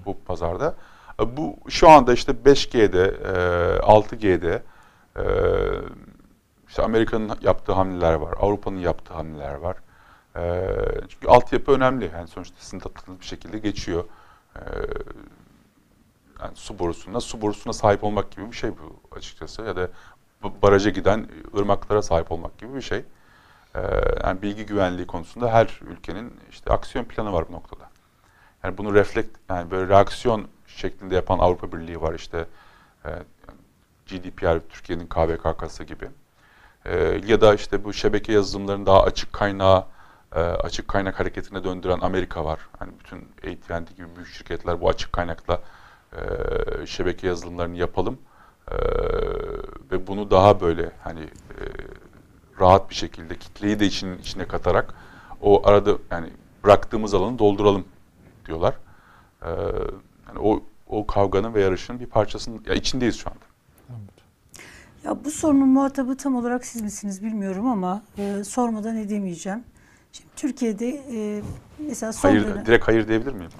bu 0.05 0.17
pazarda. 0.25 0.75
E, 1.21 1.37
Bu 1.37 1.55
şu 1.69 1.89
anda 1.89 2.13
işte 2.13 2.31
5G'de, 2.45 3.03
e, 3.03 3.79
6G'de 3.79 4.63
e, 5.17 5.23
işte 6.67 6.83
Amerika'nın 6.83 7.31
yaptığı 7.41 7.71
hamleler 7.73 8.13
var, 8.13 8.33
Avrupa'nın 8.39 8.79
yaptığı 8.79 9.13
hamleler 9.13 9.53
var. 9.55 9.77
E, 10.35 10.65
Çünkü 11.09 11.27
altyapı 11.27 11.71
önemli. 11.71 12.11
Yani 12.13 12.27
sonuçta 12.27 12.55
sizin 12.59 12.79
tatlınız 12.79 13.19
bir 13.21 13.25
şekilde 13.25 13.57
geçiyor. 13.59 14.03
E, 16.39 16.43
Yani 16.43 16.55
su 16.55 16.79
borusuna, 16.79 17.21
su 17.21 17.41
borusuna 17.41 17.73
sahip 17.73 18.03
olmak 18.03 18.31
gibi 18.31 18.51
bir 18.51 18.55
şey 18.55 18.71
bu 18.71 19.15
açıkçası. 19.15 19.61
Ya 19.61 19.75
da 19.75 19.89
baraja 20.61 20.89
giden 20.89 21.27
ırmaklara 21.57 22.01
sahip 22.01 22.31
olmak 22.31 22.57
gibi 22.57 22.75
bir 22.75 22.81
şey. 22.81 23.05
Ee, 23.75 23.79
yani 24.23 24.41
bilgi 24.41 24.65
güvenliği 24.65 25.07
konusunda 25.07 25.53
her 25.53 25.79
ülkenin 25.81 26.33
işte 26.51 26.73
aksiyon 26.73 27.05
planı 27.05 27.33
var 27.33 27.45
bu 27.49 27.53
noktada. 27.53 27.89
Yani 28.63 28.77
bunu 28.77 28.93
reflekt 28.93 29.37
yani 29.49 29.71
böyle 29.71 29.89
reaksiyon 29.89 30.47
şeklinde 30.67 31.15
yapan 31.15 31.39
Avrupa 31.39 31.71
Birliği 31.71 32.01
var 32.01 32.13
işte 32.13 32.45
e, 33.05 33.09
GDPR 34.07 34.59
Türkiye'nin 34.69 35.07
KVKK'sı 35.07 35.83
gibi. 35.83 36.09
Ee, 36.85 37.21
ya 37.25 37.41
da 37.41 37.53
işte 37.55 37.83
bu 37.83 37.93
şebeke 37.93 38.33
yazılımlarını 38.33 38.85
daha 38.85 39.03
açık 39.03 39.33
kaynağa, 39.33 39.87
e, 40.35 40.39
açık 40.39 40.87
kaynak 40.87 41.19
hareketine 41.19 41.63
döndüren 41.63 41.99
Amerika 42.01 42.45
var. 42.45 42.59
Hani 42.79 42.91
bütün 42.99 43.17
AT&T 43.37 43.93
gibi 43.95 44.07
büyük 44.15 44.27
şirketler 44.27 44.81
bu 44.81 44.89
açık 44.89 45.13
kaynakla 45.13 45.61
e, 46.17 46.85
şebeke 46.85 47.27
yazılımlarını 47.27 47.77
yapalım 47.77 48.17
E, 48.71 48.77
ve 49.91 50.07
bunu 50.07 50.31
daha 50.31 50.61
böyle 50.61 50.91
hani 51.03 51.21
e, 51.21 51.63
rahat 52.59 52.89
bir 52.89 52.95
şekilde 52.95 53.37
kitleyi 53.37 53.79
de 53.79 53.85
için 53.85 54.17
içine 54.17 54.47
katarak 54.47 54.93
o 55.41 55.67
arada 55.67 55.91
yani 56.11 56.29
bıraktığımız 56.63 57.13
alanı 57.13 57.39
dolduralım 57.39 57.85
diyorlar. 58.45 58.73
E, 59.41 59.49
yani 60.27 60.39
o 60.39 60.63
o 60.87 61.07
kavganın 61.07 61.53
ve 61.53 61.61
yarışın 61.61 61.99
bir 61.99 62.05
parçasının 62.05 62.63
ya 62.67 62.73
içindeyiz 62.73 63.15
şu 63.15 63.29
anda. 63.29 63.47
Ya 65.03 65.25
bu 65.25 65.31
sorunun 65.31 65.69
muhatabı 65.69 66.17
tam 66.17 66.35
olarak 66.35 66.65
siz 66.65 66.81
misiniz 66.81 67.23
bilmiyorum 67.23 67.67
ama 67.67 68.01
e, 68.17 68.43
sormadan 68.43 68.97
edemeyeceğim. 68.97 69.63
Şimdi 70.17 70.29
Türkiye'de 70.35 70.89
e, 70.89 71.41
mesela 71.79 72.13
son 72.13 72.29
Hayır, 72.29 72.45
dönem- 72.47 72.65
direkt 72.65 72.87
hayır 72.87 73.07
diyebilir 73.07 73.31
miyim? 73.31 73.51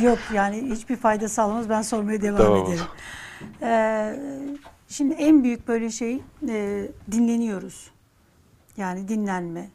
Yok 0.02 0.18
yani 0.34 0.70
hiçbir 0.70 0.96
fayda 0.96 1.28
sağlamaz. 1.28 1.68
Ben 1.68 1.82
sormaya 1.82 2.22
devam 2.22 2.38
Tamam. 2.38 2.66
ederim. 2.66 2.84
Ee, 3.62 4.20
şimdi 4.88 5.14
en 5.14 5.44
büyük 5.44 5.68
böyle 5.68 5.90
şey 5.90 6.22
e, 6.48 6.88
dinleniyoruz. 7.12 7.90
Yani 8.76 9.08
dinlenme. 9.08 9.68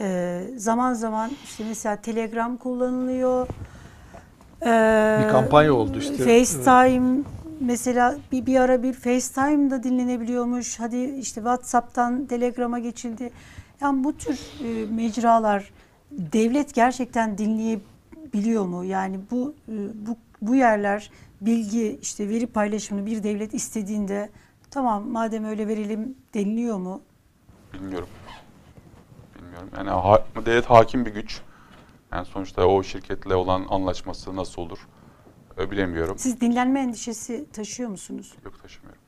Ee, 0.00 0.44
zaman 0.56 0.94
zaman 0.94 1.30
işte 1.44 1.64
mesela 1.68 1.96
Telegram 1.96 2.56
kullanılıyor. 2.56 3.46
Ee, 4.62 5.20
Bir 5.24 5.28
kampanya 5.32 5.74
oldu 5.74 5.98
işte. 5.98 6.16
FaceTime 6.16 7.22
mesela 7.60 8.16
bir, 8.32 8.46
bir 8.46 8.60
ara 8.60 8.82
bir 8.82 8.92
FaceTime'da 8.92 9.82
dinlenebiliyormuş. 9.82 10.80
Hadi 10.80 11.04
işte 11.04 11.34
WhatsApp'tan 11.34 12.26
Telegram'a 12.26 12.78
geçildi. 12.78 13.30
Yani 13.82 14.04
bu 14.04 14.16
tür 14.16 14.40
e, 14.64 14.86
mecralar 14.86 15.70
devlet 16.10 16.74
gerçekten 16.74 17.38
dinleyebiliyor 17.38 18.64
mu? 18.64 18.84
Yani 18.84 19.20
bu 19.30 19.54
e, 19.68 19.72
bu 20.06 20.16
bu 20.42 20.54
yerler 20.54 21.10
bilgi 21.40 21.98
işte 22.02 22.28
veri 22.28 22.46
paylaşımını 22.46 23.06
bir 23.06 23.22
devlet 23.22 23.54
istediğinde 23.54 24.30
tamam 24.70 25.08
madem 25.08 25.44
öyle 25.44 25.68
verelim 25.68 26.14
deniliyor 26.34 26.78
mu? 26.78 27.02
Bilmiyorum. 27.74 28.08
Bilmiyorum. 29.38 29.68
Yani 29.76 29.90
ha, 29.90 30.24
devlet 30.46 30.66
hakim 30.66 31.06
bir 31.06 31.14
güç. 31.14 31.40
Yani 32.12 32.26
sonuçta 32.26 32.66
o 32.66 32.82
şirketle 32.82 33.34
olan 33.34 33.66
anlaşması 33.70 34.36
nasıl 34.36 34.62
olur 34.62 34.78
e, 35.58 35.70
bilemiyorum. 35.70 36.18
Siz 36.18 36.40
dinlenme 36.40 36.80
endişesi 36.80 37.46
taşıyor 37.52 37.90
musunuz? 37.90 38.34
Yok 38.44 38.62
taşımıyorum. 38.62 39.02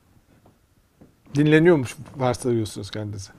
Dinleniyormuş 1.35 1.95
varsayıyorsunuz 2.17 2.91
kendinizi. 2.91 3.31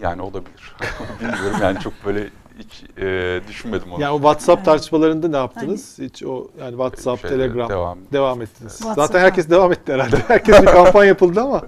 Yani 0.00 0.22
olabilir. 0.22 0.76
Bilmiyorum 1.20 1.56
yani 1.62 1.80
çok 1.80 1.92
böyle 2.04 2.30
hiç 2.58 2.84
e, 2.98 3.40
düşünmedim 3.48 3.92
onu. 3.92 4.02
Yani 4.02 4.12
o 4.12 4.16
WhatsApp 4.16 4.64
tartışmalarında 4.64 5.28
ne 5.28 5.36
yaptınız? 5.36 5.98
Hiç 5.98 6.22
o 6.22 6.48
yani 6.60 6.70
WhatsApp, 6.70 7.20
Şeyde 7.20 7.34
Telegram 7.34 7.68
devam. 7.68 7.98
devam, 8.12 8.42
ettiniz. 8.42 8.72
WhatsApp'a. 8.72 9.06
Zaten 9.06 9.20
herkes 9.20 9.50
devam 9.50 9.72
etti 9.72 9.92
herhalde. 9.92 10.16
Herkes 10.28 10.62
bir 10.62 10.66
kampanya 10.66 11.08
yapıldı 11.08 11.40
ama 11.40 11.62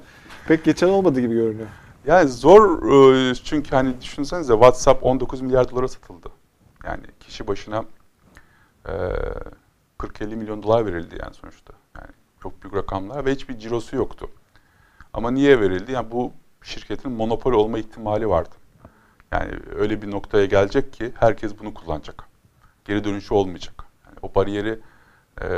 pek 0.49 0.65
geçen 0.65 0.89
olmadı 0.89 1.21
gibi 1.21 1.35
görünüyor. 1.35 1.69
Yani 2.07 2.29
zor 2.29 2.83
e, 3.31 3.35
çünkü 3.35 3.71
hani 3.71 4.01
düşünsenize 4.01 4.53
WhatsApp 4.53 5.05
19 5.05 5.41
milyar 5.41 5.71
dolara 5.71 5.89
satıldı. 5.89 6.29
Yani 6.85 7.03
kişi 7.21 7.47
başına 7.47 7.85
e, 8.87 8.93
40-50 9.99 10.37
milyon 10.37 10.63
dolar 10.63 10.87
verildi 10.87 11.19
yani 11.23 11.35
sonuçta. 11.35 11.73
Yani 11.97 12.11
çok 12.43 12.63
büyük 12.63 12.77
rakamlar 12.77 13.25
ve 13.25 13.33
hiçbir 13.33 13.59
cirosu 13.59 13.97
yoktu. 13.97 14.31
Ama 15.13 15.31
niye 15.31 15.61
verildi? 15.61 15.93
Yani 15.93 16.11
bu 16.11 16.33
şirketin 16.69 17.13
monopol 17.13 17.53
olma 17.53 17.79
ihtimali 17.79 18.29
vardı. 18.29 18.55
Yani 19.33 19.53
öyle 19.77 20.03
bir 20.03 20.11
noktaya 20.11 20.47
gelecek 20.47 20.93
ki 20.93 21.13
herkes 21.15 21.59
bunu 21.59 21.75
kullanacak. 21.75 22.25
Geri 22.85 23.05
dönüşü 23.05 23.35
olmayacak. 23.35 23.85
Yani 24.07 24.17
o 24.23 24.35
bariyeri 24.35 24.79
e, 25.43 25.49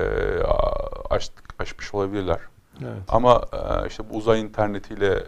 aştık, 1.10 1.54
aşmış 1.58 1.94
olabilirler. 1.94 2.38
Evet. 2.80 3.02
Ama 3.08 3.42
e, 3.52 3.88
işte 3.88 4.10
bu 4.10 4.16
uzay 4.16 4.40
internetiyle 4.40 5.14
e, 5.14 5.24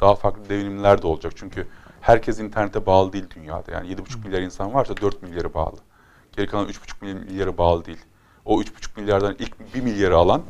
daha 0.00 0.14
farklı 0.14 0.48
devinimler 0.48 1.02
de 1.02 1.06
olacak. 1.06 1.32
Çünkü 1.36 1.66
herkes 2.00 2.38
internete 2.40 2.86
bağlı 2.86 3.12
değil 3.12 3.26
dünyada. 3.34 3.72
Yani 3.72 3.92
7,5 3.92 4.26
milyar 4.26 4.42
insan 4.42 4.74
varsa 4.74 4.96
4 4.96 5.22
milyarı 5.22 5.54
bağlı. 5.54 5.76
Geri 6.36 6.46
kalan 6.46 6.68
3,5 6.68 7.14
milyarı 7.14 7.58
bağlı 7.58 7.84
değil. 7.84 8.04
O 8.44 8.62
3,5 8.62 9.00
milyardan 9.00 9.36
ilk 9.38 9.74
1 9.74 9.80
milyarı 9.80 10.16
alan 10.16 10.42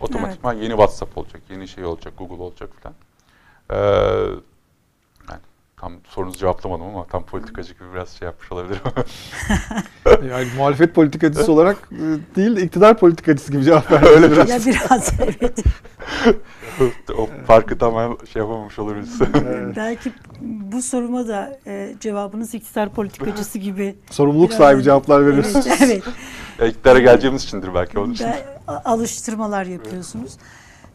otomatikman 0.00 0.54
yeni 0.54 0.70
WhatsApp 0.70 1.18
olacak, 1.18 1.42
yeni 1.50 1.68
şey 1.68 1.84
olacak, 1.84 2.14
Google 2.18 2.42
olacak 2.42 2.70
filan. 2.80 2.94
Ee, 3.70 3.76
yani 5.30 5.40
tam 5.80 5.92
sorunuzu 6.08 6.38
cevaplamadım 6.38 6.86
ama 6.86 7.06
tam 7.06 7.26
politikacı 7.26 7.72
gibi 7.74 7.84
biraz 7.94 8.08
şey 8.10 8.26
yapmış 8.26 8.52
olabilirim. 8.52 8.82
Yani 10.30 10.48
muhalefet 10.56 10.94
politikacısı 10.94 11.52
olarak 11.52 11.76
e, 11.92 12.36
değil 12.36 12.56
de 12.56 12.62
iktidar 12.62 12.98
politikacısı 12.98 13.52
gibi 13.52 13.64
cevap 13.64 13.92
verdi. 13.92 14.06
Öyle 14.08 14.32
biraz. 14.32 14.48
Ya 14.48 14.58
biraz 14.66 15.12
evet. 15.20 15.64
o 17.18 17.28
farkı 17.46 17.78
tamamen 17.78 18.16
şey 18.32 18.42
yapamamış 18.42 18.78
olabiliriz. 18.78 19.20
Belki 19.76 20.12
bu 20.40 20.82
soruma 20.82 21.28
da 21.28 21.58
e, 21.66 21.94
cevabınız 22.00 22.54
iktidar 22.54 22.88
politikacısı 22.88 23.58
gibi. 23.58 23.94
Sorumluluk 24.10 24.50
Biraz- 24.50 24.58
sahibi 24.58 24.82
cevaplar 24.82 25.26
veriyorsunuz. 25.26 25.66
Evet, 25.66 26.02
evet. 26.58 26.72
İktidara 26.72 26.98
geleceğimiz 26.98 27.44
içindir 27.44 27.74
belki 27.74 27.98
onun 27.98 28.12
için. 28.12 28.26
Alıştırmalar 28.66 29.64
yapıyorsunuz. 29.64 30.32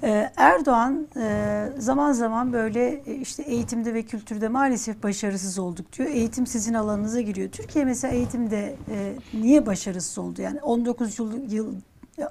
Ee, 0.03 0.31
Erdoğan 0.37 1.07
e, 1.17 1.69
zaman 1.77 2.11
zaman 2.11 2.53
böyle 2.53 3.03
e, 3.05 3.15
işte 3.15 3.43
eğitimde 3.43 3.93
ve 3.93 4.03
kültürde 4.03 4.47
maalesef 4.47 5.03
başarısız 5.03 5.59
olduk 5.59 5.93
diyor. 5.93 6.09
Eğitim 6.09 6.47
sizin 6.47 6.73
alanınıza 6.73 7.21
giriyor. 7.21 7.49
Türkiye 7.51 7.85
mesela 7.85 8.13
eğitimde 8.13 8.75
e, 8.89 9.15
niye 9.33 9.65
başarısız 9.65 10.17
oldu? 10.17 10.41
Yani 10.41 10.61
19 10.61 11.19
yıl, 11.19 11.51
yıl 11.51 11.75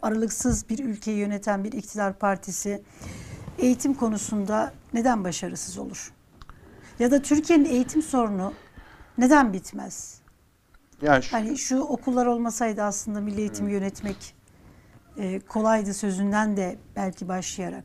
aralıksız 0.02 0.68
bir 0.68 0.78
ülkeyi 0.78 1.18
yöneten 1.18 1.64
bir 1.64 1.72
iktidar 1.72 2.18
partisi 2.18 2.82
eğitim 3.58 3.94
konusunda 3.94 4.72
neden 4.92 5.24
başarısız 5.24 5.78
olur? 5.78 6.12
Ya 6.98 7.10
da 7.10 7.22
Türkiye'nin 7.22 7.64
eğitim 7.64 8.02
sorunu 8.02 8.52
neden 9.18 9.52
bitmez? 9.52 10.20
Yani 11.02 11.22
şu, 11.22 11.36
Hani 11.36 11.58
şu 11.58 11.80
okullar 11.80 12.26
olmasaydı 12.26 12.82
aslında 12.82 13.20
milli 13.20 13.40
eğitimi 13.40 13.72
yönetmek 13.72 14.35
e, 15.18 15.40
kolaydı 15.40 15.94
sözünden 15.94 16.56
de 16.56 16.78
belki 16.96 17.28
başlayarak. 17.28 17.84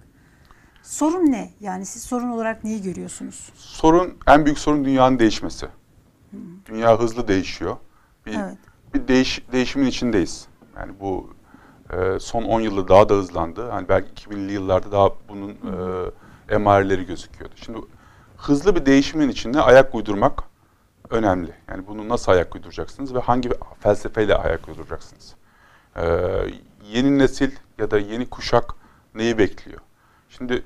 Sorun 0.84 1.32
ne? 1.32 1.54
Yani 1.60 1.86
siz 1.86 2.04
sorun 2.04 2.30
olarak 2.30 2.64
neyi 2.64 2.82
görüyorsunuz? 2.82 3.50
sorun 3.56 4.18
en 4.28 4.46
büyük 4.46 4.60
sorun 4.60 4.86
dünyanın 4.86 5.20
değişmesi. 5.20 5.68
Dünya 6.66 7.00
hızlı 7.00 7.28
değişiyor. 7.28 7.78
Bir, 8.26 8.34
Evet. 8.34 8.58
bir 8.94 9.08
değiş, 9.08 9.44
değişimin 9.52 9.86
içindeyiz. 9.86 10.48
Yani 10.78 10.92
bu 11.00 11.34
e, 11.94 12.20
son 12.20 12.44
10 12.44 12.62
yılda 12.62 12.88
daha 12.88 13.10
da 13.10 13.14
hızlandı. 13.14 13.70
Hani 13.70 13.90
belki 13.90 14.28
2000'li 14.28 14.52
yıllarda 14.52 14.92
daha 14.92 15.10
bunun 15.30 15.50
e, 15.52 16.56
emareleri 16.56 17.06
gözüküyordu. 17.06 17.56
Şimdi 17.56 17.80
hızlı 18.38 18.76
bir 18.76 18.86
değişimin 18.86 19.30
içinde 19.30 19.62
ayak 19.62 19.96
uydurmak 19.96 20.44
önemli. 21.10 21.54
Yani 21.70 21.88
bunu 21.88 22.10
nasıl 22.10 22.32
ayak 22.32 22.56
uyduracaksınız 22.56 23.14
ve 23.16 23.20
hangi 23.20 23.50
felsefeyle 23.80 24.36
ayak 24.36 24.68
uyduracaksınız? 24.68 25.36
E, 25.96 26.04
yeni 26.84 27.20
nesil 27.20 27.52
ya 27.78 27.92
da 27.92 28.00
yeni 28.00 28.30
kuşak 28.30 28.76
neyi 29.16 29.38
bekliyor? 29.38 29.80
Şimdi 30.30 30.64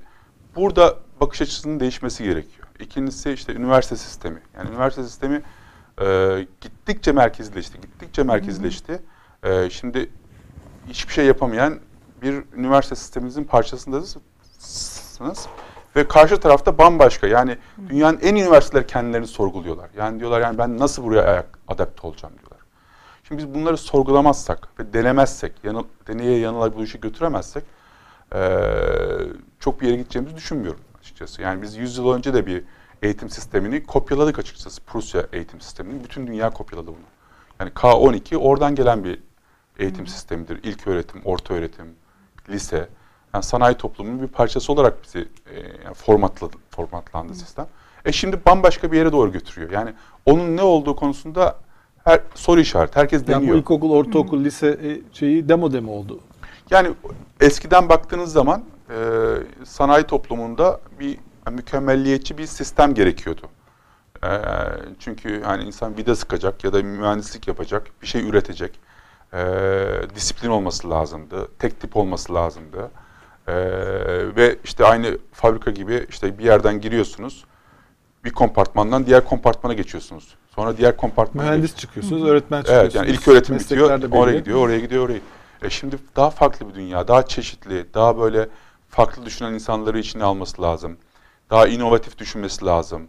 burada 0.55 0.95
bakış 1.21 1.41
açısının 1.41 1.79
değişmesi 1.79 2.23
gerekiyor. 2.23 2.67
İkincisi 2.79 3.31
işte 3.31 3.53
üniversite 3.53 3.95
sistemi. 3.95 4.41
Yani 4.57 4.69
üniversite 4.69 5.03
sistemi 5.03 5.41
e, 6.01 6.47
gittikçe 6.61 7.11
merkezleşti, 7.11 7.81
gittikçe 7.81 8.23
merkezleşti. 8.23 9.01
E, 9.43 9.69
şimdi 9.69 10.09
hiçbir 10.89 11.13
şey 11.13 11.25
yapamayan 11.25 11.79
bir 12.21 12.43
üniversite 12.55 12.95
sistemimizin 12.95 13.43
parçasındasınız. 13.43 15.47
Ve 15.95 16.07
karşı 16.07 16.37
tarafta 16.37 16.77
bambaşka. 16.77 17.27
Yani 17.27 17.57
dünyanın 17.89 18.19
en 18.21 18.35
iyi 18.35 18.43
üniversiteleri 18.43 18.87
kendilerini 18.87 19.27
sorguluyorlar. 19.27 19.89
Yani 19.97 20.19
diyorlar 20.19 20.41
yani 20.41 20.57
ben 20.57 20.77
nasıl 20.77 21.03
buraya 21.03 21.21
ayak, 21.21 21.59
adapte 21.67 22.07
olacağım 22.07 22.33
diyorlar. 22.39 22.54
Şimdi 23.27 23.43
biz 23.43 23.53
bunları 23.53 23.77
sorgulamazsak 23.77 24.79
ve 24.79 24.93
denemezsek, 24.93 25.53
yanıl, 25.63 25.83
deneye 26.07 26.39
yanıla 26.39 26.75
bu 26.75 26.83
işi 26.83 26.99
götüremezsek 26.99 27.63
eee, 28.35 29.27
çok 29.59 29.81
bir 29.81 29.87
yere 29.87 29.97
gideceğimizi 29.97 30.35
düşünmüyorum 30.35 30.79
açıkçası. 30.99 31.41
Yani 31.41 31.61
biz 31.61 31.75
100 31.77 31.97
yıl 31.97 32.13
önce 32.13 32.33
de 32.33 32.45
bir 32.45 32.63
eğitim 33.01 33.29
sistemini 33.29 33.83
kopyaladık 33.83 34.39
açıkçası. 34.39 34.81
Prusya 34.81 35.25
eğitim 35.33 35.61
sistemini. 35.61 36.03
Bütün 36.03 36.27
dünya 36.27 36.49
kopyaladı 36.49 36.87
bunu. 36.87 37.05
Yani 37.59 37.71
K12 37.71 38.35
oradan 38.35 38.75
gelen 38.75 39.03
bir 39.03 39.19
eğitim 39.79 40.07
sistemidir. 40.07 40.59
İlk 40.63 40.87
öğretim, 40.87 41.21
orta 41.25 41.53
öğretim, 41.53 41.85
lise. 42.49 42.89
Yani 43.33 43.43
sanayi 43.43 43.75
toplumunun 43.77 44.21
bir 44.21 44.27
parçası 44.27 44.73
olarak 44.73 45.03
bizi 45.03 45.19
e, 45.19 45.59
yani 45.85 45.93
formatladı, 45.93 46.57
formatlandı 46.69 47.35
sistem. 47.35 47.67
E 48.05 48.11
şimdi 48.11 48.39
bambaşka 48.45 48.91
bir 48.91 48.97
yere 48.97 49.11
doğru 49.11 49.31
götürüyor. 49.31 49.71
Yani 49.71 49.93
onun 50.25 50.57
ne 50.57 50.61
olduğu 50.61 50.95
konusunda 50.95 51.55
her 52.05 52.19
soru 52.35 52.59
işareti. 52.59 52.99
Herkes 52.99 53.21
Yani 53.27 53.37
bu 53.37 53.41
deniyor. 53.41 53.57
ilkokul, 53.57 53.91
ortaokul, 53.91 54.43
lise 54.43 54.67
e, 54.67 55.01
şeyi 55.13 55.49
demo 55.49 55.73
demo 55.73 55.91
oldu. 55.91 56.19
Yani 56.69 56.89
eskiden 57.41 57.89
baktığınız 57.89 58.31
zaman 58.31 58.63
e, 58.89 58.95
sanayi 59.63 60.03
toplumunda 60.03 60.79
bir 60.99 61.17
yani 61.47 61.55
mükemmelliyetçi 61.55 62.37
bir 62.37 62.45
sistem 62.45 62.93
gerekiyordu. 62.93 63.41
Ee, 64.23 64.27
çünkü 64.99 65.41
hani 65.41 65.63
insan 65.63 65.97
vida 65.97 66.15
sıkacak 66.15 66.63
ya 66.63 66.73
da 66.73 66.83
mühendislik 66.83 67.47
yapacak, 67.47 67.87
bir 68.01 68.07
şey 68.07 68.29
üretecek. 68.29 68.79
Ee, 69.33 70.01
disiplin 70.15 70.49
olması 70.49 70.89
lazımdı, 70.89 71.47
tek 71.59 71.79
tip 71.81 71.97
olması 71.97 72.33
lazımdı. 72.33 72.91
Ee, 73.47 73.53
ve 74.35 74.57
işte 74.63 74.85
aynı 74.85 75.17
fabrika 75.33 75.71
gibi 75.71 76.05
işte 76.09 76.37
bir 76.37 76.43
yerden 76.43 76.81
giriyorsunuz, 76.81 77.45
bir 78.23 78.31
kompartmandan 78.31 79.05
diğer 79.05 79.25
kompartmana 79.25 79.73
geçiyorsunuz. 79.73 80.35
Sonra 80.55 80.77
diğer 80.77 80.97
kompartmana 80.97 81.47
Mühendis 81.49 81.75
çıkıyorsunuz, 81.75 82.23
öğretmen 82.23 82.61
çıkıyorsunuz. 82.61 82.95
Evet 82.95 83.07
yani 83.07 83.15
ilk 83.17 83.27
öğretim 83.27 83.59
bitiyor, 83.59 83.89
Meslekler 83.89 84.11
de 84.11 84.17
oraya 84.17 84.39
gidiyor, 84.39 84.59
oraya 84.59 84.79
gidiyor, 84.79 85.05
oraya. 85.05 85.19
E 85.61 85.69
şimdi 85.69 85.97
daha 86.15 86.29
farklı 86.29 86.69
bir 86.69 86.73
dünya, 86.73 87.07
daha 87.07 87.25
çeşitli, 87.25 87.85
daha 87.93 88.17
böyle 88.17 88.49
farklı 88.89 89.25
düşünen 89.25 89.53
insanları 89.53 89.99
içine 89.99 90.23
alması 90.23 90.61
lazım. 90.61 90.97
Daha 91.49 91.67
inovatif 91.67 92.17
düşünmesi 92.17 92.65
lazım. 92.65 93.07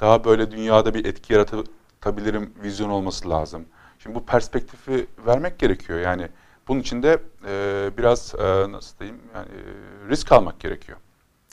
Daha 0.00 0.24
böyle 0.24 0.50
dünyada 0.50 0.94
bir 0.94 1.04
etki 1.04 1.32
yaratabilirim 1.32 2.54
vizyon 2.62 2.90
olması 2.90 3.30
lazım. 3.30 3.64
Şimdi 3.98 4.16
bu 4.16 4.26
perspektifi 4.26 5.06
vermek 5.26 5.58
gerekiyor. 5.58 6.00
Yani 6.00 6.28
bunun 6.68 6.80
için 6.80 7.02
de 7.02 7.18
e, 7.48 7.90
biraz 7.98 8.34
e, 8.38 8.72
nasıl 8.72 8.98
diyeyim 8.98 9.20
yani 9.34 9.48
e, 9.48 10.08
risk 10.10 10.32
almak 10.32 10.60
gerekiyor. 10.60 10.98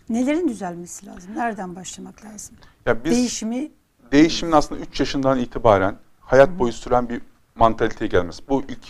Nelerin 0.09 0.47
düzelmesi 0.47 1.05
lazım? 1.05 1.35
Nereden 1.35 1.75
başlamak 1.75 2.25
lazım? 2.25 2.55
Ya 2.85 3.03
biz 3.03 3.11
Değişimi 3.11 3.71
değişimin 4.11 4.51
aslında 4.51 4.81
3 4.81 4.99
yaşından 4.99 5.39
itibaren 5.39 5.95
hayat 6.19 6.59
boyu 6.59 6.73
süren 6.73 7.09
bir 7.09 7.21
mantaliteye 7.55 8.09
gelmesi. 8.09 8.43
Bu 8.49 8.63
ilk 8.67 8.87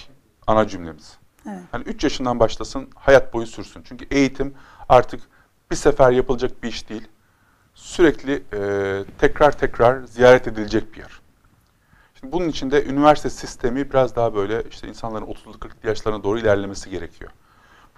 ana 0.48 0.68
cümlemiz. 0.68 1.18
evet. 1.48 1.60
Hani 1.72 1.84
3 1.84 2.04
yaşından 2.04 2.40
başlasın, 2.40 2.90
hayat 2.96 3.34
boyu 3.34 3.48
sürsün. 3.48 3.84
Çünkü 3.84 4.06
eğitim 4.12 4.54
artık 4.90 5.22
bir 5.72 5.76
sefer 5.76 6.12
yapılacak 6.12 6.64
bir 6.64 6.68
iş 6.68 6.90
değil. 6.90 7.08
Sürekli 7.74 8.44
e, 8.54 9.04
tekrar 9.18 9.52
tekrar 9.52 10.04
ziyaret 10.04 10.48
edilecek 10.48 10.94
bir 10.94 10.98
yer. 10.98 11.22
Şimdi 12.20 12.34
bunun 12.34 12.50
için 12.50 12.72
de 12.72 12.86
üniversite 12.86 13.30
sistemi 13.30 13.90
biraz 13.90 14.16
daha 14.16 14.36
böyle 14.36 14.64
işte 14.70 14.88
insanların 14.88 15.26
30'lu 15.26 15.52
40'lı 15.52 15.88
yaşlarına 15.88 16.24
doğru 16.24 16.40
ilerlemesi 16.40 16.90
gerekiyor. 16.90 17.32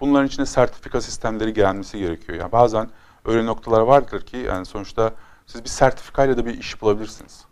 Bunların 0.00 0.26
içine 0.26 0.46
sertifika 0.46 1.00
sistemleri 1.00 1.52
gelmesi 1.52 1.98
gerekiyor. 1.98 2.38
Yani 2.38 2.52
bazen 2.52 2.90
öyle 3.24 3.46
noktalar 3.46 3.80
vardır 3.80 4.20
ki 4.20 4.36
yani 4.36 4.66
sonuçta 4.66 5.12
siz 5.46 5.64
bir 5.64 5.68
sertifikayla 5.68 6.36
da 6.36 6.46
bir 6.46 6.58
iş 6.58 6.82
bulabilirsiniz. 6.82 7.44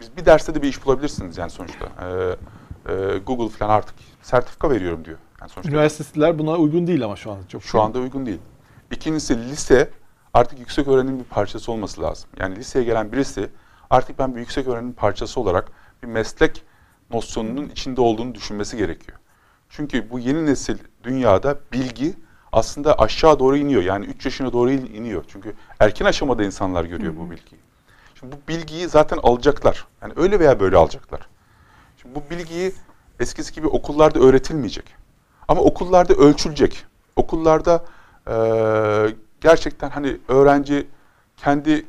Biz 0.00 0.16
bir 0.16 0.24
derste 0.26 0.54
de 0.54 0.62
bir 0.62 0.68
iş 0.68 0.86
bulabilirsiniz 0.86 1.38
yani 1.38 1.50
sonuçta. 1.50 1.86
Ee, 2.00 2.36
e, 2.92 3.18
Google 3.18 3.48
falan 3.48 3.70
artık 3.70 3.94
sertifika 4.22 4.70
veriyorum 4.70 5.04
diyor. 5.04 5.18
Yani 5.40 5.50
sonuçta 5.50 5.70
Üniversiteler 5.72 6.38
buna 6.38 6.56
uygun 6.56 6.86
değil 6.86 7.04
ama 7.04 7.16
şu 7.16 7.32
anda 7.32 7.48
çok. 7.48 7.62
şu 7.62 7.80
anda 7.80 7.98
uygun 7.98 8.26
değil. 8.26 8.40
İkincisi 8.90 9.38
lise 9.38 9.90
artık 10.34 10.58
yüksek 10.58 10.88
öğrenimin 10.88 11.18
bir 11.18 11.24
parçası 11.24 11.72
olması 11.72 12.02
lazım. 12.02 12.30
Yani 12.38 12.56
liseye 12.56 12.84
gelen 12.84 13.12
birisi 13.12 13.50
artık 13.90 14.18
ben 14.18 14.34
bir 14.34 14.40
yüksek 14.40 14.66
öğrenimin 14.66 14.92
parçası 14.92 15.40
olarak 15.40 15.72
bir 16.02 16.08
meslek 16.08 16.62
nosyonunun 17.10 17.68
içinde 17.68 18.00
olduğunu 18.00 18.34
düşünmesi 18.34 18.76
gerekiyor. 18.76 19.18
Çünkü 19.68 20.10
bu 20.10 20.18
yeni 20.18 20.46
nesil 20.46 20.78
dünyada 21.04 21.58
bilgi 21.72 22.14
aslında 22.52 22.94
aşağı 22.98 23.38
doğru 23.38 23.56
iniyor. 23.56 23.82
Yani 23.82 24.06
3 24.06 24.24
yaşına 24.24 24.52
doğru 24.52 24.70
in- 24.70 24.94
iniyor. 24.94 25.24
Çünkü 25.28 25.54
erken 25.80 26.06
aşamada 26.06 26.44
insanlar 26.44 26.84
görüyor 26.84 27.12
bu 27.16 27.30
bilgiyi. 27.30 27.60
Şimdi 28.20 28.36
bu 28.36 28.48
bilgiyi 28.48 28.88
zaten 28.88 29.18
alacaklar. 29.22 29.86
Yani 30.02 30.12
öyle 30.16 30.40
veya 30.40 30.60
böyle 30.60 30.76
alacaklar. 30.76 31.20
Şimdi 32.02 32.14
bu 32.14 32.22
bilgiyi 32.30 32.72
eskisi 33.20 33.52
gibi 33.54 33.66
okullarda 33.66 34.18
öğretilmeyecek. 34.20 34.94
Ama 35.48 35.60
okullarda 35.60 36.14
ölçülecek. 36.14 36.84
Okullarda 37.16 37.84
eee, 38.28 39.14
gerçekten 39.40 39.90
hani 39.90 40.16
öğrenci 40.28 40.86
kendi 41.36 41.86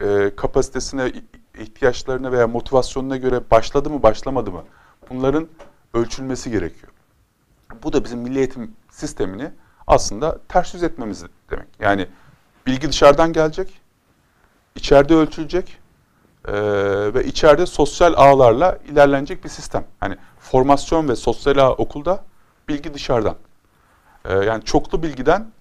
eee, 0.00 0.36
kapasitesine, 0.36 1.12
ihtiyaçlarına 1.58 2.32
veya 2.32 2.46
motivasyonuna 2.48 3.16
göre 3.16 3.40
başladı 3.50 3.90
mı 3.90 4.02
başlamadı 4.02 4.50
mı 4.52 4.64
bunların 5.10 5.48
ölçülmesi 5.94 6.50
gerekiyor. 6.50 6.92
Bu 7.82 7.92
da 7.92 8.04
bizim 8.04 8.18
milli 8.18 8.38
eğitim 8.38 8.72
sistemini 8.90 9.50
aslında 9.86 10.38
ters 10.48 10.74
yüz 10.74 10.82
etmemiz 10.82 11.24
demek. 11.50 11.66
Yani 11.80 12.06
bilgi 12.66 12.88
dışarıdan 12.88 13.32
gelecek, 13.32 13.80
içeride 14.74 15.14
ölçülecek 15.14 15.78
eee, 16.48 17.14
ve 17.14 17.24
içeride 17.24 17.66
sosyal 17.66 18.14
ağlarla 18.16 18.78
ilerlenecek 18.88 19.44
bir 19.44 19.48
sistem. 19.48 19.84
Yani 20.02 20.16
formasyon 20.38 21.08
ve 21.08 21.16
sosyal 21.16 21.56
ağ 21.58 21.72
okulda, 21.72 22.24
bilgi 22.68 22.94
dışarıdan. 22.94 23.36
Eee, 24.28 24.34
yani 24.34 24.64
çoklu 24.64 25.02
bilgiden, 25.02 25.52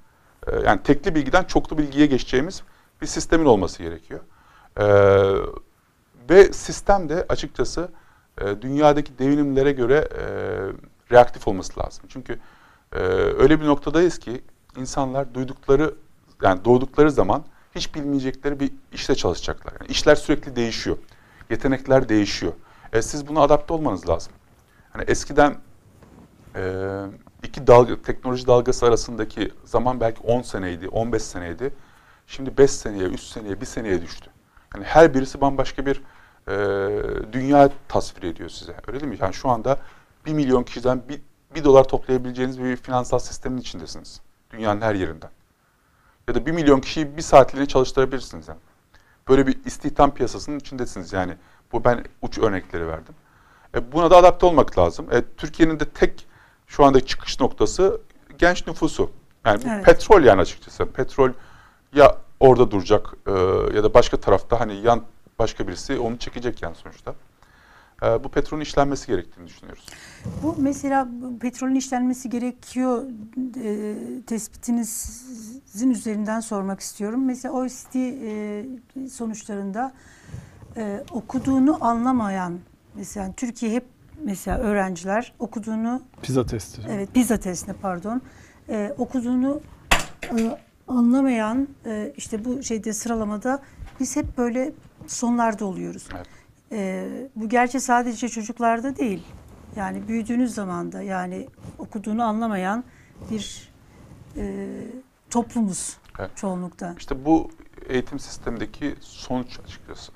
eee, 0.47 0.53
yani 0.65 0.83
tekli 0.83 1.15
bilgiden 1.15 1.43
çoklu 1.43 1.77
bilgiye 1.77 2.05
geçeceğimiz 2.05 2.63
bir 3.01 3.07
sistemin 3.07 3.45
olması 3.45 3.83
gerekiyor. 3.83 4.19
Eee, 4.79 5.35
ve 6.29 6.53
sistem 6.53 7.09
de 7.09 7.25
açıkçası 7.29 7.89
e, 8.41 8.61
dünyadaki 8.61 9.19
devinimlere 9.19 9.71
göre 9.71 10.07
e, 10.19 10.23
reaktif 11.11 11.47
olması 11.47 11.79
lazım. 11.79 12.05
Çünkü 12.09 12.39
e, 12.93 12.99
öyle 13.39 13.61
bir 13.61 13.65
noktadayız 13.65 14.19
ki 14.19 14.41
insanlar 14.77 15.33
duydukları 15.33 15.95
yani 16.41 16.65
doğdukları 16.65 17.11
zaman 17.11 17.43
hiç 17.75 17.95
bilmeyecekleri 17.95 18.59
bir 18.59 18.71
işte 18.91 19.15
çalışacaklar. 19.15 19.73
Yani 19.81 19.91
işler 19.91 20.15
sürekli 20.15 20.55
değişiyor. 20.55 20.97
Yetenekler 21.49 22.09
değişiyor. 22.09 22.53
E, 22.93 23.01
siz 23.01 23.27
buna 23.27 23.41
adapte 23.41 23.73
olmanız 23.73 24.09
lazım. 24.09 24.33
Hani 24.91 25.03
eskiden 25.07 25.57
e, 26.55 26.61
iki 27.43 27.67
dalga, 27.67 28.01
teknoloji 28.01 28.47
dalgası 28.47 28.85
arasındaki 28.85 29.51
zaman 29.65 29.99
belki 29.99 30.21
10 30.21 30.41
seneydi, 30.41 30.87
15 30.87 31.23
seneydi. 31.23 31.73
Şimdi 32.27 32.57
5 32.57 32.71
seneye, 32.71 33.05
3 33.05 33.21
seneye, 33.21 33.61
1 33.61 33.65
seneye 33.65 34.01
düştü. 34.01 34.29
Yani 34.75 34.85
her 34.85 35.13
birisi 35.13 35.41
bambaşka 35.41 35.85
bir 35.85 36.01
e, 36.47 36.53
dünya 37.33 37.69
tasvir 37.87 38.23
ediyor 38.23 38.49
size. 38.49 38.75
Öyle 38.87 38.99
değil 38.99 39.11
mi? 39.11 39.17
Yani 39.21 39.33
şu 39.33 39.49
anda 39.49 39.77
1 40.25 40.33
milyon 40.33 40.63
kişiden 40.63 41.01
1, 41.09 41.21
1 41.55 41.63
dolar 41.63 41.83
toplayabileceğiniz 41.83 42.63
bir 42.63 42.75
finansal 42.75 43.19
sistemin 43.19 43.57
içindesiniz. 43.57 44.21
Dünyanın 44.51 44.81
her 44.81 44.95
yerinden. 44.95 45.29
Ya 46.27 46.35
da 46.35 46.45
1 46.45 46.51
milyon 46.51 46.79
kişiyi 46.79 47.17
bir 47.17 47.21
saatliğine 47.21 47.67
çalıştırabilirsiniz. 47.67 48.47
Yani. 48.47 48.59
Böyle 49.29 49.47
bir 49.47 49.65
istihdam 49.65 50.13
piyasasının 50.13 50.59
içindesiniz 50.59 51.13
yani. 51.13 51.35
Bu 51.71 51.83
ben 51.83 52.03
uç 52.21 52.37
örnekleri 52.37 52.87
verdim. 52.87 53.15
E, 53.75 53.91
buna 53.91 54.11
da 54.11 54.17
adapte 54.17 54.45
olmak 54.45 54.77
lazım. 54.77 55.07
E, 55.11 55.23
Türkiye'nin 55.37 55.79
de 55.79 55.89
tek 55.89 56.27
şu 56.67 56.85
anda 56.85 57.05
çıkış 57.05 57.39
noktası 57.39 58.01
genç 58.37 58.67
nüfusu. 58.67 59.11
Yani 59.45 59.63
Evet. 59.67 59.85
petrol 59.85 60.23
yani 60.23 60.41
açıkçası. 60.41 60.85
Petrol 60.85 61.29
ya 61.93 62.17
orada 62.39 62.71
duracak 62.71 63.13
e, 63.27 63.31
ya 63.75 63.83
da 63.83 63.93
başka 63.93 64.17
tarafta 64.17 64.59
hani 64.59 64.75
yan 64.75 65.03
başka 65.39 65.67
birisi 65.67 65.99
onu 65.99 66.17
çekecek 66.17 66.61
yani 66.61 66.75
sonuçta. 66.75 67.15
E, 68.03 68.23
bu 68.23 68.29
petrolün 68.29 68.61
işlenmesi 68.61 69.07
gerektiğini 69.07 69.47
düşünüyoruz. 69.47 69.85
Bu 70.43 70.55
mesela 70.57 71.07
petrolün 71.39 71.75
işlenmesi 71.75 72.29
gerekiyor 72.29 73.03
e, 73.63 73.95
tespitinizin 74.27 75.91
üzerinden 75.91 76.39
sormak 76.39 76.79
istiyorum. 76.79 77.25
Mesela 77.25 77.53
OECD 77.53 77.95
e, 77.95 79.07
sonuçlarında 79.09 79.93
e, 80.77 81.03
okuduğunu 81.11 81.77
anlamayan 81.85 82.59
mesela 82.95 83.33
Türkiye 83.37 83.71
hep 83.71 83.85
mesela 84.23 84.57
öğrenciler 84.57 85.33
okuduğunu 85.39 86.01
Pizza 86.21 86.45
testi. 86.45 86.81
evet 86.89 87.13
pizza 87.13 87.37
testine 87.37 87.75
pardon 87.81 88.21
e, 88.69 88.93
okuduğunu 88.97 89.61
e, 90.37 90.57
anlamayan 90.87 91.67
e, 91.85 92.13
işte 92.17 92.45
bu 92.45 92.63
şeyde 92.63 92.93
sıralamada 92.93 93.61
biz 93.99 94.15
hep 94.15 94.37
böyle 94.37 94.71
sonlarda 95.07 95.65
oluyoruz. 95.65 96.07
Evet. 96.15 96.27
E, 96.73 97.07
bu 97.35 97.49
gerçi 97.49 97.79
sadece 97.79 98.29
çocuklarda 98.29 98.95
değil. 98.95 99.23
Yani 99.75 100.07
büyüdüğünüz 100.07 100.53
zaman 100.53 100.91
da 100.91 101.01
yani 101.01 101.47
okuduğunu 101.79 102.23
anlamayan 102.23 102.83
bir 103.31 103.71
e, 104.37 104.67
toplumuz 105.29 105.97
Evet. 106.19 106.31
çoğunlukta. 106.35 106.95
İşte 106.97 107.25
bu 107.25 107.51
eğitim 107.89 108.19
sistemindeki 108.19 108.95
sonuç 108.99 109.59
açıkçası. 109.59 110.11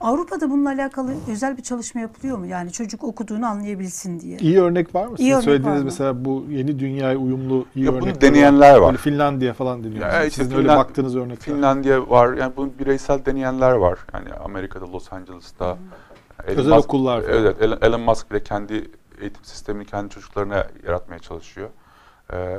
Avrupa'da 0.00 0.50
bununla 0.50 0.68
alakalı 0.68 1.14
özel 1.30 1.56
bir 1.56 1.62
çalışma 1.62 2.00
yapılıyor 2.00 2.38
mu? 2.38 2.46
Yani 2.46 2.72
çocuk 2.72 3.04
okuduğunu 3.04 3.46
anlayabilsin 3.46 4.20
diye. 4.20 4.38
İyi 4.38 4.60
örnek 4.60 4.94
var 4.94 5.06
mı? 5.06 5.12
İyi 5.12 5.16
Sizin 5.16 5.32
örnek 5.32 5.44
söylediğiniz 5.44 5.74
var 5.76 5.78
mı? 5.78 5.84
mesela 5.84 6.24
bu 6.24 6.44
yeni 6.50 6.78
dünyaya 6.78 7.16
uyumlu 7.18 7.66
iyi 7.74 7.84
Ya 7.84 7.92
bunu 7.92 8.02
örnekler 8.02 8.20
deneyenler 8.20 8.76
var. 8.76 8.86
Böyle 8.86 8.96
Finlandiya 8.98 9.54
falan 9.54 9.84
deniyor. 9.84 10.00
Ya 10.12 10.24
işte 10.24 10.42
Sizin 10.42 10.56
öyle 10.56 10.68
Finland- 10.68 10.76
baktığınız 10.78 11.16
örnekler. 11.16 11.36
Finlandiya 11.54 12.10
var. 12.10 12.32
Yani 12.34 12.52
bunu 12.56 12.70
bireysel 12.78 13.24
deneyenler 13.26 13.72
var. 13.72 13.98
Yani 14.14 14.34
Amerika'da, 14.34 14.92
Los 14.92 15.12
Angeles'ta. 15.12 15.78
Elon 16.46 16.58
Özel 16.58 16.72
okullar 16.78 17.22
falan. 17.22 17.34
Evet, 17.38 17.56
Elon- 17.62 17.84
Elon 17.86 18.00
Musk 18.00 18.30
bile 18.30 18.42
kendi 18.42 18.74
eğitim 19.20 19.44
sistemini 19.44 19.84
kendi 19.86 20.10
çocuklarına 20.10 20.66
yaratmaya 20.86 21.18
çalışıyor. 21.18 21.68
Ee, 22.32 22.58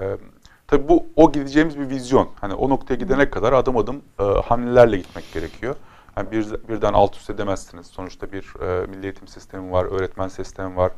tabii 0.67 0.89
bu 0.89 1.05
o 1.15 1.31
gideceğimiz 1.31 1.79
bir 1.79 1.89
vizyon. 1.89 2.29
Hani 2.41 2.53
o 2.53 2.69
noktaya 2.69 2.95
gidene 2.95 3.29
kadar 3.29 3.53
adım 3.53 3.77
adım 3.77 4.01
e, 4.19 4.23
hamlelerle 4.23 4.97
gitmek 4.97 5.33
gerekiyor. 5.33 5.75
Yani 6.17 6.31
bir, 6.31 6.45
birden 6.69 6.93
alt 6.93 7.15
üst 7.15 7.29
edemezsiniz. 7.29 7.87
Sonuçta 7.87 8.31
bir 8.31 8.61
e, 8.61 8.87
milli 8.87 9.03
eğitim 9.03 9.27
sistemi 9.27 9.71
var, 9.71 9.85
öğretmen 9.85 10.27
sistemi 10.27 10.75
var. 10.75 10.91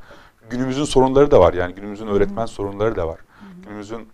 Günümüzün 0.50 0.84
sorunları 0.84 1.32
da 1.32 1.40
var. 1.40 1.54
Yani 1.54 1.74
günümüzün 1.74 2.08
öğretmen 2.08 2.46
sorunları 2.46 2.96
da 2.96 3.08
var. 3.08 3.20
Günümüzün 3.64 4.08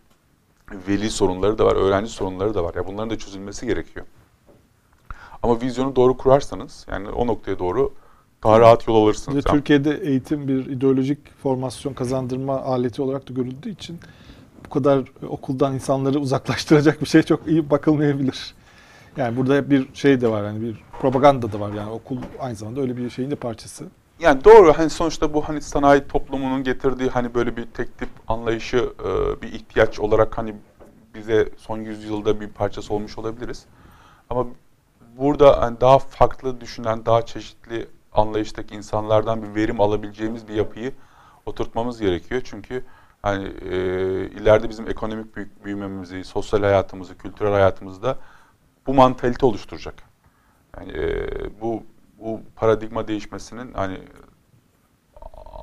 veli 0.87 1.09
sorunları 1.09 1.57
da 1.57 1.65
var, 1.65 1.75
öğrenci 1.75 2.11
sorunları 2.11 2.53
da 2.53 2.63
var. 2.63 2.75
Ya 2.75 2.87
bunların 2.87 3.09
da 3.09 3.17
çözülmesi 3.17 3.65
gerekiyor. 3.65 4.05
Ama 5.43 5.61
vizyonu 5.61 5.95
doğru 5.95 6.17
kurarsanız 6.17 6.85
yani 6.91 7.09
o 7.09 7.27
noktaya 7.27 7.59
doğru 7.59 7.93
daha 8.43 8.59
rahat 8.59 8.87
yol 8.87 9.03
alırsınız. 9.03 9.45
de 9.45 9.49
Türkiye'de 9.51 9.97
eğitim 9.97 10.47
bir 10.47 10.65
ideolojik 10.65 11.37
formasyon 11.43 11.93
kazandırma 11.93 12.61
aleti 12.61 13.01
olarak 13.01 13.29
da 13.29 13.33
görüldüğü 13.33 13.69
için 13.69 13.99
bu 14.65 14.69
kadar 14.69 15.03
okuldan 15.29 15.73
insanları 15.73 16.19
uzaklaştıracak 16.19 17.01
bir 17.01 17.05
şey 17.05 17.23
çok 17.23 17.47
iyi 17.47 17.69
bakılmayabilir. 17.69 18.55
Yani 19.17 19.37
burada 19.37 19.69
bir 19.69 19.93
şey 19.93 20.21
de 20.21 20.27
var 20.31 20.43
yani 20.43 20.61
bir 20.61 20.83
propaganda 20.99 21.51
da 21.51 21.59
var 21.59 21.73
yani 21.73 21.89
okul 21.89 22.17
aynı 22.39 22.55
zamanda 22.55 22.81
öyle 22.81 22.97
bir 22.97 23.09
şeyin 23.09 23.31
de 23.31 23.35
parçası. 23.35 23.85
Yani 24.19 24.43
doğru 24.43 24.73
hani 24.73 24.89
sonuçta 24.89 25.33
bu 25.33 25.49
hani 25.49 25.61
sanayi 25.61 26.07
toplumunun 26.07 26.63
getirdiği 26.63 27.09
hani 27.09 27.33
böyle 27.33 27.57
bir 27.57 27.65
tek 27.65 27.97
tip 27.97 28.09
anlayışı 28.27 28.77
e, 28.77 29.41
bir 29.41 29.53
ihtiyaç 29.53 29.99
olarak 29.99 30.37
hani 30.37 30.55
bize 31.15 31.49
son 31.57 31.77
yüzyılda 31.77 32.41
bir 32.41 32.47
parçası 32.47 32.93
olmuş 32.93 33.17
olabiliriz. 33.17 33.65
Ama 34.29 34.47
burada 35.17 35.61
hani 35.61 35.81
daha 35.81 35.99
farklı 35.99 36.61
düşünen, 36.61 37.05
daha 37.05 37.25
çeşitli 37.25 37.87
anlayıştaki 38.13 38.75
insanlardan 38.75 39.43
bir 39.43 39.55
verim 39.55 39.81
alabileceğimiz 39.81 40.47
bir 40.47 40.53
yapıyı 40.53 40.91
oturtmamız 41.45 41.99
gerekiyor. 41.99 42.41
Çünkü 42.45 42.83
hani 43.21 43.45
e, 43.45 43.75
ileride 44.25 44.69
bizim 44.69 44.89
ekonomik 44.89 45.35
büyümemizi, 45.65 46.23
sosyal 46.23 46.61
hayatımızı, 46.61 47.17
kültürel 47.17 47.51
hayatımızda 47.51 48.17
bu 48.87 48.93
mantalite 48.93 49.45
oluşturacak. 49.45 49.95
Yani 50.77 50.91
e, 50.97 51.27
bu 51.61 51.83
bu 52.19 52.41
paradigma 52.55 53.07
değişmesinin 53.07 53.73
hani 53.73 53.99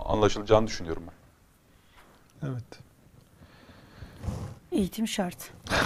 anlaşılacağını 0.04 0.66
düşünüyorum 0.66 1.02
ben. 1.06 1.12
Evet. 2.48 2.64
Eğitim 4.72 5.08
şart. 5.08 5.50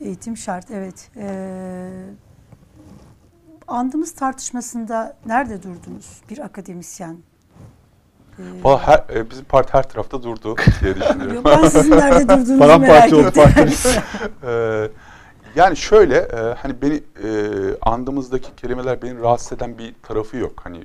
Eğitim 0.00 0.36
şart, 0.36 0.70
evet. 0.70 1.10
Ee, 1.16 1.90
andımız 3.68 4.14
tartışmasında 4.14 5.16
nerede 5.26 5.62
durdunuz 5.62 6.20
bir 6.30 6.38
akademisyen? 6.38 7.16
Ee, 8.38 8.42
Valla 8.62 8.86
her, 8.86 9.16
e, 9.16 9.30
bizim 9.30 9.44
parti 9.44 9.72
her 9.72 9.88
tarafta 9.88 10.22
durdu 10.22 10.56
diye 10.80 10.96
düşünüyorum. 10.96 11.34
Yok, 11.34 11.44
ben 11.44 11.68
sizin 11.68 11.90
nerede 11.90 12.28
durduğunuzu 12.38 12.56
merak 12.58 12.80
Paramparça 12.80 13.16
oldu 13.16 13.26
ettim. 13.28 13.42
partimiz. 13.42 13.86
Yani 15.54 15.76
şöyle 15.76 16.16
e, 16.16 16.54
hani 16.58 16.82
beni 16.82 17.02
e, 17.24 17.30
andığımızdaki 17.82 18.54
kelimeler 18.56 19.02
beni 19.02 19.20
rahatsız 19.20 19.52
eden 19.52 19.78
bir 19.78 19.94
tarafı 20.02 20.36
yok 20.36 20.52
hani 20.64 20.84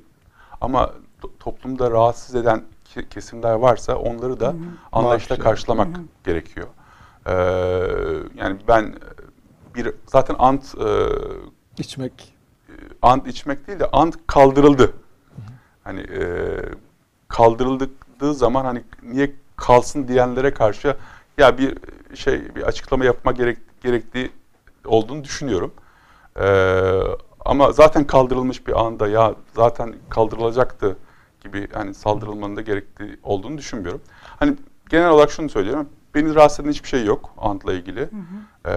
ama 0.62 0.92
to- 1.22 1.32
toplumda 1.40 1.92
rahatsız 1.92 2.36
eden 2.36 2.64
ke- 2.96 3.10
kesimler 3.10 3.54
varsa 3.54 3.96
onları 3.96 4.40
da 4.40 4.56
anlayışla 4.92 5.38
karşılamak 5.40 5.88
gerekiyor. 6.24 6.68
Ee, 7.26 7.32
yani 8.36 8.58
ben 8.68 8.96
bir 9.76 9.92
zaten 10.06 10.36
ant 10.40 10.76
e, 10.76 10.88
İçmek. 11.78 12.34
ant 13.02 13.28
içmek 13.28 13.68
değil 13.68 13.80
de 13.80 13.86
ant 13.92 14.16
kaldırıldı. 14.28 14.94
Hani 15.84 16.00
e, 16.02 16.22
kaldırıldığı 17.28 18.34
zaman 18.34 18.66
hani 18.66 18.84
niye 19.04 19.32
kalsın 19.56 20.08
diyenlere 20.08 20.54
karşı 20.54 20.98
ya 21.38 21.58
bir 21.58 21.78
şey 22.16 22.56
bir 22.56 22.62
açıklama 22.64 23.06
yapma 23.06 23.32
gerek, 23.32 23.58
gerektiği 23.84 24.32
olduğunu 24.88 25.24
düşünüyorum. 25.24 25.74
E, 26.40 26.48
ama 27.46 27.72
zaten 27.72 28.08
kaldırılmış 28.08 28.68
bir 28.68 28.86
anda 28.86 29.08
ya 29.08 29.36
zaten 29.56 29.96
kaldırılacaktı 30.10 30.98
gibi 31.44 31.68
hani 31.74 31.94
saldırılmanın 31.94 32.56
da 32.56 32.62
gerektiği 32.62 33.20
olduğunu 33.24 33.58
düşünmüyorum. 33.58 34.02
Hani 34.24 34.56
genel 34.90 35.10
olarak 35.10 35.32
şunu 35.32 35.50
söylüyorum. 35.50 35.90
Beni 36.16 36.36
rahatsız 36.36 36.60
eden 36.60 36.72
hiçbir 36.72 36.88
şey 36.88 37.06
yok 37.06 37.34
antla 37.38 37.74
ilgili. 37.74 38.10
E, 38.68 38.74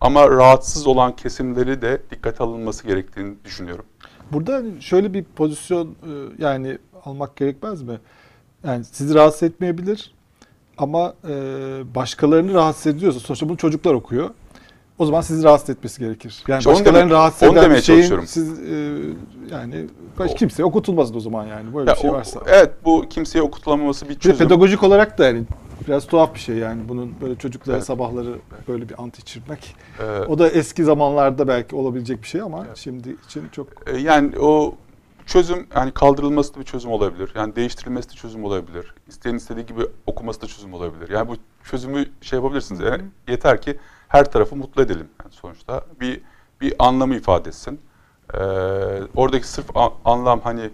ama 0.00 0.30
rahatsız 0.30 0.86
olan 0.86 1.16
kesimleri 1.16 1.82
de 1.82 2.02
dikkate 2.10 2.44
alınması 2.44 2.86
gerektiğini 2.86 3.34
düşünüyorum. 3.44 3.84
Burada 4.32 4.54
hani 4.54 4.82
şöyle 4.82 5.14
bir 5.14 5.24
pozisyon 5.24 5.86
e, 5.86 6.10
yani 6.38 6.78
almak 7.04 7.36
gerekmez 7.36 7.82
mi? 7.82 7.98
Yani 8.64 8.84
sizi 8.84 9.14
rahatsız 9.14 9.42
etmeyebilir 9.42 10.14
ama 10.78 11.14
e, 11.28 11.34
başkalarını 11.94 12.54
rahatsız 12.54 12.86
ediyorsa 12.86 13.20
sonuçta 13.20 13.48
bunu 13.48 13.56
çocuklar 13.56 13.94
okuyor. 13.94 14.30
O 14.98 15.06
zaman 15.06 15.20
sizi 15.20 15.44
rahatsız 15.44 15.70
etmesi 15.70 16.00
gerekir. 16.00 16.42
Yani 16.48 16.58
İşte 16.58 16.70
başkalarını 16.70 16.98
demek- 16.98 17.12
rahatsız 17.12 17.52
eden 17.52 17.70
bir 17.70 17.80
şeyin 17.80 18.20
siz 18.24 18.58
e, 18.58 18.74
yani 19.50 19.86
baş, 20.18 20.30
O- 20.30 20.34
kimseye 20.34 20.64
okutulmaz 20.64 21.16
o 21.16 21.20
zaman 21.20 21.46
yani 21.46 21.74
böyle 21.74 21.90
Ya 21.90 21.96
bir 21.96 22.00
şey 22.00 22.10
o- 22.10 22.12
varsa. 22.12 22.40
evet 22.46 22.70
bu 22.84 23.04
kimseye 23.10 23.42
okutulamaması 23.42 24.04
bir 24.08 24.14
Bir 24.14 24.20
çözüm. 24.20 24.38
pedagojik 24.38 24.82
olarak 24.82 25.18
da 25.18 25.26
yani 25.26 25.42
biraz 25.88 26.06
tuhaf 26.06 26.34
bir 26.34 26.38
şey 26.40 26.56
yani 26.56 26.80
bunun 26.88 27.14
böyle 27.20 27.36
çocuklara 27.36 27.76
Evet. 27.76 27.86
sabahları 27.86 28.34
böyle 28.68 28.88
bir 28.88 29.02
ant 29.02 29.18
içirmek. 29.18 29.74
Ee, 30.00 30.04
O 30.28 30.38
da 30.38 30.48
eski 30.48 30.84
zamanlarda 30.84 31.48
belki 31.48 31.76
olabilecek 31.76 32.22
bir 32.22 32.26
şey 32.28 32.40
ama 32.40 32.64
Evet. 32.66 32.76
şimdi 32.76 33.16
için 33.26 33.42
çok 33.52 33.66
e, 33.86 33.96
yani 33.98 34.38
o 34.38 34.74
çözüm 35.28 35.66
yani 35.76 35.92
kaldırılması 35.92 36.54
da 36.54 36.60
bir 36.60 36.64
çözüm 36.64 36.90
olabilir. 36.90 37.32
Yani 37.34 37.56
değiştirilmesi 37.56 38.10
de 38.10 38.14
çözüm 38.14 38.44
olabilir. 38.44 38.94
İsteyen 39.08 39.34
istediği 39.34 39.66
gibi 39.66 39.86
okuması 40.06 40.40
da 40.42 40.46
çözüm 40.46 40.74
olabilir. 40.74 41.08
Yani 41.10 41.28
bu 41.28 41.36
çözümü 41.64 42.06
şey 42.20 42.36
yapabilirsiniz. 42.36 42.80
Yani 42.80 43.02
yeter 43.28 43.62
ki 43.62 43.78
her 44.08 44.32
tarafı 44.32 44.56
mutlu 44.56 44.82
edelim 44.82 45.08
yani 45.24 45.32
sonuçta. 45.32 45.84
Bir 46.00 46.20
bir 46.60 46.74
anlamı 46.78 47.16
ifade 47.16 47.48
etsin. 47.48 47.80
Ee, 48.34 48.38
oradaki 49.16 49.48
sırf 49.48 49.66
anlam 50.04 50.40
hani 50.40 50.70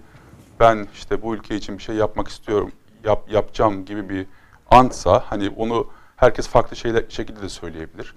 ben 0.61 0.87
işte 0.95 1.23
bu 1.23 1.35
ülke 1.35 1.57
için 1.57 1.79
bir 1.79 1.83
şey 1.83 1.97
yapmak 1.97 2.29
istiyorum, 2.29 2.73
yap, 3.05 3.33
yapacağım 3.33 3.85
gibi 3.85 4.09
bir 4.09 4.27
antsa 4.71 5.25
hani 5.27 5.51
onu 5.57 5.87
herkes 6.17 6.49
farklı 6.49 6.77
şeyler, 6.77 7.05
şekilde 7.09 7.43
de 7.43 7.49
söyleyebilir. 7.49 8.15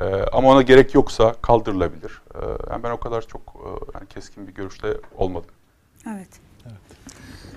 Ee, 0.00 0.04
ama 0.32 0.48
ona 0.48 0.62
gerek 0.62 0.94
yoksa 0.94 1.34
kaldırılabilir. 1.42 2.22
Ee, 2.34 2.38
yani 2.70 2.82
ben 2.82 2.90
o 2.90 3.00
kadar 3.00 3.22
çok 3.22 3.40
e, 3.40 3.68
yani 3.94 4.06
keskin 4.08 4.48
bir 4.48 4.54
görüşte 4.54 4.96
olmadım. 5.16 5.50
Evet. 6.06 6.28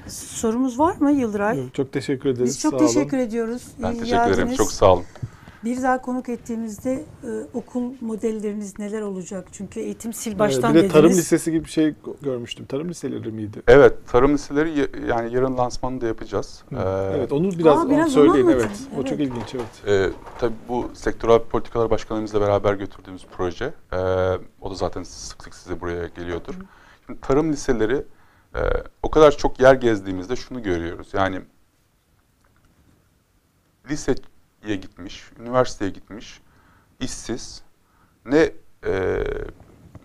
Sorumuz 0.08 0.80
var 0.80 0.96
mı 1.00 1.12
Yıldıray? 1.12 1.70
çok 1.74 1.92
teşekkür 1.94 2.30
ederiz. 2.30 2.50
Biz 2.50 2.60
çok 2.60 2.72
Sağ 2.72 2.78
olun. 2.78 2.88
teşekkür 2.88 3.18
ediyoruz. 3.18 3.64
Ben 3.84 3.92
İyi 3.92 4.00
teşekkür 4.00 4.18
ederim. 4.22 4.36
geldiniz. 4.36 4.58
Çok 4.58 4.72
sağ 4.72 4.94
olun. 4.94 5.04
Bir 5.64 5.82
daha 5.84 6.02
konuk 6.02 6.30
ettiğimizde 6.30 6.94
e, 7.24 7.28
okul 7.54 7.94
modelleriniz 8.02 8.80
neler 8.80 9.02
olacak? 9.02 9.48
Çünkü 9.52 9.80
eğitim 9.80 10.14
sil 10.22 10.34
Ee, 10.36 10.40
baştan 10.40 10.74
bir 10.76 10.84
de 10.84 10.88
tarım 10.88 11.04
dediniz. 11.06 11.18
lisesi 11.20 11.52
gibi 11.52 11.66
bir 11.66 11.70
şey 11.70 11.96
görmüştüm. 12.22 12.66
Tarım 12.66 12.90
liseleri 12.90 13.32
miydi? 13.32 13.62
Evet, 13.68 13.94
tarım 14.12 14.34
liseleri 14.34 14.90
yani 15.10 15.34
yarın 15.36 15.58
lansmanını 15.58 16.02
da 16.02 16.08
yapacağız. 16.08 16.64
Hı. 16.70 16.76
Ee, 16.76 17.18
evet 17.18 17.32
onu 17.32 17.52
biraz, 17.52 17.80
Aa, 17.80 17.90
biraz 17.90 18.06
onu 18.18 18.26
söyleyin 18.26 18.48
anlatın. 18.48 18.60
evet. 18.68 18.80
O 18.94 18.98
Evet. 19.00 19.08
çok 19.08 19.20
ilginç 19.20 19.56
evet. 19.56 19.88
E, 19.88 20.14
tabii 20.40 20.54
bu 20.70 20.90
sektörel 20.94 21.40
politikalar 21.40 21.90
başkanımızla 21.90 22.42
beraber 22.42 22.74
götürdüğümüz 22.74 23.26
proje. 23.38 23.74
E, 23.94 23.98
o 24.62 24.72
da 24.72 24.76
zaten 24.76 25.04
sık 25.04 25.44
sık 25.44 25.56
size 25.56 25.82
buraya 25.82 26.08
geliyordur. 26.08 26.54
Şimdi 27.06 27.22
tarım 27.22 27.52
liseleri 27.52 28.04
e, 28.56 28.60
o 29.04 29.12
kadar 29.12 29.32
çok 29.38 29.60
yer 29.60 29.76
gezdiğimizde 29.76 30.36
şunu 30.36 30.64
görüyoruz. 30.64 31.08
Yani 31.14 31.42
liseye 33.90 34.76
gitmiş, 34.76 35.32
üniversiteye 35.40 35.92
gitmiş, 35.92 36.42
işsiz, 37.00 37.64
ne 38.26 38.52
e, 38.86 39.24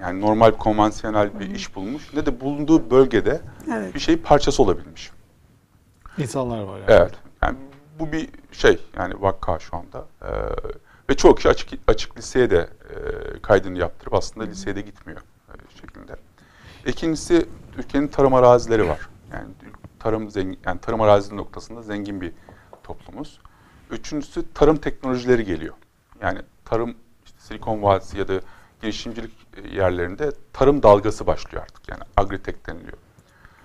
yani 0.01 0.21
normal 0.21 0.51
konvansiyonel 0.51 1.41
bir 1.41 1.51
iş 1.51 1.75
bulmuş 1.77 2.15
ne 2.15 2.27
de 2.27 2.41
bulunduğu 2.41 2.91
bölgede 2.91 3.41
Evet. 3.73 3.95
bir 3.95 4.01
şeyin 4.01 4.19
parçası 4.19 4.63
olabilmiş. 4.63 5.11
İnsanlar 6.19 6.63
var 6.63 6.79
yani. 6.79 6.87
Evet. 6.89 7.15
Yani 7.43 7.59
bu 7.99 8.13
bir 8.13 8.29
şey 8.53 8.81
yani 8.97 9.23
vakka 9.23 9.59
şu 9.59 9.77
anda. 9.77 10.07
Ee, 10.23 10.27
ve 11.11 11.17
çoğu 11.17 11.35
kişi 11.35 11.49
açık 11.49 11.81
açık 11.87 12.19
liseye 12.19 12.51
de 12.51 12.69
e, 13.37 13.41
kaydını 13.43 13.79
yaptırıp 13.79 14.15
aslında 14.15 14.47
liseye 14.47 14.77
de 14.77 14.81
gitmiyor 14.81 15.21
e, 15.49 15.81
şeklinde. 15.81 16.17
İkincisi 16.89 17.47
Türkiye'nin 17.73 18.09
tarım 18.09 18.35
arazileri 18.35 18.89
var. 18.89 19.09
Yani 19.33 19.49
tarım 19.99 20.31
zengin, 20.31 20.59
yani 20.67 20.81
tarım 20.81 21.01
arazileri 21.01 21.37
noktasında 21.37 21.83
zengin 21.83 22.21
bir 22.21 22.33
toplumuz. 22.83 23.41
Üçüncüsü 23.91 24.45
tarım 24.55 24.77
teknolojileri 24.77 25.45
geliyor. 25.45 25.75
Yani 26.21 26.39
tarım 26.65 26.95
işte 27.25 27.39
Silikon 27.41 27.83
Vadisi 27.83 28.19
ya 28.19 28.29
da 28.29 28.41
girişimcilik 28.83 29.31
e, 29.57 29.77
yerlerinde 29.77 30.33
tarım 30.53 30.83
dalgası 30.83 31.27
başlıyor 31.27 31.63
artık. 31.63 31.89
Yani 31.89 32.03
agritek 32.17 32.67
deniliyor. 32.67 32.99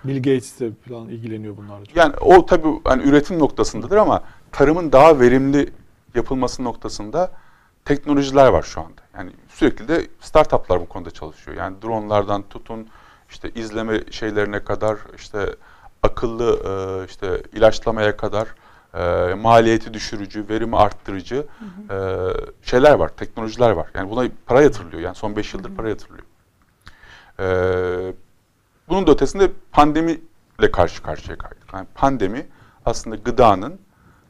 Bill 0.04 0.16
Gates 0.16 0.60
de 0.60 0.70
falan 0.88 1.08
ilgileniyor 1.08 1.56
bunlarla. 1.56 1.84
çok. 1.84 1.96
Yani 1.96 2.14
o 2.20 2.46
tabii 2.46 2.68
hani 2.84 3.02
üretim 3.02 3.38
noktasındadır 3.38 3.96
ama 3.96 4.22
tarımın 4.52 4.92
daha 4.92 5.20
verimli 5.20 5.72
yapılması 6.14 6.64
noktasında 6.64 7.30
teknolojiler 7.84 8.48
var 8.48 8.62
şu 8.62 8.80
anda. 8.80 9.00
Yani 9.16 9.32
sürekli 9.48 9.88
de 9.88 10.06
startuplar 10.20 10.80
bu 10.80 10.88
konuda 10.88 11.10
çalışıyor. 11.10 11.56
Yani 11.56 11.82
dronlardan 11.82 12.42
tutun 12.42 12.88
işte 13.34 13.50
izleme 13.50 14.00
şeylerine 14.10 14.64
kadar 14.64 14.98
işte 15.16 15.56
akıllı 16.02 16.60
e, 16.64 17.04
işte 17.06 17.42
ilaçlamaya 17.52 18.16
kadar 18.16 18.48
e, 18.94 19.34
maliyeti 19.34 19.94
düşürücü, 19.94 20.48
verimi 20.48 20.76
arttırıcı 20.76 21.46
e, 21.90 21.96
şeyler 22.62 22.94
var, 22.94 23.08
teknolojiler 23.08 23.70
var. 23.70 23.86
Yani 23.94 24.10
buna 24.10 24.28
para 24.46 24.62
yatırılıyor. 24.62 25.02
Yani 25.02 25.14
son 25.14 25.36
5 25.36 25.54
yıldır 25.54 25.74
para 25.74 25.88
yatırılıyor. 25.88 26.24
E, 27.40 27.46
bunun 28.88 29.06
da 29.06 29.12
ötesinde 29.12 29.50
pandemiyle 29.72 30.70
karşı 30.72 31.02
karşıya 31.02 31.38
kaldık. 31.38 31.68
Yani 31.72 31.86
pandemi 31.94 32.46
aslında 32.86 33.16
gıdanın 33.16 33.78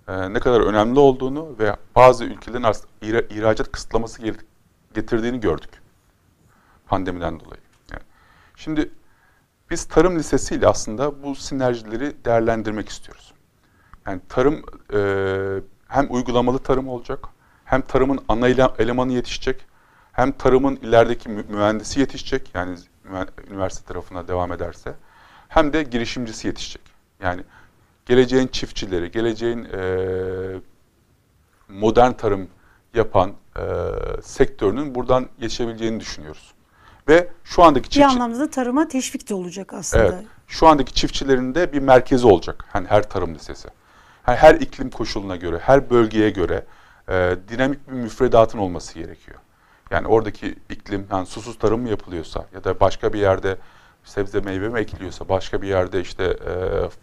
e, 0.08 0.32
ne 0.32 0.40
kadar 0.40 0.60
önemli 0.60 0.98
olduğunu 0.98 1.48
ve 1.58 1.76
bazı 1.96 2.24
ülkelerin 2.24 2.64
ihracat 3.30 3.72
kısıtlaması 3.72 4.22
getirdiğini 4.94 5.40
gördük 5.40 5.70
pandemiden 6.86 7.40
dolayı. 7.40 7.63
Şimdi 8.56 8.90
biz 9.70 9.84
tarım 9.84 10.18
lisesiyle 10.18 10.66
aslında 10.68 11.22
bu 11.22 11.34
sinerjileri 11.34 12.24
değerlendirmek 12.24 12.88
istiyoruz. 12.88 13.32
Yani 14.06 14.20
tarım 14.28 14.62
e, 14.94 15.00
hem 15.88 16.06
uygulamalı 16.14 16.58
tarım 16.58 16.88
olacak, 16.88 17.28
hem 17.64 17.82
tarımın 17.82 18.20
ana 18.28 18.48
ele- 18.48 18.72
elemanı 18.78 19.12
yetişecek, 19.12 19.66
hem 20.12 20.32
tarımın 20.32 20.76
ilerideki 20.76 21.28
mü- 21.28 21.44
mühendisi 21.48 22.00
yetişecek, 22.00 22.50
yani 22.54 22.78
üniversite 23.50 23.86
tarafına 23.88 24.28
devam 24.28 24.52
ederse, 24.52 24.94
hem 25.48 25.72
de 25.72 25.82
girişimcisi 25.82 26.46
yetişecek. 26.46 26.82
Yani 27.22 27.44
geleceğin 28.06 28.46
çiftçileri, 28.46 29.10
geleceğin 29.10 29.64
e, 29.64 30.60
modern 31.68 32.12
tarım 32.12 32.48
yapan 32.94 33.32
e, 33.56 33.62
sektörünün 34.22 34.94
buradan 34.94 35.28
yetişebileceğini 35.40 36.00
düşünüyoruz. 36.00 36.53
Ve 37.08 37.28
şu 37.44 37.62
andaki 37.62 37.84
Bir 37.84 37.90
çiftçi... 37.90 38.06
anlamda 38.06 38.38
da 38.38 38.50
tarıma 38.50 38.88
teşvik 38.88 39.28
de 39.30 39.34
olacak 39.34 39.72
aslında. 39.74 40.04
Evet. 40.04 40.24
Şu 40.48 40.66
andaki 40.66 40.94
çiftçilerin 40.94 41.54
de 41.54 41.72
bir 41.72 41.78
merkezi 41.78 42.26
olacak. 42.26 42.64
Hani 42.72 42.86
her 42.88 43.02
tarım 43.10 43.34
lisesi. 43.34 43.68
Hani 44.22 44.36
her 44.36 44.54
iklim 44.54 44.90
koşuluna 44.90 45.36
göre, 45.36 45.58
her 45.58 45.90
bölgeye 45.90 46.30
göre 46.30 46.64
e, 47.08 47.36
dinamik 47.48 47.88
bir 47.88 47.92
müfredatın 47.92 48.58
olması 48.58 48.94
gerekiyor. 48.94 49.38
Yani 49.90 50.06
oradaki 50.06 50.54
iklim, 50.70 51.06
yani 51.10 51.26
susuz 51.26 51.58
tarım 51.58 51.80
mı 51.80 51.88
yapılıyorsa 51.88 52.46
ya 52.54 52.64
da 52.64 52.80
başka 52.80 53.12
bir 53.12 53.18
yerde 53.18 53.56
sebze 54.04 54.40
meyve 54.40 54.68
mi 54.68 54.80
ekiliyorsa, 54.80 55.28
başka 55.28 55.62
bir 55.62 55.68
yerde 55.68 56.00
işte 56.00 56.24
e, 56.24 56.54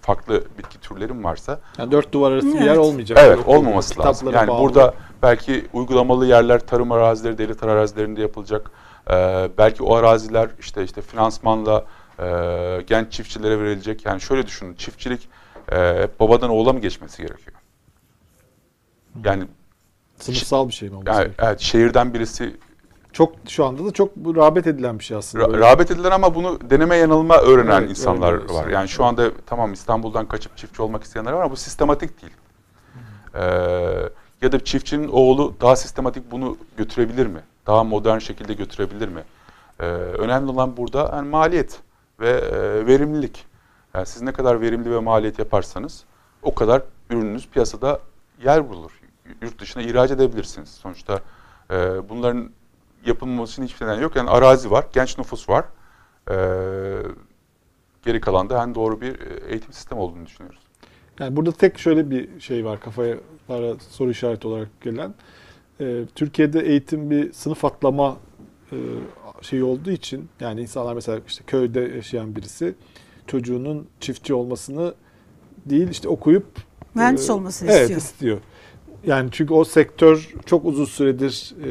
farklı 0.01 0.43
bitki 0.57 0.79
türleri 0.79 1.13
mi 1.13 1.23
varsa 1.23 1.59
Yani 1.77 1.91
dört 1.91 2.11
duvar 2.11 2.31
arası 2.31 2.47
bir 2.47 2.53
Evet. 2.53 2.65
yer 2.65 2.75
olmayacak. 2.75 3.19
Evet 3.21 3.39
Okul, 3.39 3.53
olmaması 3.53 3.99
lazım. 3.99 4.31
Yani 4.33 4.47
bağlı. 4.47 4.61
burada 4.63 4.93
belki 5.21 5.65
uygulamalı 5.73 6.25
yerler 6.25 6.59
tarım 6.59 6.91
arazileri, 6.91 7.37
devlet 7.37 7.63
arazilerinde 7.63 8.21
yapılacak. 8.21 8.71
Ee, 9.09 9.49
belki 9.57 9.83
o 9.83 9.95
araziler 9.95 10.49
işte 10.59 10.83
işte 10.83 11.01
finansmanla 11.01 11.85
e, 12.19 12.25
genç 12.87 13.13
çiftçilere 13.13 13.59
verilecek. 13.59 14.05
Yani 14.05 14.21
şöyle 14.21 14.47
düşünün 14.47 14.73
çiftçilik 14.73 15.29
e, 15.71 16.07
babadan 16.19 16.49
oğula 16.49 16.73
mı 16.73 16.79
geçmesi 16.79 17.21
gerekiyor? 17.21 17.57
Yani, 19.25 19.43
sınıfsal 20.19 20.67
bir 20.67 20.73
şey 20.73 20.89
mi 20.89 20.95
yani 20.95 21.05
gerekiyor? 21.05 21.35
evet, 21.39 21.59
şehirden 21.59 22.13
birisi 22.13 22.57
Çok 23.13 23.35
şu 23.47 23.65
anda 23.65 23.85
da 23.85 23.91
çok 23.91 24.17
rağbet 24.17 24.67
edilen 24.67 24.99
bir 24.99 25.03
şey 25.03 25.17
aslında. 25.17 25.43
Ra- 25.43 25.59
rağbet 25.59 25.91
edilen 25.91 26.11
ama 26.11 26.35
bunu 26.35 26.69
deneme 26.69 26.95
yanılma 26.95 27.37
öğrenen 27.37 27.79
Evet, 27.81 27.89
insanlar 27.89 28.33
öğrenen 28.33 28.55
var. 28.55 28.67
Yani 28.67 28.89
şu 28.89 29.03
anda 29.05 29.31
tamam 29.45 29.73
İstanbul'dan 29.73 30.27
kaçıp 30.27 30.57
çiftçi 30.57 30.81
olmak 30.81 31.03
isteyenler 31.03 31.31
var 31.31 31.41
ama 31.41 31.51
bu 31.51 31.55
sistematik 31.55 32.21
değil. 32.21 32.33
Ee, 33.35 33.41
ya 34.41 34.51
da 34.51 34.63
çiftçinin 34.63 35.07
oğlu 35.07 35.53
daha 35.61 35.75
sistematik 35.75 36.31
bunu 36.31 36.57
götürebilir 36.77 37.25
mi? 37.25 37.39
Daha 37.67 37.83
modern 37.83 38.17
şekilde 38.17 38.53
götürebilir 38.53 39.07
mi? 39.07 39.23
Ee, 39.79 39.85
önemli 39.85 40.51
olan 40.51 40.77
burada 40.77 41.11
yani 41.15 41.29
maliyet 41.29 41.79
ve 42.19 42.29
e, 42.29 42.85
verimlilik. 42.85 43.45
Yani 43.93 44.05
siz 44.05 44.21
ne 44.21 44.31
kadar 44.31 44.61
verimli 44.61 44.91
ve 44.91 44.99
maliyet 44.99 45.39
yaparsanız 45.39 46.03
o 46.43 46.55
kadar 46.55 46.81
ürününüz 47.09 47.47
piyasada 47.47 47.99
yer 48.43 48.69
bulur. 48.69 49.01
Yurt 49.41 49.59
dışına 49.59 49.83
ihraç 49.83 50.11
edebilirsiniz. 50.11 50.69
Sonuçta 50.69 51.19
e, 51.71 52.09
bunların 52.09 52.49
yapılması 53.05 53.51
için 53.51 53.63
hiçbir 53.63 53.85
neden 53.85 54.01
yok. 54.01 54.15
Yani 54.15 54.29
arazi 54.29 54.71
var, 54.71 54.85
genç 54.93 55.17
nüfus 55.17 55.49
var. 55.49 55.65
Ee, 56.29 56.33
geri 58.05 58.21
kalan 58.21 58.49
da 58.49 58.63
en 58.63 58.75
doğru 58.75 59.01
bir 59.01 59.19
e, 59.19 59.47
eğitim 59.47 59.73
sistemi 59.73 60.01
olduğunu 60.01 60.25
düşünüyoruz. 60.25 60.59
Yani 61.19 61.35
burada 61.35 61.51
tek 61.51 61.79
şöyle 61.79 62.09
bir 62.09 62.39
şey 62.39 62.65
var 62.65 62.79
kafaya 62.79 63.17
soru 63.89 64.11
işareti 64.11 64.47
olarak 64.47 64.81
gelen. 64.81 65.13
Ee, 65.79 66.03
Türkiye'de 66.15 66.59
eğitim 66.59 67.09
bir 67.09 67.33
sınıf 67.33 67.65
atlama 67.65 68.17
e, 68.71 68.77
şeyi 69.41 69.63
olduğu 69.63 69.91
için 69.91 70.29
yani 70.39 70.61
insanlar 70.61 70.93
mesela 70.93 71.19
işte 71.27 71.43
köyde 71.47 71.79
yaşayan 71.79 72.35
birisi 72.35 72.75
çocuğunun 73.27 73.87
çiftçi 73.99 74.33
olmasını 74.33 74.93
değil 75.65 75.87
işte 75.89 76.09
okuyup 76.09 76.45
Mühendis 76.95 77.29
e, 77.29 77.33
olmasını 77.33 77.71
evet, 77.71 77.81
istiyor. 77.81 78.01
istiyor. 78.01 78.37
Yani 79.05 79.29
çünkü 79.31 79.53
o 79.53 79.63
sektör 79.63 80.29
çok 80.45 80.65
uzun 80.65 80.85
süredir 80.85 81.53
e, 81.63 81.69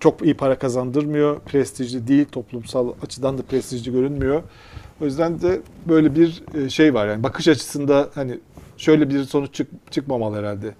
çok 0.00 0.22
iyi 0.22 0.34
para 0.34 0.58
kazandırmıyor. 0.58 1.40
Prestijli 1.40 2.08
değil, 2.08 2.24
toplumsal 2.32 2.92
açıdan 3.02 3.38
da 3.38 3.42
prestijli 3.42 3.92
görünmüyor. 3.92 4.42
O 5.00 5.04
yüzden 5.04 5.40
de 5.40 5.60
böyle 5.88 6.16
bir 6.16 6.42
e, 6.54 6.68
şey 6.68 6.94
var 6.94 7.06
yani 7.06 7.22
bakış 7.22 7.48
açısında 7.48 8.10
hani 8.14 8.40
şöyle 8.76 9.10
bir 9.10 9.24
sonuç 9.24 9.54
çık, 9.54 9.92
çıkmamalı 9.92 10.36
herhalde. 10.36 10.74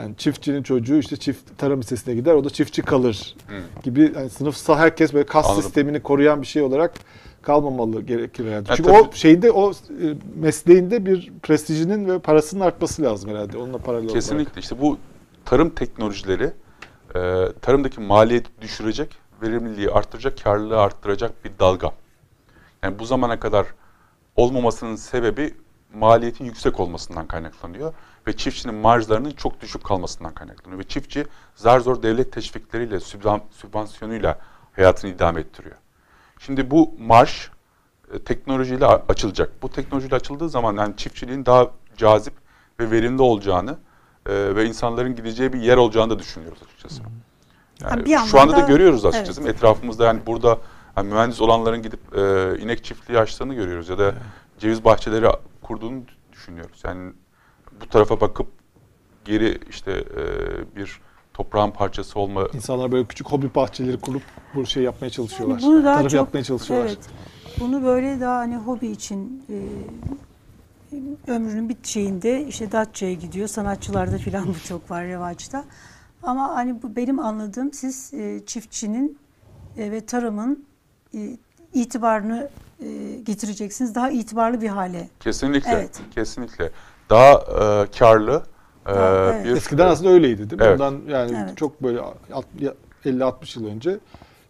Yani 0.00 0.16
çiftçinin 0.16 0.62
çocuğu 0.62 0.96
işte 0.96 1.16
çift 1.16 1.58
tarım 1.58 1.80
lisesine 1.80 2.14
gider 2.14 2.34
o 2.34 2.44
da 2.44 2.50
çiftçi 2.50 2.82
kalır 2.82 3.34
Hı. 3.48 3.82
gibi 3.82 4.12
yani 4.16 4.30
sınıfsal 4.30 4.76
herkes 4.78 5.14
böyle 5.14 5.26
kas 5.26 5.46
Anladım. 5.46 5.62
sistemini 5.62 6.02
koruyan 6.02 6.42
bir 6.42 6.46
şey 6.46 6.62
olarak 6.62 6.94
kalmamalı 7.42 8.02
gerekir 8.02 8.46
herhalde. 8.46 8.70
Ya 8.70 8.76
Çünkü 8.76 8.90
tabii- 8.90 9.08
o 9.08 9.12
şeyde 9.12 9.50
o 9.50 9.70
e, 9.72 9.74
mesleğinde 10.36 11.06
bir 11.06 11.32
prestijinin 11.42 12.08
ve 12.08 12.18
parasının 12.18 12.60
artması 12.60 13.02
lazım 13.02 13.30
herhalde. 13.30 13.58
Onunla 13.58 13.78
paralel 13.78 14.04
olarak. 14.04 14.14
Kesinlikle 14.14 14.60
işte 14.60 14.80
bu 14.80 14.98
tarım 15.44 15.70
teknolojileri 15.70 16.50
e, 17.14 17.46
tarımdaki 17.62 18.00
maliyeti 18.00 18.50
düşürecek, 18.60 19.16
verimliliği 19.42 19.90
arttıracak, 19.90 20.42
karlılığı 20.44 20.80
arttıracak 20.80 21.44
bir 21.44 21.50
dalga. 21.58 21.92
Yani 22.82 22.98
bu 22.98 23.04
zamana 23.04 23.40
kadar 23.40 23.66
olmamasının 24.36 24.96
sebebi 24.96 25.54
maliyetin 25.94 26.44
yüksek 26.44 26.80
olmasından 26.80 27.26
kaynaklanıyor 27.26 27.94
ve 28.26 28.36
çiftçinin 28.36 28.74
marjlarının 28.74 29.30
çok 29.30 29.60
düşük 29.60 29.84
kalmasından 29.84 30.34
kaynaklanıyor 30.34 30.80
ve 30.80 30.88
çiftçi 30.88 31.26
zar 31.54 31.80
zor 31.80 32.02
devlet 32.02 32.32
teşvikleriyle, 32.32 32.96
sübvan- 32.96 33.42
sübvansiyonuyla 33.50 34.38
hayatını 34.76 35.10
idame 35.10 35.40
ettiriyor. 35.40 35.76
Şimdi 36.38 36.70
bu 36.70 36.94
marş 36.98 37.50
e, 38.14 38.18
teknolojiyle 38.18 38.86
açılacak. 38.86 39.62
Bu 39.62 39.68
teknolojiyle 39.68 40.16
açıldığı 40.16 40.48
zaman 40.48 40.76
yani 40.76 40.96
çiftçiliğin 40.96 41.46
daha 41.46 41.70
cazip 41.96 42.34
ve 42.80 42.90
verimli 42.90 43.22
olacağını 43.22 43.78
e, 44.26 44.56
ve 44.56 44.66
insanların 44.66 45.16
gideceği 45.16 45.52
bir 45.52 45.60
yer 45.60 45.76
olacağını 45.76 46.10
da 46.10 46.18
düşünüyoruz 46.18 46.58
açıkçası. 46.62 47.02
Yani 47.82 48.04
bir 48.04 48.18
şu 48.18 48.40
anda 48.40 48.56
da 48.56 48.60
görüyoruz 48.60 49.04
açıkçası. 49.04 49.48
Etrafımızda 49.48 50.04
yani 50.04 50.20
burada 50.26 50.58
yani 50.96 51.08
mühendis 51.12 51.40
olanların 51.40 51.82
gidip 51.82 52.00
e, 52.18 52.58
inek 52.58 52.84
çiftliği 52.84 53.18
açtığını 53.18 53.54
görüyoruz 53.54 53.88
ya 53.88 53.98
da 53.98 54.14
ceviz 54.58 54.84
bahçeleri 54.84 55.26
kurduğunu 55.62 56.02
düşünüyoruz. 56.32 56.82
Yani 56.84 57.12
bu 57.80 57.88
tarafa 57.88 58.20
bakıp 58.20 58.46
geri 59.24 59.58
işte 59.70 59.92
e, 59.92 60.76
bir 60.76 61.00
toprağın 61.34 61.70
parçası 61.70 62.20
olma 62.20 62.48
İnsanlar 62.54 62.92
böyle 62.92 63.06
küçük 63.06 63.26
hobi 63.26 63.54
bahçeleri 63.54 64.00
kurup 64.00 64.22
bu 64.54 64.66
şey 64.66 64.82
yapmaya 64.82 65.10
çalışıyorlar. 65.10 65.62
Bunu 65.62 65.84
daha 65.84 65.94
Tarım 65.94 66.08
çok 66.08 66.16
yapmaya 66.16 66.44
çalışıyorlar. 66.44 66.86
Evet. 66.86 66.98
Bunu 67.60 67.84
böyle 67.84 68.20
daha 68.20 68.36
hani 68.36 68.56
hobi 68.56 68.86
için 68.86 69.44
e, 69.50 69.56
ömrünün 71.26 71.78
şeyinde 71.82 72.46
işte 72.46 72.72
Datça'ya 72.72 73.14
gidiyor. 73.14 73.48
Sanatçılarda 73.48 74.18
filan 74.18 74.48
bu 74.48 74.68
çok 74.68 74.90
var 74.90 75.04
revaçta. 75.04 75.64
Ama 76.22 76.54
hani 76.54 76.82
bu 76.82 76.96
benim 76.96 77.18
anladığım 77.18 77.72
siz 77.72 78.14
e, 78.14 78.40
çiftçinin 78.46 79.18
e, 79.76 79.90
ve 79.90 80.06
tarımın 80.06 80.64
e, 81.14 81.36
itibarını 81.74 82.50
e, 82.80 83.16
getireceksiniz. 83.22 83.94
Daha 83.94 84.10
itibarlı 84.10 84.60
bir 84.60 84.68
hale. 84.68 85.08
kesinlikle 85.20 85.70
Evet. 85.70 86.00
kesinlikle 86.10 86.70
daha 87.10 87.32
e, 87.32 87.86
karlı 87.98 88.42
e, 88.86 88.92
evet. 88.92 89.44
bir 89.44 89.50
Eskiden 89.50 89.86
aslında 89.86 90.10
öyleydi 90.10 90.50
değil 90.50 90.62
mi? 90.62 90.66
Evet. 90.68 90.80
Ondan 90.80 91.00
yani 91.08 91.44
Evet. 91.44 91.56
çok 91.56 91.82
böyle 91.82 92.00
50-60 93.04 93.58
yıl 93.58 93.66
önce 93.66 93.98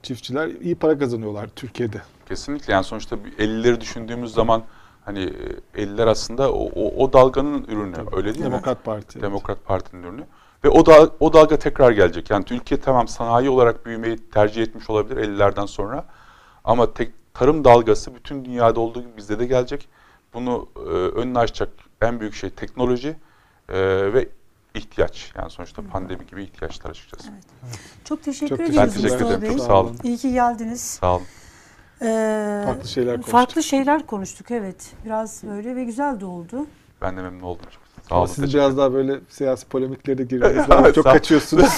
çiftçiler 0.02 0.48
iyi 0.48 0.74
para 0.74 0.98
kazanıyorlar 0.98 1.46
Türkiye'de. 1.56 2.02
Kesinlikle 2.28 2.72
yani 2.72 2.84
sonuçta 2.84 3.24
bir 3.24 3.32
50'leri 3.32 3.80
düşündüğümüz 3.80 4.32
zaman 4.32 4.62
hani 5.04 5.32
e, 5.74 5.82
50'ler 5.84 6.08
aslında 6.08 6.52
o, 6.52 6.70
o, 6.74 7.04
o 7.04 7.12
dalganın 7.12 7.64
ürünü 7.64 7.96
öyle 8.12 8.34
değil 8.34 8.44
mi? 8.44 8.50
Demokrat 8.50 8.84
Parti. 8.84 9.22
Demokrat 9.22 9.64
Parti'nin 9.64 10.02
ürünü. 10.02 10.24
Ve 10.64 10.68
o 10.68 10.86
da 10.86 11.10
o 11.20 11.32
dalga 11.32 11.58
tekrar 11.58 11.90
gelecek. 11.90 12.30
Yani 12.30 12.44
Türkiye 12.44 12.80
tamam 12.80 13.08
sanayi 13.08 13.50
olarak 13.50 13.86
büyümeyi 13.86 14.16
tercih 14.16 14.62
etmiş 14.62 14.90
olabilir 14.90 15.16
50'lerden 15.16 15.66
sonra. 15.66 16.04
Ama 16.64 16.92
tek 16.92 17.12
tarım 17.34 17.64
dalgası 17.64 18.14
bütün 18.14 18.44
dünyada 18.44 18.80
olduğu 18.80 19.00
gibi 19.00 19.16
bizde 19.16 19.38
de 19.38 19.46
gelecek. 19.46 19.88
Bunu 20.34 20.68
e, 20.76 20.90
önünü 20.90 21.38
açacak 21.38 21.68
en 22.02 22.20
büyük 22.20 22.34
şey 22.34 22.50
teknoloji 22.50 23.16
e, 23.68 23.78
ve 24.12 24.28
ihtiyaç. 24.74 25.32
Yani 25.38 25.50
sonuçta 25.50 25.82
pandemi 25.82 26.26
gibi 26.26 26.42
ihtiyaçlar 26.42 26.90
açıkçası. 26.90 27.28
Çok 28.04 28.22
teşekkür 28.22 28.48
Çok 28.48 28.60
ediyoruz 28.60 28.76
Ben 28.78 28.86
teşekkür 29.02 29.10
Mustafa 29.10 29.30
ederim. 29.32 29.42
Bey. 29.42 29.50
Çok 29.56 29.66
sağ 29.66 29.80
olun. 29.80 29.96
İyi 30.02 30.16
ki 30.16 30.32
geldiniz. 30.32 30.80
Sağ 30.80 31.16
olun. 31.16 31.24
Ee, 32.02 32.62
Farklı 32.66 32.88
şeyler 32.88 33.12
konuştuk. 33.14 33.32
Farklı 33.32 33.62
şeyler 33.62 34.06
konuştuk 34.06 34.50
evet. 34.50 34.92
Biraz 35.04 35.42
böyle 35.44 35.76
ve 35.76 35.84
güzel 35.84 36.20
de 36.20 36.26
oldu. 36.26 36.66
Ben 37.02 37.16
de 37.16 37.22
memnun 37.22 37.40
oldum. 37.42 37.66
Sağ 38.08 38.18
olun. 38.18 38.26
siz 38.26 38.54
biraz 38.54 38.76
daha 38.76 38.92
böyle 38.92 39.20
siyasi 39.28 39.66
polemiklere 39.66 40.30
de 40.30 40.40
lazım. 40.40 40.64
Evet, 40.80 40.94
Çok 40.94 41.04
sağ- 41.04 41.12
kaçıyorsunuz. 41.12 41.68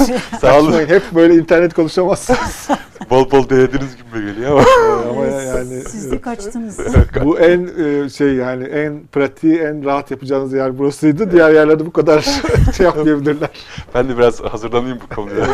Sağ 0.40 0.58
olun. 0.58 0.66
Kaçmayın. 0.66 0.88
Hep 0.88 1.02
böyle 1.14 1.34
internet 1.34 1.74
konuşamazsınız. 1.74 2.68
bol 3.10 3.30
bol 3.30 3.48
denediniz 3.48 3.96
gibi 3.96 4.26
geliyor 4.26 4.50
ama. 4.50 4.60
Ama 5.10 5.26
Evet, 5.26 5.48
yani 5.56 5.84
siz 5.88 6.10
de 6.10 6.20
kaçtınız. 6.20 6.78
bu 7.24 7.38
en 7.38 7.70
e, 7.78 8.08
şey 8.08 8.34
yani 8.34 8.64
en 8.64 9.06
pratiği 9.12 9.58
en 9.58 9.84
rahat 9.84 10.10
yapacağınız 10.10 10.52
yer 10.52 10.78
burasıydı. 10.78 11.32
Diğer 11.32 11.50
yerlerde 11.50 11.86
bu 11.86 11.92
kadar 11.92 12.20
şey 12.76 12.86
yapmayabilirler. 12.86 13.50
ben 13.94 14.08
de 14.08 14.18
biraz 14.18 14.40
hazırlanayım 14.40 14.98
bu 15.00 15.14
konuya. 15.14 15.46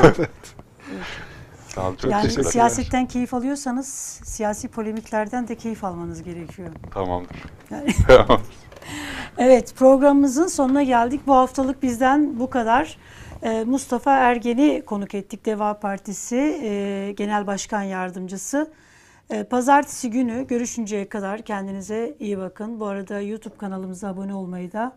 Sağ 1.68 1.88
olun, 1.88 1.96
çok 1.96 2.10
yani 2.10 2.30
siyasetten 2.30 3.06
keyif 3.06 3.34
alıyorsanız 3.34 3.88
siyasi 4.24 4.68
polemiklerden 4.68 5.48
de 5.48 5.54
keyif 5.54 5.84
almanız 5.84 6.22
gerekiyor. 6.22 6.68
Tamamdır. 6.94 7.36
Yani-. 7.70 7.94
Evet 9.38 9.74
programımızın 9.76 10.46
sonuna 10.46 10.82
geldik. 10.82 11.20
Bu 11.26 11.34
haftalık 11.34 11.82
bizden 11.82 12.38
bu 12.38 12.50
kadar. 12.50 12.96
Ee, 13.42 13.64
Mustafa 13.64 14.12
Ergen'i 14.12 14.82
konuk 14.86 15.14
ettik. 15.14 15.46
Deva 15.46 15.80
Partisi 15.80 16.36
e, 16.36 17.12
Genel 17.16 17.46
Başkan 17.46 17.82
Yardımcısı. 17.82 18.70
Ee, 19.30 19.44
Pazartesi 19.44 20.10
günü 20.10 20.46
görüşünceye 20.46 21.08
kadar 21.08 21.42
kendinize 21.42 22.16
iyi 22.20 22.38
bakın. 22.38 22.80
Bu 22.80 22.86
arada 22.86 23.20
YouTube 23.20 23.56
kanalımıza 23.56 24.08
abone 24.08 24.34
olmayı 24.34 24.72
da 24.72 24.96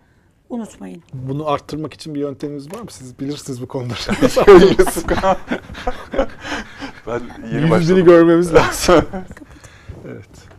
unutmayın. 0.50 1.04
Bunu 1.14 1.50
arttırmak 1.50 1.94
için 1.94 2.16
bir 2.16 2.20
yönteminiz 2.20 2.74
var 2.74 2.80
mı? 2.80 2.92
Siz 2.92 3.20
bilirsiniz 3.20 3.62
bu 3.62 3.68
konuları. 3.68 4.00
ben 7.08 7.22
yeni 7.54 7.76
Yüzünü 7.76 8.06
görmemiz 8.06 8.54
lazım. 8.54 9.06
evet. 10.06 10.51